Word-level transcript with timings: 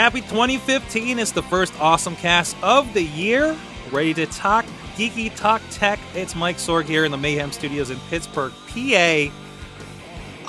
Happy 0.00 0.22
2015 0.22 1.18
is 1.18 1.30
the 1.30 1.42
first 1.42 1.78
awesome 1.78 2.16
cast 2.16 2.56
of 2.62 2.94
the 2.94 3.02
year. 3.02 3.54
Ready 3.92 4.14
to 4.14 4.24
talk 4.24 4.64
geeky 4.96 5.30
talk 5.36 5.60
tech. 5.70 6.00
It's 6.14 6.34
Mike 6.34 6.56
Sorg 6.56 6.86
here 6.86 7.04
in 7.04 7.10
the 7.10 7.18
Mayhem 7.18 7.52
Studios 7.52 7.90
in 7.90 7.98
Pittsburgh, 8.08 8.50
PA. 8.68 9.26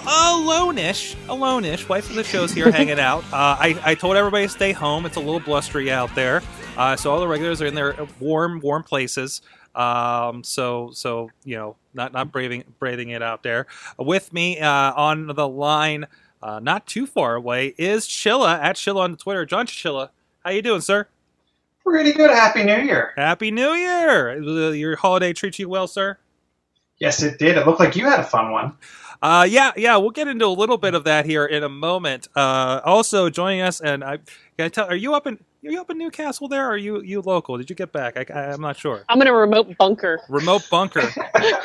Alone-ish, 0.08 1.18
alone-ish. 1.28 1.90
Wife 1.90 2.10
of 2.10 2.16
the 2.16 2.24
show's 2.24 2.54
here 2.54 2.72
hanging 2.72 2.98
out. 2.98 3.26
Uh, 3.26 3.58
I, 3.60 3.78
I 3.84 3.96
told 3.96 4.16
everybody 4.16 4.46
to 4.46 4.50
stay 4.50 4.72
home. 4.72 5.06
It's 5.06 5.18
a 5.18 5.20
little 5.20 5.42
blustery 5.42 5.92
out 5.92 6.16
there, 6.16 6.42
uh, 6.78 6.96
so 6.96 7.12
all 7.12 7.20
the 7.20 7.28
regulars 7.28 7.62
are 7.62 7.66
in 7.66 7.76
their 7.76 7.94
warm, 8.22 8.62
warm 8.62 8.84
places. 8.84 9.42
Um, 9.76 10.46
so, 10.46 10.92
so 10.94 11.30
you 11.44 11.58
know, 11.58 11.76
not 11.94 12.14
not 12.14 12.32
braving 12.32 12.64
braving 12.80 13.10
it 13.10 13.22
out 13.22 13.44
there. 13.44 13.68
With 14.00 14.32
me 14.32 14.62
uh, 14.62 14.94
on 14.94 15.28
the 15.28 15.48
line, 15.48 16.08
uh, 16.42 16.60
not 16.60 16.88
too 16.88 17.06
far 17.06 17.36
away, 17.36 17.74
is 17.78 18.08
Chilla 18.08 18.60
at 18.62 18.76
Chilla 18.76 19.02
on 19.02 19.18
Twitter. 19.18 19.46
John 19.46 19.66
Chilla, 19.68 20.10
how 20.44 20.52
you 20.52 20.62
doing, 20.62 20.82
sir? 20.82 21.08
Pretty 21.84 22.14
good. 22.14 22.30
Happy 22.30 22.64
New 22.64 22.78
Year. 22.78 23.14
Happy 23.18 23.52
New 23.52 23.74
Year! 23.74 24.40
Your 24.74 24.96
holiday 24.96 25.34
treat 25.34 25.58
you 25.60 25.68
well, 25.68 25.88
sir? 25.88 26.18
Yes, 27.00 27.24
it 27.24 27.40
did. 27.40 27.58
It 27.58 27.66
looked 27.66 27.80
like 27.80 27.96
you 27.96 28.06
had 28.06 28.20
a 28.20 28.24
fun 28.24 28.52
one. 28.52 28.74
Uh, 29.22 29.46
yeah, 29.50 29.72
yeah, 29.76 29.98
we'll 29.98 30.10
get 30.12 30.28
into 30.28 30.46
a 30.46 30.48
little 30.48 30.78
bit 30.78 30.96
of 30.96 31.04
that 31.04 31.26
here 31.26 31.46
in 31.46 31.64
a 31.64 31.70
moment. 31.70 32.28
Uh, 32.36 32.82
also 32.86 33.30
joining 33.30 33.62
us, 33.62 33.80
and 33.80 34.04
I 34.04 34.18
can 34.18 34.66
I 34.66 34.70
tell, 34.70 34.88
are 34.88 34.96
you 34.96 35.14
up 35.14 35.28
in 35.28 35.36
are 35.64 35.72
you 35.72 35.80
up 35.80 35.92
in 35.92 35.98
Newcastle? 36.00 36.48
There, 36.48 36.66
or 36.66 36.72
are 36.72 36.78
you 36.78 37.02
you 37.02 37.22
local? 37.22 37.58
Did 37.58 37.70
you 37.70 37.76
get 37.76 37.92
back? 37.92 38.18
I, 38.18 38.26
I, 38.34 38.52
I'm 38.54 38.62
not 38.62 38.78
sure. 38.78 39.04
I'm 39.10 39.22
in 39.22 39.28
a 39.28 39.34
remote 39.34 39.78
bunker. 39.78 40.22
Remote 40.28 40.68
bunker, 40.72 41.08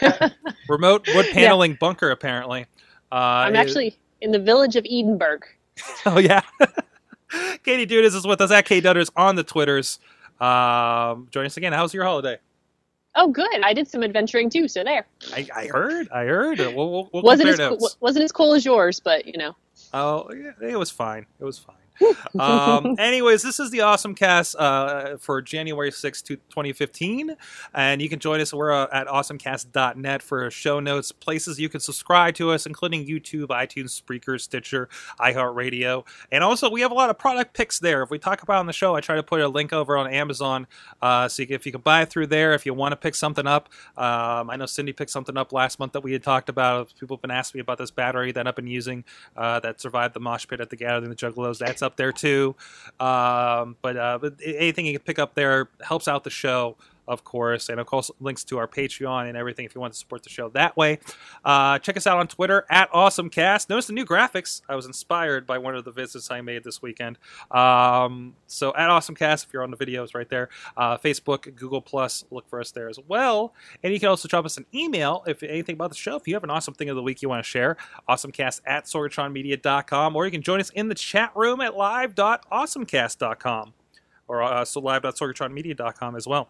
remote 0.69 1.09
wood 1.15 1.27
paneling 1.33 1.79
bunker, 1.81 2.11
apparently. 2.11 2.67
Uh, 3.11 3.15
I'm 3.15 3.55
it- 3.55 3.59
actually 3.59 3.97
in 4.21 4.33
the 4.33 4.39
village 4.39 4.77
of 4.77 4.85
Edinburgh. 4.85 5.41
Oh 6.07 6.19
yeah. 6.19 6.41
Katie 7.65 7.87
Dudas 7.87 8.15
is 8.15 8.27
with 8.27 8.41
us 8.41 8.51
at 8.51 8.65
K 8.65 8.81
Dutters 8.81 9.11
on 9.15 9.37
the 9.37 9.43
Twitters. 9.43 9.99
Um, 10.41 11.29
join 11.31 11.45
us 11.45 11.57
again. 11.57 11.73
How's 11.73 11.93
your 11.93 12.05
holiday? 12.05 12.39
Oh, 13.15 13.29
good. 13.29 13.63
I 13.63 13.73
did 13.73 13.89
some 13.89 14.03
adventuring 14.03 14.51
too, 14.51 14.69
so 14.69 14.85
there. 14.85 15.07
I, 15.33 15.49
I 15.55 15.67
heard. 15.67 16.09
I 16.11 16.25
heard. 16.25 16.59
We'll, 16.59 16.75
we'll, 16.75 17.11
we'll 17.13 17.23
wasn't 17.23 17.49
as 17.49 17.59
cool, 17.59 17.91
wasn't 18.01 18.25
as 18.25 18.33
cool 18.33 18.53
as 18.55 18.65
yours, 18.65 19.01
but 19.01 19.27
you 19.27 19.39
know. 19.39 19.57
Oh, 19.95 20.31
yeah, 20.33 20.53
it 20.71 20.79
was 20.79 20.91
fine. 20.91 21.27
It 21.41 21.45
was 21.45 21.59
fine. 21.59 21.77
um, 22.39 22.97
anyways, 22.99 23.43
this 23.43 23.61
is 23.61 23.71
the 23.71 23.81
Awesome 23.81 24.15
Cast 24.15 24.57
uh, 24.57 25.17
for 25.19 25.43
January 25.43 25.91
sixth, 25.91 26.27
2015. 26.27 27.37
And 27.75 28.03
you 28.03 28.09
can 28.09 28.19
join 28.19 28.41
us. 28.41 28.53
We're 28.53 28.73
uh, 28.73 28.89
at 28.93 29.07
awesomecast.net 29.07 30.23
for 30.23 30.51
show 30.51 30.81
notes, 30.81 31.13
places 31.13 31.59
you 31.59 31.69
can 31.69 31.81
subscribe 31.81 32.35
to 32.37 32.51
us, 32.51 32.67
including 32.67 33.07
YouTube, 33.07 33.47
iTunes, 33.49 34.01
Spreaker, 34.01 34.41
Stitcher, 34.41 34.89
iHeartRadio. 35.21 36.07
And 36.31 36.43
also, 36.45 36.71
we 36.71 36.81
have 36.83 36.91
a 36.91 36.95
lot 36.95 37.11
of 37.11 37.19
product 37.19 37.55
picks 37.55 37.79
there. 37.79 38.03
If 38.03 38.11
we 38.11 38.19
talk 38.19 38.43
about 38.43 38.57
it 38.57 38.61
on 38.61 38.67
the 38.67 38.73
show, 38.73 38.95
I 38.95 39.01
try 39.01 39.17
to 39.17 39.23
put 39.23 39.41
a 39.41 39.49
link 39.49 39.73
over 39.73 39.97
on 39.97 40.11
Amazon. 40.13 40.67
Uh, 41.01 41.29
so 41.29 41.43
you 41.43 41.47
can, 41.47 41.57
if 41.57 41.67
you 41.67 41.73
can 41.73 41.81
buy 41.81 42.03
it 42.03 42.11
through 42.11 42.27
there, 42.29 42.55
if 42.55 42.67
you 42.67 42.75
want 42.75 42.93
to 42.93 42.97
pick 42.97 43.15
something 43.15 43.47
up. 43.47 43.69
Um, 43.97 44.51
I 44.51 44.57
know 44.57 44.67
Cindy 44.67 44.93
picked 44.93 45.11
something 45.11 45.37
up 45.37 45.53
last 45.53 45.79
month 45.79 45.93
that 45.93 46.03
we 46.03 46.13
had 46.13 46.23
talked 46.23 46.49
about. 46.49 46.93
People 46.99 47.17
have 47.17 47.23
been 47.23 47.31
asking 47.31 47.59
me 47.59 47.63
about 47.63 47.79
this 47.79 47.91
battery 47.91 48.33
that 48.33 48.47
I've 48.47 48.57
been 48.57 48.67
using 48.67 49.05
uh, 49.37 49.61
that 49.61 49.81
survived 49.81 50.15
the 50.15 50.21
mosh 50.21 50.47
pit 50.47 50.61
at 50.61 50.71
the 50.71 50.77
Gathering 50.77 51.11
of 51.11 51.17
the 51.17 51.27
Juggalos. 51.27 51.59
That's 51.59 51.83
up 51.87 51.97
there 51.97 52.13
too. 52.13 52.55
Um, 53.01 53.77
but, 53.81 53.97
uh, 53.97 54.19
but 54.21 54.35
anything 54.45 54.85
you 54.87 54.93
can 54.93 55.03
pick 55.03 55.19
up 55.19 55.35
there 55.35 55.71
helps 55.81 56.09
out 56.09 56.25
the 56.25 56.31
show, 56.31 56.77
of 57.09 57.25
course, 57.25 57.69
and 57.69 57.81
of 57.81 57.87
course 57.87 58.11
links 58.21 58.45
to 58.45 58.59
our 58.59 58.67
Patreon 58.67 59.29
and 59.29 59.37
everything 59.37 59.65
if 59.65 59.75
you 59.75 59.81
want 59.81 59.93
to 59.93 59.99
support 59.99 60.23
the 60.23 60.31
show 60.31 60.49
that 60.51 60.77
way. 60.77 60.99
Uh, 61.45 61.79
check 61.79 61.97
us 61.97 62.07
out 62.07 62.19
on 62.19 62.27
Twitter 62.29 62.65
at 62.71 62.91
AwesomeCast. 62.93 63.69
Notice 63.69 63.87
the 63.87 63.93
new 63.93 64.05
graphics. 64.05 64.63
I 64.69 64.75
was 64.75 64.87
inspired 64.87 65.47
by 65.47 65.59
one 65.59 65.75
of 65.77 65.85
the 65.85 65.93
visits 65.93 66.31
I 66.31 66.41
made 66.41 66.65
this 66.65 66.83
weekend. 66.83 67.19
Um, 67.51 68.35
so 68.47 68.75
at 68.75 68.89
AwesomeCast, 68.89 69.47
if 69.47 69.53
you're 69.53 69.63
on 69.63 69.71
the 69.71 69.77
videos 69.77 70.15
right 70.15 70.29
there, 70.29 70.49
uh, 70.77 70.99
Facebook, 70.99 71.55
Google 71.55 71.81
Plus, 71.81 72.25
look 72.31 72.49
for 72.49 72.61
us 72.61 72.71
there 72.73 72.89
as 72.89 72.99
well. 73.07 73.55
And 73.83 73.93
you 73.93 74.01
can 74.01 74.09
also 74.09 74.29
drop 74.29 74.45
us 74.45 74.57
an 74.57 74.67
email 74.75 75.23
if 75.27 75.43
anything 75.43 75.75
about 75.75 75.91
the 75.91 75.97
show. 75.97 76.17
If 76.17 76.27
you 76.27 76.35
have 76.35 76.45
an 76.45 76.51
awesome 76.51 76.75
thing 76.75 76.89
of 76.89 76.97
the 76.97 77.03
week 77.03 77.23
you 77.23 77.29
want 77.29 77.45
to 77.45 77.49
share, 77.49 77.77
awesomecast 78.09 78.61
at 78.67 78.85
sorgatronmedia.com, 78.85 80.17
or 80.17 80.25
you 80.25 80.31
can 80.31 80.43
join 80.43 80.61
us 80.61 80.71
in 80.71 80.89
the 80.89 80.95
chat 80.95 81.33
room 81.35 81.61
at 81.61 81.77
live.awesomecast.com 81.77 83.75
or 84.29 84.43
uh, 84.43 84.65
so 84.65 84.81
live.sorgatronmedia.com 84.81 86.17
as 86.17 86.27
well 86.27 86.49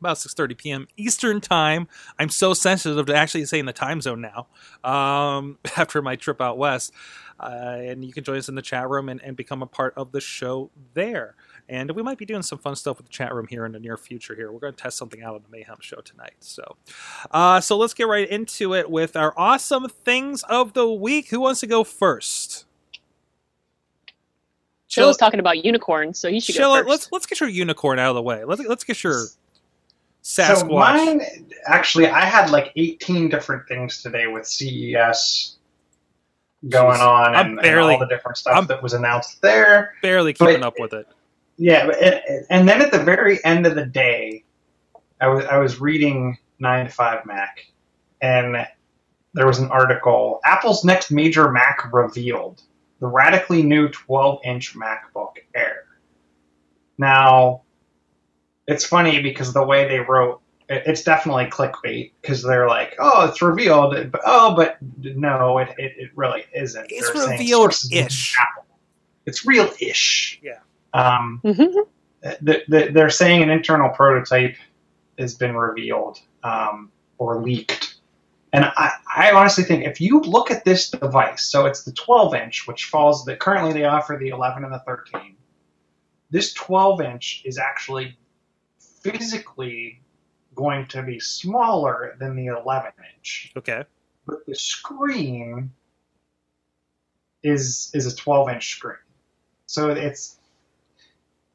about 0.00 0.16
6.30 0.16 0.58
p.m 0.58 0.88
eastern 0.96 1.40
time. 1.40 1.88
I'm 2.18 2.28
so 2.28 2.54
sensitive 2.54 3.06
to 3.06 3.14
actually 3.14 3.44
saying 3.46 3.66
the 3.66 3.72
time 3.72 4.00
zone 4.00 4.20
now 4.20 4.48
um, 4.88 5.58
after 5.76 6.02
my 6.02 6.16
trip 6.16 6.40
out 6.40 6.58
west. 6.58 6.92
Uh, 7.38 7.78
and 7.80 8.04
you 8.04 8.12
can 8.12 8.22
join 8.22 8.36
us 8.36 8.50
in 8.50 8.54
the 8.54 8.62
chat 8.62 8.88
room 8.88 9.08
and, 9.08 9.22
and 9.22 9.34
become 9.34 9.62
a 9.62 9.66
part 9.66 9.94
of 9.96 10.12
the 10.12 10.20
show 10.20 10.70
there. 10.92 11.34
And 11.68 11.90
we 11.92 12.02
might 12.02 12.18
be 12.18 12.26
doing 12.26 12.42
some 12.42 12.58
fun 12.58 12.76
stuff 12.76 12.98
with 12.98 13.06
the 13.06 13.12
chat 13.12 13.34
room 13.34 13.46
here 13.48 13.64
in 13.64 13.72
the 13.72 13.80
near 13.80 13.96
future 13.96 14.34
here. 14.34 14.52
We're 14.52 14.60
going 14.60 14.74
to 14.74 14.82
test 14.82 14.98
something 14.98 15.22
out 15.22 15.34
on 15.36 15.42
the 15.42 15.48
mayhem 15.48 15.78
show 15.80 16.00
tonight 16.02 16.34
so 16.40 16.76
uh, 17.30 17.60
so 17.60 17.76
let's 17.76 17.94
get 17.94 18.08
right 18.08 18.28
into 18.28 18.74
it 18.74 18.90
with 18.90 19.16
our 19.16 19.32
awesome 19.36 19.88
things 19.88 20.42
of 20.44 20.74
the 20.74 20.90
week. 20.90 21.28
Who 21.30 21.40
wants 21.40 21.60
to 21.60 21.66
go 21.66 21.84
first? 21.84 22.66
Jill 24.88 25.06
was 25.06 25.16
talking 25.16 25.38
about 25.38 25.64
unicorns, 25.64 26.18
so 26.18 26.26
you 26.26 26.40
should 26.40 26.56
go 26.56 26.74
first. 26.74 26.88
let's 26.88 27.12
let's 27.12 27.26
get 27.26 27.40
your 27.40 27.48
unicorn 27.48 28.00
out 28.00 28.10
of 28.10 28.16
the 28.16 28.22
way. 28.22 28.44
Let's 28.44 28.60
let's 28.62 28.84
get 28.84 29.04
your 29.04 29.24
So 30.22 30.66
mine, 30.66 31.22
actually, 31.66 32.06
I 32.08 32.20
had 32.24 32.50
like 32.50 32.72
18 32.76 33.28
different 33.30 33.66
things 33.68 34.02
today 34.02 34.26
with 34.26 34.46
CES 34.46 35.56
going 36.68 36.98
Jeez. 36.98 37.06
on 37.08 37.34
and, 37.34 37.48
and 37.52 37.60
barely- 37.60 37.94
all 37.94 38.00
the 38.00 38.06
different 38.06 38.36
stuff 38.36 38.54
I'm- 38.54 38.66
that 38.66 38.82
was 38.82 38.92
announced 38.92 39.40
there. 39.40 39.94
barely 40.02 40.32
keeping 40.34 40.60
But- 40.60 40.66
up 40.66 40.74
with 40.78 40.92
it. 40.92 41.06
Yeah, 41.56 41.88
and, 41.90 42.46
and 42.48 42.68
then 42.68 42.80
at 42.80 42.90
the 42.90 42.98
very 43.02 43.42
end 43.44 43.66
of 43.66 43.74
the 43.74 43.84
day, 43.84 44.44
I 45.20 45.28
was 45.28 45.44
I 45.44 45.58
was 45.58 45.78
reading 45.78 46.38
Nine 46.58 46.86
to 46.86 46.90
Five 46.92 47.26
Mac, 47.26 47.66
and 48.22 48.66
there 49.34 49.46
was 49.46 49.58
an 49.58 49.70
article: 49.70 50.40
Apple's 50.42 50.84
next 50.84 51.10
major 51.10 51.50
Mac 51.50 51.92
revealed, 51.92 52.62
the 53.00 53.06
radically 53.06 53.62
new 53.62 53.88
12-inch 53.90 54.74
MacBook 54.74 55.34
Air. 55.54 55.84
Now, 56.96 57.60
it's 58.70 58.84
funny 58.84 59.20
because 59.22 59.52
the 59.52 59.64
way 59.64 59.88
they 59.88 59.98
wrote 60.00 60.40
it, 60.68 60.82
it's 60.86 61.02
definitely 61.02 61.46
clickbait 61.46 62.12
because 62.22 62.42
they're 62.42 62.68
like, 62.68 62.94
"Oh, 62.98 63.26
it's 63.28 63.42
revealed," 63.42 63.94
but 64.12 64.20
oh, 64.24 64.54
but 64.54 64.76
no, 65.00 65.58
it 65.58 65.68
it, 65.78 65.92
it 65.96 66.10
really 66.14 66.44
isn't. 66.54 66.86
It's 66.90 67.10
They're 67.12 67.28
revealed-ish. 67.28 67.82
sources 67.90 68.26
from 68.30 68.46
Apple. 68.48 68.66
It's 69.26 69.44
real-ish. 69.46 70.40
Yeah. 70.42 70.58
Um, 70.94 71.40
Mhm. 71.44 71.86
the, 72.40 72.62
the, 72.68 72.90
they're 72.92 73.10
saying 73.10 73.42
an 73.42 73.50
internal 73.50 73.90
prototype 73.90 74.56
has 75.18 75.34
been 75.34 75.54
revealed 75.56 76.18
um, 76.42 76.90
or 77.18 77.40
leaked. 77.42 77.96
And 78.52 78.64
I, 78.64 78.92
I 79.16 79.30
honestly 79.32 79.62
think 79.62 79.84
if 79.84 80.00
you 80.00 80.20
look 80.20 80.50
at 80.50 80.64
this 80.64 80.90
device, 80.90 81.44
so 81.44 81.66
it's 81.66 81.84
the 81.84 81.92
12 81.92 82.34
inch, 82.34 82.66
which 82.66 82.86
falls 82.86 83.24
that 83.26 83.38
currently 83.38 83.72
they 83.72 83.84
offer 83.84 84.16
the 84.18 84.28
11 84.30 84.64
and 84.64 84.72
the 84.72 84.80
13. 84.80 85.36
This 86.30 86.52
12 86.54 87.00
inch 87.02 87.42
is 87.44 87.58
actually 87.58 88.16
physically 89.00 90.00
going 90.54 90.86
to 90.88 91.02
be 91.02 91.20
smaller 91.20 92.16
than 92.18 92.36
the 92.36 92.46
11 92.46 92.92
inch, 93.16 93.52
Okay. 93.56 93.84
but 94.26 94.44
the 94.46 94.54
screen 94.54 95.72
is 97.42 97.90
is 97.94 98.06
a 98.12 98.14
12 98.14 98.50
inch 98.50 98.70
screen. 98.76 98.96
So 99.66 99.90
it's 99.90 100.36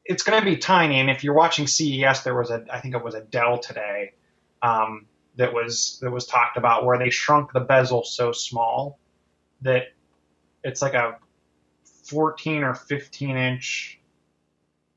it's 0.04 0.22
going 0.22 0.38
to 0.38 0.44
be 0.44 0.56
tiny. 0.56 1.00
And 1.00 1.10
if 1.10 1.22
you're 1.24 1.34
watching 1.34 1.66
CES, 1.66 2.22
there 2.22 2.34
was 2.34 2.50
a 2.50 2.64
I 2.72 2.80
think 2.80 2.94
it 2.94 3.04
was 3.04 3.14
a 3.14 3.20
Dell 3.20 3.58
today 3.58 4.14
um, 4.62 5.06
that 5.36 5.52
was 5.52 5.98
that 6.02 6.10
was 6.10 6.26
talked 6.26 6.56
about 6.56 6.84
where 6.84 6.98
they 6.98 7.10
shrunk 7.10 7.52
the 7.52 7.60
bezel 7.60 8.04
so 8.04 8.32
small 8.32 8.98
that 9.62 9.92
it's 10.64 10.82
like 10.82 10.94
a 10.94 11.18
14 12.04 12.62
or 12.64 12.74
15 12.74 13.36
inch 13.36 14.00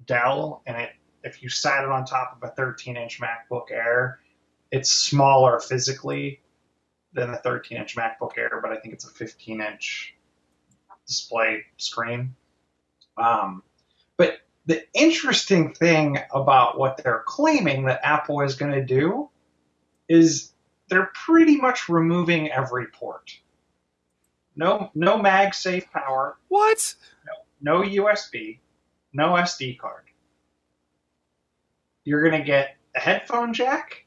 Dell, 0.06 0.64
and 0.66 0.78
it 0.78 0.90
if 1.24 1.44
you 1.44 1.50
sat 1.50 1.84
it 1.84 1.90
on 1.90 2.06
top 2.06 2.38
of 2.42 2.50
a 2.50 2.54
13 2.54 2.98
inch 2.98 3.20
MacBook 3.20 3.72
Air, 3.72 4.20
it's 4.72 4.92
smaller 4.92 5.60
physically 5.60 6.42
than 7.14 7.32
the 7.32 7.38
13 7.38 7.78
inch 7.78 7.96
MacBook 7.96 8.38
Air, 8.38 8.60
but 8.62 8.72
I 8.72 8.78
think 8.78 8.94
it's 8.94 9.06
a 9.06 9.10
15 9.12 9.62
inch 9.62 10.16
display 11.08 11.64
screen. 11.78 12.36
Um, 13.18 13.64
but 14.18 14.40
the 14.66 14.84
interesting 14.94 15.74
thing 15.74 16.20
about 16.34 16.78
what 16.78 17.02
they're 17.04 17.24
claiming 17.26 17.86
that 17.86 18.02
Apple 18.04 18.42
is 18.42 18.56
going 18.56 18.72
to 18.74 18.86
do 18.86 19.30
is 20.08 20.52
they're 20.88 21.12
pretty 21.14 21.58
much 21.58 21.90
removing 21.90 22.52
every 22.52 22.88
port. 22.88 23.32
No, 24.56 24.92
no 24.94 25.18
MagSafe 25.18 25.90
power, 25.92 26.38
What? 26.48 26.96
no 27.62 27.82
USB, 27.82 28.60
no 29.14 29.30
SD 29.34 29.78
card. 29.80 30.04
You're 32.06 32.28
going 32.28 32.42
to 32.42 32.46
get 32.46 32.78
a 32.96 33.00
headphone 33.00 33.54
jack, 33.54 34.06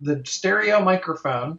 the 0.00 0.22
stereo 0.24 0.80
microphone, 0.80 1.58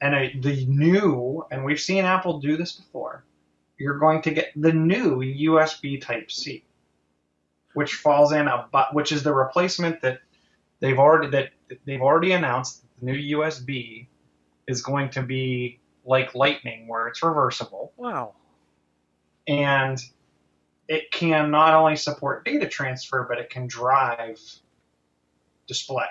and 0.00 0.14
a, 0.14 0.38
the 0.40 0.66
new, 0.66 1.44
and 1.50 1.64
we've 1.64 1.80
seen 1.80 2.04
Apple 2.04 2.40
do 2.40 2.56
this 2.56 2.72
before, 2.72 3.24
you're 3.78 3.98
going 3.98 4.22
to 4.22 4.30
get 4.30 4.52
the 4.56 4.72
new 4.72 5.18
USB 5.20 6.00
Type 6.00 6.30
C, 6.30 6.64
which 7.74 7.94
falls 7.94 8.32
in 8.32 8.46
a 8.48 8.68
which 8.92 9.12
is 9.12 9.22
the 9.22 9.34
replacement 9.34 10.00
that 10.02 10.20
they've 10.80 10.98
already 10.98 11.28
that 11.30 11.50
they've 11.84 12.00
already 12.00 12.32
announced. 12.32 12.82
The 13.00 13.06
new 13.06 13.38
USB 13.38 14.06
is 14.66 14.82
going 14.82 15.10
to 15.10 15.22
be 15.22 15.80
like 16.04 16.34
Lightning, 16.34 16.88
where 16.88 17.08
it's 17.08 17.22
reversible 17.22 17.92
Wow. 17.96 18.34
and 19.46 19.98
it 20.88 21.10
can 21.10 21.50
not 21.50 21.74
only 21.74 21.96
support 21.96 22.44
data 22.44 22.68
transfer, 22.68 23.26
but 23.28 23.38
it 23.38 23.50
can 23.50 23.66
drive 23.66 24.40
display. 25.66 26.06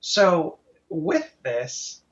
So 0.00 0.58
with 0.88 1.30
this, 1.42 2.02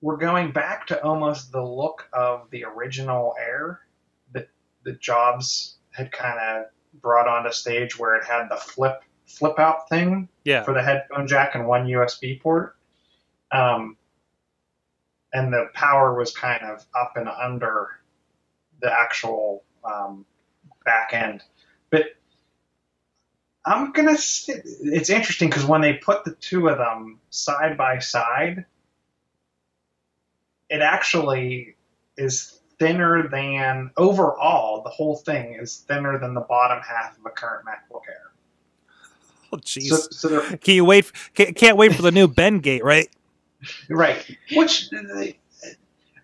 we're 0.00 0.16
going 0.16 0.52
back 0.52 0.86
to 0.88 1.02
almost 1.02 1.52
the 1.52 1.62
look 1.62 2.08
of 2.12 2.48
the 2.50 2.64
original 2.64 3.34
Air 3.38 3.80
that 4.32 4.48
the 4.84 4.92
Jobs 4.92 5.76
had 5.90 6.10
kind 6.12 6.38
of 6.38 6.66
brought 7.00 7.28
onto 7.28 7.50
stage, 7.52 7.98
where 7.98 8.16
it 8.16 8.24
had 8.24 8.48
the 8.48 8.56
flip 8.56 9.02
flip 9.26 9.58
out 9.60 9.88
thing 9.88 10.28
Yeah. 10.44 10.64
for 10.64 10.74
the 10.74 10.82
headphone 10.82 11.28
jack 11.28 11.54
and 11.54 11.66
one 11.68 11.86
USB 11.86 12.40
port. 12.40 12.76
Um, 13.52 13.96
and 15.32 15.52
the 15.52 15.68
power 15.72 16.14
was 16.18 16.34
kind 16.36 16.62
of 16.64 16.84
up 16.98 17.12
and 17.16 17.28
under 17.28 17.99
the 18.80 18.92
actual 18.92 19.64
um, 19.84 20.24
back 20.84 21.10
end. 21.12 21.42
But 21.90 22.16
I'm 23.64 23.92
gonna. 23.92 24.16
St- 24.16 24.62
it's 24.64 25.10
interesting 25.10 25.48
because 25.48 25.64
when 25.64 25.80
they 25.80 25.94
put 25.94 26.24
the 26.24 26.32
two 26.32 26.68
of 26.68 26.78
them 26.78 27.20
side 27.30 27.76
by 27.76 27.98
side, 27.98 28.64
it 30.68 30.80
actually 30.80 31.76
is 32.16 32.60
thinner 32.78 33.28
than 33.28 33.90
overall. 33.96 34.82
The 34.82 34.90
whole 34.90 35.16
thing 35.16 35.54
is 35.60 35.76
thinner 35.76 36.18
than 36.18 36.34
the 36.34 36.40
bottom 36.40 36.82
half 36.82 37.18
of 37.18 37.26
a 37.26 37.30
current 37.30 37.66
MacBook 37.66 38.02
Air. 38.08 38.30
Oh, 39.52 39.56
jeez. 39.58 39.88
So, 39.88 40.40
so 40.40 40.56
Can 40.58 40.74
you 40.74 40.84
wait? 40.84 41.10
Can't, 41.34 41.54
can't 41.56 41.76
wait 41.76 41.94
for 41.94 42.02
the 42.02 42.12
new 42.12 42.28
Bendgate, 42.28 42.82
right? 42.82 43.08
Right. 43.88 44.24
Which 44.54 44.90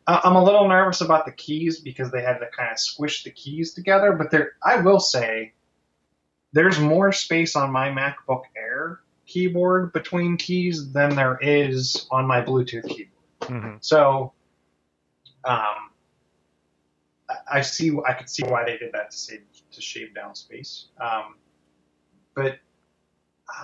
I'm 0.06 0.36
a 0.36 0.44
little 0.44 0.68
nervous 0.68 1.00
about 1.00 1.26
the 1.26 1.32
keys 1.32 1.80
because 1.80 2.10
they 2.12 2.22
had 2.22 2.38
to 2.38 2.46
kind 2.56 2.70
of 2.70 2.78
squish 2.78 3.24
the 3.24 3.30
keys 3.30 3.74
together. 3.74 4.12
But 4.12 4.30
there, 4.30 4.52
I 4.62 4.76
will 4.80 5.00
say, 5.00 5.52
there's 6.52 6.78
more 6.78 7.12
space 7.12 7.56
on 7.56 7.72
my 7.72 7.88
MacBook 7.88 8.42
Air 8.56 9.00
keyboard 9.26 9.92
between 9.92 10.36
keys 10.36 10.92
than 10.92 11.16
there 11.16 11.38
is 11.42 12.06
on 12.10 12.26
my 12.26 12.40
Bluetooth 12.40 12.88
keyboard. 12.88 13.10
hmm 13.62 13.76
So, 13.80 14.32
um, 15.44 15.90
I- 17.28 17.58
I 17.58 17.60
see. 17.62 17.96
I 18.06 18.12
could 18.12 18.30
see 18.30 18.44
why 18.44 18.64
they 18.64 18.78
did 18.78 18.92
that 18.92 19.10
to 19.10 19.16
save 19.16 19.42
to 19.72 19.80
shave 19.80 20.14
down 20.14 20.36
space. 20.36 20.86
Um, 21.00 21.34
but 22.34 22.60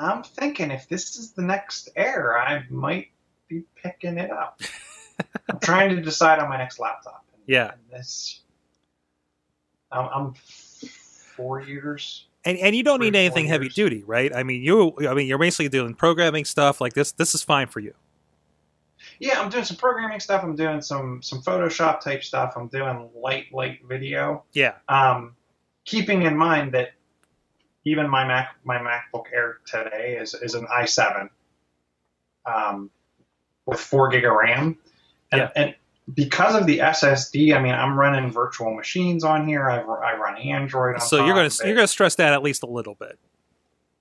I'm 0.01 0.25
thinking 0.25 0.71
if 0.73 0.89
this 0.89 1.17
is 1.17 1.33
the 1.33 1.43
next 1.43 1.89
Air, 1.95 2.37
I 2.37 2.65
might 2.69 3.13
be 3.49 3.63
picking 3.77 4.19
it 4.19 4.31
up. 4.33 4.61
I'm 5.49 5.59
trying 5.61 5.95
to 5.97 6.03
decide 6.03 6.39
on 6.39 6.49
my 6.49 6.57
next 6.57 6.79
laptop. 6.79 7.25
Yeah. 7.47 7.73
And 7.73 7.81
this, 7.91 8.41
I'm, 9.91 10.09
I'm 10.09 10.35
four 10.35 11.61
years. 11.61 12.27
And 12.45 12.59
and 12.59 12.75
you 12.75 12.83
don't 12.83 13.01
need 13.01 13.15
anything 13.15 13.47
heavy 13.47 13.69
duty, 13.69 14.03
right? 14.05 14.35
I 14.35 14.43
mean, 14.43 14.63
you. 14.63 14.97
I 15.09 15.15
mean, 15.15 15.29
you're 15.29 15.39
basically 15.39 15.69
doing 15.69 15.95
programming 15.95 16.45
stuff 16.45 16.81
like 16.81 16.93
this. 16.93 17.13
This 17.13 17.37
is 17.37 17.43
fine 17.43 17.69
for 17.69 17.79
you. 17.79 17.95
Yeah, 19.21 19.41
I'm 19.41 19.49
doing 19.49 19.65
some 19.65 19.77
programming 19.77 20.19
stuff. 20.19 20.43
I'm 20.43 20.57
doing 20.57 20.81
some 20.81 21.23
some 21.23 21.41
Photoshop 21.41 22.01
type 22.01 22.25
stuff. 22.25 22.55
I'm 22.57 22.67
doing 22.67 23.11
light 23.15 23.47
light 23.53 23.79
video. 23.89 24.43
Yeah. 24.53 24.75
Um, 24.89 25.37
keeping 25.85 26.23
in 26.23 26.37
mind 26.37 26.73
that 26.73 26.95
even 27.85 28.09
my 28.09 28.27
Mac 28.27 28.57
my 28.65 28.79
MacBook 28.79 29.27
Air 29.33 29.59
today 29.65 30.17
is 30.21 30.35
is 30.35 30.55
an 30.55 30.67
i7 30.67 31.29
um, 32.47 32.91
with 33.67 33.81
four 33.81 34.09
gig 34.09 34.25
of 34.25 34.33
RAM, 34.33 34.79
and, 35.33 35.41
Yeah. 35.41 35.51
and 35.57 35.75
because 36.15 36.55
of 36.55 36.67
the 36.67 36.79
SSD, 36.79 37.55
I 37.57 37.61
mean 37.63 37.75
I'm 37.75 37.99
running 37.99 38.31
virtual 38.31 38.75
machines 38.75 39.25
on 39.25 39.47
here. 39.49 39.69
I, 39.71 39.79
I 39.81 40.17
run 40.17 40.37
Android. 40.39 40.95
On 40.97 41.01
So 41.01 41.25
you're 41.27 41.35
gonna 41.35 41.51
you're 41.65 41.75
gonna 41.75 41.87
stress 41.87 42.15
that 42.17 42.33
at 42.33 42.43
least 42.43 42.63
a 42.63 42.67
little 42.67 42.95
bit. 42.95 43.19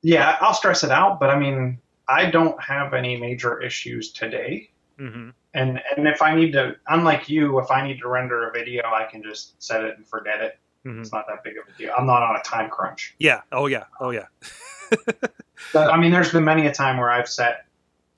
yeah, 0.02 0.38
I'll 0.42 0.54
stress 0.54 0.84
it 0.84 0.92
out, 0.92 1.20
but 1.20 1.30
I 1.30 1.38
mean 1.40 1.80
I 2.08 2.30
don't 2.30 2.62
have 2.62 2.94
any 2.94 3.18
major 3.18 3.62
issues 3.62 4.12
today. 4.12 4.70
hmm 4.98 5.30
And 5.54 5.82
and 5.96 6.08
if 6.08 6.22
I 6.22 6.36
need 6.36 6.52
to, 6.54 6.76
unlike 6.88 7.30
you, 7.30 7.60
if 7.60 7.70
I 7.72 7.86
need 7.88 8.00
to 8.00 8.08
render 8.08 8.50
a 8.50 8.52
video, 8.52 8.84
I 8.86 9.06
can 9.10 9.22
just 9.24 9.62
set 9.62 9.84
it 9.84 9.96
and 9.98 10.08
forget 10.08 10.42
it. 10.42 10.60
hmm 10.84 11.02
It's 11.02 11.12
not 11.14 11.26
that 11.28 11.44
big 11.44 11.58
of 11.58 11.66
a 11.74 11.78
deal. 11.78 11.94
I'm 11.98 12.08
not 12.08 12.24
on 12.24 12.36
a 12.36 12.42
time 12.42 12.70
crunch. 12.70 13.16
Yeah. 13.20 13.42
Oh 13.52 13.68
yeah. 13.68 13.84
Oh 14.00 14.10
yeah. 14.10 14.26
But, 15.74 15.90
I 15.92 15.98
mean, 15.98 16.12
there's 16.12 16.32
been 16.32 16.44
many 16.44 16.66
a 16.68 16.74
time 16.74 16.98
where 16.98 17.12
I've 17.12 17.30
set 17.30 17.66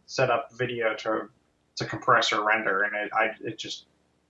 set 0.06 0.30
up 0.32 0.52
video 0.54 0.96
to 0.96 1.30
to 1.78 1.86
compress 1.86 2.32
or 2.34 2.46
render, 2.46 2.84
and 2.84 2.96
it 2.96 3.12
I 3.14 3.32
it 3.42 3.58
just 3.58 3.86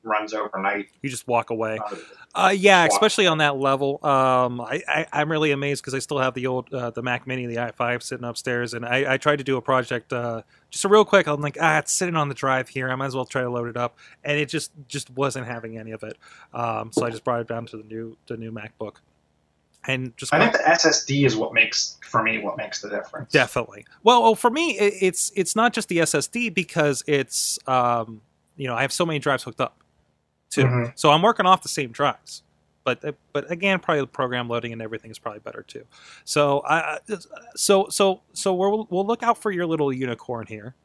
runs 0.05 0.33
overnight. 0.33 0.89
You 1.01 1.09
just 1.09 1.27
walk 1.27 1.49
away. 1.49 1.79
Uh, 1.79 1.95
Uh, 2.35 2.49
yeah, 2.49 2.81
Wow. 2.81 2.89
especially 2.91 3.27
on 3.27 3.37
that 3.37 3.57
level. 3.57 4.03
Um, 4.03 4.59
I, 4.59 4.81
I, 4.87 5.05
I'm 5.13 5.31
really 5.31 5.51
amazed 5.51 5.81
because 5.83 5.93
I 5.93 5.99
still 5.99 6.17
have 6.17 6.33
the 6.33 6.47
old 6.47 6.73
uh, 6.73 6.89
the 6.89 7.01
Mac 7.03 7.27
Mini, 7.27 7.43
and 7.45 7.53
the 7.55 7.57
i5, 7.57 8.01
sitting 8.01 8.25
upstairs, 8.25 8.73
and 8.73 8.83
I, 8.85 9.13
I 9.13 9.17
tried 9.17 9.37
to 9.37 9.43
do 9.43 9.55
a 9.55 9.61
project 9.61 10.11
uh, 10.11 10.41
just 10.71 10.83
a 10.83 10.87
real 10.89 11.05
quick. 11.05 11.27
I'm 11.27 11.41
like, 11.41 11.57
ah, 11.61 11.77
it's 11.77 11.91
sitting 11.91 12.15
on 12.15 12.27
the 12.29 12.33
drive 12.35 12.69
here. 12.69 12.89
I 12.89 12.95
might 12.95 13.05
as 13.05 13.15
well 13.15 13.25
try 13.25 13.43
to 13.43 13.49
load 13.51 13.69
it 13.69 13.77
up, 13.77 13.97
and 14.23 14.37
it 14.39 14.49
just 14.49 14.71
just 14.87 15.09
wasn't 15.11 15.45
having 15.45 15.77
any 15.77 15.91
of 15.91 16.01
it. 16.03 16.17
Um, 16.53 16.91
so 16.91 17.05
I 17.05 17.11
just 17.11 17.23
brought 17.23 17.39
it 17.41 17.47
down 17.47 17.65
to 17.67 17.77
the 17.77 17.83
new 17.83 18.17
the 18.27 18.35
new 18.35 18.51
MacBook, 18.51 18.95
and 19.87 20.15
just 20.17 20.33
I 20.33 20.39
think 20.39 20.53
the 20.53 20.59
SSD 20.59 21.25
is 21.25 21.35
what 21.35 21.53
makes 21.53 21.97
for 22.09 22.21
me 22.23 22.39
what 22.39 22.57
makes 22.57 22.81
the 22.81 22.89
difference. 22.89 23.31
Definitely. 23.31 23.85
Well, 24.03 24.21
well, 24.23 24.35
for 24.35 24.49
me, 24.49 24.71
it, 24.79 24.93
it's 25.01 25.31
it's 25.35 25.55
not 25.55 25.73
just 25.73 25.89
the 25.89 25.97
SSD 25.99 26.53
because 26.53 27.03
it's 27.07 27.59
um, 27.67 28.21
you 28.55 28.67
know 28.67 28.75
I 28.75 28.81
have 28.81 28.93
so 28.93 29.05
many 29.05 29.19
drives 29.19 29.43
hooked 29.43 29.61
up, 29.61 29.77
too. 30.49 30.63
Mhm. 30.63 30.91
So 30.95 31.09
I'm 31.11 31.21
working 31.21 31.45
off 31.45 31.61
the 31.63 31.69
same 31.69 31.91
drives, 31.91 32.43
but 32.83 33.03
uh, 33.03 33.13
but 33.33 33.49
again, 33.51 33.79
probably 33.79 34.01
the 34.01 34.07
program 34.07 34.47
loading 34.47 34.73
and 34.73 34.81
everything 34.81 35.11
is 35.11 35.19
probably 35.19 35.39
better 35.39 35.63
too. 35.63 35.85
So 36.23 36.59
I 36.61 36.99
I- 37.09 37.17
so 37.55 37.87
so 37.89 38.21
so 38.33 38.53
we'll 38.53 38.87
we'll 38.89 39.05
look 39.07 39.23
out 39.23 39.37
for 39.41 39.51
your 39.51 39.65
little 39.65 39.91
unicorn 39.91 40.47
here. 40.47 40.75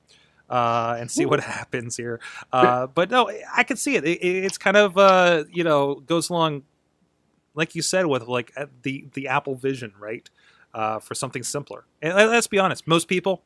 Uh, 0.50 0.96
and 0.98 1.10
see 1.10 1.26
what 1.26 1.40
happens 1.44 1.94
here. 1.98 2.20
Uh, 2.54 2.86
but 2.86 3.10
no, 3.10 3.30
I 3.54 3.64
can 3.64 3.76
see 3.76 3.96
it. 3.96 4.04
it 4.06 4.16
it's 4.22 4.56
kind 4.56 4.78
of 4.78 4.96
uh, 4.96 5.44
you 5.52 5.62
know 5.62 5.96
goes 5.96 6.30
along, 6.30 6.62
like 7.58 7.74
you 7.74 7.82
said, 7.82 8.06
with 8.06 8.26
like 8.26 8.54
the 8.82 9.04
the 9.12 9.28
Apple 9.28 9.54
Vision, 9.56 9.92
right? 9.98 10.28
uh, 10.74 10.98
for 10.98 11.14
something 11.14 11.42
simpler. 11.42 11.84
And 12.02 12.14
let- 12.14 12.28
let's 12.28 12.46
be 12.46 12.58
honest, 12.58 12.86
most 12.86 13.08
people, 13.08 13.42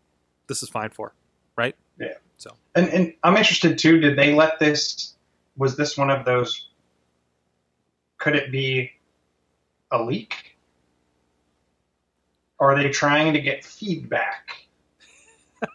this 0.48 0.62
is 0.62 0.68
fine 0.68 0.90
for, 0.90 1.14
right? 1.56 1.76
Yeah. 1.98 2.14
So. 2.36 2.56
And 2.74 2.88
and 2.88 3.14
I'm 3.22 3.36
interested 3.36 3.78
too. 3.78 4.00
Did 4.00 4.18
they 4.18 4.34
let 4.34 4.58
this? 4.58 5.14
Was 5.56 5.76
this 5.76 5.96
one 5.96 6.10
of 6.10 6.24
those? 6.24 6.68
Could 8.18 8.36
it 8.36 8.50
be 8.50 8.90
a 9.90 10.02
leak? 10.02 10.56
Are 12.58 12.76
they 12.76 12.90
trying 12.90 13.32
to 13.32 13.40
get 13.40 13.64
feedback 13.64 14.66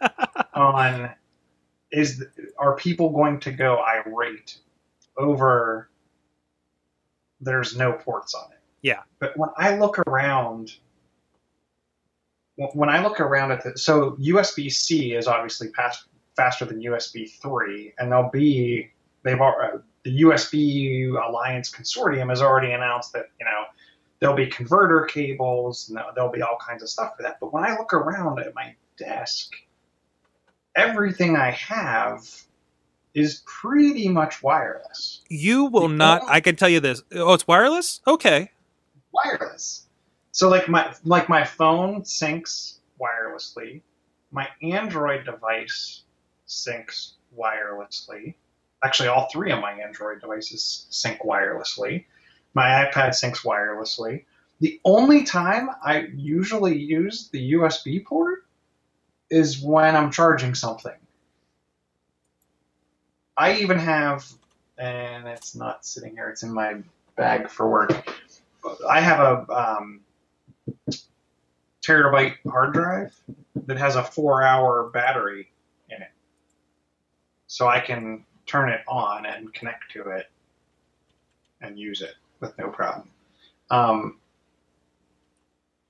on? 0.54 1.12
Is 1.92 2.24
are 2.58 2.76
people 2.76 3.10
going 3.12 3.40
to 3.42 3.52
go 3.52 3.82
irate 3.82 4.58
over? 5.18 5.90
There's 7.42 7.78
no 7.78 7.94
ports 7.94 8.34
on 8.34 8.52
it. 8.52 8.60
Yeah. 8.82 9.02
But 9.20 9.38
when 9.38 9.50
I 9.58 9.78
look 9.78 10.00
around, 10.00 10.76
when- 12.56 12.90
I 12.90 13.04
look 13.04 13.20
around 13.20 13.52
at 13.52 13.64
the 13.64 13.78
so 13.78 14.12
USB 14.20 14.70
C 14.70 15.14
is 15.14 15.28
obviously 15.28 15.70
past 15.70 16.06
faster 16.36 16.66
than 16.66 16.82
USB 16.82 17.28
3, 17.28 17.94
and 17.98 18.12
they'll 18.12 18.30
be 18.30 18.92
they've 19.24 19.40
al- 19.40 19.60
uh, 19.62 19.78
the 20.04 20.22
USB 20.22 21.08
Alliance 21.16 21.70
Consortium 21.72 22.30
has 22.30 22.42
already 22.42 22.72
announced 22.72 23.14
that 23.14 23.26
you 23.40 23.46
know 23.46 23.66
there'll 24.20 24.36
be 24.36 24.48
converter 24.48 25.06
cables 25.06 25.90
and 25.90 26.00
there'll 26.16 26.32
be 26.32 26.42
all 26.42 26.58
kinds 26.66 26.82
of 26.82 26.90
stuff 26.90 27.16
for 27.16 27.24
that. 27.24 27.40
But 27.40 27.54
when 27.54 27.64
I 27.64 27.78
look 27.78 27.94
around 27.94 28.40
at 28.40 28.56
my 28.56 28.76
desk, 28.98 29.52
everything 30.76 31.36
I 31.36 31.52
have 31.52 32.28
is 33.18 33.42
pretty 33.48 34.08
much 34.08 34.44
wireless. 34.44 35.22
You 35.28 35.66
will 35.66 35.90
not. 35.90 36.22
I 36.28 36.40
can 36.40 36.56
tell 36.56 36.70
you 36.70 36.80
this. 36.80 37.02
Oh, 37.14 37.34
it's 37.34 37.48
wireless. 37.48 38.00
Okay. 38.06 38.52
wireless. 39.12 39.88
So 40.32 40.50
like 40.50 40.70
my 40.70 40.94
like 41.04 41.28
my 41.28 41.44
phone 41.44 42.04
syncs 42.04 42.76
wirelessly, 43.02 43.82
my 44.32 44.48
Android 44.62 45.26
device 45.26 46.04
syncs 46.48 47.14
wirelessly. 47.36 48.36
Actually, 48.84 49.10
all 49.10 49.30
three 49.34 49.52
of 49.52 49.62
my 49.62 49.72
Android 49.74 50.22
devices 50.22 50.86
sync 50.92 51.22
wirelessly. 51.22 52.06
My 52.54 52.86
iPad 52.86 53.10
syncs 53.10 53.44
wirelessly. 53.44 54.26
The 54.60 54.80
only 54.86 55.24
time 55.24 55.70
I 55.84 56.10
usually 56.16 56.78
use 56.78 57.30
the 57.30 57.54
USB 57.54 58.06
port 58.06 58.46
is 59.32 59.60
when 59.60 59.96
I'm 59.96 60.12
charging 60.12 60.54
something. 60.54 60.94
I 63.38 63.54
even 63.58 63.78
have, 63.78 64.28
and 64.78 65.28
it's 65.28 65.56
not 65.56 65.86
sitting 65.86 66.14
here, 66.14 66.30
it's 66.30 66.44
in 66.44 66.54
my 66.54 66.78
bag 67.16 67.50
for 67.50 67.70
work. 67.70 68.12
I 68.90 69.00
have 69.00 69.20
a 69.20 69.54
um, 69.54 70.02
terabyte 71.82 72.36
hard 72.50 72.74
drive 72.74 73.16
that 73.68 73.78
has 73.78 73.96
a 73.96 74.04
four 74.04 74.44
hour 74.44 74.90
battery 74.90 75.52
in 75.90 76.02
it. 76.02 76.12
So 77.46 77.68
I 77.68 77.80
can 77.80 78.26
turn 78.46 78.70
it 78.70 78.82
on 78.88 79.26
and 79.26 79.54
connect 79.54 79.92
to 79.92 80.10
it 80.10 80.30
and 81.62 81.78
use 81.78 82.02
it 82.02 82.16
with 82.40 82.58
no 82.58 82.70
problem. 82.70 83.10
Um, 83.70 84.20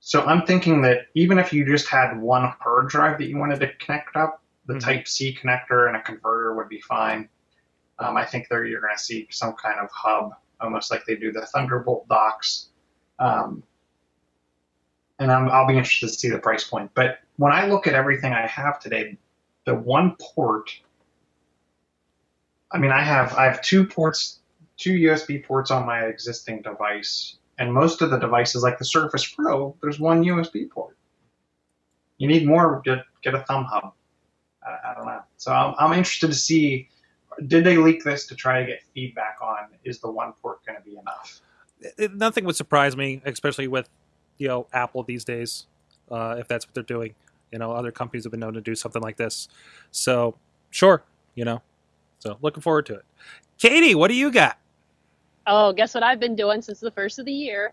so 0.00 0.22
I'm 0.22 0.46
thinking 0.46 0.82
that 0.82 1.06
even 1.14 1.38
if 1.38 1.52
you 1.52 1.64
just 1.64 1.88
had 1.88 2.20
one 2.20 2.52
hard 2.60 2.88
drive 2.88 3.18
that 3.18 3.26
you 3.26 3.36
wanted 3.38 3.60
to 3.60 3.72
connect 3.74 4.16
up, 4.16 4.42
the 4.66 4.74
Mhm. 4.74 4.80
Type 4.80 5.08
C 5.08 5.34
connector 5.34 5.88
and 5.88 5.96
a 5.96 6.02
converter 6.02 6.54
would 6.54 6.68
be 6.68 6.80
fine. 6.80 7.28
Um, 7.98 8.16
I 8.16 8.24
think 8.24 8.46
you're 8.50 8.80
going 8.80 8.94
to 8.94 9.02
see 9.02 9.26
some 9.30 9.54
kind 9.54 9.80
of 9.80 9.88
hub, 9.92 10.32
almost 10.60 10.90
like 10.90 11.04
they 11.04 11.16
do 11.16 11.32
the 11.32 11.46
Thunderbolt 11.46 12.08
docks. 12.08 12.68
Um, 13.18 13.62
and 15.18 15.32
I'm, 15.32 15.48
I'll 15.50 15.66
be 15.66 15.76
interested 15.76 16.06
to 16.06 16.12
see 16.12 16.30
the 16.30 16.38
price 16.38 16.64
point. 16.64 16.90
But 16.94 17.18
when 17.36 17.52
I 17.52 17.66
look 17.66 17.86
at 17.86 17.94
everything 17.94 18.32
I 18.32 18.46
have 18.46 18.78
today, 18.78 19.16
the 19.64 19.74
one 19.74 20.16
port, 20.20 20.70
I 22.70 22.78
mean, 22.78 22.92
I 22.92 23.00
have 23.00 23.34
I 23.34 23.44
have 23.44 23.62
two 23.62 23.86
ports, 23.86 24.40
two 24.76 24.92
USB 24.92 25.44
ports 25.44 25.70
on 25.70 25.86
my 25.86 26.00
existing 26.04 26.62
device, 26.62 27.36
and 27.58 27.72
most 27.72 28.02
of 28.02 28.10
the 28.10 28.18
devices, 28.18 28.62
like 28.62 28.78
the 28.78 28.84
Surface 28.84 29.26
Pro, 29.26 29.74
there's 29.82 29.98
one 29.98 30.22
USB 30.22 30.70
port. 30.70 30.96
You 32.18 32.28
need 32.28 32.46
more. 32.46 32.80
Get 32.84 32.98
get 33.22 33.34
a 33.34 33.40
thumb 33.40 33.64
hub. 33.64 33.92
I, 34.62 34.90
I 34.90 34.94
don't 34.94 35.06
know. 35.06 35.22
So 35.36 35.52
I'm, 35.52 35.74
I'm 35.78 35.98
interested 35.98 36.28
to 36.28 36.36
see. 36.36 36.88
Did 37.46 37.64
they 37.64 37.76
leak 37.76 38.02
this 38.04 38.26
to 38.26 38.34
try 38.34 38.60
to 38.60 38.66
get 38.66 38.82
feedback 38.94 39.36
on? 39.40 39.68
Is 39.84 40.00
the 40.00 40.10
one 40.10 40.32
port 40.42 40.64
going 40.66 40.76
to 40.76 40.84
be 40.84 40.96
enough? 40.98 41.40
it, 41.80 42.14
nothing 42.14 42.44
would 42.44 42.56
surprise 42.56 42.96
me, 42.96 43.22
especially 43.24 43.68
with 43.68 43.88
you 44.38 44.48
know 44.48 44.66
Apple 44.72 45.02
these 45.02 45.24
days, 45.24 45.66
uh, 46.10 46.36
if 46.38 46.48
that's 46.48 46.66
what 46.66 46.74
they're 46.74 46.82
doing. 46.82 47.14
You 47.52 47.58
know, 47.58 47.72
other 47.72 47.90
companies 47.90 48.24
have 48.24 48.30
been 48.30 48.40
known 48.40 48.54
to 48.54 48.60
do 48.60 48.74
something 48.74 49.02
like 49.02 49.16
this. 49.16 49.48
So 49.90 50.36
sure, 50.70 51.02
you 51.34 51.44
know. 51.44 51.62
So 52.18 52.36
looking 52.42 52.62
forward 52.62 52.86
to 52.86 52.94
it. 52.94 53.04
Katie, 53.58 53.94
what 53.94 54.08
do 54.08 54.14
you 54.14 54.30
got? 54.30 54.58
Oh, 55.46 55.72
guess 55.72 55.94
what 55.94 56.02
I've 56.02 56.20
been 56.20 56.36
doing 56.36 56.60
since 56.60 56.80
the 56.80 56.90
first 56.90 57.18
of 57.18 57.24
the 57.24 57.32
year? 57.32 57.72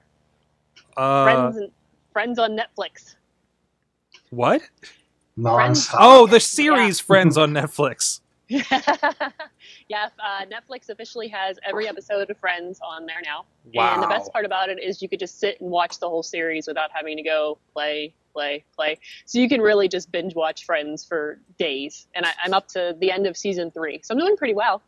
Uh, 0.95 1.23
Friends 1.25 1.57
and 1.57 1.71
Friends 2.13 2.39
on 2.39 2.57
Netflix. 2.57 3.15
what? 4.29 4.61
Non-stop. 5.37 5.99
Oh, 6.01 6.27
the 6.27 6.39
series 6.39 7.01
Friends 7.01 7.37
on 7.37 7.51
Netflix. 7.51 8.21
yeah, 8.49 10.09
uh, 10.19 10.45
Netflix 10.45 10.89
officially 10.89 11.27
has 11.29 11.57
every 11.63 11.87
episode 11.87 12.29
of 12.29 12.37
Friends 12.37 12.79
on 12.85 13.05
there 13.05 13.21
now. 13.23 13.45
And 13.93 14.03
the 14.03 14.07
best 14.07 14.31
part 14.31 14.45
about 14.45 14.69
it 14.69 14.81
is 14.81 15.01
you 15.01 15.09
could 15.09 15.19
just 15.19 15.39
sit 15.39 15.59
and 15.61 15.69
watch 15.71 15.99
the 15.99 16.07
whole 16.09 16.23
series 16.23 16.67
without 16.67 16.91
having 16.93 17.17
to 17.17 17.23
go 17.23 17.57
play, 17.73 18.13
play, 18.33 18.63
play. 18.75 18.97
So 19.25 19.39
you 19.39 19.49
can 19.49 19.61
really 19.61 19.87
just 19.87 20.11
binge 20.11 20.35
watch 20.35 20.65
Friends 20.65 21.03
for 21.03 21.39
days. 21.57 22.07
And 22.13 22.25
I, 22.25 22.31
I'm 22.43 22.53
up 22.53 22.67
to 22.69 22.95
the 22.99 23.09
end 23.11 23.25
of 23.25 23.35
season 23.35 23.71
three, 23.71 24.01
so 24.03 24.13
I'm 24.13 24.19
doing 24.19 24.37
pretty 24.37 24.53
well. 24.53 24.81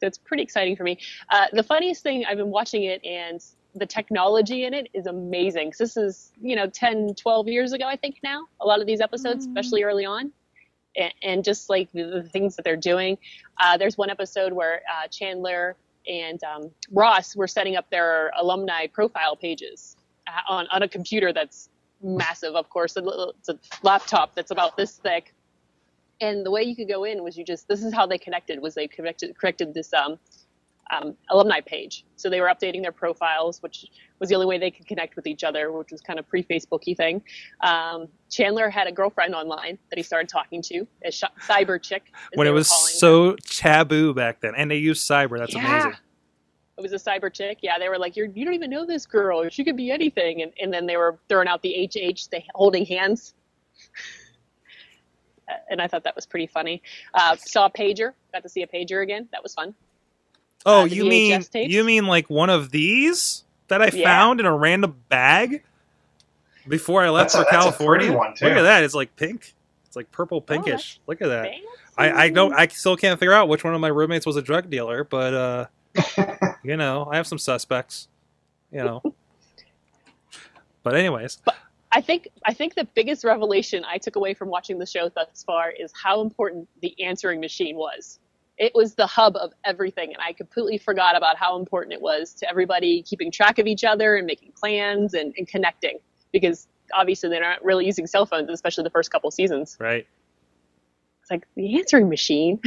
So 0.00 0.06
it's 0.06 0.18
pretty 0.18 0.42
exciting 0.42 0.76
for 0.76 0.82
me. 0.82 0.98
Uh, 1.30 1.46
the 1.52 1.62
funniest 1.62 2.02
thing, 2.02 2.24
I've 2.28 2.36
been 2.36 2.50
watching 2.50 2.84
it, 2.84 3.02
and 3.04 3.42
the 3.74 3.86
technology 3.86 4.64
in 4.64 4.74
it 4.74 4.88
is 4.92 5.06
amazing. 5.06 5.70
'Cause 5.70 5.78
this 5.78 5.96
is, 5.96 6.32
you 6.42 6.54
know, 6.56 6.66
10, 6.66 7.14
12 7.14 7.48
years 7.48 7.72
ago, 7.72 7.86
I 7.86 7.96
think 7.96 8.18
now, 8.22 8.46
a 8.60 8.66
lot 8.66 8.80
of 8.80 8.86
these 8.86 9.00
episodes, 9.00 9.44
especially 9.50 9.84
early 9.84 10.04
on. 10.04 10.32
And, 11.22 11.44
just 11.44 11.68
like 11.68 11.92
the, 11.92 12.04
the 12.04 12.22
things 12.22 12.56
that 12.56 12.64
they're 12.64 12.74
doing. 12.76 13.18
Uh, 13.60 13.76
there's 13.76 13.98
one 13.98 14.08
episode 14.08 14.52
where 14.52 14.80
uh, 14.90 15.06
Chandler 15.08 15.76
and 16.08 16.42
um, 16.44 16.70
Ross 16.90 17.36
were 17.36 17.46
setting 17.46 17.76
up 17.76 17.90
their 17.90 18.32
alumni 18.38 18.86
profile 18.86 19.36
pages 19.36 19.96
uh, 20.26 20.52
on, 20.52 20.66
on 20.70 20.82
a 20.82 20.88
computer 20.88 21.32
that's 21.32 21.68
massive, 22.02 22.54
of 22.54 22.70
course. 22.70 22.96
It's 22.96 23.48
a 23.48 23.58
laptop 23.82 24.34
that's 24.34 24.50
about 24.50 24.76
this 24.76 24.92
thick. 24.92 25.34
And 26.20 26.46
the 26.46 26.50
way 26.50 26.62
you 26.62 26.74
could 26.74 26.88
go 26.88 27.04
in 27.04 27.22
was 27.22 27.36
you 27.36 27.44
just, 27.44 27.68
this 27.68 27.82
is 27.82 27.92
how 27.92 28.06
they 28.06 28.18
connected, 28.18 28.62
was 28.62 28.74
they 28.74 28.88
connected, 28.88 29.36
corrected 29.36 29.74
this 29.74 29.92
um, 29.92 30.18
um, 30.90 31.16
alumni 31.30 31.60
page. 31.60 32.04
So 32.16 32.30
they 32.30 32.40
were 32.40 32.48
updating 32.48 32.82
their 32.82 32.92
profiles, 32.92 33.62
which 33.62 33.86
was 34.18 34.28
the 34.28 34.34
only 34.34 34.46
way 34.46 34.58
they 34.58 34.70
could 34.70 34.86
connect 34.86 35.16
with 35.16 35.26
each 35.26 35.44
other, 35.44 35.72
which 35.72 35.90
was 35.90 36.00
kind 36.00 36.18
of 36.18 36.28
pre-Facebooky 36.28 36.96
thing. 36.96 37.22
Um, 37.60 38.08
Chandler 38.30 38.70
had 38.70 38.86
a 38.86 38.92
girlfriend 38.92 39.34
online 39.34 39.78
that 39.90 39.96
he 39.96 40.02
started 40.02 40.28
talking 40.28 40.62
to, 40.62 40.86
a 41.04 41.10
sh- 41.10 41.24
cyber 41.48 41.82
chick. 41.82 42.04
When 42.34 42.46
it 42.46 42.50
was 42.52 42.70
her. 42.70 42.76
so 42.98 43.36
taboo 43.44 44.14
back 44.14 44.40
then, 44.40 44.52
and 44.56 44.70
they 44.70 44.76
used 44.76 45.08
cyber. 45.08 45.38
That's 45.38 45.54
Yeah. 45.54 45.68
amazing. 45.68 45.98
It 46.78 46.82
was 46.82 46.92
a 46.92 46.96
cyber 46.96 47.32
chick. 47.32 47.58
Yeah, 47.62 47.78
they 47.78 47.88
were 47.88 47.98
like, 47.98 48.16
You're, 48.16 48.26
you 48.26 48.44
don't 48.44 48.54
even 48.54 48.70
know 48.70 48.84
this 48.84 49.06
girl. 49.06 49.48
She 49.48 49.64
could 49.64 49.76
be 49.78 49.90
anything. 49.90 50.42
And, 50.42 50.52
and 50.60 50.72
then 50.72 50.84
they 50.86 50.98
were 50.98 51.18
throwing 51.28 51.48
out 51.48 51.62
the 51.62 51.88
HH, 51.90 52.28
the 52.30 52.42
holding 52.54 52.84
hands. 52.86 53.34
And 55.70 55.80
I 55.80 55.86
thought 55.86 56.02
that 56.02 56.16
was 56.16 56.26
pretty 56.26 56.48
funny. 56.48 56.82
Uh, 57.14 57.36
saw 57.36 57.66
a 57.66 57.70
pager. 57.70 58.14
Got 58.32 58.42
to 58.42 58.48
see 58.48 58.62
a 58.62 58.66
pager 58.66 59.02
again. 59.04 59.28
That 59.30 59.44
was 59.44 59.54
fun. 59.54 59.76
Oh, 60.66 60.80
Uh, 60.80 60.84
the 60.88 60.94
you 60.96 61.04
mean 61.06 61.42
tapes? 61.42 61.72
you 61.72 61.84
mean 61.84 62.06
like 62.06 62.28
one 62.28 62.50
of 62.50 62.70
these 62.70 63.44
that 63.68 63.80
I 63.80 63.90
Yeah. 63.92 64.04
found 64.04 64.40
in 64.40 64.46
a 64.46 64.54
random 64.56 64.96
bag 65.08 65.62
before 66.68 67.02
I 67.04 67.08
left 67.10 67.32
That's 67.32 67.34
a- 67.34 67.38
for 67.38 67.42
that's 67.44 67.52
a 67.54 67.70
California? 67.70 68.12
one, 68.12 68.34
too. 68.34 68.46
Look 68.46 68.56
at 68.56 68.62
that! 68.62 68.82
It's 68.84 68.94
like 68.94 69.14
pink. 69.16 69.54
It's 69.86 69.96
like 69.96 70.10
purple 70.12 70.40
that's 70.40 70.64
pinkish. 70.66 71.00
Look 71.06 71.22
at 71.22 71.28
that. 71.28 71.44
Fancy. 71.44 71.62
I, 71.96 72.24
I 72.24 72.28
don't. 72.28 72.52
I 72.52 72.66
still 72.66 72.96
can't 72.96 73.18
figure 73.18 73.32
out 73.32 73.48
which 73.48 73.64
one 73.64 73.74
of 73.74 73.80
my 73.80 73.88
roommates 73.88 74.26
was 74.26 74.36
a 74.36 74.42
drug 74.42 74.68
dealer, 74.68 75.04
but 75.04 75.32
uh, 75.34 75.66
you 76.64 76.76
know, 76.76 77.08
I 77.10 77.16
have 77.16 77.26
some 77.26 77.38
suspects. 77.38 78.08
You 78.72 78.82
know. 78.84 79.02
but 80.82 80.94
anyways, 80.96 81.38
I 81.92 82.00
think 82.00 82.28
I 82.44 82.52
think 82.52 82.74
the 82.74 82.84
biggest 82.94 83.24
revelation 83.24 83.84
I 83.88 83.98
took 83.98 84.16
away 84.16 84.34
from 84.34 84.48
watching 84.48 84.78
the 84.78 84.86
show 84.86 85.08
thus 85.08 85.42
far 85.44 85.70
is 85.70 85.92
how 86.00 86.20
important 86.20 86.68
the 86.82 86.94
answering 87.02 87.40
machine 87.40 87.76
was. 87.76 88.18
It 88.58 88.72
was 88.74 88.94
the 88.94 89.06
hub 89.06 89.36
of 89.36 89.52
everything, 89.64 90.14
and 90.14 90.22
I 90.26 90.32
completely 90.32 90.78
forgot 90.78 91.16
about 91.16 91.36
how 91.36 91.58
important 91.58 91.92
it 91.92 92.00
was 92.00 92.32
to 92.34 92.48
everybody 92.48 93.02
keeping 93.02 93.30
track 93.30 93.58
of 93.58 93.66
each 93.66 93.84
other 93.84 94.16
and 94.16 94.26
making 94.26 94.52
plans 94.52 95.12
and, 95.14 95.34
and 95.36 95.46
connecting. 95.46 95.98
Because 96.32 96.66
obviously 96.94 97.28
they're 97.28 97.42
not 97.42 97.64
really 97.64 97.84
using 97.84 98.06
cell 98.06 98.24
phones, 98.26 98.48
especially 98.48 98.84
the 98.84 98.90
first 98.90 99.10
couple 99.10 99.30
seasons. 99.30 99.76
right? 99.78 100.06
It's 101.20 101.30
like 101.30 101.46
the 101.54 101.78
answering 101.78 102.08
machine 102.08 102.60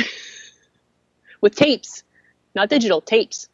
with 1.41 1.55
tapes, 1.55 2.03
not 2.55 2.69
digital 2.69 3.01
tapes. 3.01 3.48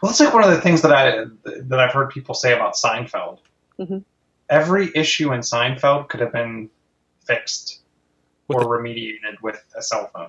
Well, 0.00 0.10
that's 0.10 0.20
like 0.20 0.32
one 0.32 0.44
of 0.44 0.50
the 0.50 0.60
things 0.60 0.82
that 0.82 0.92
I 0.92 1.24
that 1.44 1.80
I've 1.80 1.92
heard 1.92 2.10
people 2.10 2.34
say 2.34 2.52
about 2.52 2.74
Seinfeld. 2.74 3.38
Mhm. 3.80 4.04
Every 4.48 4.90
issue 4.94 5.32
in 5.32 5.40
Seinfeld 5.40 6.08
could 6.08 6.20
have 6.20 6.32
been 6.32 6.70
fixed 7.24 7.81
With 8.48 8.58
or 8.58 8.78
remediated 8.80 9.40
with 9.42 9.62
a 9.76 9.82
cell 9.82 10.10
phone. 10.12 10.28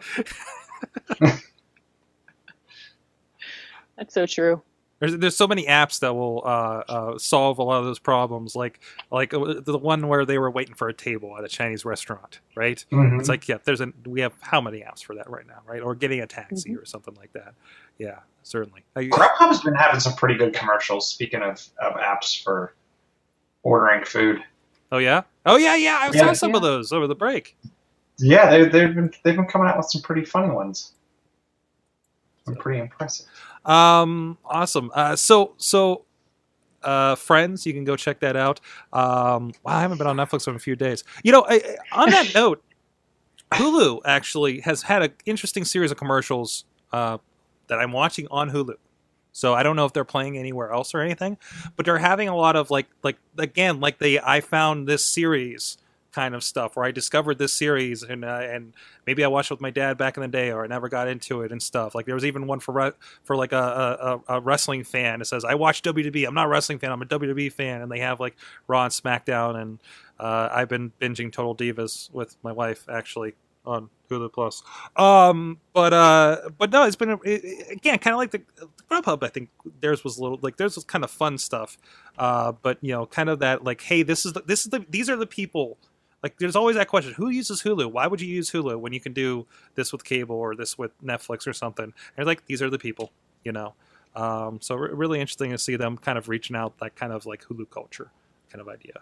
That's 3.98 4.14
so 4.14 4.26
true. 4.26 4.62
There's 5.00 5.18
there's 5.18 5.36
so 5.36 5.48
many 5.48 5.66
apps 5.66 6.00
that 6.00 6.14
will 6.16 6.42
uh, 6.46 6.84
uh, 6.88 7.18
solve 7.18 7.58
a 7.58 7.64
lot 7.64 7.80
of 7.80 7.86
those 7.86 8.00
problems, 8.00 8.56
like 8.56 8.80
like 9.12 9.34
uh, 9.34 9.56
the 9.66 9.78
one 9.78 10.08
where 10.08 10.24
they 10.26 10.38
were 10.38 10.50
waiting 10.50 10.76
for 10.76 10.88
a 10.88 10.94
table 10.94 11.38
at 11.38 11.44
a 11.44 11.48
Chinese 11.50 11.84
restaurant, 11.84 12.40
right? 12.56 12.86
Mhm. 12.92 13.20
It's 13.20 13.28
like 13.28 13.48
yeah, 13.50 13.58
there's 13.66 13.82
a 13.82 13.92
we 14.06 14.22
have 14.22 14.34
how 14.40 14.62
many 14.62 14.80
apps 14.80 15.04
for 15.04 15.16
that 15.16 15.30
right 15.30 15.46
now, 15.46 15.60
right? 15.66 15.82
Or 15.82 15.94
getting 15.94 16.22
a 16.22 16.28
taxi 16.28 16.70
Mm-hmm. 16.70 16.80
or 16.80 16.86
something 16.86 17.16
like 17.16 17.34
that. 17.34 17.54
Yeah, 17.98 18.20
certainly. 18.44 18.84
I- 18.96 19.06
Grubhub's 19.06 19.62
been 19.62 19.76
having 19.76 20.00
some 20.00 20.14
pretty 20.14 20.36
good 20.36 20.54
commercials. 20.54 21.10
Speaking 21.10 21.42
of, 21.42 21.62
of 21.82 21.94
apps 21.96 22.42
for 22.42 22.74
ordering 23.64 24.06
food, 24.06 24.42
oh 24.94 25.00
yeah, 25.00 25.24
oh 25.46 25.58
yeah, 25.58 25.76
yeah. 25.76 25.98
I 26.00 26.12
Yeah. 26.14 26.28
saw 26.28 26.34
some 26.34 26.56
of 26.56 26.62
those 26.62 26.94
over 26.94 27.08
the 27.08 27.16
break. 27.16 27.58
Yeah, 28.24 28.50
they, 28.50 28.64
they've 28.66 28.96
been 28.96 29.12
they've 29.24 29.36
been 29.36 29.46
coming 29.48 29.68
out 29.68 29.78
with 29.78 29.88
some 29.90 30.02
pretty 30.02 30.26
funny 30.26 30.52
ones. 30.54 30.94
I'm 32.48 32.56
pretty 32.56 32.80
impressive. 32.80 33.26
Um, 33.66 34.38
awesome. 34.46 34.92
Uh, 34.94 35.16
so 35.16 35.54
so. 35.58 36.06
Uh, 36.82 37.16
friends, 37.16 37.66
you 37.66 37.72
can 37.72 37.86
go 37.86 37.96
check 37.96 38.20
that 38.20 38.36
out. 38.36 38.60
Um, 38.92 39.54
wow, 39.64 39.78
I 39.78 39.80
haven't 39.80 40.00
been 40.00 40.08
on 40.08 40.18
Netflix 40.18 40.50
in 40.50 40.56
a 40.56 40.60
few 40.60 40.76
days. 40.76 41.06
You 41.24 41.32
know, 41.32 41.46
I, 41.48 41.54
I- 41.94 42.02
on 42.02 42.10
that 42.10 42.34
note, 42.36 42.62
Hulu 43.54 44.02
actually 44.04 44.60
has 44.60 44.82
had 44.82 45.02
an 45.02 45.14
interesting 45.26 45.64
series 45.64 45.92
of 45.92 45.98
commercials 45.98 46.66
uh, 46.92 47.20
that 47.68 47.80
I'm 47.80 47.94
watching 47.94 48.28
on 48.30 48.50
Hulu. 48.50 48.74
So 49.32 49.54
I 49.54 49.64
don't 49.64 49.78
know 49.78 49.86
if 49.86 49.94
they're 49.94 50.04
playing 50.04 50.38
anywhere 50.38 50.74
else 50.74 50.94
or 50.94 51.00
anything, 51.00 51.38
but 51.78 51.86
they're 51.86 52.00
having 52.00 52.28
a 52.28 52.36
lot 52.36 52.58
of 52.58 52.70
like 52.70 52.88
like 53.02 53.16
again 53.38 53.80
like 53.80 54.00
the 54.00 54.20
I 54.20 54.42
found 54.42 54.86
this 54.86 55.06
series 55.06 55.78
kind 56.14 56.36
of 56.36 56.44
stuff 56.44 56.76
where 56.76 56.86
I 56.86 56.92
discovered 56.92 57.38
this 57.38 57.54
series 57.54 58.04
and 58.04 58.24
uh, 58.24 58.42
and 58.42 58.74
maybe 59.06 59.24
I 59.24 59.28
watched 59.28 59.52
it 59.52 59.56
with 59.56 59.62
my 59.62 59.72
dad 59.72 59.98
back 59.98 60.16
in 60.16 60.22
the 60.22 60.28
day 60.28 60.52
or 60.52 60.64
I 60.64 60.68
never 60.68 60.90
got 60.90 61.08
into 61.08 61.42
it 61.42 61.52
and 61.52 61.62
stuff. 61.62 61.96
Like 61.96 62.06
there 62.06 62.16
was 62.16 62.26
even 62.26 62.48
one 62.48 62.60
for 62.60 62.72
re- 62.74 62.92
for 63.24 63.36
like 63.36 63.52
a, 63.52 64.22
a, 64.28 64.36
a 64.36 64.42
wrestling 64.42 64.84
fan. 64.84 65.22
It 65.22 65.26
says 65.26 65.44
I 65.44 65.56
watch 65.56 65.82
WWE. 65.82 66.28
I'm 66.28 66.34
not 66.34 66.46
a 66.46 66.50
wrestling 66.50 66.80
fan. 66.80 66.92
I'm 66.92 67.02
a 67.02 67.06
WWE 67.06 67.52
fan, 67.52 67.82
and 67.82 67.92
they 67.92 68.00
have 68.00 68.20
like 68.20 68.36
Raw 68.68 68.86
and 68.86 68.94
SmackDown. 68.94 69.62
And 69.62 69.80
uh, 70.20 70.50
I've 70.52 70.70
been 70.70 70.92
binging 71.02 71.32
Total 71.32 71.56
Divas 71.56 72.12
with 72.14 72.36
my 72.44 72.52
wife 72.52 72.86
actually 72.90 73.34
on 73.66 73.90
Hulu 74.10 74.32
Plus. 74.32 74.62
Um, 74.96 75.60
but 75.74 75.94
uh, 75.94 76.50
but 76.58 76.72
no, 76.72 76.84
it's 76.84 76.96
been 76.96 77.18
it, 77.24 77.72
again 77.72 78.00
kind 78.00 78.14
of 78.14 78.18
like 78.18 78.32
the, 78.32 78.42
the 78.56 78.68
Grubhub. 78.90 79.24
I 79.24 79.30
think 79.30 79.50
theirs 79.82 80.04
was 80.04 80.18
a 80.18 80.24
little 80.24 80.40
like 80.42 80.58
theirs 80.58 80.76
was 80.76 80.84
kind 80.84 81.04
of 81.04 81.12
fun 81.12 81.38
stuff. 81.38 81.78
Uh, 82.18 82.54
but 82.62 82.78
you 82.82 82.92
know, 82.92 83.06
kind 83.06 83.30
of 83.30 83.40
that 83.40 83.64
like, 83.64 83.82
hey, 83.82 84.04
this 84.04 84.26
is 84.26 84.34
the, 84.34 84.42
this 84.42 84.66
is 84.66 84.72
the 84.72 84.86
these 84.90 85.10
are 85.10 85.16
the 85.16 85.28
people. 85.28 85.78
Like, 86.24 86.38
there's 86.40 86.56
always 86.56 86.76
that 86.78 86.88
question: 86.88 87.14
Who 87.14 87.30
uses 87.30 87.62
Hulu? 87.62 87.92
Why 87.92 88.08
would 88.08 88.22
you 88.22 88.28
use 88.28 88.50
Hulu 88.52 88.80
when 88.80 88.94
you 88.94 89.00
can 89.00 89.14
do 89.14 89.46
this 89.76 89.92
with 89.92 90.04
cable 90.04 90.38
or 90.38 90.56
this 90.56 90.78
with 90.78 90.92
Netflix 91.04 91.46
or 91.46 91.54
something? 91.54 91.94
And 92.18 92.26
like, 92.26 92.46
these 92.46 92.62
are 92.62 92.70
the 92.70 92.80
people, 92.80 93.12
you 93.44 93.52
know. 93.52 93.74
Um, 94.16 94.60
so 94.62 94.76
re- 94.76 94.92
really 94.94 95.20
interesting 95.20 95.52
to 95.52 95.58
see 95.58 95.76
them 95.76 95.98
kind 95.98 96.18
of 96.18 96.30
reaching 96.30 96.56
out 96.56 96.78
that 96.80 96.96
kind 96.96 97.12
of 97.12 97.26
like 97.26 97.44
Hulu 97.44 97.70
culture 97.70 98.12
kind 98.50 98.62
of 98.62 98.70
idea. 98.70 98.94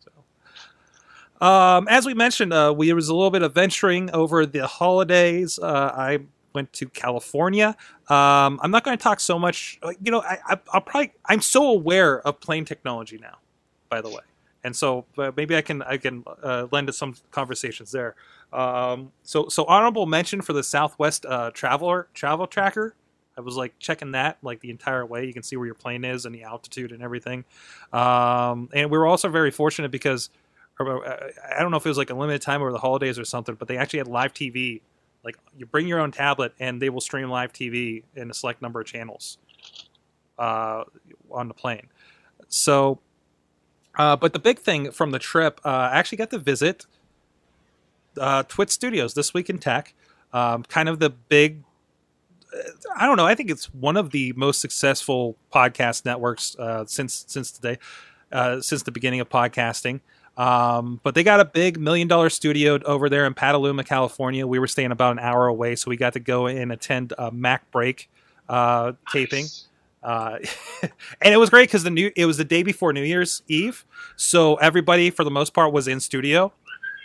So, 0.00 1.46
um, 1.46 1.86
as 1.88 2.06
we 2.06 2.14
mentioned, 2.14 2.52
uh, 2.52 2.74
we 2.76 2.92
was 2.92 3.08
a 3.08 3.14
little 3.14 3.30
bit 3.30 3.42
of 3.42 3.54
venturing 3.54 4.10
over 4.10 4.46
the 4.46 4.66
holidays. 4.66 5.58
Uh, 5.58 5.92
I 5.94 6.20
went 6.54 6.72
to 6.74 6.88
California. 6.88 7.76
Um, 8.08 8.58
I'm 8.62 8.70
not 8.70 8.84
going 8.84 8.96
to 8.96 9.02
talk 9.02 9.20
so 9.20 9.38
much. 9.38 9.78
You 10.02 10.10
know, 10.10 10.22
I, 10.22 10.38
I, 10.46 10.58
I'll 10.72 10.80
probably 10.80 11.12
I'm 11.26 11.40
so 11.40 11.68
aware 11.68 12.20
of 12.26 12.40
plane 12.40 12.64
technology 12.64 13.18
now. 13.20 13.38
By 13.90 14.00
the 14.00 14.08
way, 14.08 14.22
and 14.64 14.74
so 14.74 15.04
uh, 15.18 15.30
maybe 15.36 15.54
I 15.54 15.60
can 15.60 15.82
I 15.82 15.98
can 15.98 16.24
uh, 16.42 16.66
lend 16.72 16.86
to 16.88 16.92
some 16.92 17.14
conversations 17.30 17.92
there. 17.92 18.16
Um, 18.52 19.12
so 19.22 19.48
so 19.48 19.64
honorable 19.66 20.06
mention 20.06 20.40
for 20.40 20.54
the 20.54 20.62
Southwest 20.62 21.26
uh, 21.26 21.50
traveler 21.52 22.08
travel 22.14 22.46
tracker. 22.46 22.94
I 23.36 23.42
was 23.42 23.56
like 23.56 23.78
checking 23.78 24.12
that 24.12 24.38
like 24.42 24.60
the 24.60 24.70
entire 24.70 25.04
way. 25.04 25.26
You 25.26 25.34
can 25.34 25.42
see 25.42 25.56
where 25.56 25.66
your 25.66 25.74
plane 25.74 26.04
is 26.04 26.24
and 26.24 26.34
the 26.34 26.44
altitude 26.44 26.92
and 26.92 27.02
everything. 27.02 27.44
Um, 27.92 28.70
and 28.72 28.90
we 28.90 28.96
were 28.96 29.06
also 29.06 29.28
very 29.28 29.50
fortunate 29.50 29.90
because 29.90 30.30
uh, 30.80 30.84
I 30.84 31.60
don't 31.60 31.70
know 31.70 31.76
if 31.76 31.84
it 31.84 31.88
was 31.88 31.98
like 31.98 32.10
a 32.10 32.14
limited 32.14 32.42
time 32.42 32.62
over 32.62 32.72
the 32.72 32.78
holidays 32.78 33.18
or 33.18 33.24
something, 33.24 33.56
but 33.56 33.68
they 33.68 33.76
actually 33.76 33.98
had 33.98 34.08
live 34.08 34.32
TV. 34.32 34.80
Like 35.24 35.36
you 35.56 35.66
bring 35.66 35.88
your 35.88 36.00
own 36.00 36.12
tablet 36.12 36.54
and 36.58 36.80
they 36.80 36.90
will 36.90 37.00
stream 37.00 37.28
live 37.28 37.52
TV 37.52 38.04
in 38.14 38.30
a 38.30 38.34
select 38.34 38.62
number 38.62 38.80
of 38.80 38.86
channels 38.86 39.38
uh, 40.38 40.84
on 41.30 41.48
the 41.48 41.54
plane. 41.54 41.88
So, 42.48 43.00
uh, 43.96 44.16
but 44.16 44.32
the 44.32 44.38
big 44.38 44.58
thing 44.58 44.90
from 44.90 45.10
the 45.10 45.18
trip, 45.18 45.60
uh, 45.64 45.68
I 45.68 45.98
actually 45.98 46.18
got 46.18 46.30
to 46.30 46.38
visit 46.38 46.86
uh, 48.18 48.42
Twit 48.44 48.70
Studios 48.70 49.14
this 49.14 49.34
week 49.34 49.50
in 49.50 49.58
tech. 49.58 49.94
Um, 50.32 50.64
kind 50.64 50.88
of 50.88 50.98
the 50.98 51.10
big 51.10 51.62
I 52.96 53.06
don't 53.06 53.16
know. 53.16 53.26
I 53.26 53.34
think 53.34 53.50
it's 53.50 53.72
one 53.74 53.96
of 53.96 54.10
the 54.10 54.32
most 54.36 54.60
successful 54.60 55.36
podcast 55.52 56.04
networks 56.04 56.56
uh, 56.58 56.84
since 56.86 57.24
since 57.28 57.50
today, 57.50 57.78
uh, 58.32 58.60
since 58.60 58.82
the 58.82 58.92
beginning 58.92 59.20
of 59.20 59.28
podcasting. 59.28 60.00
Um, 60.36 61.00
but 61.02 61.14
they 61.14 61.22
got 61.22 61.40
a 61.40 61.44
big 61.44 61.78
million 61.78 62.08
dollar 62.08 62.28
studio 62.28 62.78
over 62.84 63.08
there 63.08 63.26
in 63.26 63.34
Petaluma, 63.34 63.84
California. 63.84 64.46
We 64.46 64.58
were 64.58 64.66
staying 64.66 64.90
about 64.90 65.12
an 65.12 65.20
hour 65.20 65.46
away, 65.46 65.76
so 65.76 65.90
we 65.90 65.96
got 65.96 66.14
to 66.14 66.20
go 66.20 66.46
and 66.46 66.72
attend 66.72 67.12
a 67.18 67.30
Mac 67.30 67.70
Break 67.70 68.10
uh, 68.48 68.92
taping. 69.10 69.46
Uh, 70.04 70.38
and 71.22 71.34
it 71.34 71.38
was 71.38 71.50
great 71.50 71.68
because 71.68 71.82
the 71.82 71.90
new 71.90 72.12
it 72.14 72.26
was 72.26 72.36
the 72.36 72.44
day 72.44 72.62
before 72.62 72.92
New 72.92 73.02
Year's 73.02 73.42
Eve, 73.48 73.84
so 74.16 74.56
everybody 74.56 75.10
for 75.10 75.24
the 75.24 75.30
most 75.30 75.54
part 75.54 75.72
was 75.72 75.88
in 75.88 76.00
studio. 76.00 76.52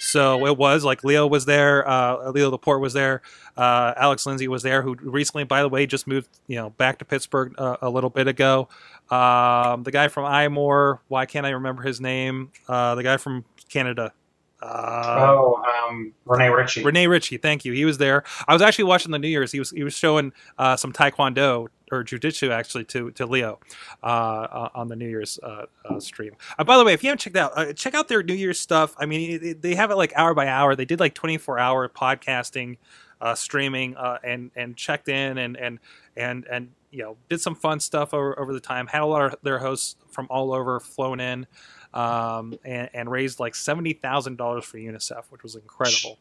So 0.02 0.46
it 0.46 0.58
was 0.58 0.86
like 0.86 1.04
Leo 1.04 1.28
was 1.28 1.44
there, 1.44 1.86
uh, 1.88 2.32
Leo 2.32 2.50
Laporte 2.50 2.80
was 2.80 2.94
there, 2.94 3.22
uh, 3.58 3.94
Alex 3.98 4.26
Lindsay 4.26 4.48
was 4.48 4.64
there, 4.64 4.82
who 4.82 4.96
recently, 5.02 5.44
by 5.44 5.62
the 5.62 5.68
way, 5.68 5.86
just 5.86 6.08
moved 6.08 6.30
you 6.48 6.56
know 6.56 6.70
back 6.72 7.00
to 7.00 7.06
Pittsburgh 7.06 7.54
uh, 7.58 7.78
a 7.82 7.90
little 7.90 8.10
bit 8.10 8.28
ago. 8.28 8.70
Um, 9.10 9.84
the 9.84 9.92
guy 9.92 10.08
from 10.08 10.26
iMore, 10.26 11.00
why 11.08 11.26
can't 11.26 11.46
I 11.46 11.50
remember 11.50 11.82
his 11.84 12.00
name? 12.00 12.52
Uh, 12.68 12.96
the 12.96 13.04
guy 13.04 13.18
from 13.18 13.46
Canada. 13.70 14.14
Uh, 14.62 15.16
oh, 15.20 15.64
um, 15.88 16.14
Rene 16.26 16.50
Ritchie. 16.50 16.84
Rene 16.84 17.08
Ritchie, 17.08 17.38
thank 17.38 17.64
you. 17.64 17.74
He 17.74 17.86
was 17.86 17.98
there. 17.98 18.24
I 18.48 18.54
was 18.54 18.62
actually 18.62 18.86
watching 18.86 19.12
the 19.12 19.20
New 19.20 19.30
Year's. 19.30 19.52
He 19.52 19.60
was 19.60 19.72
he 19.72 19.84
was 19.84 19.94
showing 19.94 20.34
uh, 20.58 20.76
some 20.76 20.92
Taekwondo 20.92 21.68
or 21.92 22.04
Jiu-Jitsu 22.04 22.52
actually 22.52 22.84
to 22.86 23.12
to 23.12 23.26
Leo 23.26 23.60
uh, 24.04 24.70
on 24.76 24.88
the 24.90 24.96
New 24.96 25.08
Year's 25.08 25.40
uh, 25.42 25.66
uh, 25.86 26.00
stream. 26.00 26.34
Uh, 26.58 26.64
by 26.64 26.78
the 26.78 26.84
way, 26.84 26.94
if 26.94 27.04
you 27.04 27.10
haven't 27.10 27.20
checked 27.20 27.38
out, 27.38 27.58
uh, 27.58 27.74
check 27.74 27.94
out 27.94 28.08
their 28.08 28.22
New 28.22 28.34
Year's 28.34 28.60
stuff. 28.60 28.96
I 28.98 29.06
mean, 29.06 29.60
they 29.62 29.76
have 29.76 29.92
it 29.92 29.96
like 29.96 30.14
hour 30.16 30.34
by 30.34 30.48
hour. 30.48 30.76
They 30.76 30.86
did 30.86 31.00
like 31.00 31.14
24 31.14 31.58
hour 31.58 31.88
podcasting, 31.88 32.78
uh, 33.22 33.36
streaming, 33.36 33.96
uh, 33.96 34.18
and 34.24 34.52
and 34.56 34.76
checked 34.76 35.08
in 35.08 35.38
and 35.38 35.56
and 35.56 35.80
and 36.18 36.46
and 36.52 36.70
you 36.92 37.04
know 37.04 37.18
did 37.30 37.40
some 37.40 37.56
fun 37.56 37.80
stuff 37.80 38.14
over 38.14 38.38
over 38.38 38.54
the 38.54 38.60
time. 38.60 38.88
Had 38.88 39.02
a 39.02 39.06
lot 39.06 39.22
of 39.22 39.36
their 39.42 39.60
hosts 39.60 39.96
from 40.12 40.28
all 40.30 40.54
over 40.54 40.80
flown 40.80 41.20
in. 41.20 41.48
Um, 41.94 42.54
and, 42.64 42.90
and 42.94 43.10
raised 43.12 43.40
like 43.40 43.56
seventy 43.56 43.94
thousand 43.94 44.38
dollars 44.38 44.64
for 44.66 44.78
UNICEF, 44.78 45.24
which 45.30 45.42
was 45.44 45.56
incredible. 45.56 46.20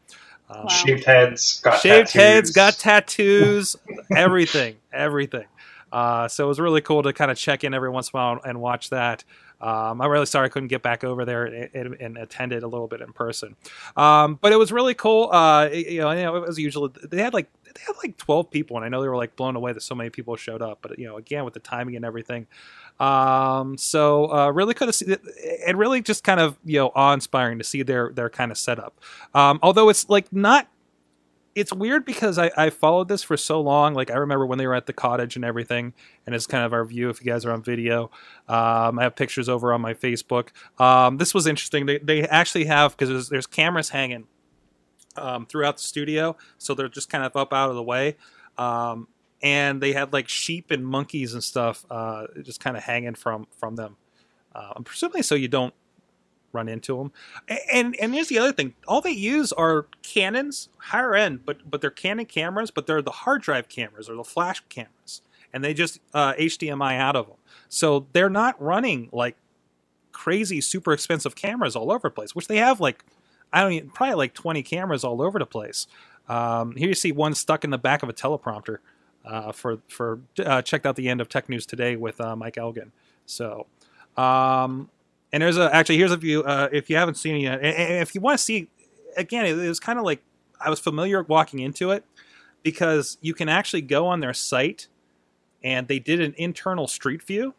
Um, 0.49 0.63
Wow. 0.63 0.67
Shaved 0.69 1.05
heads, 1.05 1.61
got 1.61 1.81
shaved 1.81 2.09
tattoos. 2.09 2.13
heads, 2.23 2.51
got 2.53 2.75
tattoos, 2.79 3.77
everything, 4.17 4.77
everything. 4.93 5.45
Uh, 5.93 6.29
so 6.29 6.45
it 6.45 6.49
was 6.49 6.59
really 6.59 6.81
cool 6.81 7.03
to 7.03 7.13
kind 7.13 7.31
of 7.31 7.37
check 7.37 7.65
in 7.65 7.75
every 7.75 7.91
once 7.91 8.09
in 8.13 8.19
a 8.19 8.23
while 8.23 8.41
and 8.45 8.61
watch 8.61 8.89
that. 8.91 9.25
Um, 9.61 10.01
I'm 10.01 10.11
really 10.11 10.27
sorry 10.27 10.47
I 10.47 10.49
couldn't 10.49 10.69
get 10.69 10.83
back 10.83 11.03
over 11.03 11.25
there 11.25 11.47
and, 11.47 11.71
and, 11.75 11.95
and 11.95 12.19
attend 12.19 12.53
it 12.53 12.63
a 12.63 12.69
little 12.69 12.87
bit 12.87 13.01
in 13.01 13.13
person, 13.13 13.57
um, 13.97 14.39
but 14.41 14.53
it 14.53 14.57
was 14.57 14.71
really 14.71 14.95
cool. 14.95 15.31
Uh, 15.33 15.69
you 15.73 16.01
know, 16.01 16.11
you 16.13 16.23
know, 16.23 16.37
it 16.37 16.47
was 16.47 16.59
usually 16.59 16.91
they 17.11 17.23
had 17.23 17.35
like 17.35 17.49
they 17.65 17.81
had 17.87 17.97
like 18.03 18.17
12 18.19 18.51
people, 18.51 18.77
and 18.77 18.85
I 18.85 18.89
know 18.89 19.03
they 19.03 19.09
were 19.09 19.17
like 19.17 19.37
blown 19.37 19.57
away 19.57 19.73
that 19.73 19.83
so 19.83 19.95
many 19.95 20.11
people 20.11 20.37
showed 20.37 20.63
up. 20.63 20.79
But 20.81 20.99
you 20.99 21.07
know, 21.07 21.17
again 21.17 21.45
with 21.45 21.55
the 21.55 21.61
timing 21.61 21.97
and 21.97 22.05
everything, 22.05 22.47
um, 23.01 23.77
so 23.77 24.33
uh, 24.33 24.51
really 24.51 24.75
could 24.75 24.89
have 24.89 24.95
seen 24.95 25.13
it, 25.13 25.21
it. 25.25 25.77
Really 25.77 26.03
just 26.03 26.25
kind 26.25 26.41
of 26.41 26.57
you 26.65 26.79
know 26.79 26.93
awe 26.95 27.13
inspiring 27.13 27.59
to 27.59 27.65
see 27.65 27.83
their 27.83 28.13
their 28.13 28.31
kind 28.31 28.51
of 28.51 28.59
setup. 28.59 29.01
Um, 29.35 29.59
although 29.63 29.89
it's 29.89 30.09
like 30.09 30.33
not 30.33 30.69
it's 31.59 31.73
weird 31.73 32.05
because 32.05 32.39
I, 32.39 32.51
I 32.57 32.71
followed 32.71 33.09
this 33.09 33.23
for 33.23 33.37
so 33.37 33.61
long. 33.61 33.95
Like 33.95 34.11
I 34.11 34.17
remember 34.17 34.47
when 34.47 34.59
they 34.59 34.67
were 34.67 34.75
at 34.75 34.87
the 34.87 34.93
cottage 34.93 35.37
and 35.37 35.45
everything, 35.45 35.93
and 36.27 36.35
it's 36.35 36.47
kind 36.47 36.65
of 36.65 36.73
our 36.73 36.85
view. 36.85 37.11
If 37.11 37.21
you 37.21 37.31
guys 37.31 37.45
are 37.45 37.53
on 37.53 37.63
video, 37.63 38.11
um, 38.49 38.99
I 38.99 39.03
have 39.03 39.17
pictures 39.17 39.49
over 39.49 39.73
on 39.73 39.81
my 39.81 39.95
Facebook. 39.95 40.49
Um, 40.79 41.19
this 41.19 41.35
was 41.35 41.47
interesting. 41.47 41.87
They, 41.87 41.99
they 41.99 42.23
actually 42.23 42.67
have 42.67 42.97
because 42.97 43.09
there's, 43.09 43.29
there's 43.29 43.47
cameras 43.47 43.91
hanging 43.91 44.27
um, 45.17 45.47
throughout 45.47 45.79
the 45.79 45.83
studio, 45.83 46.37
so 46.59 46.75
they're 46.75 46.89
just 46.89 47.11
kind 47.11 47.25
of 47.25 47.37
up 47.37 47.53
out 47.53 47.71
of 47.71 47.77
the 47.77 47.83
way. 47.83 48.17
Um, 48.57 49.09
and 49.43 49.81
they 49.81 49.93
had 49.93 50.13
like 50.13 50.29
sheep 50.29 50.71
and 50.71 50.87
monkeys 50.87 51.35
and 51.35 51.43
stuff 51.43 51.85
uh, 51.91 52.27
just 52.43 52.61
kind 52.61 52.77
of 52.77 52.85
hanging 52.85 53.15
from 53.15 53.47
from 53.57 53.77
them. 53.77 53.97
Uh, 54.55 54.73
I'm 54.77 54.85
presumably 54.85 55.23
so 55.23 55.35
you 55.35 55.49
don't 55.49 55.75
run 56.53 56.69
into 56.69 56.97
them. 56.97 57.13
And 57.73 57.97
and 58.01 58.15
here's 58.15 58.29
the 58.29 58.39
other 58.39 58.53
thing: 58.53 58.75
all 58.87 59.01
they 59.01 59.11
use 59.11 59.53
are 59.53 59.87
Canons, 60.03 60.69
higher 60.79 61.15
end, 61.15 61.45
but 61.45 61.71
but 61.71 61.81
they're 61.81 61.91
Canon 61.91 62.27
cameras, 62.27 62.71
but 62.71 62.87
they're 62.87 63.03
the 63.03 63.11
hard 63.11 63.43
drive 63.43 63.69
cameras 63.69 64.09
or 64.09 64.17
the 64.17 64.25
flash 64.25 64.63
cameras, 64.69 65.23
and 65.53 65.63
they 65.63 65.75
just 65.75 66.01
uh, 66.15 66.35
HDMI 66.35 66.99
out 66.99 67.17
of 67.17 67.27
them. 67.27 67.37
So 67.69 68.07
they're 68.13 68.31
not 68.31 68.61
running 68.63 69.09
like 69.13 69.37
crazy, 70.13 70.61
super 70.61 70.93
expensive 70.93 71.35
cameras 71.37 71.77
all 71.77 71.93
over 71.93 72.09
the 72.09 72.15
place, 72.15 72.35
which 72.35 72.49
they 72.49 72.57
have 72.57 72.81
like 72.81 73.05
I 73.53 73.63
don't 73.63 73.73
even 73.73 73.91
probably 73.91 74.17
like 74.17 74.35
20 74.35 74.63
cameras 74.63 75.05
all 75.05 75.23
over 75.23 75.39
the 75.39 75.47
place. 75.47 75.87
Um, 76.29 76.77
here 76.77 76.89
you 76.89 76.95
see 76.95 77.13
one 77.13 77.35
stuck 77.35 77.65
in 77.65 77.71
the 77.71 77.79
back 77.79 78.03
of 78.03 78.09
a 78.09 78.13
teleprompter. 78.13 78.79
Uh, 79.25 79.53
for 79.53 79.79
for 79.89 80.21
uh, 80.45 80.63
checked 80.63 80.87
out 80.87 80.97
the 80.97 81.09
end 81.09 81.21
of 81.21 81.29
Tech 81.29 81.51
News 81.51 81.67
today 81.67 81.97
with 81.97 82.19
uh, 82.19 82.35
Mike 82.35 82.55
Elgan. 82.55 82.93
So, 83.27 83.67
um, 84.17 84.89
and 85.33 85.43
there's 85.43 85.57
a 85.59 85.75
actually 85.75 85.99
here's 85.99 86.13
a 86.13 86.17
view. 86.17 86.43
Uh, 86.43 86.69
if 86.73 86.89
you 86.91 86.97
haven't 86.97 87.17
seen 87.17 87.37
it 87.37 87.41
yet, 87.41 87.55
and, 87.55 87.67
and 87.77 88.03
if 88.03 88.15
you 88.15 88.21
want 88.21 88.39
to 88.39 88.45
see, 88.45 88.69
again, 89.17 89.45
it, 89.47 89.59
it 89.59 89.69
was 89.69 89.81
kind 89.81 89.99
of 89.99 90.05
like 90.05 90.23
I 90.61 90.71
was 90.71 90.81
familiar 90.81 91.23
walking 91.23 91.61
into 91.61 91.91
it 91.91 92.05
because 92.63 93.19
you 93.21 93.35
can 93.35 93.49
actually 93.49 93.83
go 93.83 94.07
on 94.07 94.21
their 94.21 94.35
site, 94.35 94.89
and 95.63 95.87
they 95.89 95.99
did 95.99 96.21
an 96.21 96.35
internal 96.37 96.87
street 96.87 97.23
view, 97.23 97.55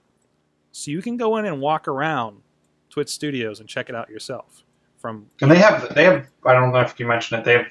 so 0.71 0.91
you 0.91 1.01
can 1.01 1.17
go 1.17 1.37
in 1.37 1.45
and 1.45 1.61
walk 1.61 1.87
around 1.87 2.41
Twitch 2.89 3.09
Studios 3.09 3.59
and 3.59 3.69
check 3.69 3.89
it 3.89 3.95
out 3.95 4.09
yourself. 4.09 4.63
From 4.97 5.27
And 5.41 5.49
they 5.49 5.57
have 5.59 5.93
they 5.95 6.03
have 6.03 6.27
I 6.45 6.53
don't 6.53 6.73
know 6.73 6.81
if 6.81 6.99
you 6.99 7.07
mentioned 7.07 7.39
it 7.39 7.45
they 7.45 7.53
have 7.53 7.67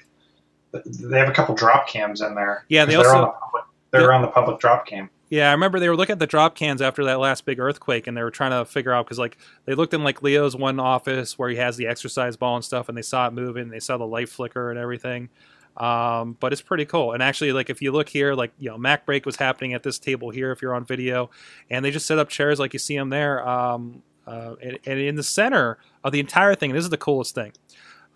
they 1.01 1.19
have 1.19 1.29
a 1.29 1.33
couple 1.33 1.55
drop 1.55 1.87
cams 1.89 2.21
in 2.23 2.35
there. 2.35 2.65
Yeah, 2.69 2.85
they 2.87 2.95
'Cause 2.95 3.03
they're 3.05 3.13
also- 3.15 3.27
on 3.27 3.35
the 3.35 3.41
public, 3.41 3.65
they're 3.91 4.13
on 4.13 4.23
the 4.23 4.29
public 4.29 4.61
drop 4.61 4.87
cam. 4.87 5.11
Yeah, 5.31 5.49
I 5.49 5.53
remember 5.53 5.79
they 5.79 5.89
were 5.89 5.97
looking 5.97 6.15
at 6.15 6.19
the 6.19 6.27
drop 6.27 6.55
cams 6.55 6.81
after 6.81 7.05
that 7.05 7.21
last 7.21 7.45
big 7.45 7.61
earthquake, 7.61 8.07
and 8.07 8.17
they 8.17 8.23
were 8.23 8.31
trying 8.31 8.53
to 8.53 8.65
figure 8.65 8.93
out 8.93 9.05
because 9.05 9.19
like 9.19 9.37
they 9.67 9.75
looked 9.75 9.93
in 9.93 10.03
like 10.03 10.23
Leo's 10.23 10.57
one 10.57 10.81
office 10.81 11.39
where 11.39 11.51
he 11.51 11.57
has 11.57 11.77
the 11.77 11.87
exercise 11.87 12.37
ball 12.37 12.57
and 12.57 12.65
stuff, 12.65 12.89
and 12.89 12.97
they 12.97 13.03
saw 13.03 13.27
it 13.27 13.35
moving, 13.35 13.65
and 13.65 13.73
they 13.73 13.81
saw 13.81 13.99
the 13.99 14.07
light 14.07 14.29
flicker 14.29 14.71
and 14.71 14.79
everything. 14.79 15.29
Um, 15.77 16.37
but 16.41 16.53
it's 16.53 16.63
pretty 16.63 16.87
cool. 16.87 17.13
And 17.13 17.23
actually, 17.23 17.53
like 17.53 17.69
if 17.69 17.83
you 17.83 17.93
look 17.93 18.09
here, 18.09 18.35
like 18.35 18.53
you 18.59 18.71
know, 18.71 18.79
Mac 18.79 19.05
Break 19.05 19.27
was 19.27 19.37
happening 19.37 19.75
at 19.75 19.83
this 19.83 19.99
table 19.99 20.31
here 20.31 20.51
if 20.51 20.63
you're 20.63 20.75
on 20.75 20.85
video, 20.85 21.31
and 21.69 21.85
they 21.85 21.91
just 21.91 22.07
set 22.07 22.19
up 22.19 22.29
chairs 22.31 22.59
like 22.59 22.73
you 22.73 22.79
see 22.79 22.97
them 22.97 23.11
there. 23.11 23.47
Um, 23.47 24.03
uh, 24.27 24.57
and, 24.63 24.79
and 24.85 24.99
in 24.99 25.15
the 25.17 25.23
center 25.23 25.79
of 26.05 26.13
the 26.13 26.21
entire 26.21 26.55
thing, 26.55 26.73
this 26.73 26.85
is 26.85 26.91
the 26.91 26.99
coolest 26.99 27.35
thing 27.35 27.53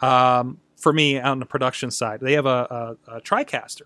um, 0.00 0.58
for 0.76 0.92
me 0.92 1.18
on 1.18 1.38
the 1.38 1.46
production 1.46 1.90
side. 1.90 2.20
They 2.20 2.34
have 2.34 2.46
a, 2.46 2.96
a, 3.08 3.16
a 3.16 3.20
TriCaster, 3.20 3.82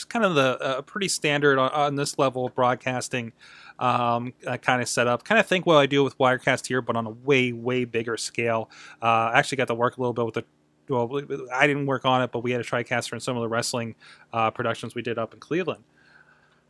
is 0.00 0.04
kind 0.04 0.24
of 0.24 0.34
the 0.34 0.58
uh, 0.60 0.82
pretty 0.82 1.08
standard 1.08 1.58
on, 1.58 1.70
on 1.70 1.94
this 1.96 2.18
level 2.18 2.46
of 2.46 2.54
broadcasting 2.54 3.32
um, 3.78 4.32
kind 4.62 4.82
of 4.82 4.88
setup. 4.88 5.24
Kind 5.24 5.38
of 5.38 5.46
think 5.46 5.66
what 5.66 5.76
I 5.76 5.86
do 5.86 6.02
with 6.02 6.18
Wirecast 6.18 6.66
here, 6.66 6.82
but 6.82 6.96
on 6.96 7.06
a 7.06 7.10
way, 7.10 7.52
way 7.52 7.84
bigger 7.84 8.16
scale. 8.16 8.70
Uh, 9.02 9.30
I 9.32 9.38
actually 9.38 9.56
got 9.56 9.68
to 9.68 9.74
work 9.74 9.96
a 9.96 10.00
little 10.00 10.12
bit 10.12 10.24
with 10.24 10.34
the. 10.34 10.44
Well, 10.88 11.20
I 11.52 11.66
didn't 11.66 11.84
work 11.84 12.06
on 12.06 12.22
it, 12.22 12.32
but 12.32 12.42
we 12.42 12.52
had 12.52 12.62
a 12.62 12.64
TriCaster 12.64 13.12
in 13.12 13.20
some 13.20 13.36
of 13.36 13.42
the 13.42 13.48
wrestling 13.48 13.94
uh, 14.32 14.50
productions 14.50 14.94
we 14.94 15.02
did 15.02 15.18
up 15.18 15.34
in 15.34 15.40
Cleveland. 15.40 15.84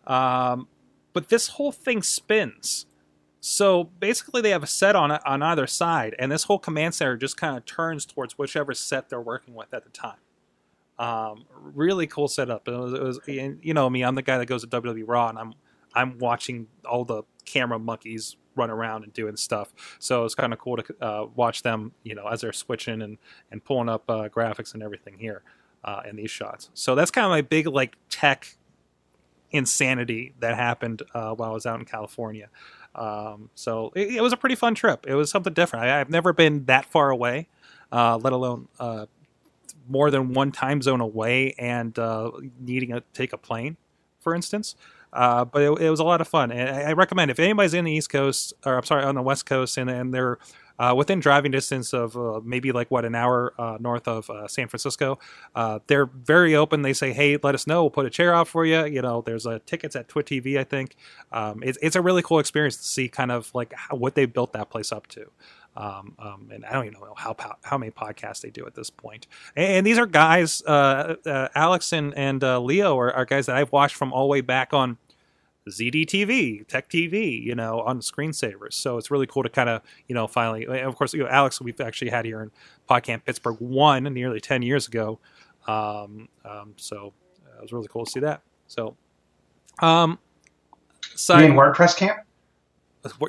Um, 0.09 0.67
but 1.13 1.29
this 1.29 1.49
whole 1.49 1.71
thing 1.71 2.03
spins. 2.03 2.87
So 3.41 3.85
basically, 3.85 4.43
they 4.43 4.51
have 4.51 4.65
a 4.65 4.67
set 4.67 4.97
on 4.97 5.13
on 5.13 5.43
either 5.43 5.69
side, 5.69 6.17
and 6.19 6.33
this 6.33 6.45
whole 6.45 6.59
command 6.59 6.95
center 6.97 7.17
just 7.17 7.37
kind 7.37 7.57
of 7.57 7.65
turns 7.65 8.05
towards 8.05 8.37
whichever 8.37 8.75
set 8.75 9.09
they're 9.09 9.21
working 9.21 9.55
with 9.55 9.73
at 9.73 9.85
the 9.85 9.91
time. 9.91 10.19
Um, 10.99 11.45
really 11.53 12.07
cool 12.07 12.29
setup. 12.29 12.67
It 12.67 12.73
was, 12.73 12.93
it 12.93 13.03
was, 13.03 13.21
and 13.29 13.59
you 13.63 13.75
know 13.75 13.89
me, 13.89 14.03
I'm 14.03 14.15
the 14.15 14.23
guy 14.23 14.39
that 14.39 14.47
goes 14.47 14.63
to 14.63 14.69
WWE 14.69 15.05
Raw, 15.07 15.29
and 15.29 15.39
I'm 15.39 15.55
I'm 15.95 16.19
watching 16.19 16.67
all 16.85 17.05
the 17.05 17.23
camera 17.45 17.79
monkeys 17.79 18.37
run 18.57 18.71
around 18.71 19.05
and 19.05 19.13
doing 19.13 19.37
stuff. 19.37 19.73
So 19.99 20.25
it's 20.25 20.35
kind 20.35 20.53
of 20.53 20.59
cool 20.59 20.77
to 20.77 20.95
uh, 21.01 21.27
watch 21.35 21.63
them, 21.63 21.93
you 22.03 22.15
know, 22.15 22.27
as 22.27 22.41
they're 22.41 22.53
switching 22.53 23.01
and 23.03 23.19
and 23.51 23.65
pulling 23.65 23.89
up 23.89 24.05
uh, 24.09 24.29
graphics 24.29 24.75
and 24.75 24.83
everything 24.83 25.19
here 25.19 25.43
uh, 25.85 26.03
in 26.09 26.17
these 26.17 26.31
shots. 26.31 26.71
So 26.75 26.95
that's 26.95 27.11
kind 27.11 27.25
of 27.25 27.31
my 27.31 27.43
big 27.43 27.67
like 27.67 27.97
tech 28.11 28.57
insanity 29.51 30.35
that 30.41 30.57
happened 30.57 31.03
uh, 31.15 31.35
while 31.35 31.51
I 31.51 31.55
was 31.55 31.67
out 31.67 31.79
in 31.79 31.87
California. 31.87 32.49
Um, 32.95 33.51
so 33.55 33.93
it, 33.95 34.17
it 34.17 34.23
was 34.23 34.33
a 34.33 34.37
pretty 34.37 34.57
fun 34.57 34.75
trip. 34.75 35.07
It 35.07 35.15
was 35.15 35.31
something 35.31 35.53
different. 35.53 35.87
I, 35.87 36.01
I've 36.01 36.11
never 36.11 36.33
been 36.33 36.65
that 36.67 36.85
far 36.85 37.11
away, 37.11 37.49
uh, 37.93 38.19
let 38.19 38.33
alone 38.33 38.69
uh, 38.79 39.07
more 39.89 40.11
than 40.11 40.33
one 40.33 40.53
time 40.53 40.83
zone 40.83 41.01
away 41.01 41.55
and 41.59 41.99
uh, 41.99 42.31
needing 42.61 42.91
to 42.91 43.03
take 43.13 43.33
a 43.33 43.39
plane, 43.39 43.77
for 44.21 44.35
instance. 44.35 44.77
Uh, 45.13 45.45
but 45.45 45.63
it, 45.63 45.71
it 45.81 45.91
was 45.91 46.01
a 46.01 46.05
lot 46.05 46.21
of 46.21 46.29
fun, 46.29 46.53
and 46.53 46.69
I, 46.69 46.93
recommend 46.93 47.31
if 47.31 47.39
anybody's 47.39 47.73
in 47.73 47.87
the 47.87 47.93
East 47.93 48.11
Coast, 48.11 48.53
or 48.67 48.77
I'm 48.77 48.85
sorry, 48.85 49.05
on 49.05 49.15
the 49.15 49.23
West 49.23 49.47
Coast, 49.47 49.79
and, 49.79 49.89
and 49.89 50.13
they're 50.13 50.39
uh, 50.79 50.95
within 50.97 51.19
driving 51.19 51.51
distance 51.51 51.93
of 51.93 52.17
uh, 52.17 52.41
maybe 52.45 52.73
like 52.73 52.91
what 52.91 53.05
an 53.05 53.15
hour 53.15 53.53
uh, 53.59 53.79
north 53.81 54.07
of 54.07 54.31
uh, 54.31 54.47
San 54.47 54.69
Francisco. 54.69 55.19
Uh, 55.55 55.81
they're 55.87 56.07
very 56.07 56.55
open. 56.55 56.83
They 56.83 56.93
say, 56.93 57.13
"Hey, 57.13 57.37
let 57.43 57.55
us 57.55 57.67
know. 57.67 57.83
We'll 57.83 57.91
put 57.91 58.07
a 58.07 58.11
chair 58.11 58.33
out 58.35 58.49
for 58.49 58.65
you." 58.65 58.85
You 58.87 59.03
know, 59.03 59.23
there's 59.23 59.47
uh, 59.47 59.59
tickets 59.67 59.97
at 59.97 60.09
Twit 60.09 60.27
TV. 60.27 60.59
I 60.59 60.65
think 60.65 60.95
um, 61.33 61.63
it's 61.63 61.79
it's 61.83 61.97
a 61.97 62.01
really 62.01 62.23
cool 62.23 62.39
experience 62.39 62.77
to 62.77 62.85
see 62.85 63.09
kind 63.09 63.33
of 63.33 63.53
like 63.55 63.73
how, 63.73 63.97
what 63.97 64.15
they 64.15 64.27
built 64.27 64.53
that 64.53 64.71
place 64.71 64.93
up 64.93 65.07
to. 65.09 65.31
Um, 65.79 66.17
um, 66.19 66.51
and 66.53 66.67
I 66.67 66.73
don't 66.73 66.87
even 66.87 66.99
know 66.99 67.15
how 67.17 67.37
how 67.63 67.79
many 67.79 67.93
podcasts 67.93 68.41
they 68.41 68.51
do 68.51 68.67
at 68.67 68.75
this 68.75 68.91
point. 68.91 69.29
And, 69.55 69.67
and 69.67 69.87
these 69.87 69.97
are 69.97 70.07
guys, 70.07 70.61
uh, 70.67 71.15
uh, 71.25 71.49
Alex 71.55 71.93
and 71.93 72.13
and 72.17 72.43
uh, 72.43 72.59
Leo 72.61 72.99
are, 72.99 73.13
are 73.13 73.25
guys 73.25 73.47
that 73.47 73.57
I've 73.57 73.71
watched 73.71 73.95
from 73.95 74.13
all 74.13 74.25
the 74.25 74.31
way 74.33 74.41
back 74.41 74.75
on 74.75 74.99
ZDTV, 75.69 76.67
Tech 76.67 76.89
TV, 76.91 77.41
you 77.41 77.55
know, 77.55 77.81
on 77.81 78.01
screensavers. 78.01 78.73
So 78.73 78.99
it's 78.99 79.11
really 79.11 79.27
cool 79.27 79.43
to 79.43 79.49
kind 79.49 79.69
of, 79.69 79.83
you 80.09 80.15
know, 80.15 80.27
finally, 80.27 80.67
of 80.67 80.97
course, 80.97 81.15
you 81.15 81.23
know, 81.23 81.29
Alex, 81.29 81.61
we've 81.61 81.81
actually 81.81 82.11
had 82.11 82.25
here 82.25 82.43
in 82.43 82.51
Podcamp 82.89 83.25
Pittsburgh 83.25 83.57
one 83.61 84.05
nearly 84.05 84.41
10 84.41 84.63
years 84.63 84.89
ago. 84.89 85.19
Um, 85.67 86.29
um, 86.45 86.75
so 86.77 87.13
uh, 87.47 87.59
it 87.59 87.63
was 87.63 87.73
really 87.73 87.89
cool 87.89 88.05
to 88.05 88.11
see 88.11 88.21
that. 88.21 88.43
So, 88.67 88.97
um, 89.81 90.19
You 91.11 91.19
side, 91.19 91.51
mean 91.51 91.59
WordPress 91.59 91.97
camp? 91.97 92.19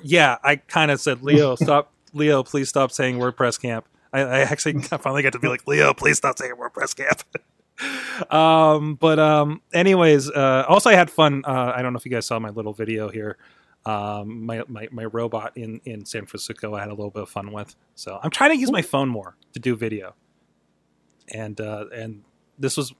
yeah, 0.04 0.38
I 0.44 0.56
kind 0.58 0.92
of 0.92 1.00
said, 1.00 1.22
Leo, 1.22 1.56
stop, 1.56 1.92
Leo, 2.14 2.44
please 2.44 2.70
stop 2.70 2.92
saying 2.92 3.18
WordPress 3.18 3.62
camp. 3.62 3.88
I, 4.12 4.22
I 4.22 4.40
actually 4.40 4.80
finally 4.82 5.24
got 5.24 5.34
to 5.34 5.40
be 5.40 5.48
like, 5.48 5.68
Leo, 5.68 5.94
please 5.94 6.18
stop 6.18 6.38
saying 6.38 6.54
WordPress 6.56 6.96
camp. 6.96 8.32
um, 8.32 8.96
but 8.96 9.20
um, 9.20 9.62
anyways, 9.74 10.30
uh, 10.30 10.66
also 10.68 10.90
I 10.90 10.96
had 10.96 11.10
fun. 11.10 11.44
Uh, 11.46 11.74
I 11.76 11.82
don't 11.82 11.94
know 11.94 11.98
if 11.98 12.06
you 12.06 12.12
guys 12.12 12.26
saw 12.26 12.40
my 12.40 12.50
little 12.50 12.74
video 12.74 13.10
here. 13.10 13.38
Um, 13.86 14.46
my, 14.46 14.64
my 14.68 14.88
my 14.92 15.06
robot 15.06 15.54
in 15.56 15.80
in 15.86 16.06
San 16.06 16.26
Francisco, 16.26 16.76
I 16.76 16.82
had 16.82 16.90
a 16.90 16.94
little 16.94 17.12
bit 17.12 17.24
of 17.24 17.30
fun 17.30 17.52
with. 17.52 17.76
So 17.96 18.20
I'm 18.22 18.30
trying 18.30 18.52
to 18.52 18.58
use 18.58 18.72
my 18.72 18.82
phone 18.82 19.08
more 19.08 19.38
to 19.54 19.60
do 19.60 19.76
video, 19.76 20.16
and 21.34 21.60
uh, 21.62 21.86
and 21.94 22.24
this 22.58 22.76
was 22.76 22.94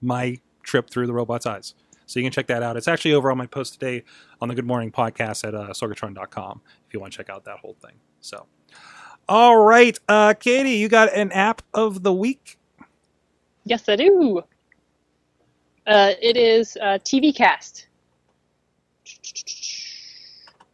my 0.00 0.38
trip 0.62 0.90
through 0.90 1.06
the 1.06 1.12
robot's 1.12 1.46
eyes. 1.46 1.74
So 2.06 2.20
you 2.20 2.24
can 2.24 2.32
check 2.32 2.46
that 2.46 2.62
out. 2.62 2.76
It's 2.76 2.88
actually 2.88 3.14
over 3.14 3.30
on 3.30 3.36
my 3.36 3.46
post 3.46 3.74
today 3.74 4.04
on 4.40 4.48
the 4.48 4.54
Good 4.54 4.64
Morning 4.64 4.92
Podcast 4.92 5.46
at 5.46 5.54
uh, 5.54 5.68
sorgatron.com 5.70 6.62
if 6.86 6.94
you 6.94 7.00
want 7.00 7.12
to 7.12 7.16
check 7.16 7.28
out 7.28 7.44
that 7.44 7.58
whole 7.58 7.76
thing. 7.82 7.96
So, 8.20 8.46
all 9.28 9.58
right, 9.58 9.98
uh, 10.08 10.34
Katie, 10.38 10.70
you 10.76 10.88
got 10.88 11.12
an 11.12 11.32
app 11.32 11.62
of 11.74 12.04
the 12.04 12.12
week. 12.12 12.58
Yes, 13.64 13.88
I 13.88 13.96
do. 13.96 14.42
Uh, 15.86 16.12
it 16.22 16.36
is 16.36 16.76
uh, 16.80 16.98
TV 17.04 17.34
Cast. 17.34 17.88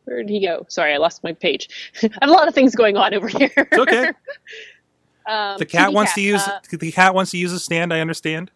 Where 0.04 0.18
did 0.22 0.28
he 0.28 0.44
go? 0.44 0.66
Sorry, 0.68 0.92
I 0.92 0.98
lost 0.98 1.24
my 1.24 1.32
page. 1.32 1.92
I 2.02 2.10
have 2.20 2.30
a 2.30 2.32
lot 2.32 2.48
of 2.48 2.54
things 2.54 2.74
going 2.74 2.96
on 2.98 3.14
over 3.14 3.28
here. 3.28 3.50
It's 3.56 3.78
okay. 3.78 4.08
um, 5.26 5.58
The 5.58 5.66
cat 5.66 5.90
TV 5.90 5.94
wants 5.94 6.10
Cast, 6.10 6.14
to 6.16 6.20
use 6.20 6.48
uh, 6.48 6.60
the 6.70 6.92
cat 6.92 7.14
wants 7.14 7.30
to 7.30 7.38
use 7.38 7.52
a 7.52 7.58
stand. 7.58 7.92
I 7.94 8.00
understand. 8.00 8.50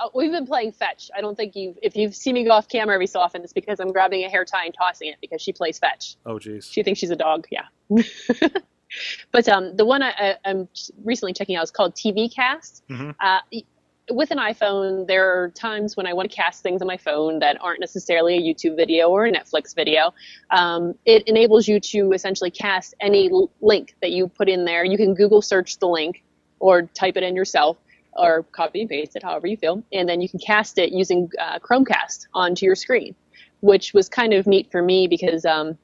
Uh, 0.00 0.08
we've 0.14 0.32
been 0.32 0.46
playing 0.46 0.72
fetch. 0.72 1.10
I 1.16 1.20
don't 1.20 1.36
think 1.36 1.54
you've 1.54 1.78
if 1.82 1.96
you've 1.96 2.14
seen 2.14 2.34
me 2.34 2.44
go 2.44 2.50
off 2.50 2.68
camera 2.68 2.94
every 2.94 3.06
so 3.06 3.20
often, 3.20 3.42
it's 3.42 3.52
because 3.52 3.80
I'm 3.80 3.92
grabbing 3.92 4.24
a 4.24 4.28
hair 4.28 4.44
tie 4.44 4.64
and 4.64 4.74
tossing 4.74 5.08
it 5.08 5.16
because 5.20 5.42
she 5.42 5.52
plays 5.52 5.78
fetch. 5.78 6.16
Oh, 6.26 6.34
jeez. 6.34 6.72
She 6.72 6.82
thinks 6.82 7.00
she's 7.00 7.10
a 7.10 7.16
dog. 7.16 7.46
Yeah. 7.50 7.66
but 9.32 9.48
um, 9.48 9.76
the 9.76 9.84
one 9.84 10.02
I, 10.02 10.36
I'm 10.44 10.68
recently 11.04 11.32
checking 11.32 11.56
out 11.56 11.64
is 11.64 11.70
called 11.70 11.94
TV 11.94 12.32
Cast. 12.34 12.82
Mhm. 12.88 13.14
Uh, 13.20 13.40
with 14.12 14.32
an 14.32 14.38
iPhone, 14.38 15.06
there 15.06 15.28
are 15.28 15.50
times 15.50 15.96
when 15.96 16.06
I 16.06 16.12
want 16.12 16.30
to 16.30 16.34
cast 16.36 16.64
things 16.64 16.82
on 16.82 16.88
my 16.88 16.96
phone 16.96 17.38
that 17.40 17.56
aren't 17.60 17.78
necessarily 17.78 18.36
a 18.36 18.40
YouTube 18.40 18.74
video 18.74 19.08
or 19.08 19.26
a 19.26 19.32
Netflix 19.32 19.72
video. 19.74 20.12
Um, 20.50 20.94
it 21.04 21.22
enables 21.28 21.68
you 21.68 21.78
to 21.78 22.12
essentially 22.12 22.50
cast 22.50 22.94
any 23.00 23.30
l- 23.30 23.50
link 23.60 23.94
that 24.02 24.10
you 24.10 24.26
put 24.26 24.48
in 24.48 24.64
there. 24.64 24.84
You 24.84 24.96
can 24.96 25.14
Google 25.14 25.42
search 25.42 25.78
the 25.78 25.86
link 25.86 26.24
or 26.58 26.82
type 26.82 27.16
it 27.16 27.22
in 27.22 27.36
yourself 27.36 27.76
or 28.20 28.44
copy 28.52 28.82
and 28.82 28.90
paste 28.90 29.16
it, 29.16 29.22
however 29.22 29.46
you 29.46 29.56
feel, 29.56 29.82
and 29.92 30.08
then 30.08 30.20
you 30.20 30.28
can 30.28 30.38
cast 30.38 30.78
it 30.78 30.92
using 30.92 31.30
uh, 31.38 31.58
Chromecast 31.58 32.26
onto 32.34 32.66
your 32.66 32.74
screen, 32.74 33.14
which 33.60 33.94
was 33.94 34.08
kind 34.08 34.32
of 34.32 34.46
neat 34.46 34.70
for 34.70 34.82
me 34.82 35.08
because 35.08 35.44
um, 35.44 35.78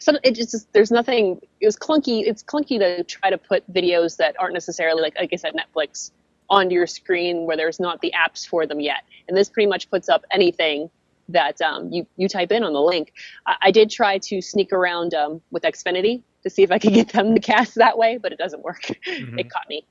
some 0.00 0.16
it 0.22 0.34
just 0.34 0.72
there's 0.72 0.90
nothing. 0.90 1.40
It 1.60 1.66
was 1.66 1.76
clunky. 1.76 2.22
It's 2.26 2.42
clunky 2.42 2.78
to 2.78 3.04
try 3.04 3.30
to 3.30 3.38
put 3.38 3.70
videos 3.72 4.16
that 4.18 4.36
aren't 4.38 4.54
necessarily 4.54 5.02
like 5.02 5.14
like 5.18 5.30
I 5.32 5.36
said 5.36 5.54
Netflix 5.54 6.10
onto 6.50 6.74
your 6.74 6.86
screen 6.86 7.46
where 7.46 7.56
there's 7.56 7.80
not 7.80 8.00
the 8.00 8.12
apps 8.16 8.46
for 8.46 8.66
them 8.66 8.80
yet. 8.80 9.02
And 9.28 9.36
this 9.36 9.48
pretty 9.48 9.66
much 9.66 9.90
puts 9.90 10.08
up 10.08 10.24
anything 10.30 10.90
that 11.28 11.60
um, 11.62 11.90
you 11.90 12.06
you 12.16 12.28
type 12.28 12.52
in 12.52 12.64
on 12.64 12.72
the 12.72 12.82
link. 12.82 13.12
I, 13.46 13.56
I 13.62 13.70
did 13.70 13.90
try 13.90 14.18
to 14.18 14.40
sneak 14.40 14.72
around 14.72 15.14
um, 15.14 15.40
with 15.50 15.62
Xfinity 15.62 16.22
to 16.42 16.50
see 16.50 16.62
if 16.62 16.70
I 16.70 16.78
could 16.78 16.92
get 16.92 17.08
them 17.08 17.34
to 17.34 17.40
cast 17.40 17.76
that 17.76 17.96
way, 17.96 18.18
but 18.18 18.32
it 18.32 18.38
doesn't 18.38 18.62
work. 18.62 18.82
Mhm. 19.08 19.38
it 19.40 19.50
caught 19.50 19.68
me. 19.68 19.86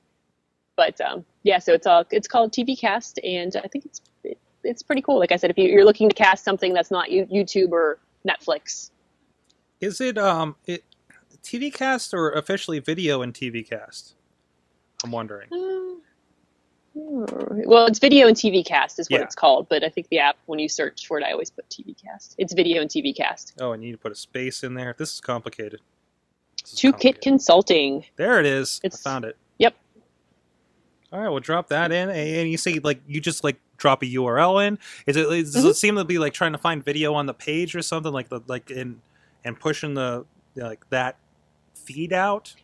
But 0.75 0.99
um, 1.01 1.25
yeah, 1.43 1.59
so 1.59 1.73
it's 1.73 1.85
all 1.85 2.05
it's 2.11 2.27
called 2.27 2.51
TV 2.51 2.77
Cast, 2.79 3.19
and 3.23 3.55
I 3.63 3.67
think 3.67 3.85
it's 3.85 4.01
it, 4.23 4.37
it's 4.63 4.81
pretty 4.81 5.01
cool. 5.01 5.19
Like 5.19 5.31
I 5.31 5.35
said, 5.35 5.51
if 5.51 5.57
you, 5.57 5.65
you're 5.69 5.85
looking 5.85 6.09
to 6.09 6.15
cast 6.15 6.43
something 6.43 6.73
that's 6.73 6.89
not 6.91 7.11
you, 7.11 7.25
YouTube 7.27 7.71
or 7.71 7.99
Netflix, 8.27 8.89
Is 9.81 10.01
it 10.01 10.17
um 10.17 10.55
it 10.65 10.83
TV 11.43 11.71
cast 11.73 12.13
or 12.13 12.31
officially 12.31 12.79
video 12.79 13.21
and 13.21 13.33
TV 13.33 13.67
cast? 13.67 14.15
I'm 15.03 15.11
wondering. 15.11 15.49
Uh, 15.53 15.79
Well, 16.95 17.87
it's 17.87 17.99
video 17.99 18.27
and 18.27 18.35
TV 18.37 18.63
cast 18.65 18.99
is 18.99 19.09
what 19.09 19.17
Yeah. 19.19 19.23
it's 19.25 19.35
called, 19.35 19.67
but 19.67 19.83
I 19.83 19.89
think 19.89 20.07
the 20.09 20.19
app 20.19 20.37
when 20.45 20.59
you 20.59 20.69
search 20.69 21.07
for 21.07 21.17
it, 21.19 21.23
I 21.23 21.31
always 21.31 21.49
put 21.49 21.67
TV 21.69 21.95
cast. 22.01 22.35
It's 22.37 22.53
video 22.53 22.81
and 22.81 22.89
TV 22.89 23.15
cast. 23.15 23.53
Oh, 23.59 23.73
I 23.73 23.77
need 23.77 23.91
to 23.93 23.97
put 23.97 24.11
a 24.11 24.15
space 24.15 24.63
in 24.63 24.75
there. 24.75 24.95
This 24.97 25.13
is 25.15 25.19
complicated. 25.21 25.81
This 26.61 26.73
is 26.73 26.79
Two 26.79 26.93
Kit. 26.93 27.19
Consulting. 27.21 28.05
There 28.15 28.39
it 28.39 28.45
is. 28.45 28.79
It's- 28.83 29.05
I 29.05 29.09
found 29.09 29.25
it. 29.25 29.37
All 31.13 31.19
right, 31.19 31.29
we'll 31.29 31.41
drop 31.41 31.69
that 31.69 31.91
in, 31.91 32.09
and 32.09 32.49
you 32.49 32.57
say 32.57 32.79
like 32.83 32.99
you 33.07 33.21
just 33.21 33.43
like 33.43 33.57
drop 33.77 34.01
a 34.01 34.05
URL 34.07 34.67
in. 34.67 34.79
Is 35.05 35.15
it 35.15 35.29
does 35.29 35.55
Mm-hmm. 35.55 35.67
it 35.67 35.75
seem 35.75 35.95
to 35.97 36.03
be 36.03 36.17
like 36.17 36.33
trying 36.33 36.53
to 36.53 36.57
find 36.57 36.83
video 36.83 37.13
on 37.13 37.27
the 37.27 37.35
page 37.35 37.75
or 37.75 37.83
something 37.83 38.11
like 38.11 38.29
the 38.29 38.41
like 38.47 38.71
in 38.71 38.99
and 39.45 39.59
pushing 39.59 39.93
the 39.93 40.25
like 40.55 40.89
that 40.89 41.17
feed 41.75 42.13
out? 42.13 42.55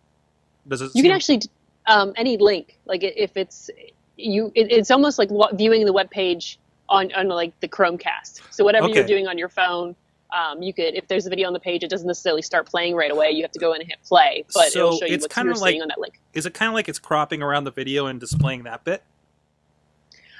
Does 0.67 0.81
it? 0.81 0.91
You 0.95 1.03
can 1.03 1.11
actually 1.11 1.41
um, 1.85 2.11
any 2.15 2.37
link, 2.37 2.79
like 2.85 3.03
if 3.03 3.37
it's 3.37 3.69
you, 4.17 4.51
it, 4.55 4.71
it's 4.71 4.89
almost 4.89 5.19
like 5.19 5.29
viewing 5.53 5.85
the 5.85 5.93
web 5.93 6.09
page 6.09 6.57
on 6.89 7.11
on 7.13 7.27
like 7.27 7.57
the 7.59 7.67
Chromecast. 7.67 8.41
So 8.49 8.63
whatever 8.63 8.87
you're 8.89 9.05
doing 9.05 9.27
on 9.27 9.37
your 9.37 9.49
phone, 9.49 9.95
um, 10.31 10.61
you 10.61 10.73
could 10.73 10.95
if 10.95 11.07
there's 11.07 11.25
a 11.25 11.29
video 11.29 11.47
on 11.47 11.53
the 11.53 11.59
page, 11.59 11.83
it 11.83 11.89
doesn't 11.89 12.07
necessarily 12.07 12.41
start 12.41 12.67
playing 12.67 12.95
right 12.95 13.11
away. 13.11 13.31
You 13.31 13.41
have 13.43 13.51
to 13.51 13.59
go 13.59 13.73
in 13.73 13.81
and 13.81 13.89
hit 13.89 13.99
play, 14.03 14.45
but 14.53 14.71
So 14.71 14.79
it'll 14.79 14.97
show 14.99 15.05
you 15.05 15.13
it's 15.15 15.23
what 15.27 15.43
you're 15.45 15.55
like- 15.55 15.71
seeing 15.71 15.81
on 15.81 15.87
that 15.89 15.99
link. 15.99 16.19
Is 16.33 16.45
it 16.45 16.53
kind 16.53 16.69
of 16.69 16.73
like 16.75 16.87
it's 16.89 16.99
cropping 16.99 17.41
around 17.41 17.63
the 17.63 17.71
video 17.71 18.05
and 18.05 18.19
displaying 18.19 18.63
that 18.63 18.83
bit? 18.83 19.03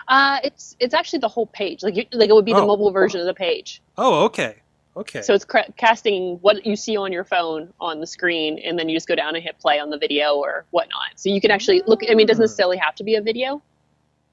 Uh, 0.08 0.39
it's 0.43 0.75
it's 0.80 0.93
actually 0.93 1.19
the 1.19 1.28
whole 1.28 1.45
page. 1.47 1.84
Like 1.84 1.95
you, 1.95 2.06
like 2.13 2.30
it 2.30 2.34
would 2.34 2.45
be 2.45 2.54
the 2.54 2.60
Oh. 2.62 2.67
mobile 2.67 2.91
version 2.91 3.19
of 3.19 3.28
the 3.28 3.34
page. 3.34 3.82
Oh, 3.97 4.25
okay, 4.25 4.56
okay. 4.97 5.21
So 5.21 5.34
it's 5.36 5.45
cra- 5.45 5.71
casting 5.78 6.38
what 6.41 6.65
you 6.65 6.75
see 6.75 6.97
on 6.97 7.12
your 7.12 7.23
phone 7.23 7.71
on 7.80 7.99
the 7.99 8.08
screen, 8.08 8.58
and 8.60 8.78
then 8.80 8.89
you 8.89 8.95
just 8.95 9.08
go 9.08 9.13
down 9.15 9.36
and 9.36 9.43
hit 9.43 9.60
play 9.60 9.80
on 9.80 9.91
the 9.91 9.97
video 9.99 10.36
or 10.36 10.65
whatnot. 10.71 11.12
So 11.17 11.30
you 11.30 11.39
can 11.39 11.52
actually 11.52 11.84
look. 11.86 12.02
I 12.04 12.15
mean, 12.15 12.21
it 12.21 12.28
doesn't 12.28 12.41
necessarily 12.43 12.78
have 12.78 12.95
to 12.95 13.04
be 13.04 13.15
a 13.15 13.21
video, 13.21 13.62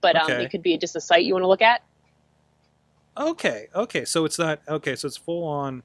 but 0.01 0.17
um, 0.17 0.31
Okay. 0.31 0.45
it 0.45 0.51
could 0.51 0.63
be 0.63 0.79
just 0.79 0.97
a 0.97 1.01
site 1.01 1.25
you 1.25 1.35
want 1.35 1.43
to 1.43 1.49
look 1.49 1.63
at. 1.63 1.83
Okay, 3.17 3.69
okay. 3.75 4.05
So 4.05 4.25
it's 4.25 4.39
not 4.39 4.61
okay. 4.69 4.95
So 4.97 5.07
it's 5.07 5.17
full 5.17 5.45
on. 5.45 5.83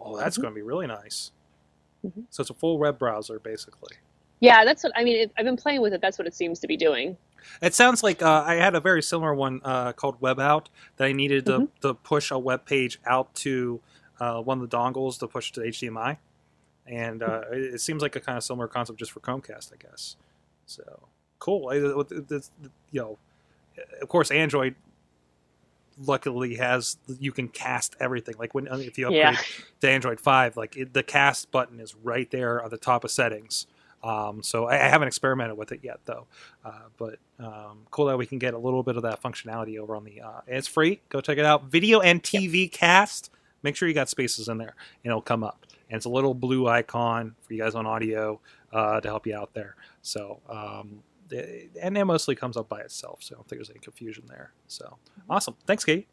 Oh, 0.00 0.16
that's 0.16 0.38
Mhm. 0.38 0.42
going 0.42 0.54
to 0.54 0.56
be 0.56 0.62
really 0.62 0.86
nice. 0.86 1.30
Mhm. 2.04 2.24
So 2.30 2.40
it's 2.40 2.50
a 2.50 2.54
full 2.54 2.78
web 2.78 2.98
browser, 2.98 3.38
basically. 3.38 3.96
Yeah, 4.40 4.64
that's 4.64 4.82
what 4.82 4.92
I 4.96 5.04
mean. 5.04 5.16
It, 5.18 5.32
I've 5.36 5.44
been 5.44 5.56
playing 5.58 5.82
with 5.82 5.92
it. 5.92 6.00
That's 6.00 6.18
what 6.18 6.26
it 6.26 6.34
seems 6.34 6.58
to 6.60 6.66
be 6.66 6.76
doing. 6.78 7.18
It 7.60 7.74
sounds 7.74 8.02
like 8.02 8.22
uh, 8.22 8.44
I 8.46 8.54
had 8.54 8.74
a 8.74 8.80
very 8.80 9.02
similar 9.02 9.34
one 9.34 9.60
uh, 9.64 9.92
called 9.92 10.20
Web 10.20 10.40
Out 10.40 10.68
that 10.96 11.06
I 11.06 11.12
needed 11.12 11.44
to, 11.46 11.68
to 11.82 11.94
push 11.94 12.30
a 12.30 12.38
web 12.38 12.64
page 12.64 12.98
out 13.04 13.34
to 13.36 13.80
uh, 14.18 14.40
one 14.40 14.60
of 14.62 14.68
the 14.70 14.74
dongles 14.76 15.18
to 15.20 15.26
push 15.26 15.50
to 15.52 15.60
HDMI, 15.60 16.18
and 16.86 17.22
uh, 17.22 17.42
it, 17.52 17.74
it 17.74 17.80
seems 17.80 18.02
like 18.02 18.16
a 18.16 18.20
kind 18.20 18.36
of 18.38 18.44
similar 18.44 18.68
concept 18.68 18.98
just 18.98 19.10
for 19.12 19.20
Chromecast, 19.20 19.72
I 19.72 19.76
guess. 19.76 20.16
So 20.66 21.08
cool. 21.38 21.68
I, 21.68 21.74
it- 21.76 22.12
it- 22.12 22.32
it's- 22.32 22.50
you 22.90 23.00
know, 23.00 23.18
of 24.00 24.08
course, 24.08 24.30
Android 24.30 24.74
luckily 26.04 26.54
has 26.56 26.96
you 27.18 27.32
can 27.32 27.48
cast 27.48 27.96
everything. 28.00 28.34
Like 28.38 28.54
when 28.54 28.66
if 28.66 28.98
you 28.98 29.06
upgrade 29.06 29.18
Yeah. 29.22 29.36
to 29.80 29.88
Android 29.90 30.20
five, 30.20 30.56
like 30.56 30.76
it, 30.76 30.92
the 30.94 31.02
cast 31.02 31.50
button 31.50 31.80
is 31.80 31.94
right 32.02 32.30
there 32.30 32.62
at 32.62 32.70
the 32.70 32.78
top 32.78 33.04
of 33.04 33.10
settings. 33.10 33.66
Um, 34.02 34.42
so 34.42 34.64
I, 34.64 34.76
I 34.86 34.88
haven't 34.88 35.08
experimented 35.08 35.58
with 35.58 35.72
it 35.72 35.80
yet, 35.82 36.00
though. 36.06 36.26
Uh, 36.64 36.88
but 36.96 37.18
um, 37.38 37.80
cool 37.90 38.06
that 38.06 38.16
we 38.16 38.24
can 38.24 38.38
get 38.38 38.54
a 38.54 38.58
little 38.58 38.82
bit 38.82 38.96
of 38.96 39.02
that 39.02 39.22
functionality 39.22 39.78
over 39.78 39.94
on 39.94 40.04
the. 40.04 40.22
Uh, 40.22 40.40
it's 40.46 40.66
free. 40.66 41.02
Go 41.10 41.20
check 41.20 41.36
it 41.36 41.44
out. 41.44 41.64
Video 41.64 42.00
and 42.00 42.22
TV 42.22 42.70
cast. 42.72 43.30
Make 43.62 43.76
sure 43.76 43.86
you 43.88 43.94
got 43.94 44.08
spaces 44.08 44.48
in 44.48 44.56
there, 44.56 44.74
and 45.04 45.10
it'll 45.10 45.20
come 45.20 45.44
up. 45.44 45.66
And 45.90 45.96
it's 45.98 46.06
a 46.06 46.10
little 46.10 46.32
blue 46.32 46.66
icon 46.66 47.34
for 47.42 47.52
you 47.52 47.60
guys 47.60 47.74
on 47.74 47.84
audio 47.84 48.40
uh, 48.72 49.00
to 49.02 49.08
help 49.08 49.26
you 49.26 49.36
out 49.36 49.52
there. 49.52 49.76
So. 50.02 50.40
Um, 50.48 51.02
it- 51.32 51.70
and 51.80 51.96
it 51.96 52.04
mostly 52.04 52.34
comes 52.34 52.56
up 52.56 52.68
by 52.68 52.80
itself, 52.80 53.22
so 53.22 53.34
I 53.34 53.36
don't 53.36 53.48
think 53.48 53.58
there's 53.60 53.70
any 53.70 53.80
confusion 53.80 54.24
there. 54.28 54.52
So 54.68 54.96
awesome. 55.28 55.56
Thanks, 55.66 55.84
Kate. 55.84 56.06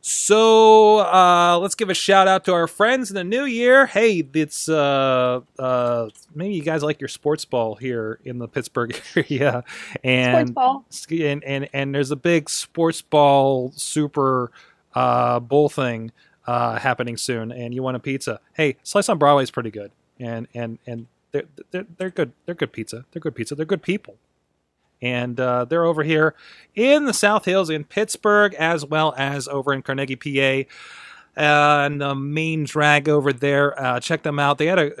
So 0.00 0.98
uh, 0.98 1.58
let's 1.60 1.74
give 1.74 1.88
a 1.88 1.94
shout 1.94 2.26
out 2.28 2.44
to 2.46 2.52
our 2.52 2.66
friends 2.66 3.10
in 3.10 3.14
the 3.14 3.24
new 3.24 3.44
year. 3.44 3.86
Hey, 3.86 4.26
it's 4.34 4.68
uh, 4.68 5.40
uh, 5.58 6.08
maybe 6.34 6.54
you 6.54 6.62
guys 6.62 6.82
like 6.82 7.00
your 7.00 7.08
sports 7.08 7.44
ball 7.44 7.76
here 7.76 8.18
in 8.24 8.38
the 8.38 8.48
Pittsburgh 8.48 9.00
area, 9.16 9.62
and 10.02 10.48
Sports 10.48 10.50
ball. 10.50 10.84
and 11.24 11.44
and, 11.44 11.68
and 11.72 11.94
there's 11.94 12.10
a 12.10 12.16
big 12.16 12.50
sports 12.50 13.00
ball 13.00 13.72
super 13.76 14.50
uh, 14.94 15.38
bowl 15.40 15.68
thing 15.68 16.10
uh, 16.46 16.78
happening 16.78 17.16
soon, 17.16 17.52
and 17.52 17.72
you 17.74 17.82
want 17.82 17.96
a 17.96 18.00
pizza. 18.00 18.40
Hey, 18.54 18.76
Slice 18.82 19.08
on 19.08 19.18
Broadway 19.18 19.44
is 19.44 19.50
pretty 19.50 19.70
good, 19.70 19.92
and 20.18 20.48
and 20.52 20.78
and 20.86 21.06
they're 21.34 21.64
they're, 21.70 21.86
they're 21.98 22.10
good. 22.10 22.32
They're 22.46 22.54
good 22.54 22.72
pizza. 22.72 23.04
They're 23.10 23.20
good 23.20 23.34
pizza. 23.34 23.54
They're 23.54 23.66
good 23.66 23.82
people 23.82 24.16
and 25.04 25.38
uh, 25.38 25.66
they're 25.66 25.84
over 25.84 26.02
here 26.02 26.34
in 26.74 27.04
the 27.04 27.12
South 27.12 27.44
Hills 27.44 27.68
in 27.68 27.84
Pittsburgh, 27.84 28.54
as 28.54 28.86
well 28.86 29.14
as 29.18 29.46
over 29.48 29.72
in 29.72 29.82
Carnegie, 29.82 30.16
PA. 30.16 30.68
And 31.36 32.00
the 32.00 32.14
main 32.14 32.64
drag 32.64 33.08
over 33.08 33.32
there, 33.32 33.78
uh, 33.80 34.00
check 34.00 34.22
them 34.22 34.38
out. 34.38 34.56
They 34.58 34.66
had 34.66 34.78
a. 34.78 34.92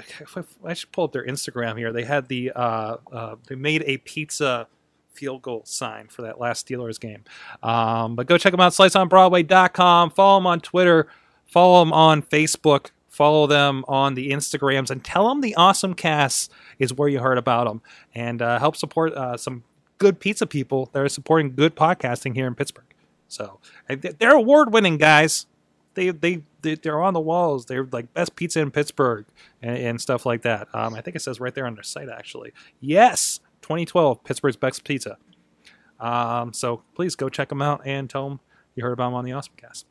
I 0.64 0.74
should 0.74 0.92
pull 0.92 1.04
up 1.04 1.12
their 1.12 1.24
Instagram 1.24 1.78
here. 1.78 1.92
They 1.92 2.04
had 2.04 2.28
the. 2.28 2.52
Uh, 2.54 2.96
uh, 3.12 3.36
they 3.46 3.54
made 3.54 3.84
a 3.86 3.98
pizza 3.98 4.66
field 5.12 5.42
goal 5.42 5.62
sign 5.64 6.08
for 6.08 6.22
that 6.22 6.40
last 6.40 6.66
Steelers 6.66 6.98
game. 6.98 7.22
Um, 7.62 8.16
but 8.16 8.26
go 8.26 8.36
check 8.36 8.50
them 8.50 8.60
out. 8.60 8.72
SliceOnBroadway.com. 8.72 10.10
Follow 10.10 10.40
them 10.40 10.46
on 10.48 10.60
Twitter. 10.60 11.06
Follow 11.46 11.84
them 11.84 11.92
on 11.92 12.20
Facebook. 12.20 12.90
Follow 13.14 13.46
them 13.46 13.84
on 13.86 14.14
the 14.14 14.30
Instagrams 14.30 14.90
and 14.90 15.04
tell 15.04 15.28
them 15.28 15.40
the 15.40 15.54
Awesome 15.54 15.94
Cast 15.94 16.50
is 16.80 16.92
where 16.92 17.08
you 17.08 17.20
heard 17.20 17.38
about 17.38 17.68
them 17.68 17.80
and 18.12 18.42
uh, 18.42 18.58
help 18.58 18.74
support 18.74 19.12
uh, 19.14 19.36
some 19.36 19.62
good 19.98 20.18
pizza 20.18 20.48
people 20.48 20.90
that 20.92 21.00
are 21.00 21.08
supporting 21.08 21.54
good 21.54 21.76
podcasting 21.76 22.34
here 22.34 22.48
in 22.48 22.56
Pittsburgh. 22.56 22.92
So 23.28 23.60
they- 23.88 23.94
they're 24.18 24.34
award 24.34 24.72
winning 24.72 24.96
guys. 24.98 25.46
They, 25.94 26.10
they 26.10 26.42
they 26.62 26.74
they're 26.74 27.00
on 27.00 27.14
the 27.14 27.20
walls. 27.20 27.66
They're 27.66 27.86
like 27.92 28.12
best 28.14 28.34
pizza 28.34 28.58
in 28.60 28.72
Pittsburgh 28.72 29.26
and, 29.62 29.76
and 29.78 30.00
stuff 30.00 30.26
like 30.26 30.42
that. 30.42 30.66
Um, 30.74 30.94
I 30.94 31.00
think 31.00 31.14
it 31.14 31.20
says 31.20 31.38
right 31.38 31.54
there 31.54 31.68
on 31.68 31.74
their 31.74 31.84
site 31.84 32.08
actually. 32.08 32.52
Yes, 32.80 33.38
2012 33.62 34.24
Pittsburgh's 34.24 34.56
best 34.56 34.82
pizza. 34.82 35.18
Um, 36.00 36.52
so 36.52 36.82
please 36.96 37.14
go 37.14 37.28
check 37.28 37.48
them 37.48 37.62
out 37.62 37.82
and 37.86 38.10
tell 38.10 38.28
them 38.28 38.40
you 38.74 38.82
heard 38.82 38.92
about 38.92 39.06
them 39.10 39.14
on 39.14 39.24
the 39.24 39.30
Awesome 39.30 39.54
Cast. 39.56 39.86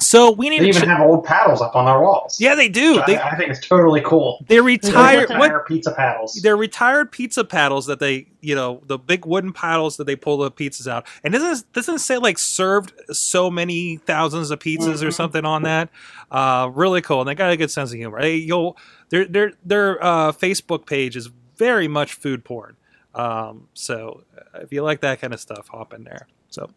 So 0.00 0.30
we 0.32 0.48
need 0.50 0.60
They 0.60 0.64
to 0.64 0.68
even 0.70 0.82
ch- 0.82 0.86
have 0.86 1.00
old 1.00 1.24
paddles 1.24 1.60
up 1.60 1.76
on 1.76 1.84
their 1.84 2.00
walls. 2.00 2.40
yeah 2.40 2.54
they 2.54 2.68
do 2.68 2.96
Which 2.96 3.06
they 3.06 3.16
I, 3.18 3.30
I 3.30 3.36
think 3.36 3.50
it's 3.50 3.66
totally 3.66 4.00
cool. 4.00 4.44
they 4.48 4.60
retired 4.60 5.28
what 5.30 5.66
pizza 5.66 5.92
paddles. 5.94 6.34
they're 6.42 6.56
retired 6.56 7.12
pizza 7.12 7.44
paddles 7.44 7.86
that 7.86 7.98
they 8.00 8.26
you 8.40 8.54
know 8.54 8.82
the 8.86 8.98
big 8.98 9.26
wooden 9.26 9.52
paddles 9.52 9.96
that 9.98 10.04
they 10.04 10.16
pull 10.16 10.38
the 10.38 10.50
pizzas 10.50 10.86
out 10.90 11.06
and 11.22 11.32
doesn't 11.34 11.72
doesn't 11.72 11.98
say 11.98 12.16
like 12.18 12.38
served 12.38 12.92
so 13.14 13.50
many 13.50 13.98
thousands 13.98 14.50
of 14.50 14.58
pizzas 14.58 15.02
or 15.02 15.08
Mhm. 15.08 15.12
something 15.14 15.44
on 15.44 15.62
that 15.64 15.90
uh 16.30 16.70
really 16.74 17.02
cool 17.02 17.20
and 17.20 17.28
they 17.28 17.34
got 17.34 17.50
a 17.52 17.56
good 17.56 17.70
sense 17.70 17.90
of 17.92 17.98
humor 17.98 18.20
they, 18.20 18.36
you'll 18.36 18.76
their 19.10 19.24
their 19.26 19.52
their 19.64 20.02
uh 20.04 20.32
facebook 20.32 20.86
page 20.86 21.16
is 21.16 21.28
very 21.56 21.88
much 21.88 22.14
food 22.14 22.44
porn 22.44 22.76
um 23.14 23.68
so 23.74 24.22
uh, 24.54 24.60
if 24.60 24.72
you 24.72 24.82
like 24.82 25.00
that 25.00 25.20
kind 25.20 25.34
of 25.34 25.40
stuff 25.40 25.68
hop 25.68 25.92
in 25.92 26.04
there 26.04 26.26
so 26.48 26.70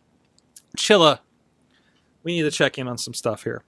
chilla 0.77 1.19
we 2.23 2.35
need 2.35 2.43
to 2.43 2.51
check 2.51 2.77
in 2.77 2.87
on 2.87 2.97
some 2.97 3.13
stuff 3.13 3.43
here. 3.43 3.63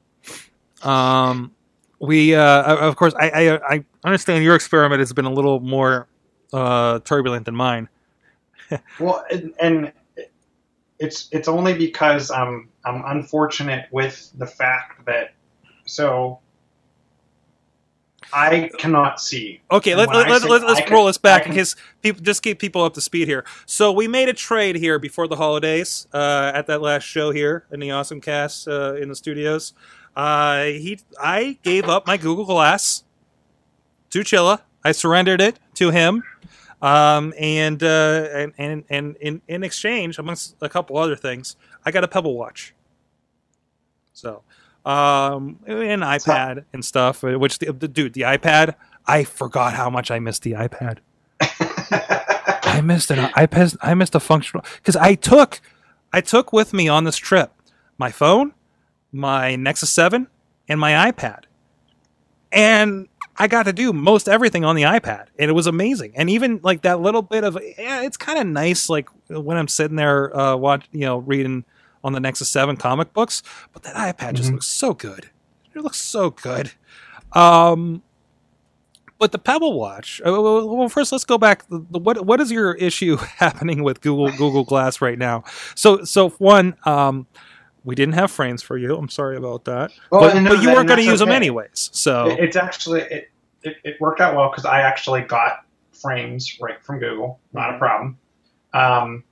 Um 0.82 1.52
we 2.00 2.36
uh 2.36 2.76
of 2.76 2.98
course 2.98 3.14
i 3.16 3.30
i, 3.30 3.76
I 3.76 3.86
understand 4.04 4.44
your 4.44 4.54
experiment 4.56 5.00
has 5.00 5.14
been 5.14 5.24
a 5.26 5.32
little 5.32 5.62
more 5.62 6.08
uh 6.54 7.00
turbulent 7.00 7.46
than 7.46 7.56
mine. 7.56 7.90
Well, 9.00 9.24
and, 9.30 9.54
and 9.60 9.94
it's 11.00 11.30
it's 11.32 11.48
only 11.48 11.74
because 11.74 12.32
I'm 12.32 12.70
I'm 12.84 13.04
unfortunate 13.06 13.88
with 13.92 14.32
the 14.38 14.48
fact 14.48 15.06
that 15.06 15.34
so 15.86 16.40
I 18.36 18.70
cannot 18.78 19.22
see. 19.22 19.62
okay 19.72 19.96
let, 19.96 20.10
let, 20.10 20.30
let, 20.30 20.44
let, 20.44 20.64
let's 20.64 20.82
can- 20.82 20.94
roll 20.94 21.06
this 21.06 21.18
back 21.18 21.48
in 21.48 21.54
case 21.54 21.76
people 22.02 22.22
just 22.22 22.44
keep 22.44 22.60
people 22.60 22.84
up 22.84 22.94
to 22.96 23.02
speed 23.02 23.28
here 23.28 23.46
so 23.66 23.92
we 23.92 24.08
made 24.08 24.28
a 24.28 24.34
trade 24.34 24.76
here 24.76 25.00
before 25.00 25.28
the 25.28 25.38
holidays 25.38 26.08
uh 26.14 26.52
at 26.54 26.68
that 26.68 26.82
last 26.82 27.04
show 27.04 27.32
here 27.32 27.66
in 27.72 27.80
the 27.80 27.92
awesome 27.92 28.20
cast 28.20 28.68
uh 28.68 28.96
in 28.96 29.08
the 29.10 29.16
studios 29.16 29.74
uh 30.16 30.64
he 30.66 31.00
i 31.22 31.58
gave 31.64 31.86
up 31.86 32.06
my 32.06 32.18
google 32.18 32.46
glass 32.46 33.04
to 34.10 34.20
chilla 34.20 34.62
i 34.84 34.92
surrendered 34.92 35.42
it 35.42 35.58
to 35.74 35.92
him 35.92 36.24
um, 36.82 37.34
and, 37.40 37.82
uh, 37.82 38.28
and 38.34 38.54
and 38.58 38.84
and 38.90 39.16
in 39.18 39.42
in 39.48 39.64
exchange, 39.64 40.20
amongst 40.20 40.56
a 40.62 40.70
couple 40.70 40.98
other 40.98 41.16
things, 41.16 41.56
I 41.86 41.92
got 41.92 42.04
a 42.04 42.08
Pebble 42.08 42.36
Watch. 42.36 42.76
So, 44.14 44.44
um, 44.86 45.60
an 45.66 46.02
iPad 46.02 46.66
and 46.74 46.86
stuff. 46.86 47.24
uh, 47.24 47.38
Which 47.40 47.60
the, 47.60 47.74
the 47.74 47.88
dude, 47.88 48.14
the 48.14 48.22
iPad, 48.22 48.76
I 49.06 49.24
forgot 49.24 49.74
how 49.74 49.90
much 49.90 50.12
I 50.12 50.20
missed 50.20 50.44
the 50.44 50.54
iPad. 50.54 51.00
I 51.42 52.82
missed 52.82 53.12
an 53.12 53.30
iPad. 53.32 53.78
I 53.82 53.94
missed 53.94 54.16
a 54.16 54.20
functional 54.20 54.66
because 54.76 54.96
I 54.96 55.16
took 55.16 55.62
I 56.14 56.22
took 56.22 56.54
with 56.54 56.74
me 56.74 56.88
on 56.88 57.04
this 57.04 57.18
trip 57.18 57.52
my 57.98 58.12
phone, 58.12 58.54
my 59.12 59.56
Nexus 59.56 59.92
Seven, 59.92 60.28
and 60.68 60.80
my 60.80 61.12
iPad, 61.12 61.44
and 62.52 63.08
I 63.38 63.48
got 63.48 63.64
to 63.64 63.74
do 63.74 63.92
most 63.92 64.30
everything 64.30 64.64
on 64.66 64.76
the 64.76 64.84
iPad, 64.84 65.28
and 65.38 65.50
it 65.50 65.54
was 65.54 65.68
amazing. 65.68 66.14
And 66.16 66.30
even 66.30 66.60
like 66.64 66.84
that 66.84 67.02
little 67.02 67.22
bit 67.22 67.44
of 67.44 67.58
yeah, 67.78 68.04
it's 68.04 68.18
kind 68.18 68.40
of 68.40 68.48
nice. 68.48 68.90
Like 68.90 69.10
when 69.30 69.58
I'm 69.58 69.68
sitting 69.68 69.96
there, 69.98 70.36
uh, 70.36 70.56
watch 70.56 70.86
you 70.92 71.02
know, 71.02 71.18
reading 71.18 71.66
on 72.06 72.14
the 72.14 72.20
Nexus 72.22 72.48
Seven 72.48 72.78
comic 72.78 73.12
books, 73.14 73.44
but 73.74 73.84
that 73.84 73.96
iPad 73.96 74.36
just 74.36 74.50
Mhm. 74.50 74.54
looks 74.54 74.68
so 74.68 74.94
good. 74.94 75.30
It 75.74 75.82
looks 75.82 76.00
so 76.00 76.30
good. 76.30 76.72
Um, 77.34 78.02
but 79.18 79.32
the 79.32 79.40
Pebble 79.40 79.78
Watch. 79.80 80.22
uh, 80.26 80.32
Well, 80.32 80.88
first 80.90 81.12
let's 81.12 81.26
go 81.26 81.38
back. 81.38 81.64
What 81.68 82.26
what 82.26 82.40
is 82.40 82.52
your 82.52 82.74
issue 82.76 83.16
happening 83.38 83.84
with 83.84 84.02
Google 84.02 84.30
Google 84.32 84.64
Glass 84.64 85.02
right 85.02 85.18
now? 85.18 85.44
So 85.74 86.04
so 86.04 86.30
one, 86.30 86.76
um, 86.86 87.28
we 87.84 87.96
didn't 87.96 88.14
have 88.16 88.32
frames 88.32 88.62
for 88.62 88.78
you. 88.78 88.96
I'm 88.96 89.10
sorry 89.10 89.38
about 89.38 89.66
that. 89.66 89.92
Well, 90.12 90.22
but, 90.22 90.42
no, 90.42 90.50
but 90.52 90.60
you 90.60 90.68
that- 90.68 90.76
weren't 90.76 90.88
going 90.88 91.00
to 91.00 91.06
use 91.06 91.20
them 91.20 91.30
anyways. 91.32 91.90
So 91.94 92.28
It- 92.30 92.40
it's 92.40 92.56
actually 92.56 93.02
it, 93.02 93.32
it, 93.64 93.78
it 93.84 94.02
worked 94.02 94.22
out 94.22 94.36
well 94.36 94.50
because 94.50 94.66
I 94.66 94.82
actually 94.82 95.22
got 95.22 95.66
frames 95.94 96.58
right 96.62 96.82
from 96.84 97.00
Google, 97.00 97.40
not 97.54 97.68
Mm-hmm. 97.68 97.76
a 97.76 97.80
problem. 97.80 98.18
Um, 98.74 99.24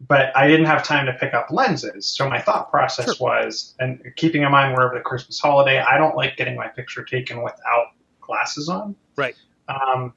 but 0.00 0.36
I 0.36 0.46
didn't 0.46 0.66
have 0.66 0.84
time 0.84 1.06
to 1.06 1.12
pick 1.12 1.34
up 1.34 1.50
lenses, 1.50 2.06
so 2.06 2.28
my 2.28 2.40
thought 2.40 2.70
process 2.70 3.18
was, 3.18 3.74
and 3.80 4.00
keeping 4.16 4.42
in 4.42 4.50
mind 4.50 4.74
we're 4.76 4.86
over 4.86 4.94
the 4.94 5.00
Christmas 5.00 5.40
holiday, 5.40 5.80
I 5.80 5.98
don't 5.98 6.16
like 6.16 6.36
getting 6.36 6.56
my 6.56 6.68
picture 6.68 7.04
taken 7.04 7.42
without 7.42 7.88
glasses 8.20 8.68
on. 8.68 8.94
Right. 9.16 9.34
Um, 9.68 10.14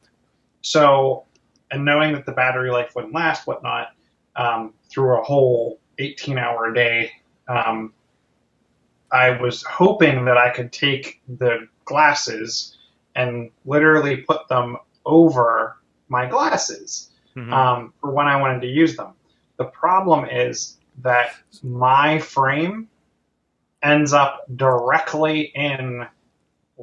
so, 0.61 1.25
and 1.71 1.83
knowing 1.83 2.13
that 2.13 2.25
the 2.25 2.31
battery 2.31 2.69
life 2.69 2.95
wouldn't 2.95 3.13
last, 3.13 3.47
whatnot, 3.47 3.89
um, 4.35 4.73
through 4.89 5.19
a 5.19 5.23
whole 5.23 5.79
18 5.97 6.37
hour 6.37 6.71
day, 6.71 7.11
um, 7.47 7.93
I 9.11 9.31
was 9.41 9.63
hoping 9.63 10.25
that 10.25 10.37
I 10.37 10.51
could 10.51 10.71
take 10.71 11.21
the 11.27 11.67
glasses 11.85 12.77
and 13.15 13.49
literally 13.65 14.17
put 14.17 14.47
them 14.47 14.77
over 15.05 15.77
my 16.07 16.27
glasses 16.27 17.09
Mhm. 17.35 17.51
um, 17.51 17.93
for 17.99 18.11
when 18.11 18.27
I 18.27 18.39
wanted 18.39 18.61
to 18.61 18.67
use 18.67 18.95
them. 18.95 19.13
The 19.61 19.67
problem 19.67 20.25
is 20.25 20.79
that 21.03 21.35
my 21.61 22.17
frame 22.17 22.89
ends 23.83 24.11
up 24.11 24.43
directly 24.55 25.51
in 25.53 26.07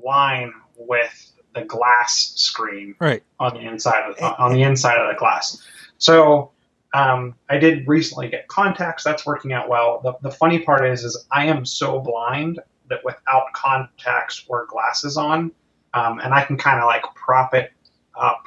line 0.01 0.53
with 0.77 1.33
the 1.57 1.65
glass 1.65 2.35
screen 2.37 2.95
right. 3.01 3.25
on 3.41 3.55
the 3.55 3.63
inside 3.63 4.09
of 4.09 4.17
the, 4.17 4.39
on 4.39 4.53
the 4.53 4.63
inside 4.63 5.01
of 5.01 5.13
the 5.13 5.19
glass. 5.19 5.61
So 5.97 6.53
um, 6.95 7.35
I 7.51 7.59
did 7.59 7.89
recently 7.89 8.29
get 8.29 8.47
contacts. 8.47 9.03
That's 9.03 9.27
working 9.27 9.53
out 9.53 9.69
well. 9.69 10.01
The, 10.05 10.13
the 10.29 10.31
funny 10.31 10.61
part 10.61 10.87
is, 10.87 11.03
is 11.03 11.27
I 11.33 11.47
am 11.47 11.67
so 11.67 11.99
blind 11.99 12.61
that 12.91 13.01
without 13.05 13.53
contacts 13.55 14.45
or 14.47 14.67
glasses 14.67 15.17
on, 15.17 15.51
um, 15.95 16.21
and 16.21 16.33
I 16.33 16.45
can 16.45 16.57
kind 16.57 16.79
of 16.79 16.87
like 16.87 17.03
prop 17.17 17.55
it 17.55 17.73
up, 18.15 18.45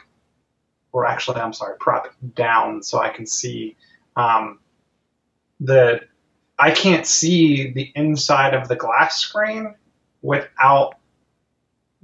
or 0.94 1.06
actually, 1.06 1.42
I'm 1.42 1.52
sorry, 1.52 1.76
prop 1.82 2.06
it 2.06 2.34
down 2.34 2.82
so 2.82 3.00
I 3.00 3.10
can 3.10 3.26
see 3.28 3.76
um, 4.16 4.60
the. 5.60 6.02
I 6.60 6.70
can't 6.72 7.08
see 7.08 7.72
the 7.72 7.92
inside 7.96 8.54
of 8.54 8.68
the 8.68 8.76
glass 8.76 9.18
screen 9.20 9.74
without 10.22 10.94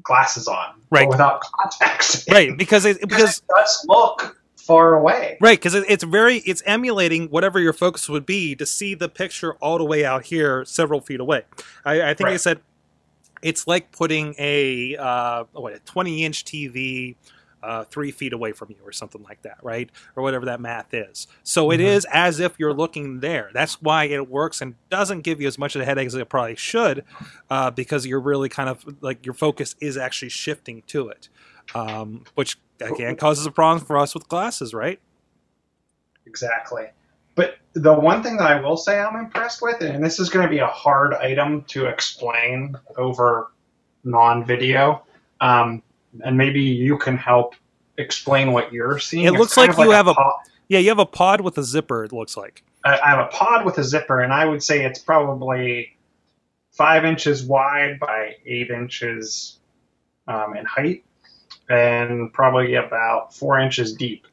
glasses 0.02 0.48
on, 0.48 0.70
or 0.70 0.74
Right. 0.89 1.08
without 1.10 1.41
contacts. 1.41 2.26
Right, 2.32 2.58
because 2.58 2.86
it, 2.86 3.00
because 3.02 3.17
because 3.17 3.38
it 3.39 3.43
does 3.56 3.86
look 3.88 4.38
far 4.58 4.96
away. 4.96 5.38
right 5.39 5.58
because 5.58 5.76
it, 5.76 5.86
it's 5.88 6.04
very 6.04 6.38
it's 6.39 6.62
emulating 6.65 7.28
whatever 7.30 7.60
your 7.60 7.72
focus 7.72 8.10
would 8.10 8.26
be 8.26 8.54
to 8.56 8.65
see 8.65 8.96
the 8.96 9.08
picture 9.08 9.54
all 9.56 9.78
the 9.78 9.86
way 9.86 10.04
out 10.04 10.26
here 10.26 10.65
several 10.65 11.02
feet 11.02 11.20
away. 11.20 11.43
I, 11.86 12.10
I 12.10 12.13
think 12.15 12.30
I 12.30 12.38
said 12.38 12.60
it's 13.43 13.67
like 13.67 13.91
putting 13.91 14.34
a 14.39 14.96
uh, 14.98 15.43
what 15.54 15.74
a 15.74 15.80
twenty 15.80 16.24
inch 16.26 16.43
TV. 16.46 17.15
Uh, 17.67 17.84
three 17.84 18.12
feet 18.12 18.32
away 18.32 18.53
from 18.53 18.69
you, 18.69 18.77
or 18.86 18.93
something 18.93 19.21
like 19.23 19.41
that, 19.41 19.58
right? 19.62 19.89
Or 20.15 20.23
whatever 20.23 20.45
that 20.45 20.62
math 20.62 20.93
is. 20.93 21.27
So 21.43 21.69
it 21.71 21.80
Mhm. 21.82 21.88
is 21.95 22.08
as 22.13 22.39
if 22.39 22.58
you're 22.58 22.71
looking 22.73 23.19
there. 23.19 23.49
That's 23.53 23.82
why 23.82 24.06
it 24.06 24.30
works 24.30 24.62
and 24.62 24.75
doesn't 24.89 25.23
give 25.23 25.41
you 25.41 25.49
as 25.49 25.58
much 25.60 25.75
of 25.75 25.82
a 25.82 25.86
headache 25.86 26.08
as 26.08 26.15
it 26.15 26.30
probably 26.30 26.56
should, 26.56 27.03
uh, 27.49 27.69
because 27.71 28.06
you're 28.06 28.21
really 28.21 28.47
kind 28.47 28.69
of 28.69 28.86
like 29.01 29.25
your 29.25 29.34
focus 29.34 29.75
is 29.82 29.97
actually 29.97 30.30
shifting 30.30 30.82
to 30.88 31.10
it, 31.10 31.27
um, 31.75 32.23
which 32.36 32.58
again 32.80 33.17
causes 33.17 33.45
a 33.45 33.51
problem 33.51 33.86
for 33.86 33.97
us 33.97 34.13
with 34.13 34.30
glasses, 34.30 34.73
right? 34.73 35.01
Exactly. 36.25 36.86
But 37.36 37.58
the 37.73 37.93
one 37.93 38.23
thing 38.23 38.38
that 38.38 38.49
I 38.49 38.62
will 38.62 38.77
say 38.77 38.97
I'm 38.97 39.17
impressed 39.17 39.62
with, 39.62 39.82
and 39.82 40.01
this 40.01 40.19
is 40.21 40.30
going 40.30 40.45
to 40.45 40.49
be 40.49 40.60
a 40.60 40.67
hard 40.67 41.15
item 41.15 41.63
to 41.65 41.88
explain 41.88 42.77
over 42.95 43.51
non-video, 44.06 45.03
um, 45.41 45.84
and 46.23 46.38
maybe 46.38 46.62
you 46.62 46.97
can 46.97 47.17
help 47.17 47.56
explain 47.97 48.51
what 48.51 48.71
you're 48.73 48.99
seeing. 48.99 49.25
It 49.25 49.30
It's 49.30 49.38
looks 49.39 49.58
like 49.58 49.77
you 49.77 49.91
have 49.91 50.08
a- 50.08 50.13
pod, 50.13 50.34
Yeah, 50.67 50.80
you 50.80 50.89
have 50.89 50.99
a 50.99 51.06
pod 51.06 51.41
with 51.41 51.58
a 51.58 51.63
zipper. 51.63 52.03
It 52.03 52.12
looks 52.12 52.36
like. 52.38 52.63
I 52.86 52.97
I 52.99 53.10
have 53.10 53.19
a 53.19 53.27
pod 53.27 53.65
with 53.65 53.77
a 53.77 53.84
zipper, 53.84 54.19
and 54.21 54.32
I 54.34 54.45
would 54.45 54.62
say 54.63 54.86
it's 54.86 54.99
probably 54.99 55.97
five 56.71 57.06
inches 57.06 57.43
wide 57.43 57.99
by 57.99 58.36
eight 58.45 58.69
inches 58.69 59.58
um, 60.27 60.56
in 60.56 60.65
height, 60.65 61.03
and 61.69 62.32
probably 62.34 62.75
about 62.75 63.34
four 63.34 63.60
inches 63.60 63.93
deep. 63.93 64.27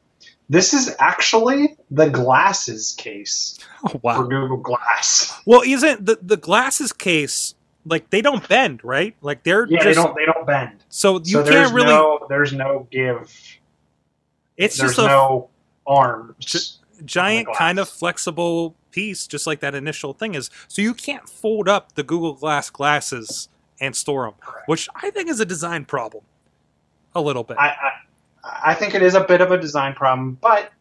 This 0.47 0.73
is 0.75 0.95
actually 0.99 1.75
the 1.89 2.07
glasses 2.09 2.93
case 2.97 3.57
Oh, 3.83 3.89
for. 3.99 4.27
Google 4.27 4.57
Glass. 4.57 5.33
Well, 5.45 5.61
isn't 5.65 6.05
the 6.05 6.19
the 6.21 6.37
glasses 6.37 6.93
case 6.93 7.55
like 7.85 8.09
they 8.11 8.21
don't 8.21 8.47
bend, 8.47 8.83
right? 8.83 9.15
Like 9.21 9.43
they're 9.43 9.67
Yeah, 9.67 9.79
just 9.79 9.85
they 9.85 9.93
don't 9.93 10.15
they 10.15 10.25
don't 10.25 10.47
bend. 10.47 10.83
so 10.89 11.21
you 11.23 11.23
so 11.23 11.43
can't 11.43 11.73
really. 11.73 11.87
no 11.87 12.25
there's 12.29 12.53
no 12.53 12.87
give. 12.91 13.31
it's 14.57 14.77
there's 14.77 14.95
just 14.95 14.99
a 14.99 15.07
no 15.07 15.49
arms. 15.87 16.79
Giant 17.05 17.49
kind 17.53 17.79
of 17.79 17.89
flexible 17.89 18.75
piece, 18.91 19.27
just 19.27 19.47
like 19.47 19.59
that 19.61 19.75
initial 19.75 20.13
thing 20.13 20.35
is. 20.35 20.49
So 20.67 20.81
you 20.81 20.93
can't 20.93 21.27
fold 21.29 21.69
up 21.69 21.95
the 21.95 22.03
Google 22.03 22.33
Glass 22.33 22.69
glasses 22.69 23.49
and 23.81 23.95
store 23.95 24.25
them, 24.25 24.35
Correct. 24.41 24.67
which 24.67 24.89
I 24.95 25.09
think 25.11 25.29
is 25.29 25.39
a 25.41 25.45
design 25.45 25.85
problem. 25.85 26.23
A 27.15 27.21
little 27.21 27.43
bit. 27.43 27.59
I, 27.59 27.69
I 27.69 27.91
I 28.71 28.73
think 28.75 28.95
it 28.95 29.01
is 29.03 29.15
a 29.15 29.23
bit 29.23 29.41
of 29.41 29.51
a 29.51 29.57
design 29.59 29.93
problem, 29.95 30.37
but 30.41 30.71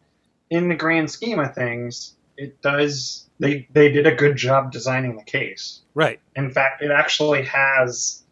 in 0.50 0.68
the 0.68 0.74
grand 0.76 1.10
scheme 1.10 1.38
of 1.40 1.54
things, 1.54 2.14
it 2.36 2.60
does. 2.62 3.23
They 3.38 3.66
they 3.72 3.90
did 3.90 4.06
a 4.06 4.14
good 4.14 4.36
job 4.36 4.72
designing 4.72 5.16
the 5.16 5.24
case. 5.24 5.80
right. 5.94 6.20
In 6.36 6.50
fact, 6.50 6.82
it 6.82 6.90
actually 6.90 7.42
has 7.44 8.22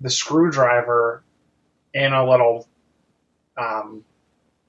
the 0.00 0.10
screwdriver 0.10 1.22
in 1.94 2.12
a 2.12 2.28
little 2.28 2.68
um, 3.56 4.04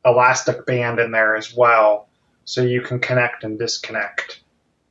elastic 0.05 0.65
band 0.65 0.99
in 0.99 1.11
there 1.11 1.35
as 1.35 1.53
well, 1.55 2.09
so 2.45 2.61
you 2.61 2.81
can 2.81 2.99
connect 2.99 3.43
and 3.43 3.59
disconnect 3.59 4.41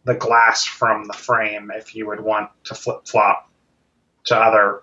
the 0.05 0.15
glass 0.15 0.65
from 0.65 1.05
the 1.05 1.13
frame 1.13 1.71
if 1.75 1.95
you 1.95 2.07
would 2.07 2.21
want 2.21 2.51
to 2.65 2.75
flip 2.75 3.07
flop 3.07 3.51
to 4.25 4.37
other 4.37 4.83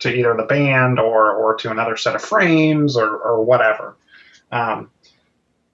to 0.00 0.12
either 0.12 0.34
the 0.34 0.44
band 0.44 0.98
or 0.98 1.32
or 1.32 1.54
to 1.56 1.70
another 1.70 1.96
set 1.96 2.14
of 2.14 2.22
frames 2.22 2.96
or 2.96 3.18
or 3.18 3.44
whatever. 3.44 3.96
Um, 4.50 4.90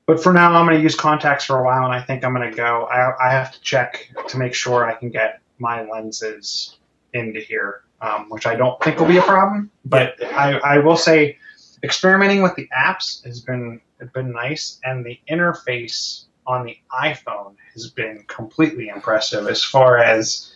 but 0.07 0.23
for 0.23 0.33
now, 0.33 0.53
I'm 0.53 0.67
going 0.67 0.77
to 0.77 0.83
use 0.83 0.95
contacts 0.95 1.45
for 1.45 1.59
a 1.59 1.65
while, 1.65 1.85
and 1.85 1.93
I 1.93 2.01
think 2.01 2.25
I'm 2.25 2.33
going 2.33 2.49
to 2.49 2.57
go. 2.57 2.85
I, 2.85 3.29
I 3.29 3.33
have 3.33 3.53
to 3.53 3.61
check 3.61 4.09
to 4.29 4.39
make 4.39 4.55
sure 4.55 4.87
I 4.87 4.95
can 4.95 5.11
get 5.11 5.41
my 5.59 5.83
lenses 5.83 6.79
into 7.13 7.41
here, 7.41 7.83
um, 8.01 8.27
which 8.29 8.47
I 8.47 8.55
don't 8.55 8.81
think 8.83 9.01
will 9.01 9.09
be 9.09 9.17
a 9.17 9.23
problem. 9.23 9.71
But 9.85 10.23
I, 10.23 10.59
I 10.59 10.79
will 10.79 10.97
say, 10.97 11.39
experimenting 11.83 12.43
with 12.43 12.55
the 12.55 12.69
apps 12.77 13.25
has 13.25 13.41
been 13.41 13.81
has 14.01 14.09
been 14.11 14.33
nice, 14.33 14.79
and 14.85 15.05
the 15.05 15.19
interface 15.29 16.25
on 16.47 16.65
the 16.65 16.77
iPhone 16.93 17.57
has 17.73 17.91
been 17.91 18.25
completely 18.29 18.89
impressive. 18.89 19.49
As 19.49 19.65
far 19.65 19.99
as 19.99 20.53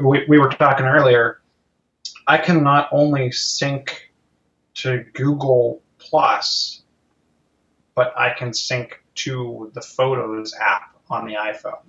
we, 0.00 0.24
we 0.28 0.38
were 0.38 0.48
talking 0.48 0.86
earlier, 0.86 1.40
I 2.26 2.38
can 2.38 2.62
not 2.62 2.88
only 2.92 3.32
sync 3.32 4.12
to 4.74 5.04
Google 5.14 5.82
Plus, 5.98 6.81
but 7.94 8.12
I 8.16 8.30
can 8.30 8.54
sync 8.54 9.02
to 9.16 9.70
the 9.74 9.80
Photos 9.80 10.54
app 10.54 10.96
on 11.10 11.26
the 11.26 11.34
iPhone, 11.34 11.84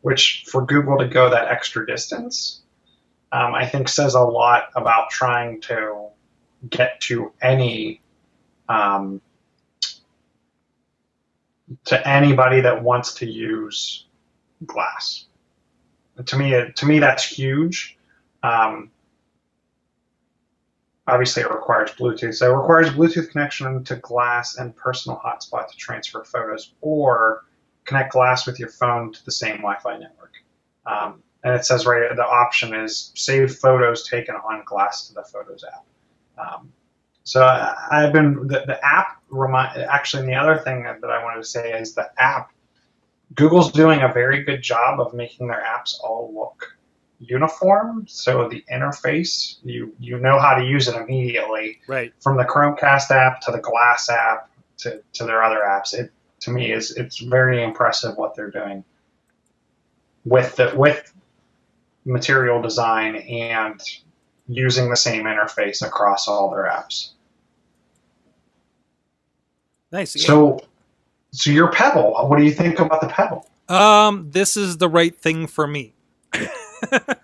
which 0.00 0.44
for 0.48 0.64
Google 0.64 0.98
to 0.98 1.06
go 1.06 1.30
that 1.30 1.48
extra 1.48 1.86
distance, 1.86 2.62
um, 3.32 3.54
I 3.54 3.66
think 3.66 3.88
says 3.88 4.14
a 4.14 4.20
lot 4.20 4.70
about 4.74 5.10
trying 5.10 5.60
to 5.62 6.08
get 6.68 7.00
to 7.02 7.32
any 7.40 8.00
um, 8.68 9.20
to 11.84 12.08
anybody 12.08 12.60
that 12.60 12.82
wants 12.82 13.14
to 13.14 13.26
use 13.26 14.06
Glass. 14.64 15.26
To 16.24 16.38
me, 16.38 16.54
to 16.74 16.86
me, 16.86 16.98
that's 16.98 17.24
huge. 17.24 17.98
Um, 18.42 18.90
obviously, 21.06 21.42
it 21.42 21.50
requires 21.50 21.90
Bluetooth. 21.92 22.34
So 22.34 22.52
it 22.52 22.56
requires 22.56 22.90
Bluetooth 22.90 23.30
connection 23.30 23.84
to 23.84 23.96
Glass 23.96 24.56
and 24.56 24.76
personal 24.76 25.20
hotspot 25.24 25.68
to 25.68 25.76
transfer 25.76 26.24
photos, 26.24 26.72
or 26.80 27.44
connect 27.84 28.12
Glass 28.12 28.46
with 28.46 28.58
your 28.58 28.68
phone 28.68 29.12
to 29.12 29.24
the 29.24 29.32
same 29.32 29.56
Wi-Fi 29.58 29.98
network. 29.98 30.32
Um, 30.86 31.22
and 31.44 31.54
it 31.54 31.64
says 31.64 31.86
right 31.86 32.14
the 32.14 32.26
option 32.26 32.74
is 32.74 33.12
save 33.14 33.56
photos 33.56 34.08
taken 34.08 34.34
on 34.34 34.62
Glass 34.64 35.08
to 35.08 35.14
the 35.14 35.22
Photos 35.22 35.64
app. 35.64 35.84
Um, 36.38 36.72
so 37.22 37.42
I, 37.42 37.74
I've 37.90 38.12
been 38.12 38.46
the, 38.46 38.64
the 38.66 38.78
app 38.84 39.22
remind 39.30 39.78
actually 39.78 40.26
the 40.26 40.34
other 40.34 40.58
thing 40.58 40.84
that, 40.84 41.00
that 41.00 41.10
I 41.10 41.22
wanted 41.24 41.42
to 41.42 41.48
say 41.48 41.78
is 41.78 41.94
the 41.94 42.10
app. 42.18 42.50
Google's 43.34 43.72
doing 43.72 44.02
a 44.02 44.12
very 44.12 44.44
good 44.44 44.62
job 44.62 45.00
of 45.00 45.12
making 45.14 45.48
their 45.48 45.62
apps 45.62 45.96
all 46.02 46.32
look 46.34 46.75
uniform. 47.20 48.06
So 48.08 48.48
the 48.48 48.64
interface, 48.72 49.56
you 49.64 49.94
you 49.98 50.18
know 50.18 50.38
how 50.38 50.54
to 50.54 50.64
use 50.64 50.88
it 50.88 50.96
immediately 50.96 51.80
Right. 51.86 52.12
from 52.20 52.36
the 52.36 52.44
Chromecast 52.44 53.10
app 53.10 53.40
to 53.42 53.52
the 53.52 53.58
Glass 53.60 54.08
app 54.10 54.50
to, 54.78 55.02
to 55.14 55.24
their 55.24 55.42
other 55.42 55.60
apps. 55.60 55.94
It 55.94 56.10
to 56.40 56.50
me 56.50 56.72
is 56.72 56.90
it's 56.92 57.18
very 57.18 57.62
impressive 57.62 58.16
what 58.16 58.34
they're 58.34 58.50
doing 58.50 58.84
with 60.24 60.56
the 60.56 60.72
with 60.76 61.12
material 62.04 62.60
design 62.62 63.16
and 63.16 63.80
using 64.48 64.90
the 64.90 64.96
same 64.96 65.24
interface 65.24 65.84
across 65.84 66.28
all 66.28 66.50
their 66.50 66.64
apps. 66.64 67.10
Nice. 69.90 70.22
So 70.24 70.60
so 71.32 71.50
your 71.50 71.70
Pebble, 71.70 72.12
what 72.28 72.38
do 72.38 72.44
you 72.44 72.52
think 72.52 72.78
about 72.78 73.00
the 73.00 73.08
Pebble? 73.08 73.48
Um, 73.68 74.30
this 74.30 74.56
is 74.56 74.78
the 74.78 74.88
right 74.88 75.14
thing 75.14 75.46
for 75.46 75.66
me. 75.66 75.95
uh, 76.92 77.16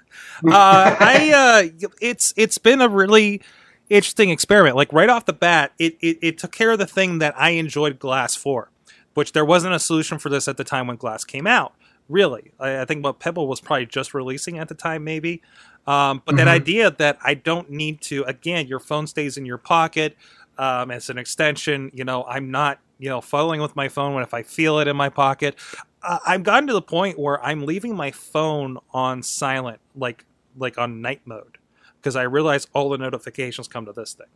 I 0.51 1.33
uh, 1.73 1.87
it's 2.01 2.35
it's 2.37 2.59
been 2.59 2.81
a 2.81 2.89
really 2.89 3.43
interesting 3.89 4.31
experiment. 4.31 4.77
Like 4.77 4.93
right 4.93 5.09
off 5.09 5.27
the 5.27 5.33
bat, 5.33 5.73
it, 5.79 5.97
it 6.01 6.19
it 6.23 6.39
took 6.39 6.53
care 6.53 6.71
of 6.71 6.79
the 6.79 6.87
thing 6.87 7.19
that 7.19 7.35
I 7.39 7.51
enjoyed 7.51 7.99
Glass 7.99 8.35
for, 8.35 8.71
which 9.15 9.33
there 9.33 9.45
wasn't 9.45 9.75
a 9.75 9.79
solution 9.79 10.19
for 10.19 10.29
this 10.29 10.49
at 10.49 10.57
the 10.57 10.65
time 10.65 10.87
when 10.87 10.97
Glass 10.97 11.25
came 11.25 11.47
out. 11.47 11.75
really. 12.09 12.53
I, 12.61 12.81
I 12.83 12.85
think 12.85 13.05
what 13.05 13.21
Pebble 13.21 13.47
was 13.49 13.61
probably 13.61 13.87
just 13.87 14.13
releasing 14.13 14.59
at 14.59 14.69
the 14.69 14.75
time, 14.75 15.05
maybe. 15.05 15.41
Um, 15.87 16.23
but 16.27 16.37
that 16.37 16.47
Mhm. 16.47 16.51
idea 16.51 16.91
that 16.91 17.19
I 17.25 17.35
don't 17.35 17.71
need 17.71 18.01
to, 18.03 18.25
again, 18.25 18.67
your 18.67 18.81
phone 18.81 19.07
stays 19.07 19.37
in 19.39 19.47
your 19.47 19.57
pocket 19.59 20.17
um, 20.59 20.91
as 20.91 21.09
an 21.09 21.17
extension. 21.17 21.91
You 21.95 22.05
know, 22.05 22.25
I'm 22.25 22.51
not, 22.51 22.81
you 22.99 23.09
know, 23.09 23.21
fuddling 23.23 23.61
with 23.63 23.77
my 23.77 23.89
phone 23.89 24.15
when 24.15 24.23
if 24.25 24.35
I 24.35 24.43
feel 24.43 24.79
it 24.81 24.89
in 24.89 24.97
my 24.97 25.09
pocket. 25.09 25.57
Uh, 26.03 26.19
I've 26.27 26.43
gotten 26.43 26.67
to 26.69 26.73
the 26.73 26.83
point 26.83 27.19
where 27.19 27.43
I'm 27.45 27.65
leaving 27.67 27.95
my 27.97 28.11
phone 28.11 28.79
on 28.93 29.23
silent, 29.23 29.81
like 29.95 30.25
like 30.57 30.79
on 30.79 31.01
night 31.01 31.23
mode, 31.25 31.59
because 31.97 32.17
I 32.17 32.23
realize 32.23 32.67
all 32.75 32.91
the 32.91 32.99
notifications 32.99 33.69
come 33.69 33.87
to 33.87 33.93
this 33.93 34.13
thing, 34.15 34.27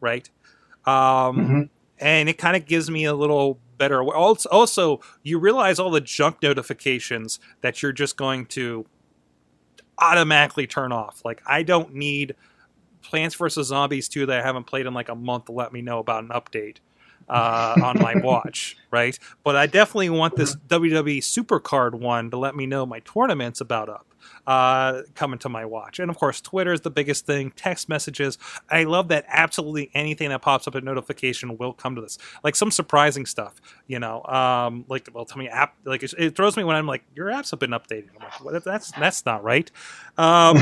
right? 0.00 0.28
Um, 0.86 1.36
Mhm. 1.36 1.70
and 2.00 2.28
it 2.28 2.38
kind 2.38 2.56
of 2.56 2.66
gives 2.66 2.90
me 2.90 3.04
a 3.04 3.14
little 3.14 3.58
better. 3.78 4.02
Also, 4.04 4.48
also, 4.50 5.00
you 5.22 5.38
realize 5.38 5.78
all 5.78 5.90
the 5.90 6.00
junk 6.00 6.42
notifications 6.42 7.40
that 7.62 7.82
you're 7.82 7.92
just 7.92 8.16
going 8.16 8.46
to 8.46 8.86
automatically 9.98 10.66
turn 10.66 10.92
off. 10.92 11.22
Like 11.24 11.42
I 11.46 11.62
don't 11.62 11.94
need 11.94 12.34
Plants 13.02 13.34
vs 13.34 13.68
Zombies 13.68 14.08
2 14.08 14.26
that 14.26 14.40
I 14.40 14.42
haven't 14.42 14.64
played 14.64 14.86
in 14.86 14.94
like 14.94 15.08
a 15.08 15.14
month 15.14 15.46
to 15.46 15.52
let 15.52 15.72
me 15.72 15.82
know 15.82 15.98
about 15.98 16.24
an 16.24 16.30
update 16.30 16.78
uh, 17.28 17.74
on 17.82 17.98
my 18.00 18.14
watch, 18.16 18.76
right? 18.90 19.18
But 19.42 19.56
I 19.56 19.66
definitely 19.66 20.10
want 20.10 20.36
this 20.36 20.56
WWE 20.56 21.18
Supercard 21.18 21.94
one 21.94 22.30
to 22.30 22.36
let 22.36 22.54
me 22.54 22.66
know 22.66 22.86
my 22.86 23.00
tournament's 23.00 23.60
about 23.60 23.88
up 23.88 24.06
uh, 24.46 25.02
coming 25.14 25.38
to 25.40 25.48
my 25.48 25.64
watch. 25.64 25.98
And 25.98 26.10
of 26.10 26.18
course, 26.18 26.40
Twitter 26.40 26.72
is 26.72 26.82
the 26.82 26.90
biggest 26.90 27.26
thing. 27.26 27.50
Text 27.52 27.88
messages. 27.88 28.38
I 28.70 28.84
love 28.84 29.08
that 29.08 29.24
absolutely 29.28 29.90
anything 29.94 30.30
that 30.30 30.42
pops 30.42 30.66
up 30.68 30.74
a 30.74 30.80
notification 30.80 31.56
will 31.56 31.72
come 31.72 31.94
to 31.94 32.00
this. 32.00 32.18
Like 32.42 32.56
some 32.56 32.70
surprising 32.70 33.26
stuff, 33.26 33.60
you 33.86 33.98
know. 33.98 34.22
Um, 34.24 34.84
like, 34.88 35.08
well, 35.12 35.24
tell 35.24 35.38
me 35.38 35.48
app. 35.48 35.76
Like 35.84 36.02
it, 36.02 36.12
it 36.18 36.36
throws 36.36 36.56
me 36.56 36.64
when 36.64 36.76
I'm 36.76 36.86
like, 36.86 37.04
your 37.14 37.26
apps 37.26 37.50
have 37.50 37.60
been 37.60 37.70
updated. 37.70 38.08
I'm 38.14 38.20
like, 38.20 38.44
well, 38.44 38.60
that's 38.64 38.92
that's 38.92 39.24
not 39.24 39.42
right. 39.42 39.70
Um, 40.16 40.58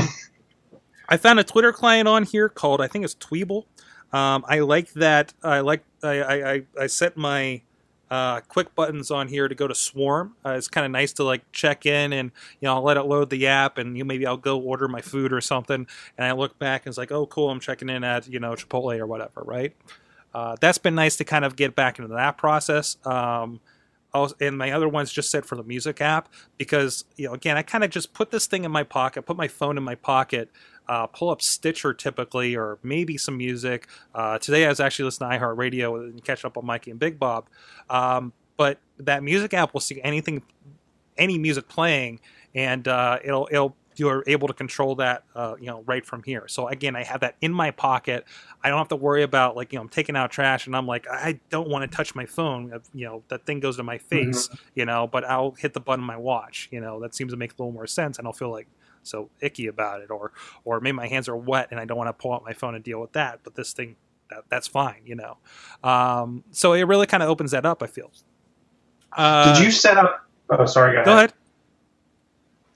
I 1.09 1.17
found 1.17 1.39
a 1.39 1.43
Twitter 1.43 1.73
client 1.73 2.07
on 2.07 2.23
here 2.23 2.49
called 2.49 2.81
I 2.81 2.87
think 2.87 3.05
it's 3.05 3.15
Tweeble. 3.15 3.65
Um, 4.13 4.45
I 4.47 4.59
like 4.59 4.93
that. 4.93 5.33
I 5.43 5.61
like 5.61 5.83
I 6.03 6.21
I, 6.21 6.61
I, 6.79 6.87
set 6.87 7.17
my 7.17 7.61
uh, 8.11 8.41
quick 8.41 8.75
buttons 8.75 9.09
on 9.09 9.27
here 9.27 9.47
to 9.47 9.55
go 9.55 9.67
to 9.67 9.73
Swarm. 9.73 10.35
Uh, 10.45 10.51
it's 10.51 10.67
kind 10.67 10.85
of 10.85 10.91
nice 10.91 11.13
to 11.13 11.23
like 11.23 11.51
check 11.51 11.87
in 11.87 12.13
and 12.13 12.31
you 12.59 12.67
know 12.67 12.75
I'll 12.75 12.83
let 12.83 12.95
it 12.95 13.03
load 13.03 13.31
the 13.31 13.47
app 13.47 13.79
and 13.79 13.97
you 13.97 14.03
know, 14.03 14.07
maybe 14.07 14.27
I'll 14.27 14.37
go 14.37 14.59
order 14.59 14.87
my 14.87 15.01
food 15.01 15.33
or 15.33 15.41
something 15.41 15.87
and 16.15 16.27
I 16.27 16.33
look 16.33 16.59
back 16.59 16.85
and 16.85 16.91
it's 16.91 16.97
like 16.97 17.11
oh 17.11 17.25
cool 17.25 17.49
I'm 17.49 17.59
checking 17.59 17.89
in 17.89 18.03
at 18.03 18.27
you 18.27 18.39
know 18.39 18.51
Chipotle 18.51 18.99
or 18.99 19.07
whatever 19.07 19.41
right. 19.43 19.75
Uh, 20.31 20.55
that's 20.61 20.77
been 20.77 20.95
nice 20.95 21.15
to 21.17 21.23
kind 21.23 21.43
of 21.43 21.55
get 21.55 21.75
back 21.75 21.99
into 21.99 22.13
that 22.13 22.37
process. 22.37 22.97
Um, 23.05 23.61
also, 24.13 24.35
and 24.39 24.57
my 24.57 24.71
other 24.71 24.87
one's 24.87 25.11
just 25.11 25.31
set 25.31 25.45
for 25.45 25.55
the 25.55 25.63
music 25.63 26.01
app 26.01 26.29
because 26.57 27.05
you 27.15 27.27
know 27.27 27.33
again 27.33 27.57
I 27.57 27.63
kind 27.63 27.83
of 27.83 27.89
just 27.89 28.13
put 28.13 28.29
this 28.29 28.45
thing 28.45 28.63
in 28.63 28.71
my 28.71 28.83
pocket, 28.83 29.23
put 29.23 29.37
my 29.37 29.47
phone 29.47 29.75
in 29.75 29.83
my 29.83 29.95
pocket, 29.95 30.51
uh, 30.87 31.07
pull 31.07 31.29
up 31.29 31.41
Stitcher 31.41 31.93
typically, 31.93 32.55
or 32.55 32.79
maybe 32.83 33.17
some 33.17 33.37
music. 33.37 33.87
Uh, 34.13 34.37
today 34.37 34.65
I 34.65 34.69
was 34.69 34.79
actually 34.79 35.05
listening 35.05 35.31
to 35.31 35.37
iHeartRadio 35.37 36.09
and 36.09 36.23
catching 36.23 36.47
up 36.47 36.57
on 36.57 36.65
Mikey 36.65 36.91
and 36.91 36.99
Big 36.99 37.19
Bob. 37.19 37.47
Um, 37.89 38.33
but 38.57 38.79
that 38.99 39.23
music 39.23 39.53
app 39.53 39.73
will 39.73 39.81
see 39.81 40.01
anything, 40.01 40.43
any 41.17 41.37
music 41.37 41.67
playing, 41.67 42.19
and 42.53 42.87
uh, 42.87 43.19
it'll 43.23 43.47
it'll 43.51 43.75
you're 43.95 44.23
able 44.27 44.47
to 44.47 44.53
control 44.53 44.95
that 44.95 45.23
uh, 45.35 45.55
you 45.59 45.67
know 45.67 45.83
right 45.85 46.05
from 46.05 46.23
here. 46.23 46.47
So 46.47 46.67
again, 46.67 46.95
I 46.95 47.03
have 47.03 47.21
that 47.21 47.35
in 47.41 47.53
my 47.53 47.71
pocket. 47.71 48.25
I 48.63 48.69
don't 48.69 48.77
have 48.77 48.87
to 48.89 48.95
worry 48.95 49.23
about 49.23 49.55
like 49.55 49.71
you 49.71 49.77
know 49.77 49.83
I'm 49.83 49.89
taking 49.89 50.15
out 50.15 50.31
trash 50.31 50.65
and 50.65 50.75
I'm 50.75 50.87
like 50.87 51.07
I 51.09 51.39
don't 51.49 51.69
want 51.69 51.89
to 51.89 51.95
touch 51.95 52.15
my 52.15 52.25
phone. 52.25 52.79
You 52.93 53.05
know 53.05 53.23
that 53.29 53.45
thing 53.45 53.59
goes 53.59 53.77
to 53.77 53.83
my 53.83 53.97
face. 53.97 54.49
You 54.75 54.85
know, 54.85 55.07
but 55.07 55.23
I'll 55.25 55.51
hit 55.51 55.73
the 55.73 55.79
button 55.79 56.01
on 56.01 56.07
my 56.07 56.17
watch. 56.17 56.69
You 56.71 56.81
know 56.81 56.99
that 57.01 57.15
seems 57.15 57.31
to 57.31 57.37
make 57.37 57.51
a 57.51 57.55
little 57.57 57.71
more 57.71 57.87
sense, 57.87 58.17
and 58.17 58.27
I'll 58.27 58.33
feel 58.33 58.51
like 58.51 58.67
so 59.03 59.29
icky 59.41 59.67
about 59.67 60.01
it, 60.01 60.09
or 60.09 60.31
or 60.65 60.79
maybe 60.79 60.95
my 60.95 61.07
hands 61.07 61.27
are 61.29 61.35
wet 61.37 61.67
and 61.71 61.79
I 61.79 61.85
don't 61.85 61.97
want 61.97 62.07
to 62.09 62.13
pull 62.13 62.33
out 62.33 62.43
my 62.43 62.53
phone 62.53 62.75
and 62.75 62.83
deal 62.83 62.99
with 62.99 63.13
that. 63.13 63.39
But 63.43 63.55
this 63.55 63.73
thing, 63.73 63.95
that, 64.29 64.43
that's 64.49 64.67
fine, 64.67 65.01
you 65.05 65.15
know. 65.15 65.37
Um, 65.83 66.43
so 66.51 66.73
it 66.73 66.83
really 66.83 67.07
kind 67.07 67.21
of 67.23 67.29
opens 67.29 67.51
that 67.51 67.65
up. 67.65 67.83
I 67.83 67.87
feel. 67.87 68.11
Uh, 69.15 69.53
Did 69.53 69.63
you 69.65 69.71
set 69.71 69.97
up? 69.97 70.27
Oh, 70.49 70.65
sorry. 70.65 70.95
Go 70.95 71.03
go 71.05 71.13
ahead? 71.13 71.33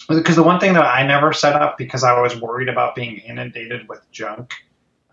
Because 0.08 0.36
the 0.38 0.44
one 0.44 0.60
thing 0.60 0.74
that 0.74 0.86
I 0.86 1.06
never 1.06 1.34
set 1.34 1.54
up 1.54 1.78
because 1.78 2.04
I 2.04 2.18
was 2.22 2.40
worried 2.40 2.70
about 2.70 2.96
being 2.96 3.18
inundated 3.18 3.90
with 3.90 4.10
junk 4.12 4.54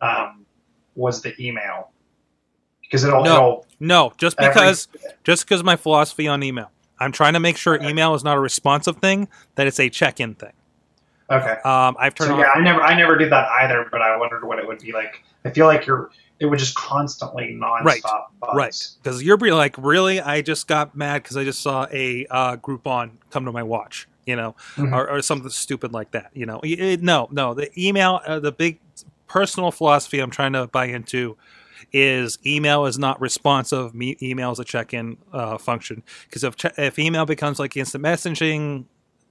um, 0.00 0.46
was 0.94 1.20
the 1.22 1.34
email. 1.44 1.90
Because 2.80 3.02
it'll, 3.04 3.24
No. 3.24 3.34
it'll 3.34 3.66
No, 3.80 4.12
just 4.18 4.36
Every- 4.38 4.52
because 4.54 4.86
just 5.24 5.44
because 5.46 5.64
my 5.64 5.74
philosophy 5.76 6.28
on 6.28 6.42
email. 6.44 6.70
I'm 7.00 7.10
trying 7.10 7.32
to 7.32 7.40
make 7.40 7.56
sure 7.56 7.74
email 7.82 8.14
is 8.14 8.22
not 8.22 8.36
a 8.36 8.40
responsive 8.40 8.98
thing; 8.98 9.26
that 9.56 9.66
it's 9.66 9.80
a 9.80 9.90
check-in 9.90 10.34
thing. 10.36 10.52
Okay. 11.30 11.56
Um, 11.64 11.96
I've 11.98 12.14
turned 12.14 12.30
So 12.32 12.38
yeah, 12.38 12.50
I 12.54 12.60
never 12.60 12.80
I 12.80 12.96
never 12.96 13.16
did 13.16 13.30
that 13.32 13.48
either, 13.62 13.86
but 13.90 14.02
I 14.02 14.16
wondered 14.16 14.44
what 14.44 14.58
it 14.58 14.66
would 14.66 14.78
be 14.80 14.92
like. 14.92 15.22
I 15.44 15.50
feel 15.50 15.66
like 15.66 15.86
you're 15.86 16.10
it 16.40 16.46
would 16.46 16.58
just 16.58 16.74
constantly 16.74 17.56
nonstop 17.60 17.84
Right, 17.84 18.02
buzz. 18.02 18.50
Right, 18.54 18.88
because 19.02 19.22
you're 19.22 19.36
be 19.36 19.52
like, 19.52 19.76
really? 19.78 20.20
I 20.20 20.42
just 20.42 20.66
got 20.66 20.96
mad 20.96 21.22
because 21.22 21.36
I 21.36 21.44
just 21.44 21.62
saw 21.62 21.86
a 21.92 22.26
uh, 22.28 22.56
Groupon 22.56 23.12
come 23.30 23.44
to 23.44 23.52
my 23.52 23.62
watch, 23.62 24.08
you 24.26 24.34
know, 24.34 24.56
Mhm. 24.76 24.92
or, 24.92 25.08
or 25.08 25.22
something 25.22 25.48
stupid 25.50 25.92
like 25.92 26.10
that. 26.10 26.30
You 26.34 26.46
know, 26.46 26.58
It- 26.64 26.80
it- 26.80 27.02
no, 27.02 27.28
no. 27.30 27.54
The 27.54 27.70
email, 27.80 28.20
uh, 28.26 28.40
the 28.40 28.50
big 28.50 28.80
personal 29.28 29.70
philosophy 29.70 30.18
I'm 30.18 30.30
trying 30.30 30.54
to 30.54 30.66
buy 30.66 30.86
into 30.86 31.36
is 31.92 32.38
email 32.44 32.86
is 32.86 32.98
not 32.98 33.20
responsive. 33.20 33.94
Me, 33.94 34.16
email 34.20 34.50
is 34.50 34.58
a 34.58 34.64
check-in 34.64 35.16
uh, 35.32 35.56
function 35.58 36.02
because 36.28 36.42
if 36.42 36.56
che- 36.56 36.72
if 36.76 36.98
email 36.98 37.26
becomes 37.26 37.60
like 37.60 37.76
instant 37.76 38.02
messaging, 38.04 38.86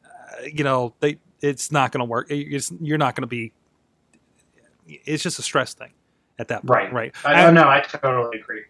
uh, 0.05 0.43
you 0.45 0.63
know, 0.63 0.93
they 1.01 1.17
it's 1.43 1.71
not 1.71 1.91
going 1.91 1.99
to 1.99 2.05
work. 2.05 2.27
It's, 2.31 2.71
you're 2.81 2.97
not 2.97 3.15
going 3.15 3.21
to 3.23 3.27
be. 3.27 3.51
It's 4.87 5.21
just 5.23 5.37
a 5.39 5.41
stress 5.41 5.73
thing 5.73 5.91
at 6.39 6.47
that 6.47 6.65
point, 6.65 6.91
Right. 6.91 6.93
right? 6.93 7.13
I 7.25 7.43
don't 7.43 7.53
know. 7.53 7.67
I 7.69 7.81
totally 7.81 8.39
agree. 8.39 8.63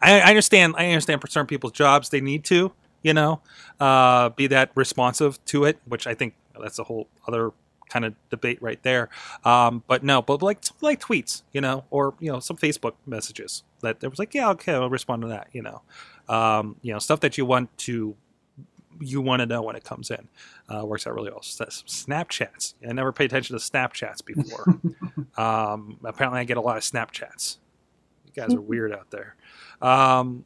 I, 0.00 0.20
I 0.20 0.28
understand. 0.28 0.74
I 0.78 0.86
understand 0.86 1.20
for 1.20 1.26
certain 1.26 1.46
people's 1.46 1.72
jobs, 1.72 2.08
they 2.10 2.20
need 2.20 2.44
to, 2.44 2.72
you 3.02 3.14
know, 3.14 3.40
uh, 3.80 4.28
be 4.30 4.46
that 4.48 4.70
responsive 4.74 5.44
to 5.46 5.64
it, 5.64 5.78
which 5.86 6.06
I 6.06 6.14
think 6.14 6.34
that's 6.60 6.78
a 6.78 6.84
whole 6.84 7.08
other 7.26 7.50
kind 7.90 8.04
of 8.04 8.14
debate 8.30 8.60
right 8.60 8.82
there. 8.82 9.08
Um, 9.44 9.82
but 9.86 10.02
no, 10.02 10.20
but 10.22 10.42
like 10.42 10.62
like 10.80 11.00
tweets, 11.00 11.42
you 11.52 11.60
know, 11.60 11.84
or 11.90 12.14
you 12.20 12.30
know, 12.30 12.40
some 12.40 12.56
Facebook 12.56 12.92
messages 13.06 13.62
that 13.80 14.00
there 14.00 14.10
was 14.10 14.18
like, 14.18 14.34
yeah, 14.34 14.50
okay, 14.50 14.74
I'll 14.74 14.90
respond 14.90 15.22
to 15.22 15.28
that, 15.28 15.48
you 15.52 15.62
know, 15.62 15.82
um, 16.28 16.76
you 16.82 16.92
know, 16.92 16.98
stuff 16.98 17.20
that 17.20 17.38
you 17.38 17.44
want 17.46 17.76
to 17.78 18.16
you 19.00 19.20
want 19.20 19.40
to 19.40 19.46
know 19.46 19.62
when 19.62 19.76
it 19.76 19.84
comes 19.84 20.10
in. 20.10 20.28
Uh, 20.68 20.84
works 20.84 21.06
out 21.06 21.14
really 21.14 21.30
well. 21.30 21.40
Snapchats. 21.40 22.74
I 22.86 22.92
never 22.92 23.12
paid 23.12 23.26
attention 23.26 23.58
to 23.58 23.62
Snapchats 23.62 24.24
before. 24.24 24.80
um, 25.36 25.98
apparently, 26.04 26.40
I 26.40 26.44
get 26.44 26.56
a 26.56 26.60
lot 26.60 26.76
of 26.76 26.82
Snapchats. 26.82 27.58
You 28.26 28.32
guys 28.32 28.54
are 28.54 28.60
weird 28.60 28.92
out 28.92 29.10
there. 29.10 29.36
Um, 29.80 30.44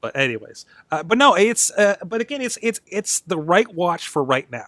but 0.00 0.16
anyways, 0.16 0.66
uh, 0.90 1.02
but 1.02 1.18
no, 1.18 1.34
it's 1.34 1.70
uh, 1.72 1.96
but 2.04 2.20
again, 2.20 2.40
it's 2.40 2.58
it's 2.62 2.80
it's 2.86 3.20
the 3.20 3.38
right 3.38 3.72
watch 3.74 4.08
for 4.08 4.22
right 4.22 4.50
now. 4.50 4.66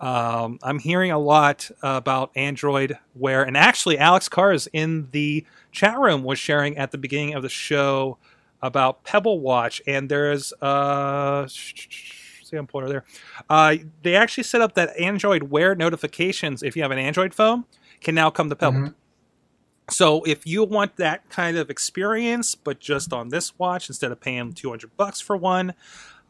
Um, 0.00 0.58
I'm 0.62 0.78
hearing 0.78 1.10
a 1.10 1.18
lot 1.18 1.70
about 1.82 2.30
Android 2.34 2.98
Wear, 3.14 3.42
and 3.42 3.56
actually, 3.56 3.98
Alex 3.98 4.28
Cars 4.28 4.68
in 4.72 5.08
the 5.12 5.44
chat 5.72 5.98
room 5.98 6.24
was 6.24 6.38
sharing 6.38 6.76
at 6.76 6.90
the 6.90 6.98
beginning 6.98 7.34
of 7.34 7.42
the 7.42 7.48
show 7.48 8.18
about 8.62 9.04
Pebble 9.04 9.40
Watch, 9.40 9.82
and 9.86 10.08
there's 10.08 10.52
uh, 10.62 11.46
Pointer 12.66 12.88
there. 12.88 13.04
Uh, 13.48 13.76
they 14.02 14.14
actually 14.16 14.44
set 14.44 14.60
up 14.60 14.74
that 14.74 14.96
Android 14.98 15.44
Wear 15.44 15.74
notifications 15.74 16.62
if 16.62 16.76
you 16.76 16.82
have 16.82 16.90
an 16.90 16.98
Android 16.98 17.34
phone 17.34 17.64
can 18.00 18.14
now 18.14 18.30
come 18.30 18.48
to 18.50 18.56
Pebble. 18.56 18.78
Mhm. 18.78 18.94
So 19.90 20.22
if 20.24 20.46
you 20.46 20.64
want 20.64 20.96
that 20.96 21.28
kind 21.28 21.56
of 21.58 21.68
experience, 21.68 22.54
but 22.54 22.80
just 22.80 23.12
on 23.12 23.28
this 23.28 23.58
watch 23.58 23.88
instead 23.88 24.12
of 24.12 24.20
paying 24.20 24.52
200 24.54 24.96
bucks 24.96 25.20
for 25.20 25.36
one, 25.36 25.74